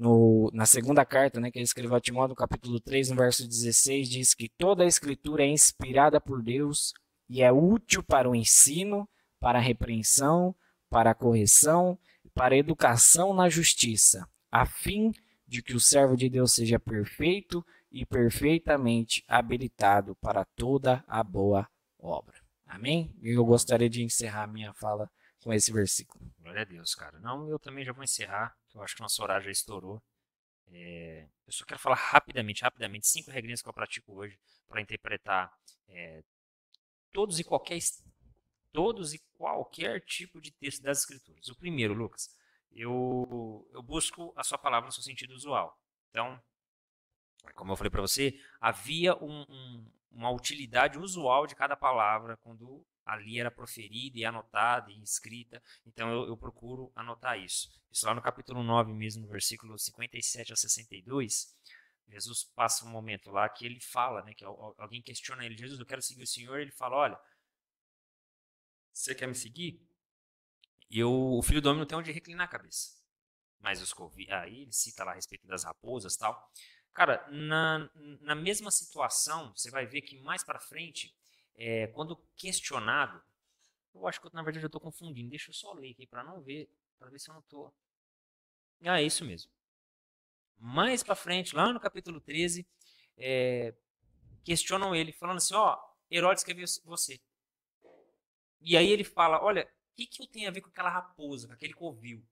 no, 0.01 0.51
na 0.55 0.65
segunda 0.65 1.05
carta 1.05 1.39
né, 1.39 1.51
que 1.51 1.59
ele 1.59 1.65
escreveu 1.65 1.95
a 1.95 2.01
Timóteo, 2.01 2.31
no 2.31 2.35
capítulo 2.35 2.81
3, 2.81 3.11
no 3.11 3.17
verso 3.17 3.47
16, 3.47 4.09
diz 4.09 4.33
que 4.33 4.49
toda 4.49 4.83
a 4.83 4.87
escritura 4.87 5.43
é 5.43 5.49
inspirada 5.49 6.19
por 6.19 6.43
Deus 6.43 6.95
e 7.29 7.43
é 7.43 7.53
útil 7.53 8.03
para 8.03 8.27
o 8.27 8.35
ensino, 8.35 9.07
para 9.39 9.59
a 9.59 9.63
repreensão, 9.63 10.57
para 10.89 11.11
a 11.11 11.15
correção, 11.15 11.99
para 12.33 12.55
a 12.55 12.59
educação 12.59 13.35
na 13.35 13.51
justiça, 13.51 14.27
a 14.51 14.65
fim 14.65 15.13
de 15.47 15.63
que 15.63 15.75
o 15.75 15.81
servo 15.81 16.17
de 16.17 16.31
Deus 16.31 16.55
seja 16.55 16.81
perfeito 16.81 17.63
e 17.93 18.07
perfeitamente 18.07 19.23
habilitado 19.29 20.17
para 20.17 20.47
toda 20.47 21.05
a 21.07 21.23
boa 21.23 21.69
obra. 21.99 22.41
Amém? 22.67 23.15
Eu 23.21 23.45
gostaria 23.45 23.91
de 23.91 24.03
encerrar 24.03 24.47
minha 24.47 24.73
fala 24.73 25.11
com 25.43 25.53
esse 25.53 25.71
versículo. 25.71 26.25
Glória 26.39 26.63
a 26.63 26.65
Deus, 26.65 26.95
cara. 26.95 27.19
Não, 27.19 27.51
eu 27.51 27.59
também 27.59 27.85
já 27.85 27.93
vou 27.93 28.03
encerrar, 28.03 28.57
eu 28.75 28.83
acho 28.83 28.95
que 28.95 29.03
nosso 29.03 29.23
horário 29.23 29.45
já 29.45 29.51
estourou. 29.51 30.03
É, 30.73 31.29
eu 31.47 31.53
só 31.53 31.65
quero 31.65 31.81
falar 31.81 31.97
rapidamente, 31.97 32.63
rapidamente, 32.63 33.07
cinco 33.07 33.31
regrinhas 33.31 33.61
que 33.61 33.69
eu 33.69 33.73
pratico 33.73 34.15
hoje 34.15 34.39
para 34.69 34.81
interpretar 34.81 35.53
é, 35.89 36.23
todos 37.13 37.41
e 37.41 37.45
qualquer 37.45 37.79
todos 38.73 39.13
e 39.13 39.19
qualquer 39.37 40.01
tipo 40.03 40.41
de 40.41 40.53
texto 40.53 40.83
das 40.83 41.01
escrituras. 41.01 41.49
O 41.49 41.57
primeiro, 41.57 41.93
Lucas, 41.93 42.29
eu, 42.71 43.69
eu 43.73 43.83
busco 43.83 44.33
a 44.37 44.45
sua 44.45 44.59
palavra 44.59 44.87
no 44.87 44.93
seu 44.93 45.03
sentido 45.03 45.35
usual. 45.35 45.77
Então, 46.11 46.41
como 47.55 47.73
eu 47.73 47.77
falei 47.77 47.91
para 47.91 48.01
você, 48.01 48.39
havia 48.61 49.17
um, 49.17 49.43
um, 49.49 49.93
uma 50.13 50.31
utilidade 50.31 50.99
usual 50.99 51.47
de 51.47 51.57
cada 51.57 51.77
palavra 51.77 52.37
quando 52.37 52.87
ali 53.05 53.39
era 53.41 53.51
proferida 53.51 54.19
e 54.19 54.25
anotada 54.25 54.91
e 54.91 55.03
escrita, 55.03 55.63
então 55.87 56.11
eu, 56.11 56.29
eu, 56.29 56.37
procuro 56.37 56.93
anotar 56.95 57.39
isso. 57.39 57.69
Isso 57.91 58.07
lá 58.07 58.15
no 58.15 58.23
capítulo 58.23 58.63
9 58.63 58.93
mesmo, 58.93 59.27
versículo 59.27 59.79
57 59.79 60.53
a 60.53 60.57
62, 60.57 61.57
Jesus 62.09 62.45
passa 62.45 62.85
um 62.85 62.89
momento 62.89 63.31
lá 63.31 63.49
que 63.49 63.65
ele 63.65 63.81
fala, 63.81 64.23
né, 64.23 64.35
que 64.35 64.45
alguém 64.45 65.01
questiona 65.01 65.45
ele, 65.45 65.57
Jesus, 65.57 65.79
eu 65.79 65.87
quero 65.87 66.03
seguir 66.03 66.23
o 66.23 66.27
Senhor, 66.27 66.59
ele 66.59 66.73
fala, 66.73 66.97
olha, 66.97 67.21
você 68.93 69.15
quer 69.15 69.27
me 69.27 69.35
seguir? 69.35 69.81
E 70.91 71.03
o 71.05 71.41
filho 71.43 71.63
do 71.63 71.69
homem 71.69 71.81
não 71.81 71.87
tem 71.87 71.97
onde 71.97 72.11
reclinar 72.11 72.47
a 72.47 72.51
cabeça. 72.51 72.99
Mas 73.61 73.81
os 73.81 73.95
aí 74.31 74.63
ele 74.63 74.73
cita 74.73 75.05
lá 75.05 75.13
a 75.13 75.15
respeito 75.15 75.47
das 75.47 75.65
raposas 75.65 76.17
tal. 76.17 76.51
Cara, 76.93 77.25
na, 77.31 77.89
na 78.21 78.35
mesma 78.35 78.71
situação, 78.71 79.53
você 79.55 79.71
vai 79.71 79.87
ver 79.87 80.03
que 80.03 80.19
mais 80.19 80.43
para 80.43 80.59
frente, 80.59 81.15
é, 81.63 81.89
quando 81.89 82.17
questionado, 82.35 83.23
eu 83.95 84.09
acho 84.09 84.19
que 84.19 84.35
na 84.35 84.43
verdade 84.43 84.65
eu 84.65 84.69
estou 84.69 84.81
confundindo. 84.81 85.29
Deixa 85.29 85.51
eu 85.51 85.55
só 85.55 85.75
ler 85.75 85.91
aqui 85.91 86.07
para 86.07 86.25
não 86.25 86.41
ver, 86.41 86.71
para 86.99 87.11
ver 87.11 87.19
se 87.19 87.29
eu 87.29 87.35
não 87.35 87.43
estou. 87.43 87.71
Ah, 88.83 88.99
é 88.99 89.05
isso 89.05 89.27
mesmo. 89.27 89.53
mais 90.57 91.03
para 91.03 91.15
frente, 91.15 91.55
lá 91.55 91.71
no 91.71 91.79
capítulo 91.79 92.19
13, 92.19 92.67
é, 93.19 93.75
questionam 94.43 94.95
ele, 94.95 95.13
falando 95.13 95.37
assim: 95.37 95.53
Ó, 95.53 95.79
Herodes 96.11 96.43
quer 96.43 96.55
ver 96.55 96.65
você. 96.83 97.21
E 98.63 98.75
aí 98.75 98.89
ele 98.89 99.05
fala: 99.05 99.43
Olha, 99.45 99.65
o 99.65 99.97
que, 99.97 100.07
que 100.07 100.23
eu 100.23 100.27
tenho 100.27 100.49
a 100.49 100.51
ver 100.51 100.63
com 100.63 100.71
aquela 100.71 100.89
raposa, 100.89 101.47
com 101.47 101.53
aquele 101.53 101.75
covil? 101.75 102.25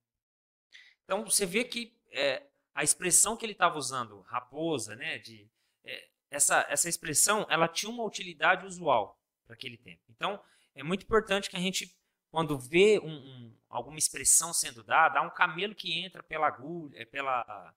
Então 1.04 1.22
você 1.22 1.44
vê 1.44 1.64
que 1.64 1.94
é, 2.12 2.46
a 2.74 2.82
expressão 2.82 3.36
que 3.36 3.44
ele 3.44 3.52
estava 3.52 3.76
usando, 3.76 4.22
raposa, 4.22 4.96
né, 4.96 5.18
de, 5.18 5.50
é, 5.84 6.08
essa, 6.30 6.66
essa 6.70 6.88
expressão, 6.88 7.46
ela 7.50 7.68
tinha 7.68 7.90
uma 7.90 8.04
utilidade 8.04 8.64
usual 8.64 9.17
para 9.48 9.54
aquele 9.54 9.78
tempo. 9.78 10.02
Então 10.10 10.40
é 10.74 10.82
muito 10.82 11.02
importante 11.02 11.48
que 11.48 11.56
a 11.56 11.60
gente, 11.60 11.96
quando 12.30 12.58
vê 12.58 13.00
um, 13.00 13.08
um, 13.08 13.58
alguma 13.68 13.98
expressão 13.98 14.52
sendo 14.52 14.84
dada, 14.84 15.18
há 15.18 15.22
um 15.22 15.30
camelo 15.30 15.74
que 15.74 15.98
entra 15.98 16.22
pela 16.22 16.46
agulha, 16.46 17.00
é, 17.00 17.04
pela, 17.06 17.74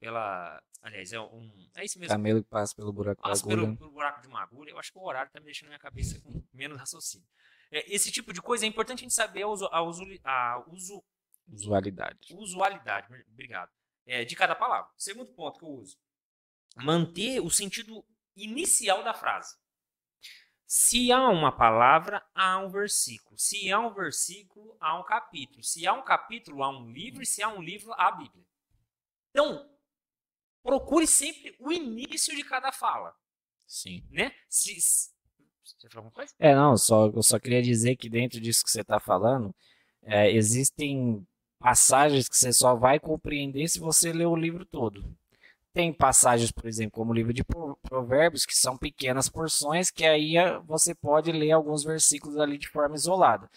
pela, 0.00 0.62
aliás, 0.82 1.12
é 1.12 1.20
um, 1.20 1.70
é 1.76 1.84
isso 1.84 1.98
mesmo. 1.98 2.12
Camelo 2.12 2.42
que 2.42 2.50
passa 2.50 2.74
pelo 2.74 2.92
buraco 2.92 3.22
passa 3.22 3.46
da 3.46 3.52
agulha. 3.52 3.66
Pelo, 3.66 3.78
pelo 3.78 3.90
buraco 3.92 4.20
de 4.20 4.28
uma 4.28 4.42
agulha. 4.42 4.70
Eu 4.70 4.78
acho 4.78 4.92
que 4.92 4.98
o 4.98 5.04
horário 5.04 5.28
está 5.28 5.38
me 5.38 5.46
deixando 5.46 5.68
minha 5.68 5.78
cabeça 5.78 6.20
com 6.20 6.42
menos 6.52 6.78
raciocínio. 6.78 7.26
É, 7.70 7.94
esse 7.94 8.10
tipo 8.10 8.32
de 8.32 8.42
coisa 8.42 8.66
é 8.66 8.68
importante 8.68 8.98
a 8.98 9.04
gente 9.04 9.14
saber 9.14 9.42
a, 9.42 9.48
uso, 9.48 9.66
a, 9.66 9.82
uso, 9.82 10.04
a 10.24 10.64
uso, 10.68 11.04
usualidade. 11.48 12.34
Usualidade, 12.34 13.06
obrigado. 13.32 13.70
É, 14.06 14.24
de 14.24 14.36
cada 14.36 14.54
palavra. 14.54 14.90
Segundo 14.98 15.32
ponto 15.32 15.58
que 15.58 15.64
eu 15.64 15.70
uso. 15.70 15.96
Manter 16.76 17.40
o 17.40 17.48
sentido 17.48 18.04
inicial 18.36 19.02
da 19.02 19.14
frase. 19.14 19.56
Se 20.66 21.12
há 21.12 21.28
uma 21.28 21.52
palavra, 21.52 22.24
há 22.34 22.58
um 22.58 22.70
versículo. 22.70 23.38
Se 23.38 23.70
há 23.70 23.78
um 23.78 23.92
versículo, 23.92 24.76
há 24.80 24.98
um 24.98 25.04
capítulo. 25.04 25.62
Se 25.62 25.86
há 25.86 25.92
um 25.92 26.02
capítulo, 26.02 26.62
há 26.62 26.70
um 26.70 26.90
livro. 26.90 27.22
E 27.22 27.26
se 27.26 27.42
há 27.42 27.48
um 27.48 27.62
livro, 27.62 27.92
há 27.92 28.08
a 28.08 28.12
Bíblia. 28.12 28.44
Então, 29.30 29.68
procure 30.62 31.06
sempre 31.06 31.54
o 31.58 31.70
início 31.70 32.34
de 32.34 32.42
cada 32.42 32.72
fala. 32.72 33.14
Sim. 33.66 34.02
Né? 34.10 34.32
Se, 34.48 34.80
você 34.80 35.88
falou 35.88 36.06
alguma 36.06 36.12
coisa? 36.12 36.32
É, 36.38 36.54
não, 36.54 36.76
só, 36.76 37.06
eu 37.08 37.22
só 37.22 37.38
queria 37.38 37.62
dizer 37.62 37.96
que 37.96 38.08
dentro 38.08 38.40
disso 38.40 38.64
que 38.64 38.70
você 38.70 38.80
está 38.80 38.98
falando, 38.98 39.54
é, 40.02 40.30
existem 40.30 41.26
passagens 41.58 42.28
que 42.28 42.36
você 42.36 42.52
só 42.52 42.74
vai 42.74 43.00
compreender 43.00 43.68
se 43.68 43.78
você 43.78 44.12
ler 44.12 44.26
o 44.26 44.36
livro 44.36 44.64
todo. 44.64 45.16
Tem 45.74 45.92
passagens, 45.92 46.52
por 46.52 46.66
exemplo, 46.66 46.92
como 46.92 47.10
o 47.10 47.14
livro 47.14 47.32
de 47.32 47.44
Provérbios, 47.82 48.46
que 48.46 48.56
são 48.56 48.76
pequenas 48.78 49.28
porções, 49.28 49.90
que 49.90 50.06
aí 50.06 50.36
é, 50.36 50.56
você 50.60 50.94
pode 50.94 51.32
ler 51.32 51.50
alguns 51.50 51.82
versículos 51.82 52.38
ali 52.38 52.56
de 52.56 52.68
forma 52.68 52.94
isolada. 52.94 53.50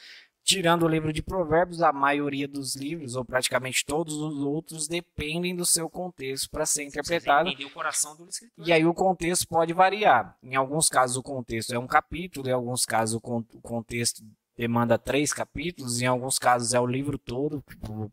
Tirando 0.44 0.84
o 0.84 0.88
livro 0.88 1.14
de 1.14 1.22
Provérbios, 1.22 1.84
a 1.84 1.94
maioria 1.94 2.48
dos 2.48 2.76
livros, 2.76 3.16
ou 3.16 3.24
praticamente 3.24 3.86
todos 3.86 4.16
os 4.16 4.40
outros, 4.40 4.88
dependem 4.88 5.56
do 5.56 5.66
seu 5.66 5.88
contexto 5.90 6.50
para 6.50 6.66
ser 6.66 6.86
interpretado. 6.86 7.50
o 7.50 7.70
coração 7.70 8.16
do 8.16 8.28
escritor. 8.28 8.68
E 8.68 8.74
aí 8.74 8.86
o 8.86 8.94
contexto 8.96 9.48
pode 9.48 9.72
variar. 9.74 10.36
Em 10.42 10.56
alguns 10.56 10.90
casos 10.90 11.18
o 11.18 11.22
contexto 11.22 11.72
é 11.72 11.78
um 11.78 11.86
capítulo, 11.86 12.48
em 12.48 12.54
alguns 12.54 12.84
casos 12.84 13.20
o 13.22 13.22
contexto 13.62 14.24
demanda 14.58 14.98
três 14.98 15.32
capítulos, 15.32 16.02
em 16.02 16.08
alguns 16.08 16.40
casos 16.40 16.74
é 16.74 16.80
o 16.80 16.88
livro 16.88 17.20
todo 17.20 17.64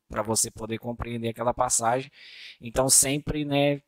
para 0.08 0.22
você 0.22 0.50
poder 0.50 0.78
compreender 0.78 1.30
aquela 1.30 1.54
passagem. 1.54 2.10
Então 2.60 2.88
sempre, 2.88 3.46
né, 3.46 3.80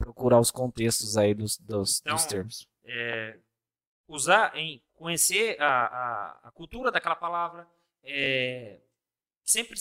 procurar 0.00 0.40
os 0.40 0.50
contextos 0.50 1.18
aí 1.18 1.34
dos, 1.34 1.58
dos, 1.58 2.00
então, 2.00 2.14
dos 2.14 2.24
termos. 2.24 2.68
É, 2.84 3.38
usar 4.08 4.56
em 4.56 4.82
conhecer 4.94 5.60
a, 5.60 5.84
a, 5.84 6.40
a 6.48 6.50
cultura 6.52 6.90
daquela 6.90 7.14
palavra 7.14 7.68
é, 8.02 8.80
sempre 9.44 9.78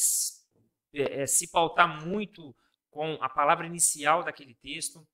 é, 0.93 1.21
é, 1.21 1.25
se 1.25 1.49
pautar 1.49 2.05
muito 2.05 2.53
com 2.91 3.13
a 3.21 3.29
palavra 3.29 3.65
inicial 3.65 4.23
daquele 4.23 4.55
texto. 4.55 5.07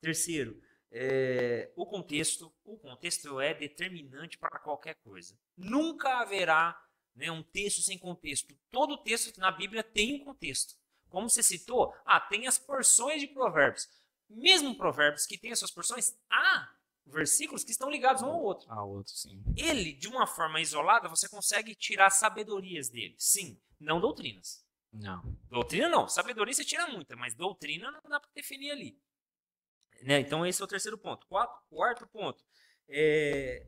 Terceiro, 0.00 0.60
é, 0.90 1.70
o 1.76 1.86
contexto. 1.86 2.52
O 2.64 2.76
contexto 2.76 3.40
é 3.40 3.54
determinante 3.54 4.36
para 4.36 4.58
qualquer 4.58 4.96
coisa. 4.96 5.38
Nunca 5.56 6.20
haverá 6.20 6.78
né, 7.14 7.30
um 7.30 7.42
texto 7.42 7.82
sem 7.82 7.98
contexto. 7.98 8.52
Todo 8.70 9.02
texto 9.02 9.38
na 9.38 9.52
Bíblia 9.52 9.84
tem 9.84 10.14
um 10.14 10.24
contexto. 10.24 10.74
Como 11.08 11.30
você 11.30 11.44
citou, 11.44 11.94
ah, 12.04 12.18
tem 12.18 12.48
as 12.48 12.58
porções 12.58 13.20
de 13.20 13.28
provérbios. 13.28 13.88
Mesmo 14.28 14.76
provérbios 14.76 15.26
que 15.26 15.38
têm 15.38 15.52
as 15.52 15.58
suas 15.58 15.70
porções, 15.70 16.16
há 16.30 16.70
versículos 17.06 17.64
que 17.64 17.70
estão 17.70 17.90
ligados 17.90 18.22
um 18.22 18.26
ao 18.26 18.42
outro. 18.42 18.70
Ao 18.72 18.88
outro, 18.88 19.12
sim. 19.12 19.42
Ele, 19.56 19.92
de 19.92 20.08
uma 20.08 20.26
forma 20.26 20.60
isolada, 20.60 21.08
você 21.08 21.28
consegue 21.28 21.74
tirar 21.74 22.10
sabedorias 22.10 22.88
dele. 22.88 23.14
Sim, 23.18 23.60
não 23.78 24.00
doutrinas. 24.00 24.64
Não. 24.92 25.22
Doutrina 25.48 25.88
não. 25.88 26.08
Sabedoria 26.08 26.54
você 26.54 26.64
tira 26.64 26.86
muita, 26.86 27.16
mas 27.16 27.34
doutrina 27.34 27.90
não 27.90 28.08
dá 28.08 28.20
para 28.20 28.30
definir 28.34 28.70
ali. 28.70 28.98
Né? 30.02 30.20
Então 30.20 30.46
esse 30.46 30.60
é 30.60 30.64
o 30.64 30.68
terceiro 30.68 30.96
ponto. 30.96 31.26
Quarto, 31.26 31.60
quarto 31.68 32.06
ponto. 32.06 32.44
É 32.88 33.66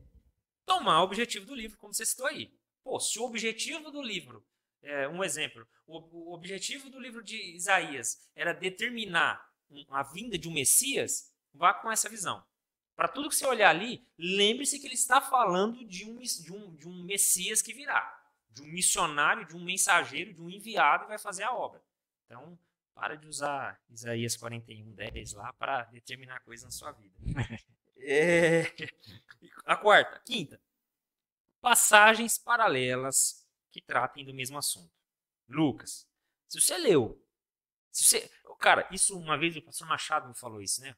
tomar 0.67 0.99
o 0.99 1.05
objetivo 1.05 1.45
do 1.45 1.55
livro, 1.55 1.77
como 1.77 1.93
você 1.93 2.05
citou 2.05 2.27
aí. 2.27 2.53
Pô, 2.83 2.99
se 2.99 3.17
o 3.17 3.23
objetivo 3.23 3.89
do 3.89 4.01
livro, 4.01 4.45
é, 4.83 5.07
um 5.07 5.23
exemplo, 5.23 5.65
o, 5.87 6.29
o 6.29 6.33
objetivo 6.33 6.89
do 6.89 6.99
livro 6.99 7.23
de 7.23 7.55
Isaías 7.55 8.29
era 8.35 8.53
determinar 8.53 9.46
a 9.89 10.03
vinda 10.03 10.37
de 10.37 10.47
um 10.47 10.53
Messias, 10.53 11.33
vá 11.53 11.73
com 11.73 11.91
essa 11.91 12.09
visão. 12.09 12.43
Para 12.95 13.07
tudo 13.07 13.29
que 13.29 13.35
você 13.35 13.45
olhar 13.45 13.69
ali, 13.69 14.07
lembre-se 14.17 14.79
que 14.79 14.87
ele 14.87 14.95
está 14.95 15.21
falando 15.21 15.85
de 15.85 16.05
um, 16.05 16.17
de, 16.17 16.51
um, 16.51 16.75
de 16.75 16.87
um 16.87 17.03
Messias 17.03 17.61
que 17.61 17.73
virá, 17.73 18.25
de 18.49 18.61
um 18.61 18.67
missionário, 18.67 19.45
de 19.45 19.55
um 19.55 19.63
mensageiro, 19.63 20.33
de 20.33 20.41
um 20.41 20.49
enviado 20.49 21.03
que 21.03 21.09
vai 21.09 21.19
fazer 21.19 21.43
a 21.43 21.53
obra. 21.53 21.83
Então, 22.25 22.57
para 22.95 23.15
de 23.15 23.27
usar 23.27 23.79
Isaías 23.89 24.35
41, 24.35 24.91
10 24.93 25.33
lá 25.33 25.53
para 25.53 25.83
determinar 25.85 26.39
coisas 26.39 26.65
na 26.65 26.71
sua 26.71 26.91
vida. 26.91 27.15
é... 27.97 28.63
A 29.63 29.75
quarta, 29.75 30.19
quinta, 30.25 30.59
passagens 31.61 32.37
paralelas 32.37 33.47
que 33.71 33.81
tratem 33.81 34.25
do 34.25 34.33
mesmo 34.33 34.57
assunto. 34.57 34.91
Lucas, 35.47 36.07
se 36.47 36.59
você 36.59 36.77
leu, 36.77 37.23
se 37.91 38.05
você, 38.05 38.31
cara, 38.57 38.87
isso 38.91 39.17
uma 39.17 39.37
vez 39.37 39.55
o 39.55 39.61
pastor 39.61 39.87
Machado 39.87 40.27
me 40.27 40.37
falou 40.37 40.61
isso, 40.61 40.81
né? 40.81 40.95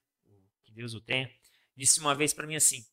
Que 0.64 0.72
Deus 0.72 0.94
o 0.94 1.02
tenha 1.02 1.30
disse 1.76 2.00
uma 2.00 2.14
vez 2.14 2.34
para 2.34 2.46
mim 2.46 2.56
assim: 2.56 2.86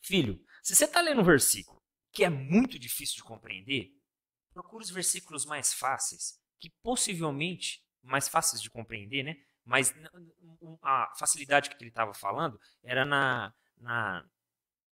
Filho, 0.00 0.42
se 0.62 0.74
você 0.74 0.84
está 0.86 1.00
lendo 1.00 1.20
um 1.20 1.24
versículo 1.24 1.82
que 2.10 2.24
é 2.24 2.30
muito 2.30 2.78
difícil 2.78 3.16
de 3.16 3.22
compreender, 3.22 3.92
procure 4.52 4.82
os 4.82 4.90
versículos 4.90 5.44
mais 5.44 5.74
fáceis, 5.74 6.40
que 6.58 6.70
possivelmente 6.82 7.84
mais 8.02 8.28
fáceis 8.28 8.60
de 8.62 8.70
compreender, 8.70 9.22
né? 9.22 9.36
Mas 9.64 9.94
a 10.82 11.12
facilidade 11.18 11.68
que 11.68 11.76
ele 11.76 11.90
estava 11.90 12.14
falando 12.14 12.58
era 12.82 13.04
na, 13.04 13.54
na 13.76 14.24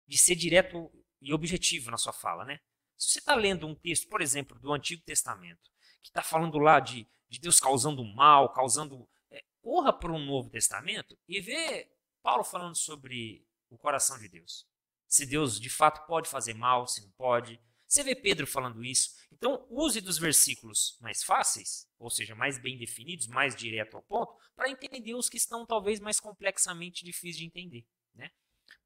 de 0.06 0.18
ser 0.18 0.36
direto 0.36 0.91
e 1.22 1.34
objetivo 1.34 1.90
na 1.90 1.98
sua 1.98 2.14
fala, 2.14 2.44
né? 2.45 2.60
Se 2.98 3.11
você 3.11 3.19
está 3.19 3.36
lendo 3.36 3.65
um 3.65 3.73
texto, 3.73 4.07
por 4.10 4.22
exemplo, 4.22 4.60
do 4.60 4.72
Antigo 4.73 5.02
Testamento, 5.03 5.72
que 6.01 6.09
está 6.09 6.22
falando 6.22 6.57
lá 6.57 6.80
de, 6.80 7.07
de 7.30 7.39
Deus 7.39 7.59
causando 7.59 8.03
mal, 8.03 8.51
causando. 8.53 9.07
É, 9.31 9.43
corra 9.61 9.91
para 9.91 10.11
o 10.11 10.19
Novo 10.19 10.49
Testamento 10.49 11.17
e 11.27 11.41
vê 11.41 11.91
Paulo 12.22 12.43
falando 12.43 12.76
sobre 12.76 13.45
o 13.69 13.77
coração 13.77 14.17
de 14.19 14.30
Deus. 14.30 14.67
Se 15.07 15.26
Deus 15.26 15.59
de 15.59 15.69
fato 15.69 16.05
pode 16.07 16.30
fazer 16.30 16.53
mal, 16.53 16.88
se 16.88 17.01
não 17.01 17.11
pode. 17.11 17.59
Você 17.88 18.03
vê 18.03 18.15
Pedro 18.15 18.47
falando 18.47 18.84
isso. 18.84 19.15
Então, 19.31 19.65
use 19.69 20.01
dos 20.01 20.17
versículos 20.17 20.97
mais 20.99 21.23
fáceis, 21.23 21.88
ou 21.99 22.09
seja, 22.09 22.35
mais 22.35 22.57
bem 22.57 22.77
definidos, 22.77 23.27
mais 23.27 23.55
direto 23.55 23.95
ao 23.95 24.03
ponto, 24.03 24.35
para 24.55 24.69
entender 24.69 25.13
os 25.13 25.30
que 25.30 25.38
estão 25.38 25.65
talvez 25.65 25.99
mais 25.99 26.19
complexamente 26.19 27.05
difíceis 27.05 27.38
de 27.38 27.45
entender. 27.45 27.85
Né? 28.13 28.31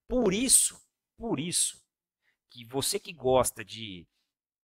Por 0.08 0.34
isso, 0.34 0.80
por 1.18 1.40
isso, 1.40 1.82
que 2.50 2.66
você 2.66 3.00
que 3.00 3.14
gosta 3.14 3.64
de 3.64 4.08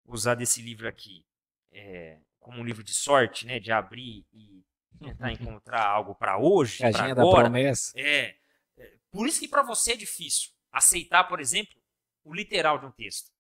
usar 0.05 0.35
desse 0.35 0.60
livro 0.60 0.89
aqui 0.89 1.24
é, 1.70 2.20
como 2.49 2.62
um 2.62 2.65
livro 2.65 2.83
de 2.83 2.95
sorte, 2.95 3.45
né, 3.45 3.61
de 3.61 3.70
abrir 3.70 4.27
e 4.33 4.65
tentar 4.99 5.31
encontrar 5.33 5.87
algo 5.87 6.15
para 6.15 6.39
hoje, 6.39 6.79
para 6.79 7.05
agora, 7.05 7.15
da 7.15 7.43
promessa. 7.43 7.93
é 7.95 8.39
por 9.11 9.29
isso 9.29 9.39
que 9.39 9.47
para 9.47 9.62
você 9.62 9.93
é 9.93 9.97
difícil 9.97 10.51
aceitar, 10.73 11.25
por 11.25 11.41
exemplo, 11.41 11.79
o 12.25 12.33
literal 12.35 12.79
de 12.79 12.87
um 12.87 12.91
texto. 12.91 13.31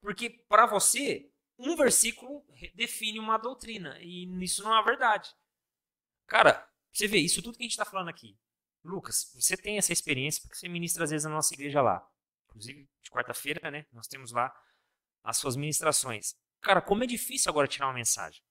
Porque 0.00 0.30
para 0.48 0.64
você, 0.64 1.28
um 1.58 1.74
versículo 1.74 2.46
define 2.72 3.18
uma 3.18 3.36
doutrina. 3.36 3.98
E 4.00 4.24
isso 4.44 4.62
não 4.62 4.78
é 4.78 4.84
verdade. 4.84 5.28
Cara, 6.28 6.70
você 6.92 7.08
vê, 7.08 7.18
isso 7.18 7.42
tudo 7.42 7.58
que 7.58 7.64
a 7.64 7.66
gente 7.66 7.72
está 7.72 7.84
falando 7.84 8.10
aqui. 8.10 8.38
Lucas, 8.84 9.32
você 9.34 9.56
tem 9.56 9.76
essa 9.76 9.92
experiência 9.92 10.40
porque 10.40 10.54
você 10.56 10.68
ministra 10.68 11.02
às 11.02 11.10
vezes 11.10 11.24
na 11.24 11.34
nossa 11.34 11.52
igreja 11.52 11.82
lá. 11.82 12.08
Inclusive, 12.48 12.88
de 13.02 13.10
quarta-feira, 13.10 13.72
né? 13.72 13.86
Nós 13.92 14.06
temos 14.06 14.30
lá 14.30 14.54
as 15.24 15.36
suas 15.36 15.56
ministrações. 15.56 16.36
Cara, 16.66 16.82
como 16.82 17.04
é 17.04 17.06
difícil 17.06 17.48
agora 17.48 17.68
tirar 17.68 17.86
uma 17.86 17.94
mensagem 17.94 18.42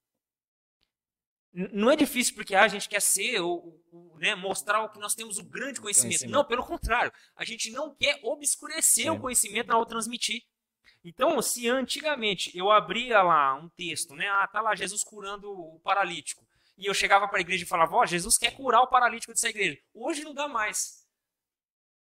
não 1.56 1.90
é 1.90 1.96
difícil 1.96 2.36
porque 2.36 2.54
ah, 2.54 2.64
a 2.64 2.68
gente 2.68 2.90
quer 2.90 3.02
ser, 3.02 3.40
ou, 3.40 3.82
ou 3.90 4.18
né, 4.20 4.36
mostrar 4.36 4.84
o 4.84 4.90
que 4.90 5.00
nós 5.00 5.16
temos 5.16 5.38
o 5.38 5.44
grande 5.44 5.80
conhecimento. 5.80 6.20
conhecimento. 6.20 6.34
Não, 6.34 6.44
pelo 6.44 6.66
contrário. 6.66 7.14
A 7.34 7.46
gente 7.46 7.72
não 7.72 7.96
quer 7.96 8.20
obscurecer 8.24 9.06
Sim. 9.06 9.10
o 9.12 9.20
conhecimento 9.20 9.72
ao 9.72 9.86
transmitir. 9.86 10.44
Então, 11.02 11.42
se 11.42 11.70
antigamente 11.70 12.52
eu 12.58 12.70
abria 12.72 13.22
lá 13.22 13.56
um 13.56 13.70
texto, 13.70 14.14
né? 14.16 14.28
Ah, 14.28 14.48
tá 14.48 14.60
lá 14.60 14.76
Jesus 14.76 15.02
curando 15.02 15.50
o 15.50 15.80
paralítico. 15.80 16.46
e 16.78 16.88
eu 16.88 16.94
chegava 16.94 17.26
para 17.28 17.38
a 17.38 17.42
igreja 17.42 17.64
e 17.64 17.68
falava: 17.68 17.96
Ó, 17.96 18.02
oh, 18.02 18.06
Jesus 18.06 18.38
quer 18.38 18.52
curar 18.52 18.82
o 18.82 18.88
paralítico 18.88 19.32
dessa 19.32 19.48
igreja. 19.48 19.80
Hoje 19.94 20.24
não 20.26 20.34
dá 20.34 20.50
mais. 20.50 21.05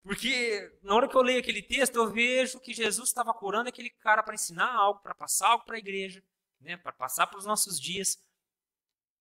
Porque 0.03 0.77
na 0.81 0.93
hora 0.95 1.07
que 1.07 1.15
eu 1.15 1.21
leio 1.21 1.39
aquele 1.39 1.61
texto, 1.61 1.95
eu 1.95 2.11
vejo 2.11 2.59
que 2.59 2.73
Jesus 2.73 3.07
estava 3.07 3.33
curando 3.33 3.69
aquele 3.69 3.89
cara 3.89 4.21
para 4.21 4.35
ensinar 4.35 4.69
algo, 4.71 4.99
para 4.99 5.15
passar 5.15 5.47
algo 5.47 5.63
para 5.65 5.75
a 5.75 5.79
igreja, 5.79 6.21
né, 6.59 6.75
para 6.75 6.91
passar 6.91 7.27
para 7.27 7.39
os 7.39 7.45
nossos 7.45 7.79
dias. 7.79 8.21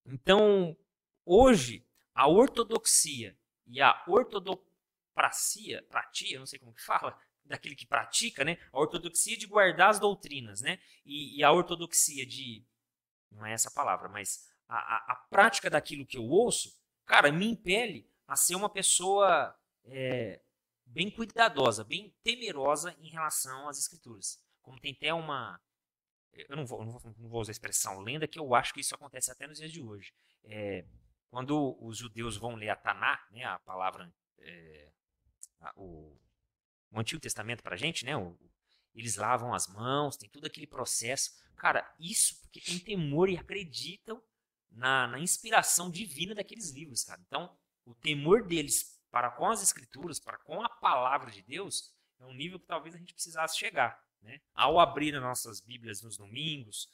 Então, 0.04 0.76
hoje, 1.24 1.86
a 2.12 2.28
ortodoxia 2.28 3.38
e 3.66 3.80
a 3.80 4.02
ortodopracia, 4.08 5.86
pratia, 5.88 6.38
não 6.38 6.46
sei 6.46 6.58
como 6.58 6.74
que 6.74 6.82
fala, 6.82 7.16
daquele 7.44 7.74
que 7.74 7.86
pratica, 7.86 8.44
né? 8.44 8.58
A 8.72 8.78
ortodoxia 8.78 9.36
de 9.36 9.46
guardar 9.46 9.90
as 9.90 9.98
doutrinas, 9.98 10.60
né? 10.60 10.80
E, 11.04 11.38
e 11.38 11.44
a 11.44 11.52
ortodoxia 11.52 12.26
de, 12.26 12.64
não 13.30 13.46
é 13.46 13.52
essa 13.52 13.70
palavra, 13.70 14.08
mas 14.08 14.48
a, 14.68 14.76
a, 14.76 15.12
a, 15.12 15.16
prática 15.30 15.70
daquilo 15.70 16.06
que 16.06 16.16
eu 16.16 16.24
ouço, 16.24 16.76
cara, 17.04 17.30
me 17.30 17.46
impele 17.46 18.08
a 18.26 18.36
ser 18.36 18.54
uma 18.54 18.68
pessoa 18.68 19.54
é, 19.84 20.40
bem 20.86 21.10
cuidadosa, 21.10 21.84
bem 21.84 22.14
temerosa 22.22 22.96
em 23.00 23.08
relação 23.08 23.68
às 23.68 23.78
escrituras. 23.78 24.42
Como 24.60 24.80
tem 24.80 24.92
até 24.92 25.12
uma, 25.12 25.60
eu 26.32 26.56
não 26.56 26.64
vou, 26.64 26.84
não 26.84 26.92
vou, 26.92 27.14
não 27.18 27.28
vou 27.28 27.40
usar 27.40 27.50
a 27.50 27.52
expressão 27.52 28.00
lenda, 28.00 28.26
que 28.26 28.38
eu 28.38 28.54
acho 28.54 28.72
que 28.72 28.80
isso 28.80 28.94
acontece 28.94 29.30
até 29.30 29.46
nos 29.46 29.58
dias 29.58 29.72
de 29.72 29.82
hoje. 29.82 30.12
É, 30.44 30.84
quando 31.30 31.76
os 31.80 31.98
judeus 31.98 32.36
vão 32.36 32.54
ler 32.54 32.70
a 32.70 32.76
Taná, 32.76 33.24
né, 33.30 33.44
a 33.44 33.58
palavra, 33.60 34.12
é, 34.38 34.90
a, 35.60 35.72
o, 35.76 36.16
o, 36.90 37.00
Antigo 37.00 37.20
Testamento 37.20 37.62
para 37.62 37.74
a 37.74 37.78
gente, 37.78 38.04
né, 38.04 38.16
o, 38.16 38.38
eles 38.94 39.16
lavam 39.16 39.54
as 39.54 39.66
mãos, 39.66 40.16
tem 40.16 40.28
todo 40.28 40.46
aquele 40.46 40.66
processo. 40.66 41.32
Cara, 41.56 41.90
isso 41.98 42.40
porque 42.40 42.60
tem 42.60 42.78
temor 42.78 43.28
e 43.28 43.36
acreditam 43.36 44.22
na, 44.70 45.06
na 45.06 45.18
inspiração 45.18 45.90
divina 45.90 46.34
daqueles 46.34 46.70
livros, 46.70 47.04
cara. 47.04 47.20
Então, 47.26 47.56
o 47.84 47.94
temor 47.94 48.46
deles 48.46 48.91
para 49.12 49.30
com 49.30 49.46
as 49.46 49.62
escrituras, 49.62 50.18
para 50.18 50.38
com 50.38 50.64
a 50.64 50.68
palavra 50.68 51.30
de 51.30 51.42
Deus, 51.42 51.94
é 52.18 52.24
um 52.24 52.32
nível 52.32 52.58
que 52.58 52.66
talvez 52.66 52.94
a 52.94 52.98
gente 52.98 53.12
precisasse 53.12 53.58
chegar. 53.58 54.02
Né? 54.22 54.40
Ao 54.54 54.80
abrir 54.80 55.14
as 55.14 55.22
nossas 55.22 55.60
Bíblias 55.60 56.02
nos 56.02 56.16
domingos, 56.16 56.88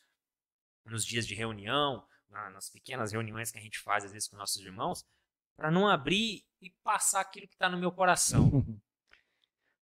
nos 0.85 1.05
dias 1.05 1.27
de 1.27 1.35
reunião, 1.35 2.05
nas 2.29 2.69
pequenas 2.69 3.13
reuniões 3.13 3.53
que 3.53 3.59
a 3.59 3.61
gente 3.61 3.79
faz 3.79 4.05
às 4.05 4.13
vezes 4.13 4.29
com 4.29 4.37
nossos 4.37 4.61
irmãos, 4.63 5.07
para 5.57 5.71
não 5.71 5.89
abrir 5.89 6.45
e 6.61 6.71
passar 6.83 7.21
aquilo 7.21 7.47
que 7.47 7.55
está 7.55 7.69
no 7.69 7.79
meu 7.79 7.93
coração. 7.93 8.51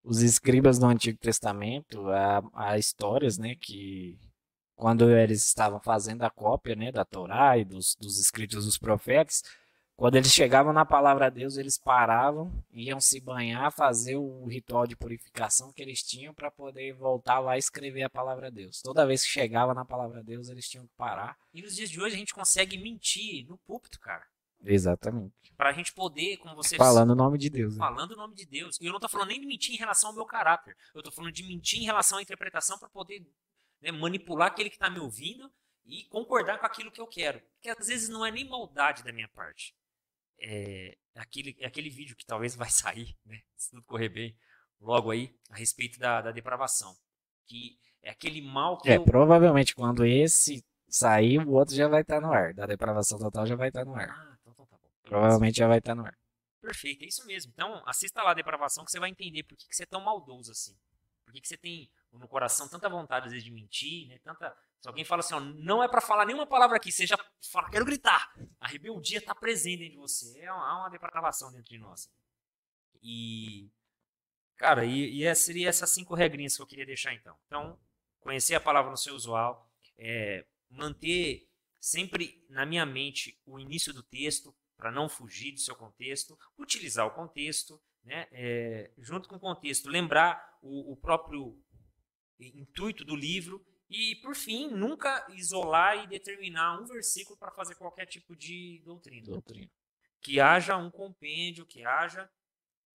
Os 0.05 0.21
escribas 0.21 0.79
do 0.79 0.87
Antigo 0.87 1.19
Testamento, 1.19 2.09
há, 2.11 2.43
há 2.53 2.79
histórias 2.79 3.39
né, 3.39 3.57
que 3.57 4.21
quando 4.77 5.11
eles 5.11 5.45
estavam 5.45 5.81
fazendo 5.81 6.23
a 6.23 6.31
cópia 6.31 6.77
né, 6.77 6.93
da 6.93 7.05
Torá 7.05 7.57
e 7.59 7.65
dos, 7.65 7.97
dos 7.99 8.21
escritos 8.21 8.67
dos 8.67 8.79
profetas, 8.79 9.43
quando 9.97 10.17
eles 10.17 10.31
chegavam 10.31 10.75
na 10.75 10.85
palavra 10.85 11.31
de 11.31 11.41
Deus, 11.41 11.57
eles 11.57 11.79
paravam, 11.79 12.53
iam 12.71 13.01
se 13.01 13.19
banhar, 13.19 13.73
fazer 13.73 14.17
o 14.17 14.45
ritual 14.45 14.87
de 14.87 14.95
purificação 14.95 15.73
que 15.73 15.81
eles 15.81 16.03
tinham 16.03 16.35
para 16.35 16.51
poder 16.51 16.93
voltar 16.93 17.39
lá 17.39 17.57
e 17.57 17.59
escrever 17.59 18.03
a 18.03 18.11
palavra 18.11 18.51
de 18.51 18.63
Deus. 18.63 18.83
Toda 18.83 19.07
vez 19.07 19.25
que 19.25 19.31
chegava 19.31 19.73
na 19.73 19.87
palavra 19.87 20.21
de 20.21 20.27
Deus, 20.27 20.51
eles 20.51 20.69
tinham 20.69 20.87
que 20.87 20.93
parar. 20.99 21.39
E 21.55 21.63
nos 21.63 21.75
dias 21.75 21.89
de 21.89 21.99
hoje 21.99 22.15
a 22.15 22.19
gente 22.19 22.35
consegue 22.35 22.77
mentir 22.77 23.47
no 23.49 23.57
púlpito, 23.57 23.99
cara. 23.99 24.27
Exatamente. 24.63 25.33
Para 25.57 25.71
a 25.71 25.73
gente 25.73 25.95
poder, 25.95 26.37
como 26.39 26.55
você 26.55 26.77
falando 26.77 27.13
o 27.13 27.17
nome 27.17 27.39
de 27.39 27.49
Deus. 27.49 27.75
Né? 27.75 27.79
Falando 27.79 28.13
o 28.13 28.17
nome 28.17 28.35
de 28.35 28.45
Deus. 28.45 28.79
E 28.79 28.85
eu 28.85 28.91
não 28.91 28.99
estou 28.99 29.09
falando 29.09 29.29
nem 29.29 29.41
de 29.41 29.47
mentir 29.47 29.75
em 29.75 29.79
relação 29.79 30.11
ao 30.11 30.17
meu 30.17 30.27
caráter. 30.27 30.77
Eu 30.95 31.01
estou 31.01 31.13
falando 31.13 31.33
de 31.33 31.43
mentir 31.43 31.81
em 31.81 31.85
relação 31.87 32.19
à 32.19 32.23
interpretação 32.23 32.79
para 32.79 32.91
poder 32.91 33.27
né, 33.81 33.91
manipular 33.93 34.49
aquele 34.49 34.69
que 34.69 34.77
está 34.77 34.91
me 34.91 35.01
ouvindo 35.01 35.51
e 35.87 36.05
concordar 36.05 36.59
com 36.59 36.67
aquilo 36.67 36.91
que 36.91 37.01
eu 37.01 37.07
quero. 37.07 37.41
Porque 37.55 37.71
às 37.71 37.87
vezes 37.87 38.11
não 38.11 38.27
é 38.27 38.31
nem 38.31 38.47
maldade 38.47 39.03
da 39.03 39.13
minha 39.13 39.29
parte 39.29 39.75
é, 40.41 40.97
aquele, 41.15 41.57
aquele 41.65 41.91
vídeo 41.91 42.17
que 42.17 42.27
talvez 42.27 42.55
vai 42.55 42.69
sair, 42.71 43.17
né, 43.25 43.41
se 43.57 43.71
tudo 43.71 43.83
correr 43.85 44.09
bem, 44.09 44.37
logo 44.81 45.11
aí, 45.11 45.35
a 45.51 45.57
respeito 45.57 45.99
da, 45.99 46.21
da 46.23 46.33
depravação. 46.33 46.95
Que 47.47 47.79
é 48.03 48.11
aquele 48.11 48.43
mal 48.43 48.79
que. 48.79 48.91
É, 48.91 48.97
eu... 48.97 49.05
provavelmente 49.05 49.75
quando 49.75 50.05
esse 50.05 50.65
sair, 50.89 51.39
o 51.47 51.53
outro 51.53 51.75
já 51.75 51.89
vai 51.89 52.03
estar 52.03 52.21
tá 52.21 52.27
no 52.27 52.33
ar. 52.33 52.55
Da 52.55 52.67
depravação 52.67 53.19
total 53.19 53.47
já 53.47 53.57
vai 53.57 53.69
estar 53.69 53.85
tá 53.85 53.91
no 53.91 53.95
ar. 53.95 54.09
Ah, 54.09 54.37
então, 54.41 54.53
então 54.53 54.67
tá 54.67 54.77
bom. 54.77 54.91
Provavelmente 55.03 55.59
já 55.59 55.69
vai 55.69 55.79
estar 55.79 55.95
tá 55.95 56.01
no 56.01 56.07
ar. 56.07 56.17
Perfeito, 56.61 57.05
é 57.05 57.07
isso 57.07 57.25
mesmo. 57.27 57.53
Então, 57.53 57.83
assista 57.87 58.23
lá 58.23 58.33
a 58.33 58.35
depravação 58.35 58.85
que 58.85 58.91
você 58.91 58.99
vai 58.99 59.11
entender 59.11 59.45
por 59.45 59.57
que, 59.57 59.69
que 59.69 59.77
você 59.77 59.85
é 59.85 59.87
tão 59.87 60.01
maldoso 60.01 60.51
assim. 60.51 60.77
Por 61.27 61.35
que, 61.35 61.41
que 61.41 61.49
você 61.49 61.57
tem 61.57 61.91
no 62.13 62.29
coração 62.29 62.69
tanta 62.69 62.89
vontade, 62.89 63.27
às 63.27 63.33
vezes, 63.33 63.45
de 63.45 63.51
mentir, 63.51 64.07
né? 64.07 64.19
Tanta, 64.21 64.57
se 64.81 64.89
alguém 64.89 65.05
fala 65.05 65.21
assim, 65.21 65.35
ó, 65.35 65.41
não 65.41 65.83
é 65.83 65.89
para 65.89 66.01
falar 66.01 66.25
nenhuma 66.25 66.47
palavra 66.47 66.77
aqui, 66.77 66.91
já 67.05 67.19
fala, 67.51 67.69
quero 67.69 67.85
gritar. 67.85 68.33
A 68.61 68.69
rebeldia 68.69 69.19
está 69.19 69.35
presente 69.35 69.81
dentro 69.81 69.95
de 69.95 69.99
você. 69.99 70.39
É 70.39 70.53
uma, 70.53 70.83
uma 70.83 70.89
depravação 70.89 71.51
dentro 71.51 71.69
de 71.69 71.79
nós. 71.79 72.09
E, 73.03 73.69
cara, 74.57 74.85
e, 74.85 75.21
e 75.21 75.35
seria 75.35 75.69
essas 75.69 75.91
cinco 75.91 76.15
regrinhas 76.15 76.55
que 76.55 76.63
eu 76.63 76.67
queria 76.67 76.87
deixar 76.87 77.13
então. 77.13 77.37
Então, 77.47 77.79
conhecer 78.21 78.55
a 78.55 78.61
palavra 78.61 78.93
no 78.93 78.97
seu 78.97 79.15
usual, 79.15 79.69
é, 79.99 80.47
manter 80.71 81.51
sempre 81.81 82.45
na 82.49 82.65
minha 82.65 82.87
mente 82.87 83.41
o 83.45 83.59
início 83.59 83.93
do 83.93 84.03
texto, 84.03 84.57
para 84.77 84.93
não 84.93 85.09
fugir 85.09 85.53
do 85.53 85.61
seu 85.61 85.75
contexto, 85.75 86.39
utilizar 86.57 87.07
o 87.07 87.11
contexto, 87.11 87.83
né, 88.07 88.29
é, 88.31 88.91
junto 88.99 89.29
com 89.29 89.35
o 89.35 89.41
contexto, 89.41 89.91
lembrar 89.91 90.59
o, 90.63 90.93
o 90.93 90.97
próprio 90.97 91.61
intuito 92.39 93.05
do 93.05 93.17
livro 93.17 93.65
e, 93.91 94.17
por 94.23 94.35
fim, 94.35 94.71
nunca 94.71 95.27
isolar 95.31 96.03
e 96.03 96.07
determinar 96.07 96.81
um 96.81 96.87
versículo 96.87 97.37
para 97.37 97.53
fazer 97.53 97.75
qualquer 97.75 98.07
tipo 98.07 98.35
de 98.37 98.81
doutrina. 98.85 99.27
doutrina. 99.27 99.71
Que 100.21 100.41
haja 100.41 100.77
um 100.77 100.91
compêndio, 100.91 101.67
que 101.67 101.85
haja 101.85 102.31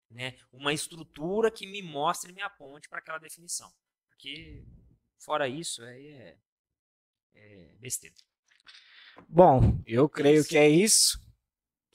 né, 0.10 0.38
uma 0.52 0.74
estrutura 0.74 1.50
que 1.50 1.66
me 1.66 1.82
mostre 1.82 2.32
e 2.32 2.36
me 2.36 2.42
aponte 2.42 2.90
para 2.90 3.00
aquela 3.00 3.18
definição. 3.18 3.72
Porque, 4.10 4.66
fora 5.20 5.48
isso, 5.48 5.84
aí 5.84 6.08
é, 6.08 6.38
é 7.34 7.76
besteira. 7.80 8.16
Bom, 9.28 9.82
eu 9.86 10.08
creio 10.10 10.46
que 10.46 10.58
é 10.58 10.70
isso. 10.70 11.20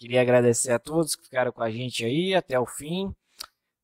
Queria 0.03 0.21
agradecer 0.21 0.73
a 0.73 0.81
todos 0.81 1.15
que 1.15 1.23
ficaram 1.23 1.53
com 1.53 1.63
a 1.63 1.71
gente 1.71 2.05
aí 2.05 2.35
até 2.35 2.59
o 2.59 2.67
fim. 2.67 3.15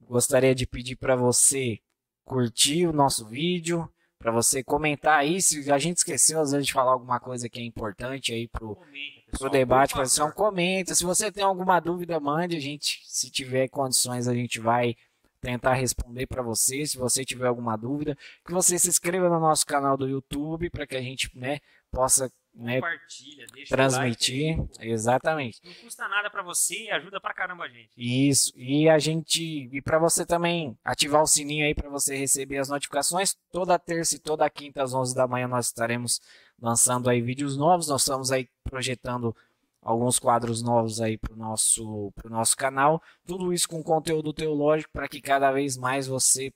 Gostaria 0.00 0.52
de 0.52 0.66
pedir 0.66 0.96
para 0.96 1.14
você 1.14 1.78
curtir 2.24 2.88
o 2.88 2.92
nosso 2.92 3.24
vídeo, 3.24 3.88
para 4.18 4.32
você 4.32 4.64
comentar 4.64 5.16
aí 5.16 5.40
se 5.40 5.70
a 5.70 5.78
gente 5.78 5.98
esqueceu 5.98 6.40
às 6.40 6.50
vezes 6.50 6.66
de 6.66 6.72
falar 6.72 6.90
alguma 6.90 7.20
coisa 7.20 7.48
que 7.48 7.60
é 7.60 7.62
importante 7.62 8.32
aí 8.32 8.48
pro, 8.48 8.74
Comenta, 8.74 9.38
pro 9.38 9.48
debate, 9.48 9.94
para 9.94 10.06
você 10.06 10.32
comenta. 10.32 10.92
Se 10.92 11.04
você 11.04 11.30
tem 11.30 11.44
alguma 11.44 11.78
dúvida, 11.78 12.18
mande 12.18 12.56
a 12.56 12.60
gente, 12.60 13.00
se 13.04 13.30
tiver 13.30 13.68
condições 13.68 14.26
a 14.26 14.34
gente 14.34 14.58
vai 14.58 14.96
tentar 15.40 15.74
responder 15.74 16.26
para 16.26 16.42
você, 16.42 16.84
se 16.84 16.98
você 16.98 17.24
tiver 17.24 17.46
alguma 17.46 17.76
dúvida, 17.76 18.18
que 18.44 18.52
você 18.52 18.76
se 18.76 18.88
inscreva 18.88 19.28
no 19.28 19.38
nosso 19.38 19.64
canal 19.64 19.96
do 19.96 20.08
YouTube 20.08 20.68
para 20.68 20.84
que 20.84 20.96
a 20.96 21.00
gente, 21.00 21.30
né, 21.38 21.60
possa 21.92 22.28
né, 22.58 22.80
transmitir. 23.68 24.58
Like, 24.58 24.88
exatamente. 24.88 25.60
Não 25.64 25.72
custa 25.74 26.08
nada 26.08 26.28
para 26.28 26.42
você 26.42 26.84
e 26.84 26.90
ajuda 26.90 27.20
pra 27.20 27.32
caramba 27.32 27.64
a 27.64 27.68
gente. 27.68 27.90
Isso. 27.96 28.52
E 28.56 28.88
a 28.88 28.98
gente 28.98 29.68
e 29.72 29.80
para 29.80 29.98
você 29.98 30.26
também 30.26 30.76
ativar 30.84 31.22
o 31.22 31.26
sininho 31.26 31.64
aí 31.64 31.74
para 31.74 31.88
você 31.88 32.16
receber 32.16 32.58
as 32.58 32.68
notificações. 32.68 33.36
Toda 33.52 33.78
terça 33.78 34.16
e 34.16 34.18
toda 34.18 34.50
quinta 34.50 34.82
às 34.82 34.92
11 34.92 35.14
da 35.14 35.28
manhã 35.28 35.46
nós 35.46 35.66
estaremos 35.66 36.20
lançando 36.60 37.08
aí 37.08 37.22
vídeos 37.22 37.56
novos. 37.56 37.88
Nós 37.88 38.02
estamos 38.02 38.32
aí 38.32 38.48
projetando 38.64 39.34
alguns 39.88 40.18
quadros 40.18 40.62
novos 40.62 41.00
aí 41.00 41.16
para 41.16 41.32
o 41.32 41.36
nosso, 41.36 42.12
pro 42.14 42.28
nosso 42.28 42.54
canal. 42.54 43.02
Tudo 43.26 43.54
isso 43.54 43.66
com 43.66 43.82
conteúdo 43.82 44.34
teológico 44.34 44.92
para 44.92 45.08
que 45.08 45.18
cada 45.18 45.50
vez 45.50 45.78
mais 45.78 46.06
você, 46.06 46.52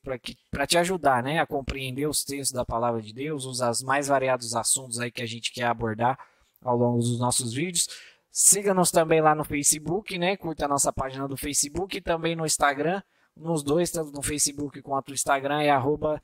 para 0.51 0.67
te 0.67 0.77
ajudar 0.77 1.23
né, 1.23 1.39
a 1.39 1.47
compreender 1.47 2.07
os 2.07 2.25
textos 2.25 2.53
da 2.53 2.63
palavra 2.63 3.01
de 3.01 3.15
Deus, 3.15 3.47
os 3.47 3.63
as 3.63 3.83
mais 3.83 4.09
variados 4.09 4.55
assuntos 4.55 5.01
aí 5.01 5.11
que 5.11 5.23
a 5.23 5.27
gente 5.27 5.51
quer 5.51 5.65
abordar 5.65 6.19
ao 6.61 6.77
longo 6.77 6.99
dos 6.99 7.19
nossos 7.19 7.55
vídeos. 7.55 7.89
Siga-nos 8.31 8.91
também 8.91 9.23
lá 9.23 9.35
no 9.35 9.45
Facebook, 9.45 10.19
né? 10.19 10.37
Curta 10.37 10.67
a 10.67 10.69
nossa 10.69 10.93
página 10.93 11.27
do 11.27 11.37
Facebook 11.37 11.97
e 11.97 12.03
também 12.03 12.37
no 12.37 12.45
Instagram. 12.45 13.03
Nos 13.35 13.63
dois, 13.63 13.91
tanto 13.91 14.13
no 14.13 14.23
Facebook 14.23 14.83
quanto 14.83 15.09
no 15.09 15.15
Instagram, 15.15 15.63
é 15.63 15.71
arroba 15.71 16.23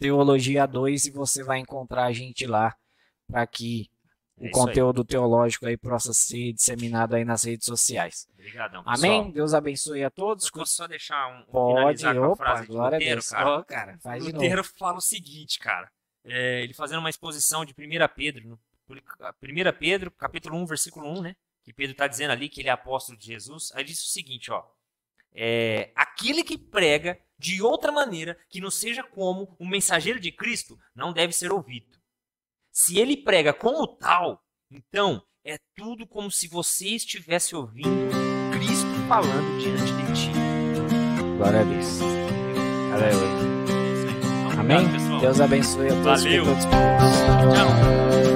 Teologia2 0.00 1.08
e 1.08 1.10
você 1.10 1.42
vai 1.42 1.58
encontrar 1.58 2.04
a 2.04 2.12
gente 2.12 2.46
lá 2.46 2.74
para 3.26 3.46
que 3.46 3.90
o 4.40 4.46
é 4.46 4.50
conteúdo 4.50 5.00
aí. 5.00 5.06
teológico 5.06 5.66
aí 5.66 5.76
possa 5.76 6.12
ser 6.12 6.52
disseminado 6.52 7.16
aí 7.16 7.24
nas 7.24 7.44
redes 7.44 7.66
sociais. 7.66 8.28
Obrigadão, 8.34 8.82
Amém? 8.86 9.30
Deus 9.30 9.52
abençoe 9.52 10.04
a 10.04 10.10
todos. 10.10 10.48
Posso 10.50 10.74
só 10.74 10.86
deixar 10.86 11.26
um, 11.28 11.44
Pode, 11.46 12.06
opa, 12.06 12.36
frase 12.36 12.62
de 12.62 12.68
glória 12.68 12.98
Lutero, 12.98 13.12
a 13.12 13.14
Deus. 13.14 13.28
cara? 13.30 13.58
Oh, 13.58 13.64
cara 13.64 13.98
faz 13.98 14.24
Lutero 14.24 14.64
fala 14.64 14.98
o 14.98 15.02
seguinte, 15.02 15.58
cara. 15.58 15.90
É, 16.24 16.62
ele 16.62 16.74
fazendo 16.74 17.00
uma 17.00 17.10
exposição 17.10 17.64
de 17.64 17.72
1 17.72 17.74
Pedro, 18.14 18.58
1 18.88 19.78
Pedro, 19.78 20.10
capítulo 20.10 20.56
1, 20.58 20.66
versículo 20.66 21.08
1, 21.18 21.22
né? 21.22 21.36
Que 21.64 21.72
Pedro 21.72 21.92
está 21.92 22.06
dizendo 22.06 22.30
ali 22.30 22.48
que 22.48 22.60
ele 22.60 22.68
é 22.68 22.72
apóstolo 22.72 23.18
de 23.18 23.26
Jesus. 23.26 23.72
Aí 23.74 23.84
diz 23.84 24.02
o 24.02 24.08
seguinte, 24.08 24.50
ó. 24.50 24.64
É, 25.34 25.90
aquele 25.94 26.42
que 26.42 26.56
prega 26.56 27.18
de 27.38 27.62
outra 27.62 27.92
maneira 27.92 28.38
que 28.48 28.60
não 28.60 28.70
seja 28.70 29.02
como 29.02 29.54
o 29.58 29.66
mensageiro 29.66 30.18
de 30.18 30.32
Cristo 30.32 30.78
não 30.94 31.12
deve 31.12 31.32
ser 31.32 31.52
ouvido. 31.52 31.97
Se 32.80 32.96
ele 32.96 33.16
prega 33.16 33.52
como 33.52 33.88
tal, 33.88 34.40
então 34.70 35.20
é 35.44 35.58
tudo 35.76 36.06
como 36.06 36.30
se 36.30 36.46
você 36.46 36.90
estivesse 36.90 37.56
ouvindo 37.56 37.88
Cristo 38.52 38.86
falando 39.08 39.58
diante 39.58 39.82
de 39.82 40.12
ti. 40.14 40.30
Glória 41.36 41.62
a 41.62 41.64
Deus. 41.64 42.00
Aleluia. 42.92 43.48
Então, 44.46 44.60
Amém? 44.60 44.86
obrigado. 44.86 45.20
Deus 45.20 45.40
abençoe 45.40 45.86
a 45.88 45.90
todos. 45.90 46.04
Valeu. 46.04 46.44
Todos. 46.44 46.64
Tchau. 46.64 48.27